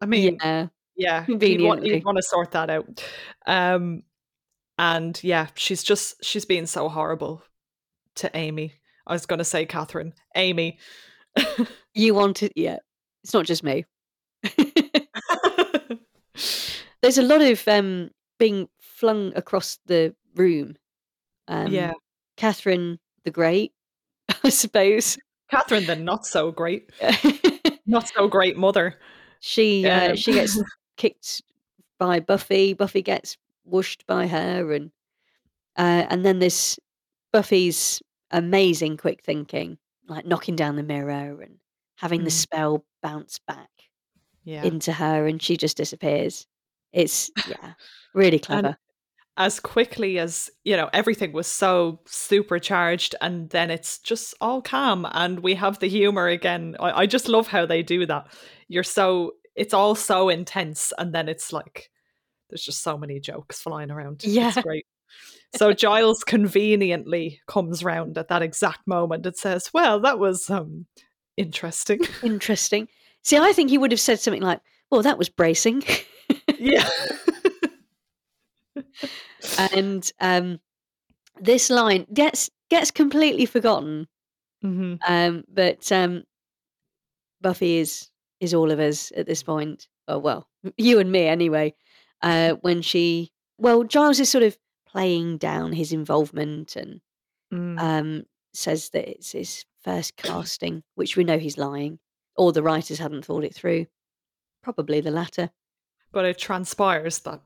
I 0.00 0.06
mean, 0.06 0.38
yeah. 0.42 0.66
yeah, 0.96 1.24
you'd 1.28 1.62
want, 1.62 1.84
you'd 1.84 2.04
want 2.04 2.16
to 2.16 2.22
sort 2.22 2.52
that 2.52 2.70
out. 2.70 3.04
Um, 3.46 4.02
and 4.78 5.18
yeah, 5.22 5.48
she's 5.54 5.82
just 5.82 6.24
she's 6.24 6.44
being 6.44 6.66
so 6.66 6.88
horrible 6.88 7.42
to 8.16 8.30
Amy. 8.34 8.74
I 9.06 9.12
was 9.12 9.26
going 9.26 9.38
to 9.38 9.44
say 9.44 9.66
Catherine, 9.66 10.14
Amy. 10.34 10.78
You 11.94 12.14
wanted, 12.14 12.52
yeah. 12.56 12.78
It's 13.22 13.32
not 13.32 13.46
just 13.46 13.62
me. 13.62 13.84
There's 17.02 17.18
a 17.18 17.22
lot 17.22 17.40
of 17.40 17.66
um, 17.68 18.10
being 18.38 18.68
flung 18.80 19.32
across 19.36 19.78
the 19.86 20.14
room. 20.34 20.76
Um, 21.46 21.68
yeah, 21.72 21.92
Catherine 22.36 22.98
the 23.24 23.30
Great, 23.30 23.72
I 24.44 24.48
suppose. 24.50 25.18
Catherine, 25.50 25.86
the 25.86 25.96
not 25.96 26.26
so 26.26 26.50
great, 26.50 26.90
not 27.86 28.08
so 28.08 28.28
great 28.28 28.56
mother. 28.56 28.98
she 29.40 29.86
uh, 29.88 30.10
Um, 30.10 30.16
she 30.16 30.32
gets 30.32 30.58
kicked 30.96 31.42
by 31.98 32.20
Buffy. 32.20 32.72
Buffy 32.74 33.02
gets 33.02 33.36
whooshed 33.64 34.06
by 34.06 34.26
her, 34.26 34.72
and 34.72 34.90
uh, 35.76 36.06
and 36.08 36.24
then 36.24 36.38
this 36.38 36.78
Buffy's 37.32 38.02
amazing 38.30 38.96
quick 38.96 39.22
thinking, 39.22 39.78
like 40.08 40.26
knocking 40.26 40.56
down 40.56 40.76
the 40.76 40.82
mirror 40.82 41.40
and 41.42 41.58
having 41.96 42.24
the 42.24 42.30
Mm. 42.30 42.32
spell 42.32 42.84
bounce 43.02 43.38
back 43.46 43.70
Yeah, 44.44 44.64
into 44.64 44.92
her, 44.92 45.26
and 45.26 45.40
she 45.42 45.56
just 45.56 45.76
disappears. 45.76 46.46
It's 46.92 47.30
yeah, 47.48 47.74
really 48.14 48.38
clever. 48.38 48.76
As 49.36 49.58
quickly 49.58 50.18
as 50.18 50.48
you 50.62 50.76
know 50.76 50.88
everything 50.92 51.32
was 51.32 51.46
so 51.46 52.00
supercharged 52.06 53.16
and 53.20 53.50
then 53.50 53.70
it's 53.70 53.98
just 53.98 54.34
all 54.40 54.62
calm 54.62 55.06
and 55.12 55.40
we 55.40 55.54
have 55.54 55.78
the 55.78 55.88
humor 55.88 56.28
again. 56.28 56.76
I, 56.78 57.02
I 57.02 57.06
just 57.06 57.28
love 57.28 57.48
how 57.48 57.66
they 57.66 57.82
do 57.82 58.06
that. 58.06 58.28
You're 58.68 58.84
so 58.84 59.32
it's 59.56 59.74
all 59.74 59.94
so 59.94 60.28
intense 60.28 60.92
and 60.98 61.12
then 61.12 61.28
it's 61.28 61.52
like 61.52 61.90
there's 62.48 62.64
just 62.64 62.82
so 62.82 62.96
many 62.96 63.18
jokes 63.18 63.60
flying 63.60 63.90
around. 63.90 64.22
Yeah. 64.24 64.48
it's 64.48 64.62
great. 64.62 64.86
So 65.56 65.72
giles 65.72 66.24
conveniently 66.24 67.40
comes 67.46 67.84
round 67.84 68.18
at 68.18 68.26
that 68.26 68.42
exact 68.42 68.88
moment 68.88 69.24
and 69.24 69.36
says 69.36 69.70
well 69.72 70.00
that 70.00 70.18
was 70.18 70.50
um 70.50 70.86
interesting. 71.36 72.00
Interesting. 72.24 72.88
See, 73.22 73.36
I 73.36 73.52
think 73.52 73.70
he 73.70 73.78
would 73.78 73.92
have 73.92 74.00
said 74.00 74.18
something 74.18 74.42
like, 74.42 74.60
"Well, 74.90 75.02
that 75.02 75.16
was 75.16 75.28
bracing," 75.28 75.84
yeah 76.58 76.88
and 79.58 80.10
um, 80.20 80.60
this 81.40 81.70
line 81.70 82.06
gets 82.12 82.50
gets 82.70 82.90
completely 82.90 83.46
forgotten. 83.46 84.08
hmm 84.62 84.94
Um, 85.06 85.44
but 85.48 85.90
um, 85.92 86.24
Buffy 87.40 87.78
is 87.78 88.10
is 88.40 88.54
all 88.54 88.70
of 88.70 88.80
us 88.80 89.12
at 89.16 89.26
this 89.26 89.42
point. 89.42 89.88
Oh 90.08 90.18
well, 90.18 90.48
you 90.76 90.98
and 90.98 91.10
me 91.10 91.26
anyway. 91.26 91.74
Uh, 92.22 92.54
when 92.62 92.80
she, 92.80 93.30
well, 93.58 93.84
Giles 93.84 94.18
is 94.18 94.30
sort 94.30 94.44
of 94.44 94.56
playing 94.86 95.36
down 95.38 95.72
his 95.72 95.92
involvement 95.92 96.76
and 96.76 97.00
Mm. 97.52 97.78
um, 97.78 98.24
says 98.54 98.88
that 98.90 99.08
it's 99.08 99.30
his 99.32 99.64
first 99.84 100.16
casting, 100.16 100.82
which 100.94 101.16
we 101.16 101.22
know 101.24 101.38
he's 101.38 101.58
lying, 101.58 101.98
or 102.36 102.52
the 102.52 102.62
writers 102.62 102.98
hadn't 102.98 103.24
thought 103.26 103.44
it 103.44 103.54
through. 103.54 103.86
Probably 104.62 105.00
the 105.02 105.10
latter. 105.10 105.50
but 106.10 106.24
it 106.24 106.38
transpires 106.38 107.18
that 107.20 107.42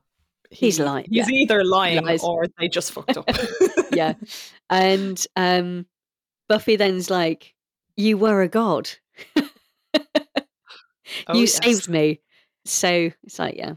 He's 0.51 0.79
lying, 0.79 1.05
He's 1.11 1.29
yeah. 1.29 1.35
either 1.35 1.63
lying 1.63 2.03
lies. 2.03 2.23
or 2.23 2.47
they 2.59 2.67
just 2.67 2.91
fucked 2.91 3.17
up. 3.17 3.29
yeah. 3.93 4.13
And 4.71 5.25
um, 5.35 5.87
Buffy 6.47 6.75
then's 6.75 7.09
like, 7.09 7.55
"You 7.97 8.17
were 8.19 8.41
a 8.43 8.47
god. 8.47 8.89
Oh, 11.27 11.33
you 11.33 11.41
yes. 11.41 11.57
saved 11.63 11.89
me." 11.89 12.21
So 12.65 13.09
it's 13.23 13.39
like, 13.39 13.55
yeah, 13.57 13.73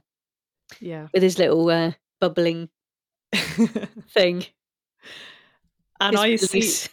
Yeah. 0.81 1.09
with 1.15 1.23
his 1.23 1.39
little 1.39 1.69
uh, 1.71 1.93
bubbling 2.21 2.69
thing. 4.11 4.45
and 6.01 6.17
I 6.17 6.31
his 6.33 6.51
see 6.51 6.89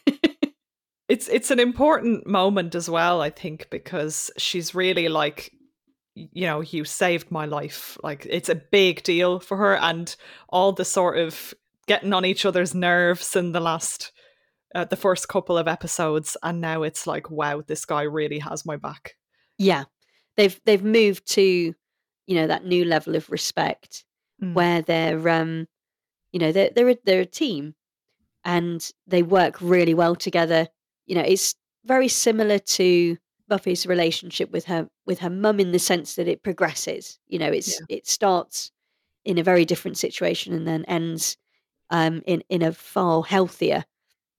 it's 1.10 1.28
it's 1.28 1.52
an 1.52 1.60
important 1.60 2.26
moment 2.26 2.74
as 2.76 2.90
well, 2.90 3.22
I 3.22 3.30
think, 3.32 3.70
because 3.70 4.32
she's 4.38 4.74
really 4.74 5.10
like 5.10 5.52
you 6.34 6.46
know, 6.46 6.62
you 6.62 6.86
saved 6.86 7.32
my 7.32 7.46
life. 7.46 7.98
Like 8.04 8.26
it's 8.30 8.50
a 8.50 8.56
big 8.56 9.04
deal 9.04 9.40
for 9.40 9.58
her 9.58 9.76
and 9.78 10.16
all 10.50 10.72
the 10.72 10.86
sort 10.86 11.18
of 11.18 11.54
getting 11.88 12.14
on 12.14 12.26
each 12.26 12.46
other's 12.46 12.74
nerves 12.76 13.36
in 13.36 13.52
the 13.52 13.60
last 13.60 14.12
uh, 14.76 14.86
the 14.86 14.96
first 14.96 15.28
couple 15.28 15.58
of 15.58 15.68
episodes 15.68 16.38
and 16.44 16.62
now 16.62 16.84
it's 16.84 17.08
like 17.08 17.30
wow, 17.32 17.62
this 17.66 17.86
guy 17.86 18.04
really 18.04 18.40
has 18.40 18.66
my 18.66 18.76
back. 18.78 19.16
yeah, 19.58 19.86
they've 20.38 20.60
they've 20.66 20.84
moved 20.84 21.28
to 21.34 21.74
you 22.28 22.36
know 22.36 22.48
that 22.48 22.66
new 22.66 22.86
level 22.86 23.16
of 23.16 23.30
respect 23.30 24.06
Mm. 24.42 24.54
where 24.54 24.82
they're 24.82 25.28
um, 25.28 25.68
you 26.32 26.40
know 26.40 26.54
they're 26.54 26.70
they're 26.74 26.90
a, 26.92 26.98
they're 27.04 27.22
a 27.22 27.26
team 27.26 27.76
and 28.46 28.90
they 29.06 29.22
work 29.22 29.58
really 29.60 29.94
well 29.94 30.16
together. 30.16 30.68
You 31.08 31.16
know, 31.16 31.22
it's 31.28 31.56
very 31.84 32.08
similar 32.08 32.58
to 32.60 33.18
Buffy's 33.50 33.86
relationship 33.86 34.52
with 34.52 34.66
her 34.66 34.90
with 35.06 35.20
her 35.20 35.30
mum 35.30 35.60
in 35.60 35.72
the 35.72 35.80
sense 35.80 36.16
that 36.16 36.28
it 36.28 36.44
progresses. 36.44 37.20
You 37.28 37.40
know, 37.40 37.52
it's 37.52 37.82
it 37.90 38.08
starts 38.08 38.72
in 39.26 39.38
a 39.38 39.44
very 39.44 39.66
different 39.66 39.98
situation 39.98 40.54
and 40.54 40.68
then 40.68 40.86
ends 40.86 41.38
um, 41.90 42.22
in 42.26 42.44
in 42.50 42.62
a 42.62 42.72
far 42.72 43.24
healthier. 43.24 43.86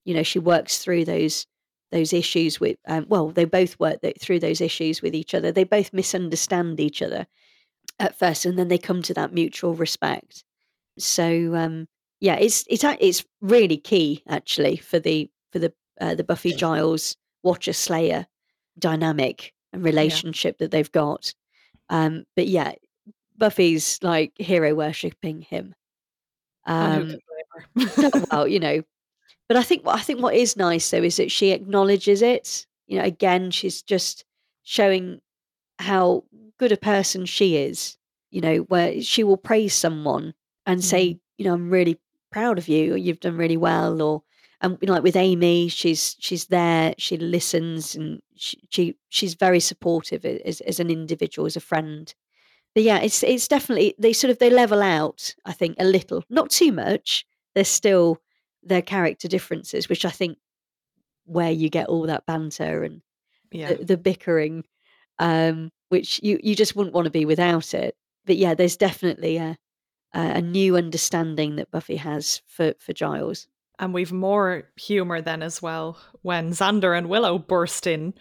You 0.04 0.14
know, 0.14 0.22
she 0.22 0.38
works 0.38 0.78
through 0.78 1.04
those 1.04 1.46
those 1.90 2.12
issues 2.12 2.60
with. 2.60 2.78
Um, 2.86 3.06
well, 3.08 3.30
they 3.30 3.44
both 3.44 3.78
work 3.78 4.00
th- 4.00 4.18
through 4.20 4.40
those 4.40 4.60
issues 4.60 5.02
with 5.02 5.14
each 5.14 5.34
other. 5.34 5.52
They 5.52 5.64
both 5.64 5.92
misunderstand 5.92 6.80
each 6.80 7.02
other 7.02 7.26
at 7.98 8.18
first, 8.18 8.46
and 8.46 8.58
then 8.58 8.68
they 8.68 8.78
come 8.78 9.02
to 9.02 9.14
that 9.14 9.34
mutual 9.34 9.74
respect. 9.74 10.44
So 10.98 11.54
um, 11.54 11.88
yeah, 12.20 12.36
it's 12.36 12.64
it's 12.68 12.84
it's 12.84 13.24
really 13.40 13.76
key 13.76 14.22
actually 14.28 14.76
for 14.76 14.98
the 14.98 15.30
for 15.52 15.58
the 15.58 15.72
uh, 16.00 16.14
the 16.14 16.24
Buffy 16.24 16.52
Giles 16.52 17.16
Watcher 17.42 17.72
Slayer 17.72 18.26
dynamic 18.78 19.52
and 19.72 19.84
relationship 19.84 20.58
that 20.58 20.70
they've 20.70 20.92
got. 20.92 21.32
Um, 21.88 22.24
but 22.36 22.46
yeah, 22.46 22.72
Buffy's 23.36 23.98
like 24.02 24.32
hero 24.36 24.74
worshipping 24.74 25.42
him. 25.42 25.74
Um, 26.66 27.08
can 27.08 27.18
blame 27.76 27.88
her? 27.88 28.26
well, 28.30 28.46
you 28.46 28.60
know, 28.60 28.82
but 29.48 29.56
I 29.56 29.62
think 29.62 29.84
what 29.84 29.96
I 29.96 30.02
think 30.02 30.22
what 30.22 30.34
is 30.34 30.56
nice 30.56 30.90
though 30.90 31.02
is 31.02 31.16
that 31.16 31.32
she 31.32 31.50
acknowledges 31.50 32.22
it. 32.22 32.66
You 32.86 32.98
know, 32.98 33.04
again, 33.04 33.50
she's 33.50 33.82
just 33.82 34.24
showing 34.62 35.20
how 35.78 36.24
good 36.58 36.72
a 36.72 36.76
person 36.76 37.26
she 37.26 37.56
is. 37.56 37.96
You 38.30 38.40
know, 38.42 38.56
where 38.58 39.00
she 39.02 39.24
will 39.24 39.36
praise 39.36 39.74
someone 39.74 40.34
and 40.66 40.84
say, 40.84 41.18
you 41.36 41.44
know, 41.44 41.54
I'm 41.54 41.70
really 41.70 41.98
proud 42.30 42.58
of 42.58 42.68
you, 42.68 42.94
or 42.94 42.96
you've 42.96 43.18
done 43.18 43.36
really 43.36 43.56
well, 43.56 44.00
or 44.00 44.22
and 44.62 44.78
like 44.88 45.02
with 45.02 45.16
Amy, 45.16 45.68
she's 45.68 46.16
she's 46.18 46.46
there, 46.46 46.94
she 46.98 47.16
listens, 47.16 47.94
and 47.96 48.20
she, 48.36 48.58
she 48.70 48.96
she's 49.08 49.34
very 49.34 49.60
supportive 49.60 50.24
as 50.24 50.60
as 50.62 50.80
an 50.80 50.90
individual, 50.90 51.46
as 51.46 51.56
a 51.56 51.60
friend. 51.60 52.14
But 52.74 52.84
yeah, 52.84 52.98
it's 53.00 53.22
it's 53.22 53.48
definitely 53.48 53.94
they 53.98 54.12
sort 54.12 54.30
of 54.30 54.38
they 54.38 54.50
level 54.50 54.82
out. 54.82 55.34
I 55.44 55.52
think 55.52 55.76
a 55.78 55.84
little, 55.84 56.24
not 56.30 56.50
too 56.50 56.72
much. 56.72 57.26
There's 57.54 57.68
still 57.68 58.18
their 58.62 58.82
character 58.82 59.28
differences, 59.28 59.88
which 59.88 60.04
I 60.04 60.10
think 60.10 60.38
where 61.24 61.50
you 61.50 61.68
get 61.70 61.88
all 61.88 62.06
that 62.06 62.26
banter 62.26 62.82
and 62.84 63.02
Yeah. 63.50 63.74
the, 63.74 63.84
the 63.84 63.96
bickering, 63.96 64.64
um, 65.18 65.70
which 65.88 66.20
you 66.22 66.38
you 66.42 66.54
just 66.56 66.76
wouldn't 66.76 66.94
want 66.94 67.06
to 67.06 67.10
be 67.10 67.24
without 67.24 67.74
it. 67.74 67.96
But 68.26 68.36
yeah, 68.36 68.54
there's 68.54 68.76
definitely 68.76 69.36
a 69.38 69.58
a 70.14 70.20
a 70.38 70.42
new 70.42 70.76
understanding 70.76 71.56
that 71.56 71.70
Buffy 71.70 71.96
has 71.96 72.42
for 72.48 72.74
for 72.80 72.92
Giles. 72.92 73.48
And 73.80 73.94
we've 73.94 74.12
more 74.12 74.64
humor 74.76 75.22
then 75.22 75.42
as 75.42 75.60
well 75.62 75.98
when 76.20 76.50
Xander 76.50 76.96
and 76.96 77.08
Willow 77.08 77.38
burst 77.38 77.86
in 77.86 78.14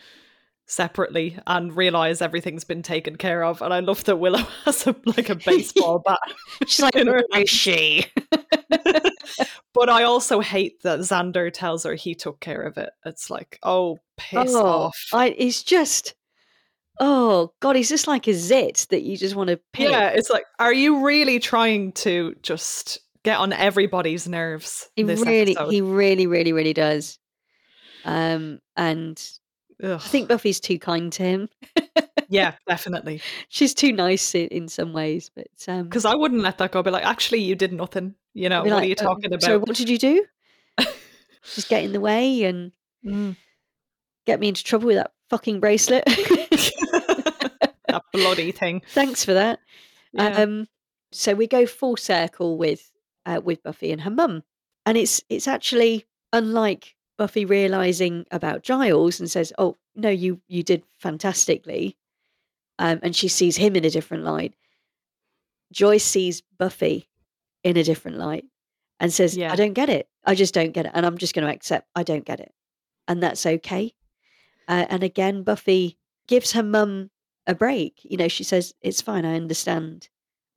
separately 0.65 1.37
and 1.47 1.75
realize 1.75 2.21
everything's 2.21 2.63
been 2.63 2.81
taken 2.81 3.17
care 3.17 3.43
of. 3.43 3.61
And 3.61 3.73
I 3.73 3.81
love 3.81 4.05
that 4.05 4.15
Willow 4.15 4.39
has 4.65 4.87
a, 4.87 4.95
like 5.05 5.29
a 5.29 5.35
baseball 5.35 5.99
bat. 6.05 6.19
She's 6.65 6.79
like, 6.79 6.95
"Where 6.95 7.23
is 7.35 7.49
she?" 7.49 8.05
but 9.73 9.89
I 9.89 10.03
also 10.03 10.39
hate 10.39 10.81
that 10.83 10.99
Xander 10.99 11.51
tells 11.51 11.83
her 11.83 11.93
he 11.93 12.15
took 12.15 12.39
care 12.39 12.61
of 12.61 12.77
it. 12.77 12.91
It's 13.05 13.29
like, 13.29 13.59
oh, 13.61 13.99
piss 14.17 14.53
oh, 14.53 14.65
off. 14.65 14.97
I, 15.11 15.29
it's 15.37 15.63
just, 15.63 16.13
oh 16.99 17.51
god, 17.59 17.75
he's 17.75 17.89
just 17.89 18.07
like 18.07 18.27
a 18.27 18.33
zit 18.33 18.87
that 18.91 19.01
you 19.01 19.17
just 19.17 19.35
want 19.35 19.49
to 19.49 19.59
pick. 19.73 19.89
Yeah, 19.89 20.09
it's 20.09 20.29
like, 20.29 20.45
are 20.59 20.73
you 20.73 21.05
really 21.05 21.39
trying 21.39 21.91
to 21.93 22.35
just 22.43 22.99
get 23.23 23.37
on 23.37 23.53
everybody's 23.53 24.27
nerves? 24.27 24.89
he 24.95 25.03
really, 25.03 25.55
episode? 25.55 25.71
he 25.71 25.81
really, 25.81 26.27
really, 26.27 26.53
really 26.53 26.73
does. 26.73 27.19
Um, 28.05 28.59
and 28.75 29.21
Ugh. 29.83 29.91
I 30.03 30.07
think 30.07 30.29
Buffy's 30.29 30.59
too 30.59 30.79
kind 30.79 31.11
to 31.13 31.23
him. 31.23 31.49
yeah, 32.29 32.53
definitely. 32.67 33.21
She's 33.49 33.73
too 33.73 33.91
nice 33.91 34.33
in, 34.35 34.47
in 34.47 34.67
some 34.67 34.93
ways, 34.93 35.29
but 35.35 35.47
um, 35.67 35.83
Because 35.83 36.05
I 36.05 36.15
wouldn't 36.15 36.41
let 36.41 36.57
that 36.59 36.71
go. 36.71 36.81
Be 36.83 36.91
like, 36.91 37.05
actually, 37.05 37.41
you 37.41 37.55
did 37.55 37.73
nothing. 37.73 38.15
You 38.33 38.49
know, 38.49 38.61
what 38.61 38.69
like, 38.71 38.83
are 38.83 38.87
you 38.87 38.95
"Uh, 38.97 39.03
talking 39.03 39.25
about? 39.25 39.41
So 39.41 39.59
what 39.59 39.75
did 39.75 39.89
you 39.89 39.97
do? 39.97 40.25
Just 41.55 41.69
get 41.69 41.83
in 41.83 41.93
the 41.93 41.99
way 42.01 42.43
and 42.43 42.71
Mm. 43.05 43.37
get 44.25 44.41
me 44.41 44.49
into 44.49 44.61
trouble 44.61 44.87
with 44.87 44.97
that 44.97 45.11
fucking 45.29 45.61
bracelet. 45.61 46.03
that 46.05 48.03
bloody 48.13 48.51
thing. 48.51 48.81
Thanks 48.89 49.23
for 49.23 49.33
that. 49.33 49.59
Yeah. 50.13 50.27
Um, 50.41 50.67
so 51.11 51.33
we 51.33 51.47
go 51.47 51.65
full 51.65 51.95
circle 51.97 52.57
with 52.57 52.91
uh, 53.25 53.41
with 53.43 53.63
Buffy 53.63 53.91
and 53.91 54.01
her 54.01 54.09
mum, 54.11 54.43
and 54.85 54.97
it's 54.97 55.21
it's 55.29 55.47
actually 55.47 56.05
unlike 56.33 56.95
Buffy 57.17 57.45
realizing 57.45 58.25
about 58.31 58.63
Giles 58.63 59.19
and 59.19 59.29
says, 59.29 59.53
"Oh 59.57 59.77
no, 59.95 60.09
you 60.09 60.41
you 60.47 60.63
did 60.63 60.83
fantastically," 60.97 61.97
um, 62.77 62.99
and 63.03 63.15
she 63.15 63.27
sees 63.27 63.57
him 63.57 63.75
in 63.75 63.85
a 63.85 63.89
different 63.89 64.23
light. 64.23 64.53
Joyce 65.71 66.05
sees 66.05 66.41
Buffy 66.57 67.09
in 67.63 67.77
a 67.77 67.83
different 67.83 68.17
light 68.17 68.45
and 68.99 69.13
says, 69.13 69.37
Yeah. 69.37 69.51
"I 69.51 69.55
don't 69.55 69.73
get 69.73 69.89
it. 69.89 70.07
I 70.25 70.35
just 70.35 70.53
don't 70.53 70.71
get 70.71 70.85
it, 70.85 70.91
and 70.95 71.05
I'm 71.05 71.17
just 71.17 71.33
going 71.33 71.47
to 71.47 71.53
accept 71.53 71.87
I 71.95 72.03
don't 72.03 72.25
get 72.25 72.39
it, 72.39 72.53
and 73.07 73.21
that's 73.21 73.45
okay." 73.45 73.93
Uh, 74.67 74.85
and 74.89 75.03
again, 75.03 75.43
Buffy 75.43 75.97
gives 76.27 76.51
her 76.53 76.63
mum 76.63 77.09
a 77.47 77.55
break. 77.55 77.99
You 78.03 78.17
know, 78.17 78.27
she 78.27 78.43
says, 78.43 78.73
"It's 78.81 79.01
fine. 79.01 79.25
I 79.25 79.35
understand." 79.35 80.09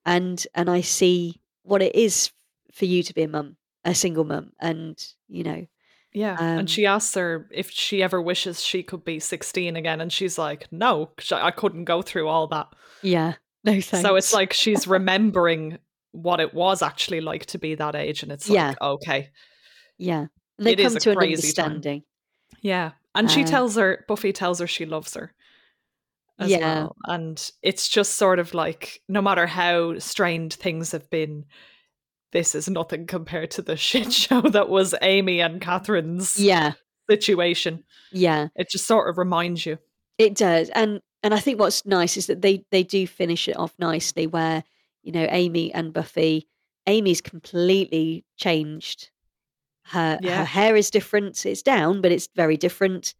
and 0.04 0.46
and 0.54 0.68
I 0.70 0.80
see 0.80 1.40
what 1.62 1.82
it 1.82 1.94
is 1.94 2.32
for 2.72 2.84
you 2.86 3.02
to 3.04 3.14
be 3.14 3.22
a 3.22 3.28
mum, 3.28 3.56
a 3.84 3.94
single 3.94 4.24
mum, 4.24 4.52
and 4.60 5.02
you 5.28 5.44
know, 5.44 5.66
Yeah. 6.12 6.34
Um, 6.38 6.58
and 6.60 6.70
she 6.70 6.84
asks 6.86 7.14
her 7.14 7.48
if 7.52 7.70
she 7.70 8.02
ever 8.02 8.20
wishes 8.20 8.62
she 8.62 8.82
could 8.82 9.04
be 9.04 9.18
16 9.20 9.76
again. 9.76 10.00
And 10.00 10.12
she's 10.12 10.36
like, 10.38 10.70
"No, 10.72 11.12
I 11.32 11.50
couldn't 11.50 11.84
go 11.84 12.02
through 12.02 12.28
all 12.28 12.46
that. 12.48 12.68
yeah, 13.02 13.34
no 13.64 13.72
thanks. 13.80 13.88
So 14.02 14.16
it's 14.16 14.32
like 14.34 14.52
she's 14.52 14.86
remembering 14.86 15.78
what 16.12 16.40
it 16.40 16.52
was 16.52 16.82
actually 16.82 17.20
like 17.22 17.46
to 17.46 17.58
be 17.58 17.74
that 17.76 17.94
age. 17.94 18.22
And 18.22 18.30
it's 18.32 18.48
Yeah. 18.48 18.68
like, 18.68 18.82
okay. 18.82 19.30
yeah, 19.98 20.26
and 20.58 20.66
they 20.66 20.72
it 20.72 20.80
is 20.80 20.88
come 20.92 20.96
a 20.96 21.00
to 21.00 21.10
an 21.12 21.16
crazy 21.16 21.52
time. 21.52 21.64
understanding. 21.66 22.02
Yeah. 22.60 22.92
And 23.14 23.30
she 23.30 23.40
Um, 23.40 23.46
tells 23.46 23.76
her, 23.76 24.04
Buffy 24.08 24.32
tells 24.32 24.58
her 24.60 24.66
she 24.66 24.84
loves 24.86 25.14
her. 25.14 25.34
As 26.38 26.50
Yeah. 26.50 26.58
well. 26.84 26.96
And 27.06 27.50
it's 27.62 27.88
just 27.88 28.16
sort 28.16 28.38
of 28.38 28.52
like, 28.54 29.02
no 29.08 29.20
matter 29.22 29.46
how 29.46 29.98
strained 29.98 30.52
things 30.54 30.92
have 30.92 31.08
been, 31.10 31.44
this 32.32 32.54
is 32.54 32.68
nothing 32.68 33.06
compared 33.06 33.50
to 33.52 33.62
the 33.62 33.76
shit 33.88 34.12
show 34.12 34.40
that 34.42 34.68
was 34.68 34.94
Amy 35.02 35.40
and 35.40 35.60
Catherine's 35.60 36.38
Yeah, 36.38 36.72
situation. 37.08 37.84
yeah, 38.10 38.48
It 38.56 38.68
just 38.70 38.86
sort 38.86 39.08
of 39.08 39.18
reminds 39.18 39.64
you. 39.66 39.78
it 40.18 40.34
does, 40.34 40.68
and 40.70 41.00
and 41.22 41.32
I 41.34 41.38
think 41.38 41.60
what's 41.60 41.86
nice 41.86 42.16
is 42.16 42.26
that 42.26 42.42
they 42.42 42.64
they 42.70 42.82
do 42.82 43.06
finish 43.06 43.48
it 43.48 43.56
off 43.56 43.74
nicely, 43.78 44.26
where 44.26 44.64
you 45.02 45.12
know 45.12 45.26
Amy 45.30 45.72
and 45.72 45.92
Buffy, 45.92 46.48
Amy's 46.86 47.20
completely 47.20 48.24
changed. 48.36 49.10
Her 49.84 50.18
Yeah. 50.22 50.38
her 50.38 50.44
hair 50.44 50.76
is 50.76 50.90
different. 50.90 51.44
It's 51.46 51.62
down, 51.62 52.00
but 52.00 52.12
it's 52.12 52.28
very 52.34 52.56
different. 52.56 53.14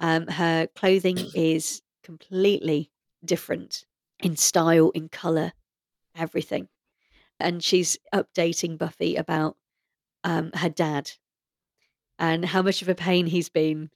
Um, 0.00 0.26
her 0.26 0.66
clothing 0.74 1.16
is 1.34 1.82
completely 2.02 2.90
different 3.24 3.84
in 4.22 4.36
style, 4.36 4.90
in 4.90 5.08
color, 5.08 5.52
everything. 6.14 6.68
And 7.38 7.62
she's 7.62 7.98
updating 8.14 8.78
Buffy 8.78 9.16
about 9.16 9.56
um, 10.24 10.50
her 10.54 10.68
dad 10.70 11.10
and 12.18 12.44
how 12.44 12.62
much 12.62 12.80
of 12.82 12.88
a 12.88 12.94
pain 12.94 13.26
he's 13.26 13.48
been. 13.48 13.90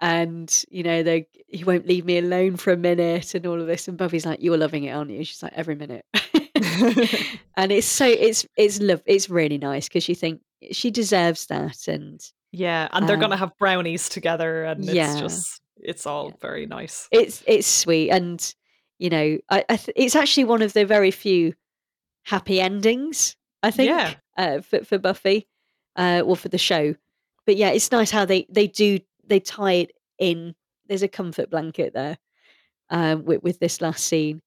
And 0.00 0.52
you 0.70 0.82
know, 0.82 1.02
they 1.02 1.26
he 1.46 1.64
won't 1.64 1.86
leave 1.86 2.04
me 2.04 2.18
alone 2.18 2.56
for 2.56 2.70
a 2.72 2.76
minute, 2.76 3.34
and 3.34 3.46
all 3.46 3.58
of 3.60 3.66
this. 3.66 3.88
And 3.88 3.96
Buffy's 3.96 4.26
like, 4.26 4.42
"You're 4.42 4.58
loving 4.58 4.84
it, 4.84 4.90
aren't 4.90 5.10
you?" 5.10 5.24
She's 5.24 5.42
like, 5.42 5.54
"Every 5.54 5.74
minute." 5.74 6.04
and 7.56 7.72
it's 7.72 7.86
so 7.86 8.04
it's 8.06 8.46
it's 8.58 8.78
love. 8.80 9.02
It's 9.06 9.30
really 9.30 9.56
nice 9.56 9.88
because 9.88 10.06
you 10.08 10.14
think 10.14 10.42
she 10.72 10.90
deserves 10.90 11.46
that, 11.46 11.88
and 11.88 12.20
Yeah, 12.52 12.88
and 12.92 13.08
they're 13.08 13.16
Um, 13.16 13.20
gonna 13.22 13.36
have 13.38 13.56
brownies 13.58 14.10
together, 14.10 14.64
and 14.64 14.84
it's 14.84 14.92
yeah. 14.92 15.18
just 15.18 15.60
it's 15.80 16.04
all 16.06 16.32
very 16.42 16.66
nice. 16.66 17.08
it's 17.10 17.42
it's 17.46 17.66
sweet 17.66 18.10
and 18.10 18.54
you 18.98 19.08
know 19.10 19.38
I, 19.50 19.64
I 19.68 19.76
th- 19.76 19.94
it's 19.96 20.16
actually 20.16 20.44
one 20.44 20.62
of 20.62 20.72
the 20.72 20.84
very 20.86 21.10
few 21.10 21.54
happy 22.26 22.60
endings 22.60 23.36
I 23.62 23.70
think 23.70 23.88
Yeah. 23.88 24.14
uh, 24.36 24.60
for 24.60 24.84
for 24.84 24.98
Buffy 24.98 25.46
uh 25.96 26.22
or 26.24 26.36
for 26.36 26.48
the 26.48 26.58
show 26.58 26.94
but 27.46 27.56
yeah 27.56 27.70
it's 27.70 27.90
nice 27.92 28.10
how 28.10 28.24
they 28.24 28.46
they 28.50 28.66
do 28.66 28.98
they 29.26 29.40
tie 29.40 29.72
it 29.84 29.92
in 30.18 30.54
there's 30.88 31.02
a 31.02 31.08
comfort 31.08 31.48
blanket 31.50 31.94
there 31.94 32.18
um 32.90 33.24
with, 33.24 33.42
with 33.42 33.58
this 33.60 33.80
last 33.80 34.04
scene 34.04 34.42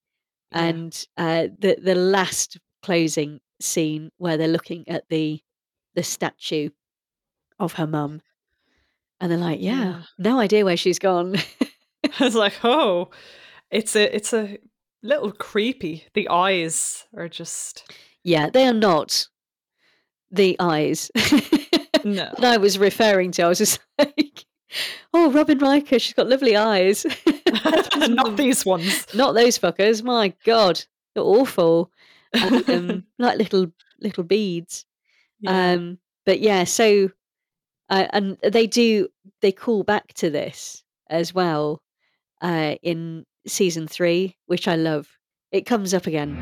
Yeah. 0.52 0.64
and 0.66 1.06
uh 1.16 1.48
the 1.58 1.76
the 1.82 1.94
last 1.94 2.58
closing 2.82 3.40
scene 3.60 4.10
where 4.18 4.36
they're 4.36 4.48
looking 4.48 4.88
at 4.88 5.04
the 5.08 5.40
the 5.94 6.02
statue 6.02 6.68
of 7.58 7.74
her 7.74 7.86
mum 7.86 8.20
and 9.20 9.30
they're 9.30 9.38
like 9.38 9.60
yeah, 9.60 9.84
Yeah. 9.84 10.02
no 10.18 10.38
idea 10.38 10.64
where 10.64 10.76
she's 10.76 10.98
gone 10.98 11.34
it's 12.04 12.34
like, 12.34 12.54
oh, 12.64 13.10
it's 13.70 13.94
a 13.96 14.14
it's 14.16 14.32
a 14.32 14.58
little 15.02 15.32
creepy. 15.32 16.04
The 16.14 16.28
eyes 16.28 17.06
are 17.16 17.28
just 17.28 17.90
Yeah, 18.22 18.50
they 18.50 18.66
are 18.66 18.72
not 18.72 19.28
the 20.30 20.56
eyes 20.60 21.10
no. 22.04 22.30
that 22.38 22.44
I 22.44 22.56
was 22.56 22.78
referring 22.78 23.32
to. 23.32 23.42
I 23.42 23.48
was 23.48 23.58
just 23.58 23.80
like, 23.98 24.44
oh, 25.12 25.30
Robin 25.32 25.58
Riker, 25.58 25.98
she's 25.98 26.14
got 26.14 26.28
lovely 26.28 26.56
eyes. 26.56 27.04
Not 27.98 28.36
these 28.36 28.64
ones. 28.64 29.06
not 29.14 29.34
those 29.34 29.58
fuckers. 29.58 30.02
My 30.02 30.32
God, 30.44 30.82
they're 31.14 31.22
awful. 31.22 31.90
Um, 32.32 33.04
like 33.18 33.38
little 33.38 33.66
little 34.00 34.24
beads. 34.24 34.86
Yeah. 35.40 35.72
Um, 35.72 35.98
but 36.24 36.40
yeah, 36.40 36.64
so 36.64 37.10
uh, 37.90 38.06
and 38.12 38.38
they 38.42 38.66
do 38.66 39.08
they 39.42 39.52
call 39.52 39.82
back 39.82 40.14
to 40.14 40.30
this 40.30 40.82
as 41.08 41.34
well 41.34 41.82
uh, 42.40 42.76
in 42.82 43.26
season 43.46 43.88
three, 43.88 44.36
which 44.46 44.68
I 44.68 44.76
love. 44.76 45.08
It 45.52 45.66
comes 45.66 45.94
up 45.94 46.06
again. 46.06 46.36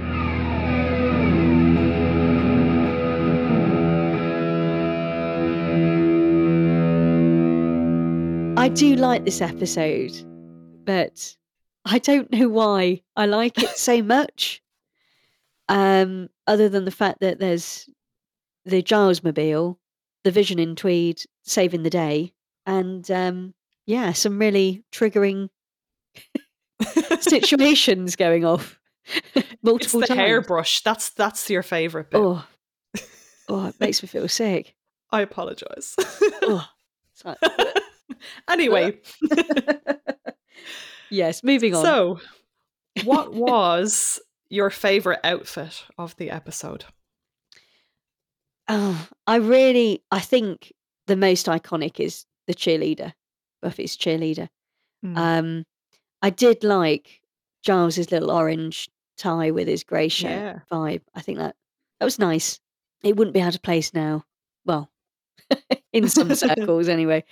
I 8.58 8.68
do 8.68 8.96
like 8.96 9.24
this 9.24 9.40
episode, 9.40 10.12
but 10.84 11.36
I 11.84 11.98
don't 11.98 12.30
know 12.30 12.48
why 12.48 13.02
I 13.16 13.26
like 13.26 13.62
it 13.62 13.70
so 13.76 14.02
much. 14.02 14.60
Um, 15.68 16.28
other 16.46 16.68
than 16.68 16.84
the 16.84 16.90
fact 16.90 17.20
that 17.20 17.38
there's 17.38 17.88
the 18.64 18.82
Giles 18.82 19.22
mobile, 19.22 19.78
the 20.24 20.30
Vision 20.30 20.58
in 20.58 20.76
Tweed 20.76 21.22
saving 21.44 21.82
the 21.82 21.90
day, 21.90 22.32
and 22.66 23.10
um, 23.10 23.54
yeah, 23.86 24.12
some 24.12 24.38
really 24.38 24.84
triggering 24.92 25.48
situations 27.20 28.16
going 28.16 28.44
off 28.44 28.78
it's 29.34 29.56
multiple 29.62 30.00
the 30.00 30.06
times. 30.06 30.18
hairbrush. 30.18 30.82
That's 30.82 31.10
that's 31.10 31.48
your 31.50 31.62
favorite 31.62 32.10
bit. 32.10 32.18
Oh, 32.18 32.44
oh, 33.48 33.66
it 33.66 33.80
makes 33.80 34.02
me 34.02 34.08
feel 34.08 34.28
sick. 34.28 34.74
I 35.10 35.22
apologize. 35.22 35.94
It's 35.98 37.24
like, 37.24 37.38
anyway, 38.48 38.98
yes, 41.10 41.42
moving 41.42 41.74
on. 41.74 41.82
so 41.82 42.20
what 43.04 43.32
was 43.32 44.20
your 44.50 44.70
favorite 44.70 45.20
outfit 45.24 45.84
of 45.96 46.14
the 46.16 46.30
episode? 46.30 46.84
Oh, 48.68 49.08
I 49.26 49.36
really, 49.36 50.04
I 50.10 50.20
think 50.20 50.72
the 51.06 51.16
most 51.16 51.46
iconic 51.46 52.00
is 52.00 52.26
the 52.46 52.54
cheerleader, 52.54 53.14
Buffy's 53.62 53.96
cheerleader. 53.96 54.48
Mm. 55.04 55.16
Um, 55.16 55.64
I 56.22 56.30
did 56.30 56.64
like 56.64 57.20
Giles's 57.62 58.10
little 58.10 58.30
orange 58.30 58.88
tie 59.16 59.50
with 59.50 59.68
his 59.68 59.84
grey 59.84 60.08
shirt 60.08 60.30
Yeah. 60.30 60.58
vibe. 60.70 61.02
I 61.14 61.20
think 61.20 61.38
that 61.38 61.56
that 62.00 62.04
was 62.04 62.18
nice. 62.18 62.60
It 63.02 63.16
wouldn't 63.16 63.34
be 63.34 63.40
out 63.40 63.54
of 63.54 63.62
place 63.62 63.92
now. 63.94 64.24
Well, 64.64 64.90
in 65.92 66.08
some 66.08 66.34
circles 66.34 66.88
anyway. 66.88 67.24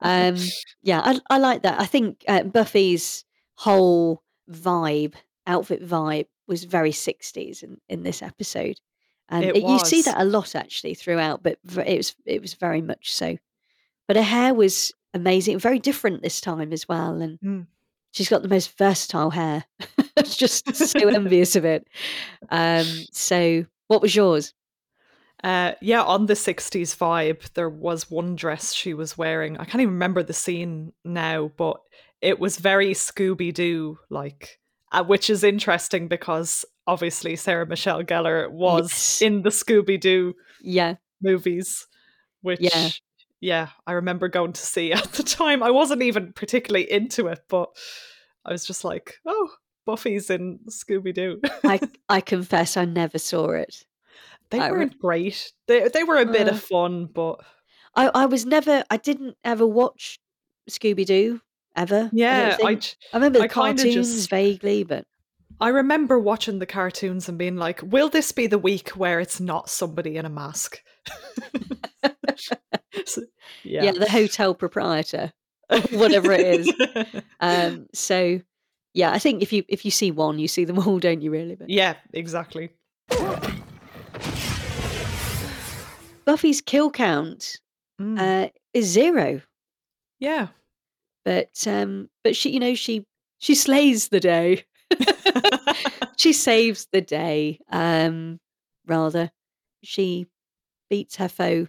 Um, 0.00 0.36
yeah, 0.82 1.00
I, 1.04 1.20
I 1.30 1.38
like 1.38 1.62
that. 1.62 1.80
I 1.80 1.86
think 1.86 2.24
uh, 2.28 2.44
Buffy's 2.44 3.24
whole 3.54 4.22
vibe, 4.50 5.14
outfit 5.46 5.84
vibe, 5.86 6.26
was 6.46 6.64
very 6.64 6.92
60s 6.92 7.62
in, 7.62 7.80
in 7.88 8.02
this 8.04 8.22
episode. 8.22 8.80
And 9.28 9.44
It 9.44 9.56
it- 9.56 9.62
you 9.64 9.78
see 9.80 10.02
that 10.02 10.20
a 10.20 10.24
lot 10.24 10.54
actually 10.54 10.94
throughout, 10.94 11.42
but 11.42 11.58
it 11.84 11.96
was 11.96 12.14
it 12.24 12.40
was 12.40 12.54
very 12.54 12.80
much 12.80 13.12
so. 13.12 13.36
But 14.06 14.16
her 14.16 14.22
hair 14.22 14.54
was 14.54 14.92
amazing, 15.12 15.58
very 15.58 15.78
different 15.78 16.22
this 16.22 16.40
time 16.40 16.72
as 16.72 16.88
well, 16.88 17.20
and 17.20 17.38
Mm. 17.40 17.66
She's 18.12 18.28
got 18.28 18.42
the 18.42 18.48
most 18.48 18.76
versatile 18.78 19.30
hair. 19.30 19.64
Just 20.24 20.74
so 20.74 21.08
envious 21.08 21.56
of 21.56 21.64
it. 21.64 21.86
Um, 22.50 22.86
so, 23.12 23.64
what 23.86 24.02
was 24.02 24.14
yours? 24.14 24.54
Uh, 25.44 25.72
yeah, 25.80 26.02
on 26.02 26.26
the 26.26 26.34
60s 26.34 26.96
vibe, 26.96 27.52
there 27.54 27.68
was 27.70 28.10
one 28.10 28.34
dress 28.34 28.72
she 28.74 28.92
was 28.94 29.16
wearing. 29.16 29.56
I 29.56 29.64
can't 29.64 29.80
even 29.82 29.94
remember 29.94 30.22
the 30.24 30.32
scene 30.32 30.92
now, 31.04 31.52
but 31.56 31.80
it 32.20 32.40
was 32.40 32.56
very 32.56 32.90
Scooby 32.92 33.54
Doo 33.54 33.98
like, 34.10 34.58
uh, 34.90 35.04
which 35.04 35.30
is 35.30 35.44
interesting 35.44 36.08
because 36.08 36.64
obviously 36.88 37.36
Sarah 37.36 37.66
Michelle 37.66 38.02
Gellar 38.02 38.50
was 38.50 38.90
Yes. 38.90 39.22
in 39.22 39.42
the 39.42 39.50
Scooby 39.50 40.00
Doo 40.00 40.34
Yeah, 40.60 40.96
movies, 41.22 41.86
which, 42.42 42.58
yeah. 42.60 42.88
Yeah. 43.40 43.68
I 43.86 43.92
remember 43.92 44.28
going 44.28 44.52
to 44.52 44.60
see 44.60 44.92
at 44.92 45.12
the 45.12 45.22
time. 45.22 45.62
I 45.62 45.70
wasn't 45.70 46.02
even 46.02 46.32
particularly 46.32 46.90
into 46.90 47.26
it, 47.28 47.40
but 47.48 47.68
I 48.44 48.52
was 48.52 48.66
just 48.66 48.84
like, 48.84 49.14
oh, 49.26 49.50
Buffy's 49.86 50.30
in 50.30 50.58
Scooby 50.68 51.14
Doo. 51.14 51.40
I 51.64 51.80
I 52.08 52.20
confess 52.20 52.76
I 52.76 52.84
never 52.84 53.18
saw 53.18 53.50
it. 53.50 53.84
they 54.50 54.60
I 54.60 54.70
weren't 54.70 54.98
great. 54.98 55.52
They, 55.66 55.88
they 55.88 56.04
were 56.04 56.18
a 56.18 56.26
bit 56.26 56.48
Uh, 56.48 56.52
of 56.52 56.62
fun, 56.62 57.06
but 57.06 57.40
I, 57.94 58.08
I 58.14 58.26
was 58.26 58.44
never 58.46 58.84
I 58.90 58.96
didn't 58.98 59.36
ever 59.44 59.66
watch 59.66 60.18
Scooby 60.70 61.06
Doo 61.06 61.40
ever. 61.76 62.10
yeah, 62.12 62.56
I, 62.62 62.66
I. 62.72 62.72
I 62.72 62.80
remember 63.14 63.38
the 63.38 63.44
I 63.44 63.48
cartoons 63.48 63.94
just- 64.14 64.30
vaguely, 64.30 64.84
but 64.84 65.04
I 65.60 65.68
remember 65.70 66.18
watching 66.18 66.58
the 66.60 66.66
cartoons 66.66 67.28
and 67.28 67.36
being 67.38 67.56
like, 67.56 67.80
will 67.82 68.08
this 68.08 68.30
be 68.32 68.46
the 68.46 68.58
week 68.58 68.90
where 68.90 69.18
it's 69.20 69.40
not 69.40 69.68
somebody 69.70 70.16
in 70.16 70.24
a 70.24 70.28
mask? 70.30 70.80
Yeah. 73.64 73.84
yeah. 73.84 73.92
the 73.92 74.08
hotel 74.10 74.54
proprietor, 74.54 75.32
whatever 75.92 76.32
it 76.32 76.40
is. 76.60 76.72
Um, 77.40 77.86
so 77.94 78.40
yeah, 78.94 79.12
I 79.12 79.18
think 79.18 79.42
if 79.42 79.52
you 79.52 79.64
if 79.68 79.84
you 79.84 79.90
see 79.90 80.10
one, 80.10 80.38
you 80.38 80.48
see 80.48 80.64
them 80.64 80.78
all, 80.78 80.98
don't 80.98 81.22
you? 81.22 81.30
Really? 81.30 81.54
But 81.54 81.70
yeah, 81.70 81.94
exactly. 82.12 82.70
Buffy's 86.24 86.60
kill 86.60 86.90
count 86.90 87.58
Mm, 88.00 88.16
uh, 88.46 88.48
is 88.74 88.86
zero, 88.86 89.40
yeah. 90.20 90.48
but 91.24 91.50
um, 91.66 92.08
but 92.22 92.36
she, 92.36 92.50
you 92.50 92.60
know, 92.60 92.76
she 92.76 93.04
she 93.40 93.56
slays 93.56 94.08
the 94.08 94.20
day. 94.20 94.64
she 96.16 96.32
saves 96.32 96.86
the 96.92 97.00
day. 97.00 97.58
Um, 97.72 98.38
rather, 98.86 99.32
she 99.82 100.28
beats 100.88 101.16
her 101.16 101.26
foe 101.28 101.66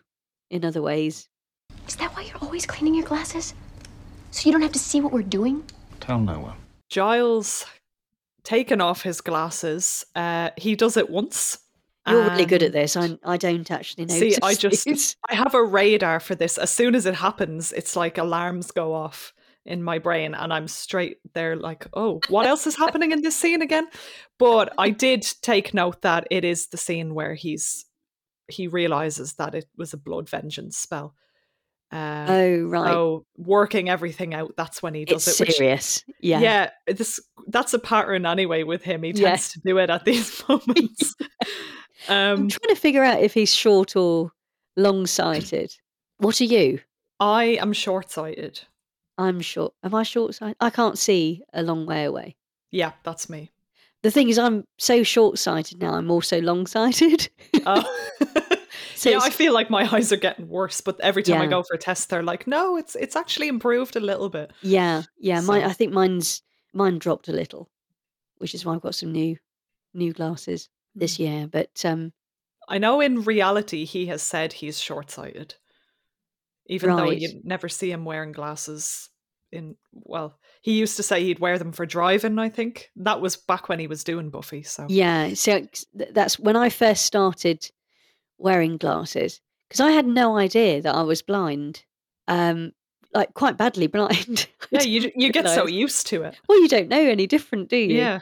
in 0.50 0.66
other 0.66 0.82
ways. 0.82 1.28
Is 1.88 1.96
that 1.98 2.16
why 2.16 2.24
you're 2.24 2.38
always 2.42 2.66
cleaning 2.66 2.96
your 2.96 3.06
glasses? 3.06 3.54
So 4.32 4.48
you 4.48 4.52
don't 4.52 4.62
have 4.62 4.72
to 4.74 4.80
see 4.80 5.02
what 5.02 5.12
we're 5.12 5.24
doing? 5.24 5.64
Tell 6.00 6.20
no 6.20 6.40
one. 6.40 6.58
Giles 6.90 7.66
taken 8.44 8.82
off 8.82 9.04
his 9.04 9.22
glasses. 9.22 10.06
Uh, 10.16 10.52
he 10.58 10.76
does 10.76 10.98
it 10.98 11.10
once. 11.10 11.60
You're 12.08 12.24
really 12.24 12.46
good 12.46 12.64
at 12.64 12.72
this. 12.72 12.98
I 12.98 13.20
I 13.24 13.38
don't 13.38 13.70
actually 13.70 14.06
know. 14.06 14.16
See, 14.16 14.36
I 14.42 14.56
just 14.56 15.16
I 15.30 15.36
have 15.36 15.54
a 15.54 15.64
radar 15.64 16.20
for 16.20 16.34
this. 16.34 16.58
As 16.58 16.72
soon 16.72 16.96
as 16.96 17.06
it 17.06 17.14
happens, 17.14 17.72
it's 17.72 17.96
like 17.96 18.18
alarms 18.18 18.72
go 18.72 18.94
off 18.94 19.32
in 19.66 19.84
my 19.84 20.00
brain, 20.00 20.34
and 20.34 20.52
I'm 20.52 20.68
straight 20.68 21.18
there, 21.34 21.56
like, 21.56 21.86
oh, 21.94 22.20
what 22.30 22.48
else 22.48 22.66
is 22.66 22.76
happening 22.76 23.12
in 23.12 23.22
this 23.22 23.36
scene 23.36 23.62
again? 23.62 23.88
But 24.40 24.74
I 24.80 24.90
did 24.90 25.22
take 25.44 25.74
note 25.74 26.02
that 26.02 26.28
it 26.32 26.44
is 26.44 26.68
the 26.68 26.78
scene 26.78 27.14
where 27.14 27.36
he's 27.36 27.86
he 28.50 28.68
realizes 28.68 29.34
that 29.34 29.56
it 29.56 29.66
was 29.78 29.94
a 29.94 29.98
blood 29.98 30.30
vengeance 30.30 30.78
spell. 30.78 31.16
Uh, 31.92 32.26
Oh 32.30 32.62
right, 32.66 32.92
So 32.92 33.26
working 33.38 33.90
everything 33.90 34.34
out, 34.34 34.54
that's 34.56 34.82
when 34.84 34.94
he 34.94 35.06
does 35.06 35.28
it's 35.28 35.40
it. 35.42 35.48
Which, 35.48 35.56
serious. 35.58 36.04
Yeah. 36.22 36.40
yeah, 36.40 36.70
this 36.88 37.20
that's 37.48 37.74
a 37.74 37.80
pattern 37.80 38.26
anyway 38.28 38.64
with 38.64 38.84
him. 38.84 39.02
He 39.04 39.14
tends 39.14 39.24
Yeah. 39.24 39.38
to 39.54 39.60
do 39.66 39.78
it 39.80 39.90
at 39.90 40.06
these 40.06 40.44
moments. 40.48 41.16
I'm 42.08 42.40
um, 42.42 42.48
trying 42.50 42.76
to 42.76 42.80
figure 42.80 43.04
out 43.04 43.22
if 43.22 43.34
he's 43.34 43.54
short 43.54 43.96
or 43.96 44.32
long-sighted. 44.78 45.76
What 46.18 46.40
are 46.40 46.46
you? 46.46 46.80
I 47.20 47.44
am 47.60 47.74
short-sighted. 47.74 48.62
I'm 49.18 49.42
short. 49.42 49.74
Am 49.84 49.94
I 49.94 50.04
short-sighted? 50.04 50.56
I 50.62 50.70
can't 50.70 50.98
see 50.98 51.44
a 51.54 51.62
long 51.64 51.86
way 51.86 52.06
away. 52.06 52.38
Yeah, 52.72 52.94
that's 53.04 53.30
me. 53.30 53.52
The 54.02 54.12
thing 54.12 54.30
is, 54.30 54.38
I'm 54.40 54.64
so 54.78 55.04
short-sighted 55.04 55.82
now. 55.82 55.94
I'm 55.94 56.10
also 56.10 56.40
long-sighted. 56.42 57.30
Oh. 57.66 57.84
So 58.96 59.10
yeah, 59.12 59.20
I 59.22 59.30
feel 59.30 59.54
like 59.54 59.70
my 59.70 59.90
eyes 59.96 60.12
are 60.12 60.18
getting 60.18 60.50
worse, 60.50 60.82
but 60.82 61.00
every 61.00 61.24
time 61.24 61.42
I 61.42 61.48
go 61.48 61.64
for 61.64 61.74
a 61.74 61.78
test, 61.78 62.10
they're 62.10 62.22
like, 62.22 62.48
"No, 62.48 62.76
it's 62.76 62.96
it's 62.96 63.16
actually 63.16 63.48
improved 63.48 63.96
a 63.96 64.02
little 64.02 64.28
bit." 64.28 64.52
yeah, 64.62 65.04
yeah. 65.18 65.40
So- 65.40 65.54
I 65.54 65.72
think 65.72 65.94
mine's 65.94 66.42
mine 66.74 67.00
dropped 67.00 67.30
a 67.30 67.32
little, 67.32 67.70
which 68.40 68.54
is 68.54 68.66
why 68.66 68.74
I've 68.74 68.82
got 68.82 68.96
some 68.96 69.14
new 69.14 69.38
new 69.94 70.12
glasses 70.12 70.68
this 70.96 71.16
Hmm. 71.16 71.24
year. 71.24 71.48
But 71.48 71.86
um, 71.86 72.12
I 72.68 72.78
know 72.78 73.00
in 73.00 73.22
reality 73.22 73.86
he 73.86 74.08
has 74.08 74.22
said 74.22 74.52
he's 74.52 74.82
short-sighted, 74.82 75.56
even 76.68 76.94
though 76.98 77.10
you 77.12 77.40
never 77.46 77.70
see 77.70 77.92
him 77.92 78.04
wearing 78.04 78.34
glasses. 78.34 79.10
In 79.52 79.76
well, 79.94 80.38
he 80.62 80.74
used 80.78 80.96
to 80.98 81.04
say 81.04 81.24
he'd 81.24 81.40
wear 81.40 81.58
them 81.58 81.72
for 81.72 81.86
driving. 81.86 82.38
I 82.38 82.50
think 82.50 82.92
that 82.98 83.20
was 83.22 83.36
back 83.36 83.68
when 83.68 83.80
he 83.80 83.88
was 83.88 84.04
doing 84.04 84.30
Buffy. 84.30 84.62
So 84.64 84.86
Yeah, 84.90 85.34
so 85.34 85.66
that's 85.94 86.38
when 86.40 86.56
I 86.56 86.70
first 86.70 87.06
started 87.06 87.70
wearing 88.38 88.78
glasses 88.78 89.42
because 89.68 89.80
I 89.80 89.92
had 89.92 90.06
no 90.06 90.38
idea 90.38 90.82
that 90.82 90.94
I 90.96 91.02
was 91.02 91.22
blind, 91.22 91.84
um, 92.28 92.74
like 93.14 93.34
quite 93.34 93.58
badly 93.58 93.88
blind. 93.98 94.48
Yeah, 94.72 94.84
you 94.84 95.12
you 95.16 95.32
get 95.32 95.50
so 95.50 95.66
used 95.66 96.06
to 96.08 96.22
it. 96.22 96.40
well, 96.48 96.62
you 96.62 96.68
don't 96.68 96.90
know 96.90 97.02
any 97.02 97.26
different, 97.26 97.70
do 97.70 97.78
you? 97.78 97.98
Yeah, 97.98 98.20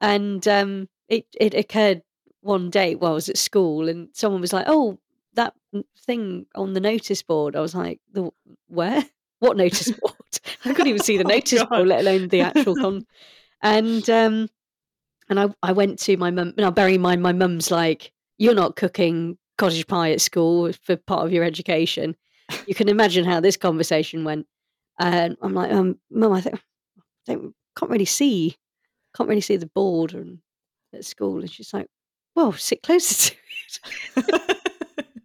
And 0.00 0.46
um, 0.46 0.88
it 1.08 1.26
it 1.40 1.54
occurred 1.54 2.02
one 2.40 2.70
day 2.70 2.94
while 2.94 3.10
I 3.10 3.14
was 3.14 3.28
at 3.28 3.36
school, 3.36 3.88
and 3.88 4.10
someone 4.12 4.40
was 4.40 4.52
like, 4.52 4.66
"Oh, 4.68 5.00
that 5.34 5.54
thing 6.06 6.46
on 6.54 6.74
the 6.74 6.80
notice 6.80 7.20
board." 7.22 7.56
I 7.56 7.60
was 7.60 7.74
like, 7.74 7.98
"The 8.12 8.30
where? 8.68 9.04
What 9.40 9.56
notice 9.56 9.90
board?" 10.00 10.14
I 10.64 10.72
couldn't 10.74 10.88
even 10.88 11.02
see 11.02 11.16
the 11.16 11.24
Oh, 11.24 11.28
notice 11.28 11.60
God. 11.60 11.68
board, 11.70 11.88
let 11.88 12.00
alone 12.00 12.28
the 12.28 12.40
actual 12.42 12.74
con. 12.80 13.06
And 13.62 14.08
um, 14.10 14.48
and 15.28 15.40
I 15.40 15.48
I 15.62 15.72
went 15.72 15.98
to 16.00 16.16
my 16.16 16.30
mum. 16.30 16.54
Now, 16.56 16.70
bearing 16.70 16.96
in 16.96 17.00
mind, 17.00 17.22
my 17.22 17.32
mum's 17.32 17.70
like, 17.70 18.12
"You're 18.38 18.54
not 18.54 18.76
cooking 18.76 19.38
cottage 19.56 19.86
pie 19.86 20.12
at 20.12 20.20
school 20.20 20.72
for 20.72 20.96
part 20.96 21.26
of 21.26 21.32
your 21.32 21.44
education." 21.44 22.16
You 22.66 22.74
can 22.74 22.88
imagine 22.88 23.24
how 23.24 23.40
this 23.40 23.56
conversation 23.58 24.24
went. 24.24 24.46
And 24.98 25.36
I'm 25.42 25.54
like, 25.54 25.70
um, 25.72 25.98
"Mum, 26.10 26.32
I 26.32 26.40
think 26.40 26.56
I 26.56 27.32
don't 27.34 27.54
can't 27.78 27.90
really 27.90 28.04
see, 28.04 28.56
can't 29.16 29.28
really 29.28 29.40
see 29.40 29.56
the 29.56 29.66
board 29.66 30.14
and 30.14 30.38
at 30.94 31.04
school." 31.04 31.40
And 31.40 31.50
she's 31.50 31.72
like, 31.74 31.86
"Well, 32.34 32.52
sit 32.52 32.82
closer 32.82 33.30
to 33.30 33.36
it." 34.16 35.22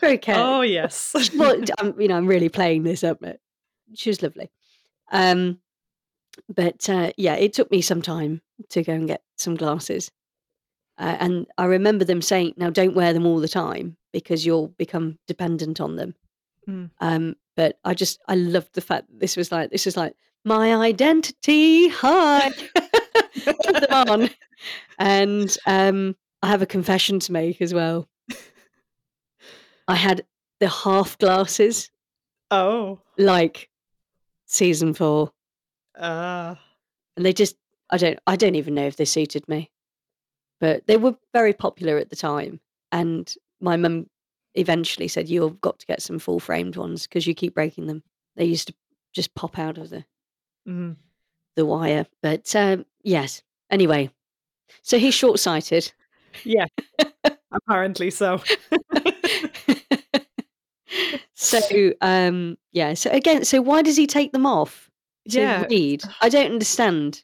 Very 0.00 0.18
careful. 0.18 0.44
oh 0.44 0.60
yes. 0.62 1.14
well, 1.36 1.60
I'm, 1.78 2.00
you 2.00 2.08
know, 2.08 2.16
I'm 2.16 2.26
really 2.26 2.48
playing 2.48 2.82
this 2.82 3.04
up, 3.04 3.18
but 3.20 3.40
she 3.94 4.10
was 4.10 4.22
lovely. 4.22 4.50
Um, 5.10 5.58
but 6.48 6.88
uh, 6.88 7.12
yeah, 7.16 7.34
it 7.34 7.52
took 7.52 7.70
me 7.70 7.80
some 7.80 8.02
time 8.02 8.42
to 8.70 8.82
go 8.82 8.92
and 8.92 9.08
get 9.08 9.22
some 9.36 9.56
glasses, 9.56 10.10
uh, 10.98 11.16
and 11.18 11.46
I 11.56 11.64
remember 11.64 12.04
them 12.04 12.22
saying, 12.22 12.54
"Now, 12.56 12.70
don't 12.70 12.94
wear 12.94 13.12
them 13.12 13.26
all 13.26 13.40
the 13.40 13.48
time 13.48 13.96
because 14.12 14.46
you'll 14.46 14.68
become 14.68 15.18
dependent 15.26 15.80
on 15.80 15.96
them." 15.96 16.14
Mm. 16.68 16.90
Um, 17.00 17.36
but 17.56 17.78
I 17.84 17.94
just, 17.94 18.20
I 18.28 18.34
loved 18.34 18.74
the 18.74 18.80
fact 18.80 19.08
that 19.08 19.18
this 19.18 19.36
was 19.36 19.50
like, 19.50 19.70
this 19.70 19.86
is 19.86 19.96
like 19.96 20.14
my 20.44 20.74
identity. 20.76 21.88
Hi, 21.88 22.52
put 23.44 23.88
them 23.88 24.08
on, 24.08 24.30
and 24.98 25.56
um, 25.66 26.14
I 26.42 26.48
have 26.48 26.62
a 26.62 26.66
confession 26.66 27.18
to 27.20 27.32
make 27.32 27.60
as 27.60 27.74
well. 27.74 28.08
I 29.88 29.94
had 29.96 30.24
the 30.60 30.68
half 30.68 31.18
glasses, 31.18 31.90
Oh. 32.50 33.00
like 33.16 33.68
season 34.46 34.94
four, 34.94 35.32
Uh, 35.94 36.54
and 37.16 37.26
they 37.26 37.32
just 37.32 37.56
I 37.90 37.96
don't 37.96 38.18
I 38.26 38.36
don't 38.36 38.54
even 38.54 38.74
know 38.74 38.86
if 38.86 38.96
they 38.96 39.04
suited 39.04 39.48
me, 39.48 39.70
but 40.60 40.86
they 40.86 40.96
were 40.96 41.16
very 41.32 41.52
popular 41.54 41.96
at 41.98 42.10
the 42.10 42.16
time, 42.16 42.60
and 42.92 43.34
my 43.60 43.76
mum 43.76 44.08
eventually 44.54 45.08
said 45.08 45.28
you've 45.28 45.60
got 45.60 45.78
to 45.78 45.86
get 45.86 46.02
some 46.02 46.18
full 46.18 46.40
framed 46.40 46.76
ones 46.76 47.06
because 47.06 47.26
you 47.26 47.34
keep 47.34 47.54
breaking 47.54 47.86
them. 47.86 48.02
They 48.36 48.44
used 48.44 48.68
to 48.68 48.74
just 49.12 49.34
pop 49.34 49.58
out 49.58 49.78
of 49.78 49.90
the 49.90 50.04
mm. 50.66 50.96
the 51.56 51.66
wire, 51.66 52.06
but 52.22 52.54
um, 52.54 52.84
yes. 53.02 53.42
Anyway, 53.70 54.10
so 54.82 54.98
he's 54.98 55.14
short 55.14 55.40
sighted. 55.40 55.92
Yeah. 56.44 56.66
Apparently 57.52 58.10
so. 58.10 58.40
so 61.34 61.92
um 62.00 62.56
yeah 62.72 62.94
so 62.94 63.10
again 63.10 63.44
so 63.44 63.60
why 63.62 63.82
does 63.82 63.96
he 63.96 64.06
take 64.06 64.32
them 64.32 64.44
off 64.46 64.90
Yeah. 65.26 65.64
read 65.70 66.02
i 66.20 66.28
don't 66.28 66.50
understand 66.50 67.22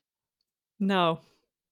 No. 0.78 1.18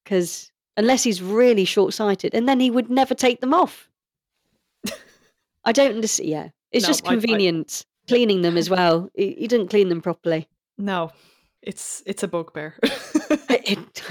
because 0.03 0.51
unless 0.77 1.05
he's 1.05 1.23
really 1.23 1.65
short-sighted 1.65 2.35
and 2.35 2.49
then 2.49 2.59
he 2.61 2.71
would 2.71 2.91
never 2.91 3.15
take 3.15 3.41
them 3.41 3.55
off 3.55 3.89
i 5.65 5.73
don't 5.73 5.95
understand 5.95 6.29
yeah 6.29 6.49
it's 6.73 6.85
No, 6.85 6.89
just 6.89 7.07
I- 7.07 7.15
I- 7.15 7.65
cleaning 8.09 8.43
them 8.43 8.57
as 8.57 8.69
well 8.69 9.09
he, 9.15 9.35
he 9.39 9.47
didn't 9.47 9.69
clean 9.69 9.89
them 9.89 10.01
properly 10.03 10.49
No. 10.79 11.11
It's 11.63 12.03
it's 12.07 12.25
a 12.25 12.29
bugbear. 12.29 12.75
It- 12.83 13.79
it- 13.79 14.03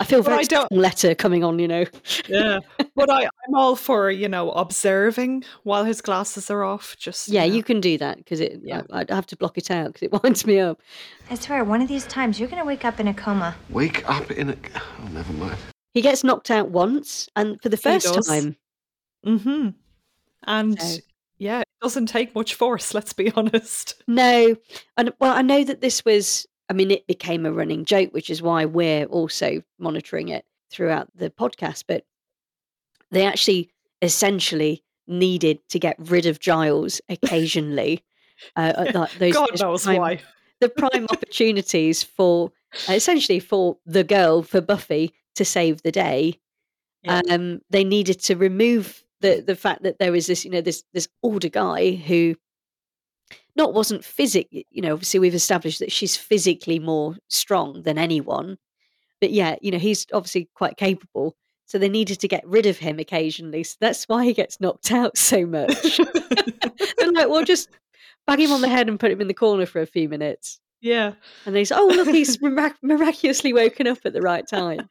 i 0.00 0.04
feel 0.04 0.20
But 0.22 0.30
very 0.30 0.40
I 0.40 0.44
don't- 0.44 0.66
strong 0.66 0.80
letter 0.80 1.14
coming 1.14 1.44
on 1.44 1.58
you 1.60 1.68
know 1.68 1.84
yeah. 2.28 2.58
But 2.96 3.08
I, 3.10 3.22
I'm 3.24 3.54
all 3.54 3.76
for, 3.76 4.10
you 4.10 4.28
know, 4.28 4.50
observing 4.50 5.44
while 5.62 5.84
his 5.84 6.00
glasses 6.02 6.50
are 6.50 6.64
off. 6.64 6.96
Just 6.98 7.28
yeah 7.28 7.46
know. 7.46 7.54
you 7.54 7.62
can 7.62 7.80
do 7.80 7.96
that 7.98 8.16
because 8.18 8.40
it 8.40 8.60
Yeah. 8.62 8.82
I, 8.90 9.00
i'd 9.00 9.10
have 9.10 9.26
to 9.26 9.36
block 9.36 9.56
it 9.58 9.70
out 9.70 9.92
because 9.94 10.02
it 10.02 10.12
winds 10.22 10.46
me 10.46 10.58
up 10.58 10.80
I 11.30 11.34
swear, 11.36 11.62
one 11.64 11.80
of 11.80 11.88
these 11.88 12.06
times 12.06 12.38
you're 12.40 12.48
gonna 12.48 12.64
wake 12.64 12.84
up 12.84 12.98
in 13.00 13.06
a 13.08 13.14
coma. 13.14 13.54
Wake 13.70 14.08
up 14.10 14.30
in 14.32 14.50
a. 14.50 14.56
Oh, 14.74 15.08
never 15.12 15.32
mind. 15.34 15.56
he 15.94 16.00
gets 16.02 16.24
knocked 16.24 16.50
out 16.50 16.70
once 16.70 17.28
and 17.36 17.60
for 17.62 17.68
the 17.68 17.76
He 17.76 17.82
first 17.82 18.12
does. 18.12 18.26
time 18.26 18.56
Mm-hmm. 19.26 19.68
And 20.46 20.80
So- 20.80 20.98
yeah, 21.38 21.60
it 21.60 21.66
doesn't 21.82 22.06
take 22.06 22.34
much 22.34 22.54
force, 22.54 22.92
let's 22.94 23.12
be 23.14 23.32
honest. 23.36 24.02
No, 24.06 24.56
and 24.96 25.12
well, 25.20 25.32
I 25.32 25.42
know 25.42 25.64
that 25.64 25.80
this 25.80 26.04
was. 26.04 26.46
I 26.70 26.72
mean, 26.72 26.92
it 26.92 27.06
became 27.08 27.44
a 27.44 27.52
running 27.52 27.84
joke, 27.84 28.14
which 28.14 28.30
is 28.30 28.40
why 28.40 28.64
we're 28.64 29.04
also 29.06 29.62
monitoring 29.78 30.28
it 30.28 30.44
throughout 30.70 31.08
the 31.16 31.28
podcast. 31.28 31.84
But 31.88 32.04
they 33.10 33.26
actually 33.26 33.70
essentially 34.00 34.84
needed 35.08 35.58
to 35.70 35.80
get 35.80 35.96
rid 35.98 36.26
of 36.26 36.38
Giles 36.38 37.00
occasionally. 37.08 38.04
Uh, 38.54 39.06
those, 39.18 39.34
God 39.34 39.60
knows 39.60 39.82
prime- 39.84 39.98
why. 39.98 40.20
The 40.60 40.68
prime 40.68 41.06
opportunities 41.10 42.02
for 42.02 42.52
uh, 42.88 42.92
essentially 42.92 43.40
for 43.40 43.78
the 43.84 44.04
girl 44.04 44.42
for 44.42 44.60
Buffy 44.60 45.12
to 45.34 45.44
save 45.44 45.82
the 45.82 45.92
day. 45.92 46.38
Yeah. 47.02 47.22
Um, 47.30 47.60
they 47.70 47.82
needed 47.82 48.20
to 48.20 48.36
remove 48.36 49.02
the 49.20 49.42
the 49.44 49.56
fact 49.56 49.82
that 49.82 49.98
there 49.98 50.12
was 50.12 50.26
this, 50.26 50.44
you 50.44 50.50
know, 50.50 50.60
this 50.60 50.84
this 50.94 51.08
older 51.22 51.48
guy 51.48 51.92
who 51.92 52.36
not 53.60 53.74
wasn't 53.74 54.02
physically, 54.02 54.66
you 54.70 54.80
know 54.80 54.94
obviously 54.94 55.20
we've 55.20 55.34
established 55.34 55.80
that 55.80 55.92
she's 55.92 56.16
physically 56.16 56.78
more 56.78 57.14
strong 57.28 57.82
than 57.82 57.98
anyone 57.98 58.56
but 59.20 59.30
yeah 59.30 59.56
you 59.60 59.70
know 59.70 59.78
he's 59.78 60.06
obviously 60.14 60.48
quite 60.54 60.78
capable 60.78 61.36
so 61.66 61.76
they 61.76 61.88
needed 61.88 62.18
to 62.18 62.26
get 62.26 62.42
rid 62.46 62.64
of 62.64 62.78
him 62.78 62.98
occasionally 62.98 63.62
so 63.62 63.76
that's 63.78 64.08
why 64.08 64.24
he 64.24 64.32
gets 64.32 64.60
knocked 64.60 64.90
out 65.00 65.16
so 65.18 65.44
much. 65.44 65.98
They're 66.98 67.12
like 67.12 67.28
well 67.28 67.44
just 67.44 67.68
bang 68.26 68.38
him 68.40 68.52
on 68.52 68.62
the 68.62 68.68
head 68.68 68.88
and 68.88 68.98
put 68.98 69.12
him 69.12 69.20
in 69.20 69.28
the 69.28 69.34
corner 69.34 69.66
for 69.66 69.82
a 69.82 69.86
few 69.86 70.08
minutes 70.08 70.58
yeah. 70.80 71.12
and 71.46 71.54
they 71.54 71.64
say 71.64 71.74
oh 71.78 71.86
look 71.86 72.08
he's 72.08 72.38
mirac- 72.42 72.82
miraculously 72.82 73.52
woken 73.52 73.86
up 73.86 73.98
at 74.04 74.12
the 74.12 74.20
right 74.20 74.46
time 74.48 74.88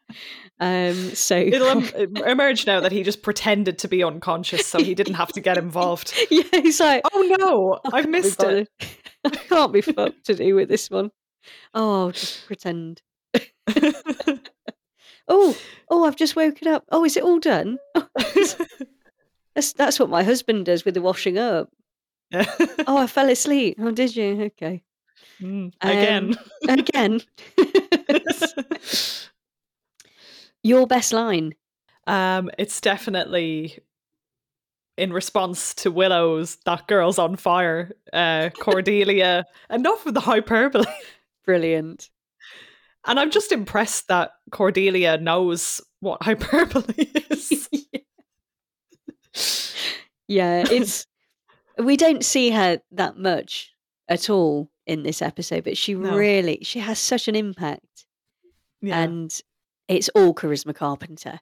um 0.59 0.93
so 1.15 1.37
It'll 1.37 1.67
em- 1.69 2.15
emerge 2.25 2.65
now 2.67 2.79
that 2.81 2.91
he 2.91 3.03
just 3.03 3.21
pretended 3.21 3.79
to 3.79 3.87
be 3.87 4.03
unconscious 4.03 4.65
so 4.65 4.79
he 4.83 4.93
didn't 4.95 5.15
have 5.15 5.31
to 5.33 5.41
get 5.41 5.57
involved. 5.57 6.13
yeah 6.29 6.43
he's 6.51 6.79
like 6.79 7.01
Oh 7.13 7.35
no, 7.39 7.79
I 7.93 8.01
can't 8.01 8.11
missed 8.11 8.43
it. 8.43 8.67
I 9.25 9.29
can't 9.29 9.73
be 9.73 9.81
fucked 9.81 10.25
to 10.25 10.35
do 10.35 10.55
with 10.55 10.69
this 10.69 10.89
one. 10.89 11.11
Oh, 11.73 12.11
just 12.11 12.45
pretend. 12.47 13.01
Oh, 15.31 15.55
oh, 15.89 16.05
I've 16.05 16.15
just 16.15 16.35
woken 16.35 16.67
up. 16.69 16.85
Oh, 16.91 17.05
is 17.05 17.15
it 17.15 17.23
all 17.23 17.39
done? 17.39 17.77
That's 19.55 19.73
that's 19.73 19.99
what 19.99 20.09
my 20.09 20.23
husband 20.23 20.65
does 20.65 20.85
with 20.85 20.95
the 20.95 21.01
washing 21.01 21.37
up. 21.37 21.69
Oh, 22.33 22.97
I 22.97 23.07
fell 23.07 23.29
asleep. 23.29 23.77
Oh, 23.79 23.91
did 23.91 24.15
you? 24.15 24.41
Okay. 24.43 24.83
Mm, 25.41 25.71
Um, 25.81 25.89
Again. 25.89 26.35
Again. 26.69 27.21
Your 30.63 30.87
best 30.87 31.13
line. 31.13 31.53
Um, 32.07 32.49
it's 32.57 32.81
definitely 32.81 33.79
in 34.97 35.13
response 35.13 35.73
to 35.75 35.91
Willow's 35.91 36.57
"That 36.65 36.87
girl's 36.87 37.19
on 37.19 37.35
fire." 37.37 37.91
Uh, 38.11 38.49
Cordelia. 38.59 39.45
enough 39.69 40.05
of 40.05 40.13
the 40.13 40.19
hyperbole. 40.19 40.85
Brilliant. 41.45 42.09
And 43.05 43.17
I'm 43.19 43.31
just 43.31 43.51
impressed 43.53 44.09
that 44.09 44.31
Cordelia 44.51 45.17
knows 45.17 45.79
what 46.01 46.21
hyperbole 46.23 46.93
is. 47.29 47.69
Yeah, 50.27 50.65
it's 50.69 51.07
we 51.77 51.95
don't 51.95 52.25
see 52.25 52.49
her 52.49 52.81
that 52.91 53.17
much 53.17 53.73
at 54.09 54.29
all 54.29 54.69
in 54.89 55.03
this 55.03 55.21
episode, 55.21 55.63
but 55.63 55.77
she 55.77 55.93
No. 55.93 56.15
really 56.17 56.59
she 56.63 56.79
has 56.79 56.99
such 56.99 57.27
an 57.27 57.35
impact. 57.35 58.05
yeah, 58.81 58.99
and 58.99 59.41
it's 59.87 60.09
all 60.09 60.33
charisma 60.33 60.73
carpenter. 60.75 61.39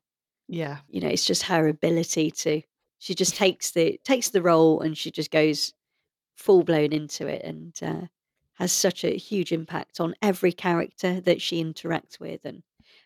Yeah, 0.48 0.78
you 0.90 1.02
know 1.02 1.08
it's 1.10 1.26
just 1.26 1.44
her 1.44 1.68
ability 1.68 2.32
to 2.32 2.62
she 3.00 3.14
just 3.16 3.36
takes 3.36 3.72
the 3.72 4.00
takes 4.04 4.30
the 4.30 4.42
role 4.42 4.82
and 4.82 4.98
she 4.98 5.12
just 5.12 5.30
goes 5.32 5.74
full 6.36 6.64
blown 6.64 6.94
into 6.94 7.28
it 7.28 7.44
and 7.44 7.74
uh, 7.82 8.08
has 8.56 8.72
such 8.72 9.04
a 9.04 9.18
huge 9.18 9.52
impact 9.52 10.00
on 10.00 10.16
every 10.22 10.52
character 10.54 11.20
that 11.22 11.42
she 11.42 11.64
interacts 11.64 12.20
with. 12.20 12.42
And 12.46 12.64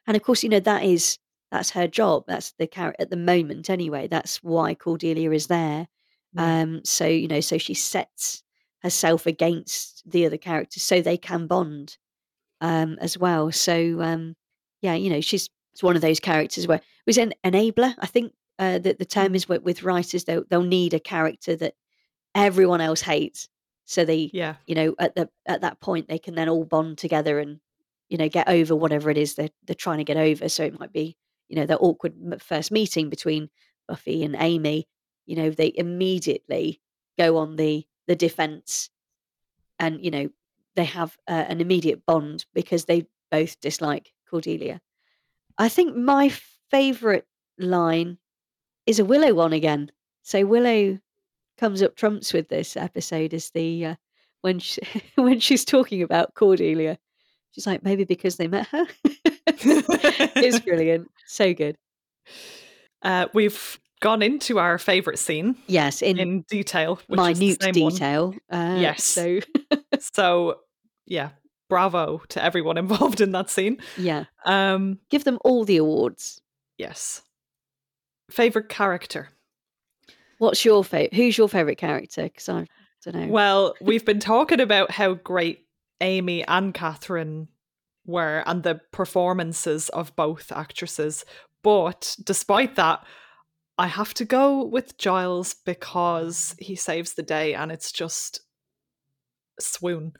and 0.07 0.15
of 0.17 0.23
course 0.23 0.43
you 0.43 0.49
know 0.49 0.59
that 0.61 0.83
is 0.83 1.17
that's 1.51 1.71
her 1.71 1.87
job. 1.87 2.23
That's 2.27 2.53
the 2.53 2.67
character 2.67 3.01
at 3.01 3.09
the 3.09 3.17
moment 3.17 3.69
anyway. 3.69 4.07
That's 4.07 4.41
why 4.43 4.73
cordelia 4.75 5.31
is 5.31 5.47
there. 5.47 5.87
Yeah. 6.33 6.61
um 6.61 6.81
so 6.85 7.05
you 7.07 7.27
know 7.27 7.41
so 7.41 7.57
she 7.57 7.73
sets 7.73 8.43
herself 8.83 9.25
against 9.25 10.09
the 10.09 10.25
other 10.25 10.37
characters 10.37 10.83
so 10.83 11.01
they 11.01 11.17
can 11.17 11.47
bond 11.47 11.97
um 12.61 12.97
as 13.01 13.17
well. 13.17 13.51
So 13.51 14.01
um 14.01 14.35
yeah 14.81 14.93
you 14.95 15.09
know 15.09 15.21
she's 15.21 15.49
it's 15.73 15.83
one 15.83 15.95
of 15.95 16.01
those 16.01 16.19
characters 16.19 16.67
where 16.67 16.77
it 16.79 16.83
was 17.07 17.17
an 17.17 17.33
enabler? 17.43 17.95
I 17.99 18.07
think 18.07 18.33
uh 18.59 18.79
that 18.79 18.99
the 18.99 19.05
term 19.05 19.35
is 19.35 19.47
with, 19.49 19.63
with 19.63 19.83
writers 19.83 20.25
they'll, 20.25 20.43
they'll 20.49 20.63
need 20.63 20.93
a 20.93 20.99
character 20.99 21.55
that 21.57 21.75
everyone 22.35 22.81
else 22.81 23.01
hates. 23.01 23.49
So 23.85 24.05
they 24.05 24.29
yeah, 24.33 24.55
you 24.67 24.75
know 24.75 24.95
at 24.99 25.15
the 25.15 25.29
at 25.45 25.61
that 25.61 25.81
point 25.81 26.07
they 26.07 26.19
can 26.19 26.35
then 26.35 26.49
all 26.49 26.65
bond 26.65 26.97
together 26.97 27.39
and 27.39 27.59
you 28.09 28.17
know 28.17 28.29
get 28.29 28.47
over 28.47 28.75
whatever 28.75 29.09
it 29.09 29.17
is 29.17 29.35
they're, 29.35 29.49
they're 29.65 29.75
trying 29.75 29.97
to 29.99 30.03
get 30.03 30.17
over. 30.17 30.47
So 30.49 30.63
it 30.63 30.79
might 30.79 30.93
be 30.93 31.17
you 31.49 31.55
know 31.57 31.65
their 31.65 31.81
awkward 31.83 32.13
first 32.41 32.71
meeting 32.71 33.09
between 33.09 33.49
buffy 33.87 34.23
and 34.23 34.35
amy 34.39 34.87
you 35.25 35.35
know 35.35 35.49
they 35.49 35.73
immediately 35.75 36.81
go 37.17 37.37
on 37.37 37.57
the 37.57 37.85
the 38.07 38.15
defense 38.15 38.89
and 39.79 40.03
you 40.03 40.11
know 40.11 40.29
they 40.75 40.85
have 40.85 41.17
uh, 41.27 41.45
an 41.47 41.61
immediate 41.61 42.05
bond 42.05 42.45
because 42.53 42.85
they 42.85 43.05
both 43.29 43.59
dislike 43.59 44.13
cordelia 44.29 44.79
i 45.57 45.69
think 45.69 45.95
my 45.95 46.29
favorite 46.69 47.27
line 47.57 48.17
is 48.85 48.99
a 48.99 49.05
willow 49.05 49.33
one 49.33 49.53
again 49.53 49.91
so 50.23 50.45
willow 50.45 50.97
comes 51.57 51.81
up 51.81 51.95
trumps 51.95 52.33
with 52.33 52.49
this 52.49 52.75
episode 52.75 53.33
is 53.33 53.51
the 53.51 53.85
uh, 53.85 53.95
when 54.41 54.59
she, 54.59 54.81
when 55.15 55.39
she's 55.39 55.65
talking 55.65 56.01
about 56.03 56.33
Cordelia. 56.35 56.97
She's 57.51 57.67
like, 57.67 57.83
maybe 57.83 58.05
because 58.05 58.37
they 58.37 58.47
met 58.47 58.67
her. 58.67 58.85
it's 59.45 60.59
brilliant, 60.59 61.09
so 61.25 61.53
good. 61.53 61.77
Uh, 63.03 63.25
we've 63.33 63.79
gone 64.01 64.21
into 64.21 64.59
our 64.59 64.77
favorite 64.77 65.17
scene 65.19 65.55
Yes, 65.67 66.01
in, 66.01 66.19
in 66.19 66.41
detail, 66.49 66.99
which 67.07 67.19
is 67.31 67.39
the 67.39 67.57
minute 67.61 67.73
detail. 67.91 68.35
Uh, 68.49 68.75
Yes. 68.79 69.03
So 69.05 69.39
So, 69.99 70.59
yeah, 71.05 71.29
bravo 71.69 72.21
to 72.29 72.43
everyone 72.43 72.77
involved 72.85 73.21
in 73.21 73.31
that 73.31 73.49
scene. 73.49 73.77
yeah, 73.97 74.25
Um, 74.45 74.99
give 75.09 75.23
them 75.23 75.37
all 75.45 75.63
the 75.63 75.77
awards. 75.77 76.41
yes. 76.77 77.21
Favorite 78.29 78.69
character. 78.69 79.29
What's 80.37 80.63
your 80.65 80.83
favorite? 80.83 81.13
Who's 81.13 81.37
your 81.37 81.49
favorite 81.49 81.77
character? 81.77 82.23
Because 82.23 82.47
I 82.49 82.65
don't 83.03 83.15
know. 83.15 83.27
Well, 83.27 83.75
we've 83.81 84.05
been 84.05 84.19
talking 84.21 84.59
about 84.61 84.89
how 84.91 85.13
great 85.15 85.65
Amy 85.99 86.43
and 86.47 86.73
Catherine 86.73 87.49
were 88.05 88.41
and 88.47 88.63
the 88.63 88.79
performances 88.91 89.89
of 89.89 90.15
both 90.15 90.51
actresses. 90.51 91.25
But 91.61 92.15
despite 92.23 92.75
that, 92.77 93.03
I 93.81 93.87
have 93.87 94.13
to 94.13 94.25
go 94.25 94.63
with 94.63 94.95
Giles 94.99 95.55
because 95.65 96.55
he 96.59 96.75
saves 96.75 97.13
the 97.13 97.23
day 97.23 97.55
and 97.55 97.71
it's 97.71 97.91
just 97.91 98.41
swoon. 99.59 100.13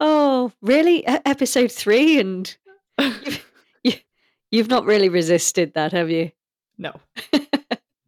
Oh, 0.00 0.52
really? 0.62 1.00
E- 1.00 1.04
episode 1.06 1.70
three, 1.70 2.18
and 2.18 2.56
you've, 2.98 3.46
you, 3.84 3.92
you've 4.50 4.68
not 4.68 4.86
really 4.86 5.10
resisted 5.10 5.74
that, 5.74 5.92
have 5.92 6.10
you? 6.10 6.30
no. 6.78 6.98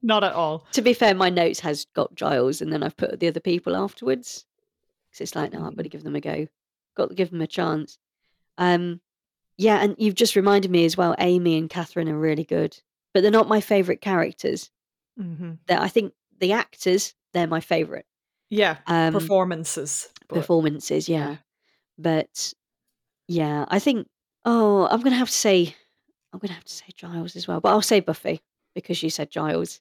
Not 0.02 0.24
at 0.24 0.32
all. 0.32 0.66
To 0.72 0.82
be 0.82 0.94
fair, 0.94 1.14
my 1.14 1.28
notes 1.30 1.60
has 1.60 1.84
got 1.94 2.14
Giles, 2.14 2.62
and 2.62 2.72
then 2.72 2.82
I've 2.82 2.96
put 2.96 3.20
the 3.20 3.28
other 3.28 3.40
people 3.40 3.76
afterwards 3.76 4.46
because 5.10 5.20
it's 5.20 5.36
like, 5.36 5.52
no, 5.52 5.66
I've 5.66 5.76
got 5.76 5.82
to 5.82 5.88
give 5.88 6.04
them 6.04 6.16
a 6.16 6.20
go. 6.20 6.48
Got 6.96 7.10
to 7.10 7.14
give 7.14 7.30
them 7.30 7.42
a 7.42 7.46
chance. 7.46 7.98
Um, 8.56 9.00
yeah, 9.58 9.78
and 9.82 9.94
you've 9.98 10.14
just 10.14 10.36
reminded 10.36 10.70
me 10.70 10.84
as 10.84 10.96
well. 10.96 11.14
Amy 11.18 11.56
and 11.58 11.68
Catherine 11.70 12.08
are 12.08 12.18
really 12.18 12.44
good, 12.44 12.78
but 13.14 13.22
they're 13.22 13.30
not 13.30 13.48
my 13.48 13.60
favourite 13.60 14.00
characters. 14.00 14.70
hmm 15.18 15.52
That 15.66 15.80
I 15.80 15.88
think 15.88 16.12
the 16.38 16.52
actors 16.52 17.14
they're 17.32 17.46
my 17.46 17.60
favourite 17.60 18.04
Yeah. 18.50 18.76
um, 18.86 19.12
performances. 19.12 20.08
but- 20.28 20.36
performances. 20.36 21.08
Yeah. 21.08 21.28
yeah. 21.30 21.36
but 21.98 22.52
yeah, 23.28 23.64
I 23.68 23.78
think. 23.78 24.08
Oh, 24.44 24.86
I'm 24.90 25.00
gonna 25.00 25.16
have 25.16 25.28
to 25.30 25.34
say, 25.34 25.74
I'm 26.32 26.38
gonna 26.38 26.54
have 26.54 26.64
to 26.64 26.72
say 26.72 26.84
Giles 26.94 27.34
as 27.36 27.48
well, 27.48 27.60
but 27.60 27.70
I'll 27.70 27.82
say 27.82 27.98
Buffy 28.00 28.40
because 28.74 29.02
you 29.02 29.10
said 29.10 29.30
Giles. 29.30 29.80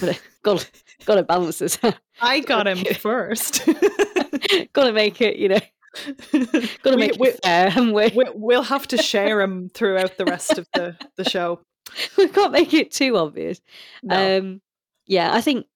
Got 0.00 0.20
got 0.42 0.70
got 1.06 1.14
to 1.16 1.22
balance 1.22 1.58
this. 1.60 1.78
I 2.20 2.40
got 2.40 2.66
him 2.66 2.78
first. 2.96 3.64
got 4.72 4.84
to 4.86 4.92
make 4.92 5.20
it, 5.20 5.36
you 5.36 5.48
know, 5.50 5.60
got 6.32 6.90
to 6.90 6.90
We- 6.90 6.96
make 6.96 7.18
we- 7.18 7.28
it 7.28 7.40
fair, 7.44 7.70
haven't 7.70 7.92
we? 7.92 8.10
we, 8.14 8.24
we'll 8.34 8.62
have 8.62 8.86
to 8.88 8.96
share 8.98 9.38
them 9.38 9.68
throughout 9.74 10.16
the 10.16 10.24
rest 10.24 10.58
of 10.58 10.66
the, 10.74 10.96
the 11.16 11.28
show. 11.28 11.60
we 12.16 12.28
can't 12.28 12.52
make 12.52 12.72
it 12.74 12.90
too 12.92 13.16
obvious. 13.16 13.60
No. 14.02 14.38
Um, 14.38 14.62
yeah, 15.06 15.32
I 15.34 15.40
think 15.40 15.66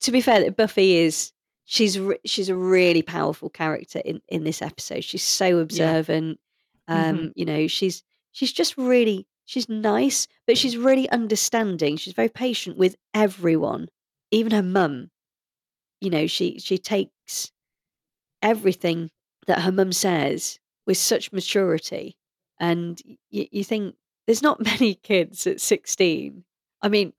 to 0.00 0.12
be 0.12 0.20
fair, 0.20 0.40
that 0.40 0.56
Buffy 0.56 0.96
is 0.96 1.32
she's 1.64 1.98
re- 1.98 2.18
she's 2.24 2.48
a 2.48 2.54
really 2.54 3.02
powerful 3.02 3.48
character 3.50 4.00
in 4.04 4.20
in 4.28 4.44
this 4.44 4.62
episode. 4.62 5.02
She's 5.04 5.22
so 5.22 5.58
observant. 5.58 6.38
Um, 6.86 7.32
you 7.34 7.44
know, 7.44 7.66
she's 7.66 8.02
she's 8.32 8.52
just 8.52 8.76
really 8.78 9.26
she's 9.46 9.68
nice, 9.68 10.28
but 10.46 10.56
she's 10.58 10.76
really 10.76 11.08
understanding. 11.10 11.96
She's 11.96 12.14
very 12.14 12.28
patient 12.28 12.76
with 12.76 12.94
everyone, 13.14 13.88
even 14.30 14.52
her 14.52 14.62
mum. 14.62 15.10
You 16.00 16.10
know, 16.10 16.26
she 16.26 16.58
she 16.60 16.78
takes 16.78 17.50
everything 18.42 19.10
that 19.48 19.62
her 19.62 19.72
mum 19.72 19.92
says 19.92 20.60
with 20.86 20.96
such 20.98 21.32
maturity, 21.32 22.16
and 22.60 23.02
y- 23.32 23.48
you 23.50 23.64
think 23.64 23.96
there's 24.26 24.42
not 24.42 24.60
many 24.64 24.94
kids 24.94 25.46
at 25.46 25.60
16. 25.60 26.44
I 26.82 26.88
mean, 26.88 27.12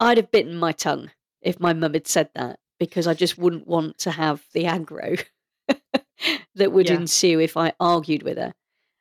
I'd 0.00 0.18
have 0.18 0.30
bitten 0.30 0.56
my 0.56 0.72
tongue 0.72 1.10
if 1.40 1.58
my 1.58 1.72
mum 1.72 1.94
had 1.94 2.06
said 2.06 2.30
that 2.34 2.58
because 2.78 3.06
I 3.06 3.14
just 3.14 3.38
wouldn't 3.38 3.66
want 3.66 3.98
to 3.98 4.10
have 4.12 4.44
the 4.52 4.64
aggro 4.64 5.24
that 6.54 6.72
would 6.72 6.88
Yeah. 6.88 6.96
ensue 6.96 7.40
if 7.40 7.56
I 7.56 7.72
argued 7.80 8.22
with 8.22 8.38
her. 8.38 8.54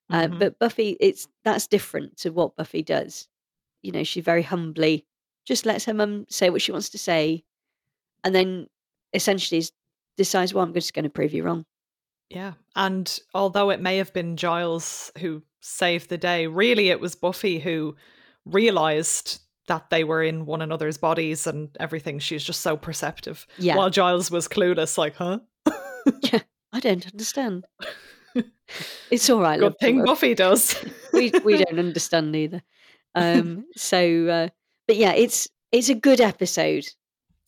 Uh, 0.10 0.28
Mhm. 0.28 0.40
but 0.40 0.60
Buffy, 0.60 0.96
it's 1.00 1.28
that's 1.44 1.68
different 1.68 2.18
to 2.18 2.30
what 2.32 2.56
Buffy 2.56 2.82
does. 2.82 3.28
You 3.84 3.92
know, 3.92 4.04
she 4.04 4.22
very 4.22 4.42
humbly 4.44 5.06
just 5.46 5.66
lets 5.66 5.86
her 5.86 5.94
mum 5.94 6.26
say 6.30 6.50
what 6.50 6.62
she 6.62 6.72
wants 6.72 6.90
to 6.90 6.98
say, 6.98 7.44
and 8.24 8.34
then 8.34 8.68
essentially 9.14 9.64
decides, 10.18 10.54
"Well, 10.54 10.64
I'm 10.64 10.74
just 10.74 10.94
going 10.94 11.04
to 11.04 11.10
prove 11.10 11.34
you 11.34 11.44
wrong." 11.44 11.66
Yeah. 12.30 12.54
And 12.76 13.20
although 13.34 13.70
it 13.70 13.82
may 13.82 13.98
have 13.98 14.14
been 14.14 14.38
Giles 14.38 15.12
who 15.20 15.44
saved 15.62 16.10
the 16.10 16.18
day, 16.18 16.48
really 16.48 16.90
it 16.90 17.00
was 17.00 17.16
Buffy 17.16 17.60
who 17.60 17.96
realized 18.46 19.42
that 19.68 19.90
they 19.90 20.04
were 20.04 20.24
in 20.24 20.46
one 20.46 20.62
another's 20.62 20.98
bodies 20.98 21.46
and 21.46 21.70
everything. 21.80 22.20
She's 22.20 22.44
just 22.44 22.62
so 22.62 22.78
perceptive. 22.78 23.46
Yeah. 23.58 23.76
While 23.76 23.90
Giles 23.90 24.32
was 24.32 24.48
clueless, 24.48 24.98
like, 24.98 25.16
huh? 25.16 25.40
Yeah, 26.22 26.40
I 26.72 26.80
don't 26.80 27.06
understand. 27.06 27.66
it's 29.12 29.30
all 29.30 29.42
right. 29.42 29.60
Good 29.60 29.78
thing. 29.80 30.06
Buffy 30.06 30.34
does. 30.34 30.76
we 31.14 31.32
we 31.44 31.58
don't 31.58 31.80
understand 31.80 32.34
either. 32.36 32.62
Um, 33.14 33.66
so, 33.76 34.28
uh, 34.28 34.48
but 34.88 34.96
yeah, 34.96 35.14
it's 35.14 35.50
it's 35.72 35.90
a 35.90 35.96
good 35.96 36.22
episode. 36.22 36.88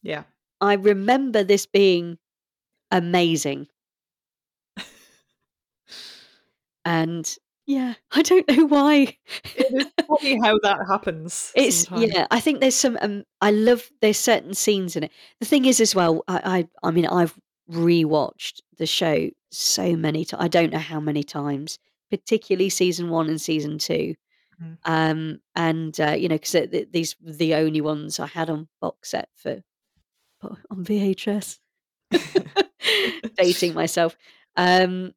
yeah. 0.03 0.23
I 0.61 0.73
remember 0.73 1.41
this 1.41 1.65
being 1.65 2.17
amazing, 2.91 3.67
and 6.85 7.37
yeah, 7.65 7.93
I 8.11 8.21
don't 8.21 8.47
know 8.49 8.65
why. 8.65 9.17
It 9.55 9.73
is 9.73 9.87
funny 10.07 10.39
how 10.43 10.57
that 10.63 10.79
happens. 10.89 11.51
It's 11.55 11.87
sometimes. 11.87 12.13
yeah. 12.13 12.27
I 12.31 12.39
think 12.39 12.59
there's 12.59 12.75
some. 12.75 12.97
Um, 13.01 13.23
I 13.41 13.51
love 13.51 13.89
there's 14.01 14.17
certain 14.17 14.53
scenes 14.53 14.95
in 14.95 15.03
it. 15.03 15.11
The 15.39 15.45
thing 15.45 15.65
is, 15.65 15.79
as 15.79 15.95
well, 15.95 16.23
I 16.27 16.67
I, 16.83 16.87
I 16.87 16.91
mean, 16.91 17.05
I've 17.05 17.37
rewatched 17.71 18.61
the 18.77 18.87
show 18.87 19.29
so 19.51 19.95
many 19.95 20.25
times. 20.25 20.43
I 20.43 20.47
don't 20.47 20.71
know 20.71 20.79
how 20.79 20.99
many 20.99 21.23
times, 21.23 21.77
particularly 22.09 22.69
season 22.69 23.09
one 23.09 23.29
and 23.29 23.39
season 23.39 23.77
two. 23.77 24.15
Mhm. 24.61 24.77
Um, 24.83 25.39
and 25.55 25.99
uh, 25.99 26.11
you 26.11 26.27
know, 26.27 26.35
because 26.37 26.67
these 26.91 27.15
were 27.21 27.33
the 27.33 27.55
only 27.55 27.81
ones 27.81 28.19
I 28.19 28.27
had 28.27 28.49
on 28.49 28.67
box 28.81 29.11
set 29.11 29.29
for 29.35 29.61
on 30.41 30.83
VHS. 30.83 31.59
Dating 33.37 33.73
myself. 33.73 34.17
Um, 34.55 35.13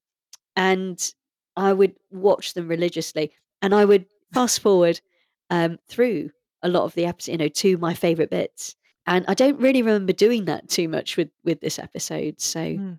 and 0.56 1.12
I 1.56 1.72
would 1.72 1.94
watch 2.10 2.54
them 2.54 2.68
religiously, 2.68 3.32
and 3.60 3.74
I 3.74 3.84
would 3.84 4.06
fast 4.32 4.60
forward 4.60 5.00
um, 5.50 5.78
through 5.88 6.30
a 6.62 6.68
lot 6.68 6.84
of 6.84 6.94
the 6.94 7.04
episodes, 7.06 7.28
you 7.32 7.38
know, 7.38 7.48
to 7.48 7.76
my 7.78 7.94
favorite 7.94 8.30
bits. 8.30 8.74
And 9.06 9.24
I 9.28 9.34
don't 9.34 9.58
really 9.60 9.82
remember 9.82 10.12
doing 10.12 10.44
that 10.46 10.68
too 10.68 10.88
much 10.88 11.16
with 11.16 11.28
with 11.44 11.60
this 11.60 11.78
episode. 11.78 12.40
So 12.40 12.60
Mm. 12.60 12.98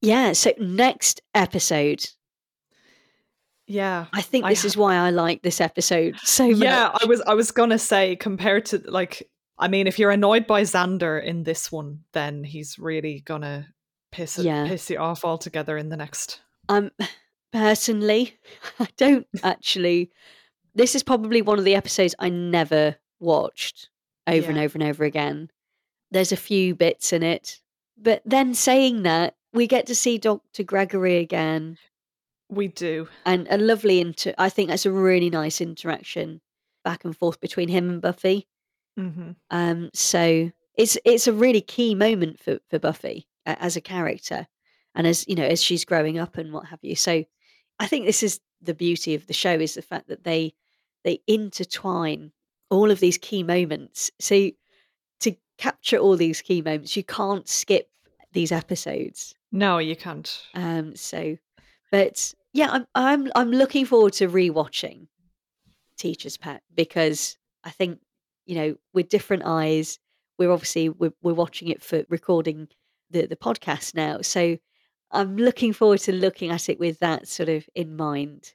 yeah, 0.00 0.32
so 0.32 0.52
next 0.58 1.20
episode, 1.34 2.06
Yeah. 3.66 4.06
I 4.12 4.22
think 4.22 4.44
I 4.44 4.50
this 4.50 4.62
ha- 4.62 4.66
is 4.66 4.76
why 4.76 4.96
I 4.96 5.10
like 5.10 5.42
this 5.42 5.60
episode 5.60 6.16
so 6.24 6.48
much. 6.48 6.58
Yeah, 6.58 6.90
I 7.00 7.04
was 7.06 7.20
I 7.22 7.34
was 7.34 7.50
gonna 7.50 7.78
say 7.78 8.16
compared 8.16 8.66
to 8.66 8.78
like 8.86 9.28
I 9.58 9.68
mean, 9.68 9.86
if 9.86 9.98
you're 9.98 10.10
annoyed 10.10 10.46
by 10.46 10.62
Xander 10.62 11.22
in 11.22 11.42
this 11.44 11.72
one, 11.72 12.00
then 12.12 12.44
he's 12.44 12.78
really 12.78 13.20
gonna 13.20 13.68
piss 14.12 14.38
it, 14.38 14.44
Yeah. 14.44 14.66
piss 14.68 14.90
you 14.90 14.98
off 14.98 15.24
altogether 15.24 15.76
in 15.78 15.88
the 15.88 15.96
next. 15.96 16.40
Um, 16.68 16.90
personally, 17.52 18.36
I 18.80 18.88
don't 18.96 19.26
actually. 19.42 20.10
This 20.74 20.94
is 20.94 21.02
probably 21.02 21.40
one 21.42 21.58
of 21.58 21.64
the 21.64 21.74
episodes 21.74 22.14
I 22.18 22.28
never 22.28 22.96
watched 23.18 23.88
over 24.26 24.50
and 24.50 24.58
over 24.58 24.76
and 24.78 24.82
over 24.88 25.04
again. 25.04 25.50
There's 26.10 26.32
a 26.32 26.36
few 26.36 26.74
bits 26.74 27.12
in 27.12 27.22
it, 27.22 27.60
but 27.96 28.22
then 28.24 28.54
saying 28.54 29.02
that, 29.04 29.36
we 29.52 29.66
get 29.66 29.86
to 29.86 29.94
see 29.94 30.18
Dr. 30.18 30.62
Gregory 30.64 31.16
again, 31.16 31.78
We 32.50 32.68
do. 32.68 33.08
and 33.24 33.46
a 33.50 33.56
lovely 33.56 34.00
inter. 34.00 34.34
I 34.36 34.50
think 34.50 34.68
that's 34.68 34.84
a 34.86 34.92
really 34.92 35.30
nice 35.30 35.60
interaction 35.62 36.42
back 36.84 37.04
and 37.04 37.16
forth 37.16 37.40
between 37.40 37.68
him 37.68 37.88
and 37.88 38.02
Buffy. 38.02 38.46
hmm 38.96 39.30
Um, 39.50 39.90
so 39.94 40.50
it's 40.76 40.98
it's 41.06 41.26
a 41.26 41.32
really 41.32 41.62
key 41.62 41.94
moment 41.94 42.38
for 42.38 42.58
for 42.68 42.78
Buffy 42.78 43.26
uh, 43.46 43.56
as 43.58 43.76
a 43.76 43.80
character, 43.80 44.46
and 44.96 45.06
as 45.06 45.24
you 45.28 45.36
know, 45.36 45.44
as 45.44 45.62
she's 45.62 45.84
growing 45.84 46.18
up 46.18 46.38
and 46.38 46.52
what 46.52 46.66
have 46.66 46.80
you. 46.82 46.96
So 46.96 47.24
I 47.78 47.86
think 47.86 48.06
this 48.06 48.22
is 48.22 48.40
the 48.62 48.74
beauty 48.74 49.14
of 49.14 49.26
the 49.26 49.34
show 49.34 49.52
is 49.52 49.74
the 49.74 49.82
fact 49.82 50.08
that 50.08 50.24
they 50.24 50.54
they 51.04 51.20
intertwine 51.28 52.32
all 52.70 52.90
of 52.90 52.98
these 52.98 53.18
key 53.18 53.42
moments. 53.42 54.10
So 54.18 54.50
to 55.20 55.36
capture 55.58 55.98
all 55.98 56.16
these 56.16 56.42
key 56.42 56.62
moments, 56.62 56.96
you 56.96 57.04
can't 57.04 57.46
skip 57.46 57.88
these 58.32 58.50
episodes. 58.50 59.34
No, 59.52 59.78
you 59.78 59.94
can't. 59.94 60.42
Um, 60.54 60.96
so, 60.96 61.36
but 61.92 62.34
yeah, 62.52 62.70
I'm 62.70 62.86
I'm 62.94 63.30
I'm 63.34 63.50
looking 63.50 63.84
forward 63.84 64.14
to 64.14 64.28
rewatching 64.28 65.08
Teacher's 65.98 66.38
Pet 66.38 66.62
because 66.74 67.36
I 67.62 67.70
think 67.70 68.00
you 68.46 68.54
know 68.56 68.76
with 68.94 69.10
different 69.10 69.42
eyes, 69.44 69.98
we're 70.38 70.50
obviously 70.50 70.88
we're, 70.88 71.12
we're 71.22 71.34
watching 71.34 71.68
it 71.68 71.82
for 71.82 72.04
recording 72.08 72.68
the 73.10 73.26
the 73.26 73.36
podcast 73.36 73.94
now. 73.94 74.22
So 74.22 74.56
I'm 75.10 75.36
looking 75.36 75.72
forward 75.72 76.00
to 76.00 76.12
looking 76.12 76.50
at 76.50 76.68
it 76.68 76.78
with 76.78 76.98
that 77.00 77.28
sort 77.28 77.48
of 77.48 77.66
in 77.74 77.96
mind 77.96 78.54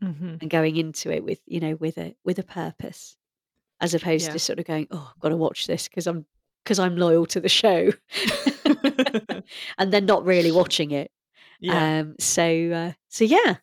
hmm 0.00 0.36
and 0.40 0.48
going 0.48 0.76
into 0.76 1.10
it 1.10 1.24
with 1.24 1.40
you 1.46 1.58
know 1.60 1.74
with 1.74 1.98
a 1.98 2.14
with 2.24 2.38
a 2.38 2.44
purpose, 2.44 3.16
as 3.80 3.94
opposed 3.94 4.26
Yeah. 4.26 4.32
to 4.32 4.38
sort 4.38 4.58
of 4.60 4.64
going, 4.66 4.86
oh, 4.90 5.10
I've 5.14 5.20
got 5.20 5.30
to 5.30 5.36
watch 5.36 5.66
this 5.66 5.88
because 5.88 6.06
I'm 6.06 6.24
because 6.64 6.78
I'm 6.78 6.96
loyal 6.96 7.26
to 7.26 7.40
the 7.40 7.48
show, 7.48 7.92
and 9.78 9.92
then 9.92 10.06
not 10.06 10.24
really 10.24 10.52
watching 10.52 10.90
it. 10.90 11.10
yeah. 11.60 12.00
Um, 12.00 12.14
so 12.18 12.70
uh, 12.70 12.92
so 13.08 13.24
yeah, 13.24 13.56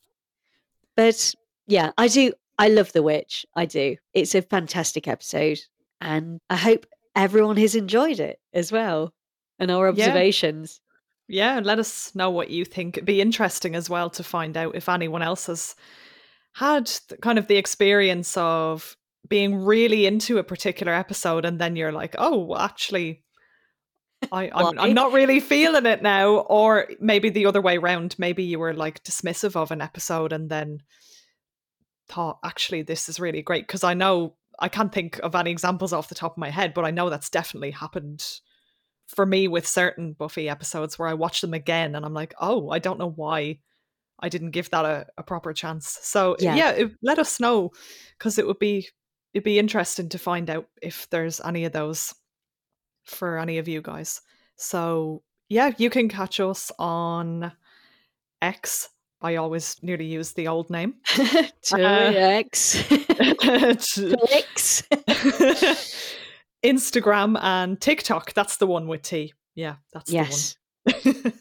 but 0.96 1.34
yeah, 1.68 1.92
I 1.98 2.08
do. 2.08 2.34
I 2.58 2.70
love 2.70 2.92
The 2.94 3.04
Witch. 3.04 3.46
I 3.56 3.66
do. 3.66 3.98
It's 4.14 4.34
a 4.36 4.42
fantastic 4.42 5.08
episode, 5.08 5.60
and 6.02 6.40
I 6.50 6.56
hope 6.56 6.86
everyone 7.16 7.58
has 7.58 7.76
enjoyed 7.76 8.20
it 8.20 8.40
as 8.54 8.72
well, 8.72 9.14
and 9.60 9.72
our 9.72 9.88
observations. 9.88 10.82
Yeah, 11.28 11.58
and 11.58 11.66
let 11.66 11.80
us 11.80 12.14
know 12.16 12.30
what 12.30 12.50
you 12.50 12.66
think. 12.66 12.98
It'd 12.98 13.06
be 13.06 13.22
interesting 13.22 13.76
as 13.76 13.90
well 13.90 14.10
to 14.12 14.24
find 14.24 14.56
out 14.56 14.76
if 14.76 14.90
anyone 14.90 15.22
else 15.22 15.48
has 15.48 15.76
had 16.54 16.92
kind 17.22 17.38
of 17.38 17.48
the 17.48 17.58
experience 17.58 18.38
of 18.38 18.96
being 19.28 19.56
really 19.56 20.06
into 20.06 20.38
a 20.38 20.44
particular 20.44 20.94
episode 20.94 21.46
and 21.46 21.60
then 21.60 21.76
you're 21.76 21.92
like, 21.92 22.16
oh, 22.18 22.56
actually, 22.56 23.24
I, 24.32 24.52
I'm, 24.54 24.80
I'm 24.80 24.94
not 24.94 25.14
really 25.14 25.40
feeling 25.40 25.86
it 25.86 26.02
now. 26.02 26.38
Or 26.38 26.88
maybe 27.00 27.30
the 27.30 27.48
other 27.48 27.62
way 27.62 27.78
around. 27.78 28.16
Maybe 28.18 28.44
you 28.44 28.60
were 28.60 28.74
like 28.74 29.04
dismissive 29.04 29.56
of 29.56 29.72
an 29.72 29.82
episode 29.82 30.32
and 30.32 30.50
then 30.50 30.84
thought, 32.08 32.40
actually, 32.44 32.84
this 32.84 33.10
is 33.10 33.20
really 33.20 33.42
great. 33.42 33.68
Because 33.68 33.84
I 33.84 33.96
know 33.96 34.36
I 34.60 34.70
can't 34.70 34.94
think 34.94 35.20
of 35.24 35.36
any 35.36 35.52
examples 35.52 35.92
off 35.92 36.10
the 36.10 36.16
top 36.16 36.34
of 36.34 36.38
my 36.38 36.52
head, 36.52 36.74
but 36.74 36.86
I 36.86 36.92
know 36.92 37.10
that's 37.10 37.30
definitely 37.30 37.72
happened 37.72 38.24
for 39.08 39.26
me 39.26 39.48
with 39.48 39.68
certain 39.68 40.14
Buffy 40.14 40.50
episodes 40.50 40.98
where 40.98 41.08
I 41.08 41.14
watch 41.14 41.42
them 41.42 41.54
again 41.54 41.96
and 41.96 42.06
I'm 42.06 42.14
like, 42.14 42.34
oh, 42.40 42.70
I 42.70 42.80
don't 42.80 43.00
know 43.00 43.12
why 43.12 43.60
I 44.20 44.30
didn't 44.30 44.52
give 44.52 44.70
that 44.72 44.86
a, 44.86 45.06
a 45.18 45.24
proper 45.24 45.54
chance. 45.54 46.00
So 46.02 46.36
Yeah. 46.40 46.56
yeah, 46.56 46.72
it- 46.72 46.96
let 47.02 47.20
us 47.20 47.40
know 47.40 47.72
because 48.18 48.38
it 48.40 48.48
would 48.48 48.60
be 48.60 48.88
it'd 49.34 49.44
be 49.44 49.60
interesting 49.60 50.10
to 50.10 50.18
find 50.18 50.50
out 50.50 50.68
if 50.82 51.10
there's 51.10 51.42
any 51.42 51.66
of 51.66 51.74
those 51.74 52.14
for 53.04 53.38
any 53.38 53.58
of 53.58 53.68
you 53.68 53.82
guys. 53.82 54.22
So 54.56 55.22
yeah, 55.50 55.72
you 55.78 55.90
can 55.90 56.08
catch 56.10 56.40
us 56.40 56.72
on 56.80 57.52
X. 58.42 58.90
I 59.22 59.36
always 59.36 59.76
nearly 59.84 60.06
use 60.06 60.32
the 60.34 60.48
old 60.48 60.70
name. 60.70 60.96
Uh, 61.74 62.14
X. 62.16 62.84
Instagram 66.66 67.38
and 67.42 67.80
TikTok. 67.80 68.34
That's 68.34 68.58
the 68.58 68.68
one 68.68 68.88
with 68.88 69.04
T. 69.04 69.34
Yeah, 69.54 69.76
that's 69.94 70.12
yes. 70.12 70.58
the 70.86 70.94
one. 70.94 71.34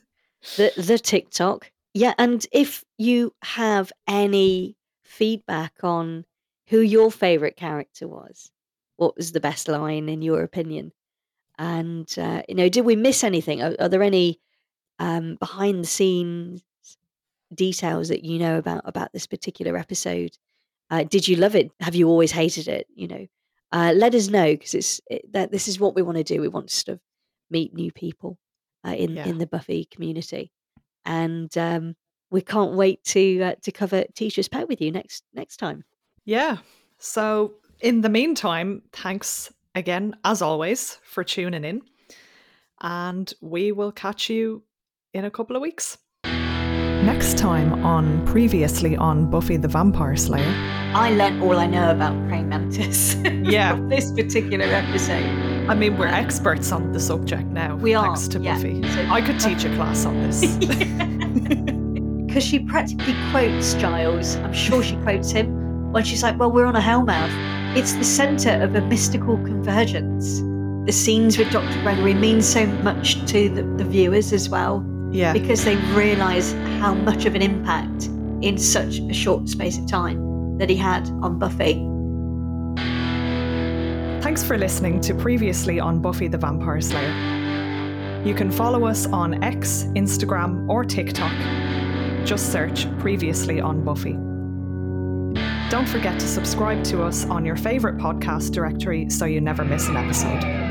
the 0.57 0.73
the 0.77 0.99
TikTok. 0.99 1.71
Yeah, 1.95 2.15
and 2.19 2.47
if 2.53 2.85
you 2.99 3.35
have 3.43 3.93
any 4.09 4.77
feedback 5.05 5.73
on 5.83 6.25
who 6.69 6.81
your 6.81 7.11
favorite 7.11 7.57
character 7.57 8.09
was, 8.09 8.51
what 8.97 9.17
was 9.17 9.33
the 9.33 9.41
best 9.41 9.69
line 9.69 10.09
in 10.09 10.23
your 10.23 10.43
opinion, 10.43 10.93
and 11.59 12.13
uh, 12.19 12.43
you 12.49 12.55
know, 12.55 12.69
did 12.69 12.85
we 12.85 12.97
miss 12.97 13.25
anything? 13.25 13.63
Are, 13.63 13.75
are 13.79 13.89
there 13.89 14.03
any 14.03 14.41
um, 14.99 15.37
behind 15.37 15.85
the 15.85 15.89
scenes 15.89 16.63
details 17.55 18.09
that 18.09 18.25
you 18.25 18.39
know 18.39 18.59
about 18.59 18.83
about 18.85 19.13
this 19.13 19.27
particular 19.27 19.77
episode? 19.77 20.37
Uh, 20.91 21.05
did 21.05 21.27
you 21.27 21.37
love 21.37 21.55
it? 21.55 21.71
Have 21.81 21.95
you 21.95 22.09
always 22.09 22.33
hated 22.33 22.69
it? 22.69 22.87
You 22.95 23.09
know, 23.09 23.27
uh, 23.75 23.93
let 23.95 24.15
us 24.15 24.29
know 24.29 24.53
because 24.53 24.75
it's 24.75 25.01
it, 25.11 25.31
that 25.33 25.51
this 25.51 25.69
is 25.69 25.79
what 25.81 25.95
we 25.95 26.03
want 26.03 26.17
to 26.17 26.25
do. 26.25 26.41
We 26.41 26.49
want 26.49 26.69
to 26.69 26.75
sort 26.75 26.95
of 26.95 27.01
meet 27.51 27.75
new 27.75 27.93
people 27.93 28.39
uh, 28.87 28.95
in 28.97 29.17
Yeah. 29.17 29.27
in 29.27 29.39
the 29.39 29.47
Buffy 29.47 29.85
community, 29.93 30.53
and 31.05 31.57
um, 31.59 31.95
we 32.31 32.41
can't 32.41 32.75
wait 32.75 33.03
to 33.05 33.43
uh, 33.43 33.55
to 33.63 33.73
cover 33.73 34.05
Teacher's 34.15 34.49
Pet 34.49 34.69
with 34.69 34.81
you 34.81 34.91
next 34.93 35.25
next 35.35 35.57
time. 35.59 35.85
Yeah. 36.25 36.59
So, 36.99 37.55
in 37.81 38.01
the 38.01 38.09
meantime, 38.09 38.83
thanks 38.93 39.53
again, 39.75 40.15
as 40.25 40.41
always, 40.41 40.99
for 41.03 41.25
tuning 41.25 41.65
in. 41.65 41.83
And 42.81 43.33
we 43.41 43.73
will 43.73 43.93
catch 43.93 44.31
you 44.31 44.63
in 45.13 45.25
a 45.25 45.31
couple 45.31 45.57
of 45.57 45.63
weeks. 45.63 45.99
Next 47.05 47.37
time 47.37 47.85
on 47.85 48.25
Previously 48.27 48.97
on 48.97 49.29
Buffy 49.31 49.57
the 49.57 49.69
Vampire 49.69 50.17
Slayer. 50.17 50.53
I 50.95 51.11
learnt 51.11 51.43
all 51.43 51.59
I 51.59 51.67
know 51.67 51.91
about 51.91 52.15
praying 52.29 52.49
mantis. 52.49 53.15
Yeah. 53.45 53.73
from 53.73 53.91
this 53.91 54.11
particular 54.11 54.65
episode. 54.65 55.23
I 55.69 55.75
mean, 55.75 55.99
we're 55.99 56.07
experts 56.07 56.73
on 56.73 56.93
the 56.93 57.01
subject 57.01 57.45
now. 57.49 57.77
We 57.77 57.93
are, 57.95 58.07
Thanks 58.07 58.27
to 58.29 58.41
yeah. 58.41 58.55
Buffy. 58.57 58.83
So- 58.91 59.07
I 59.11 59.21
could 59.21 59.39
teach 59.39 59.65
a 59.65 59.75
class 59.77 60.05
on 60.07 60.21
this. 60.23 60.57
Because 62.27 62.43
she 62.49 62.59
practically 62.59 63.15
quotes 63.31 63.75
Giles. 63.75 64.35
I'm 64.37 64.53
sure 64.53 64.83
she 64.83 64.97
quotes 64.97 65.31
him 65.31 65.93
when 65.93 66.03
she's 66.03 66.25
like, 66.25 66.37
Well, 66.37 66.51
we're 66.51 66.65
on 66.67 66.75
a 66.75 66.81
Hellmouth. 66.81 67.31
It's 67.77 67.93
the 67.93 68.03
centre 68.05 68.61
of 68.61 68.75
a 68.75 68.81
mystical 68.81 69.37
convergence. 69.37 70.41
The 70.87 70.91
scenes 70.93 71.39
with 71.39 71.53
Dr. 71.53 71.81
Gregory 71.83 72.15
mean 72.15 72.43
so 72.43 72.67
much 72.67 73.25
to 73.31 73.49
the, 73.51 73.63
the 73.63 73.85
viewers 73.85 74.33
as 74.33 74.49
well 74.49 74.81
yeah. 75.15 75.33
because 75.33 75.65
they 75.65 75.77
realise 75.95 76.53
how 76.81 76.93
much 76.95 77.25
of 77.25 77.35
an 77.35 77.43
impact 77.43 78.07
in 78.43 78.59
such 78.59 78.99
a 78.99 79.15
short 79.15 79.49
space 79.49 79.79
of 79.79 79.87
time 79.87 80.59
that 80.59 80.69
he 80.69 80.77
had 80.77 81.09
on 81.23 81.39
Buffy. 81.39 81.75
Thanks 84.23 84.43
for 84.43 84.59
listening 84.59 85.01
to 85.03 85.15
Previously 85.15 85.79
on 85.79 86.01
Buffy 86.01 86.29
the 86.29 86.39
Vampire 86.39 86.81
Slayer. 86.81 88.23
You 88.25 88.35
can 88.35 88.51
follow 88.51 88.87
us 88.87 89.07
on 89.07 89.43
X, 89.45 89.85
Instagram, 89.95 90.69
or 90.69 90.85
TikTok. 90.85 91.33
Just 92.27 92.51
search 92.51 92.87
Previously 92.99 93.61
on 93.61 93.85
Buffy. 93.85 94.15
Don't 95.71 95.89
forget 95.89 96.19
to 96.21 96.27
subscribe 96.27 96.83
to 96.85 97.03
us 97.03 97.27
on 97.27 97.45
your 97.45 97.57
favourite 97.57 97.99
podcast 97.99 98.53
directory 98.53 99.11
so 99.11 99.27
you 99.27 99.41
never 99.41 99.65
miss 99.65 99.89
an 99.89 99.97
episode. 99.97 100.64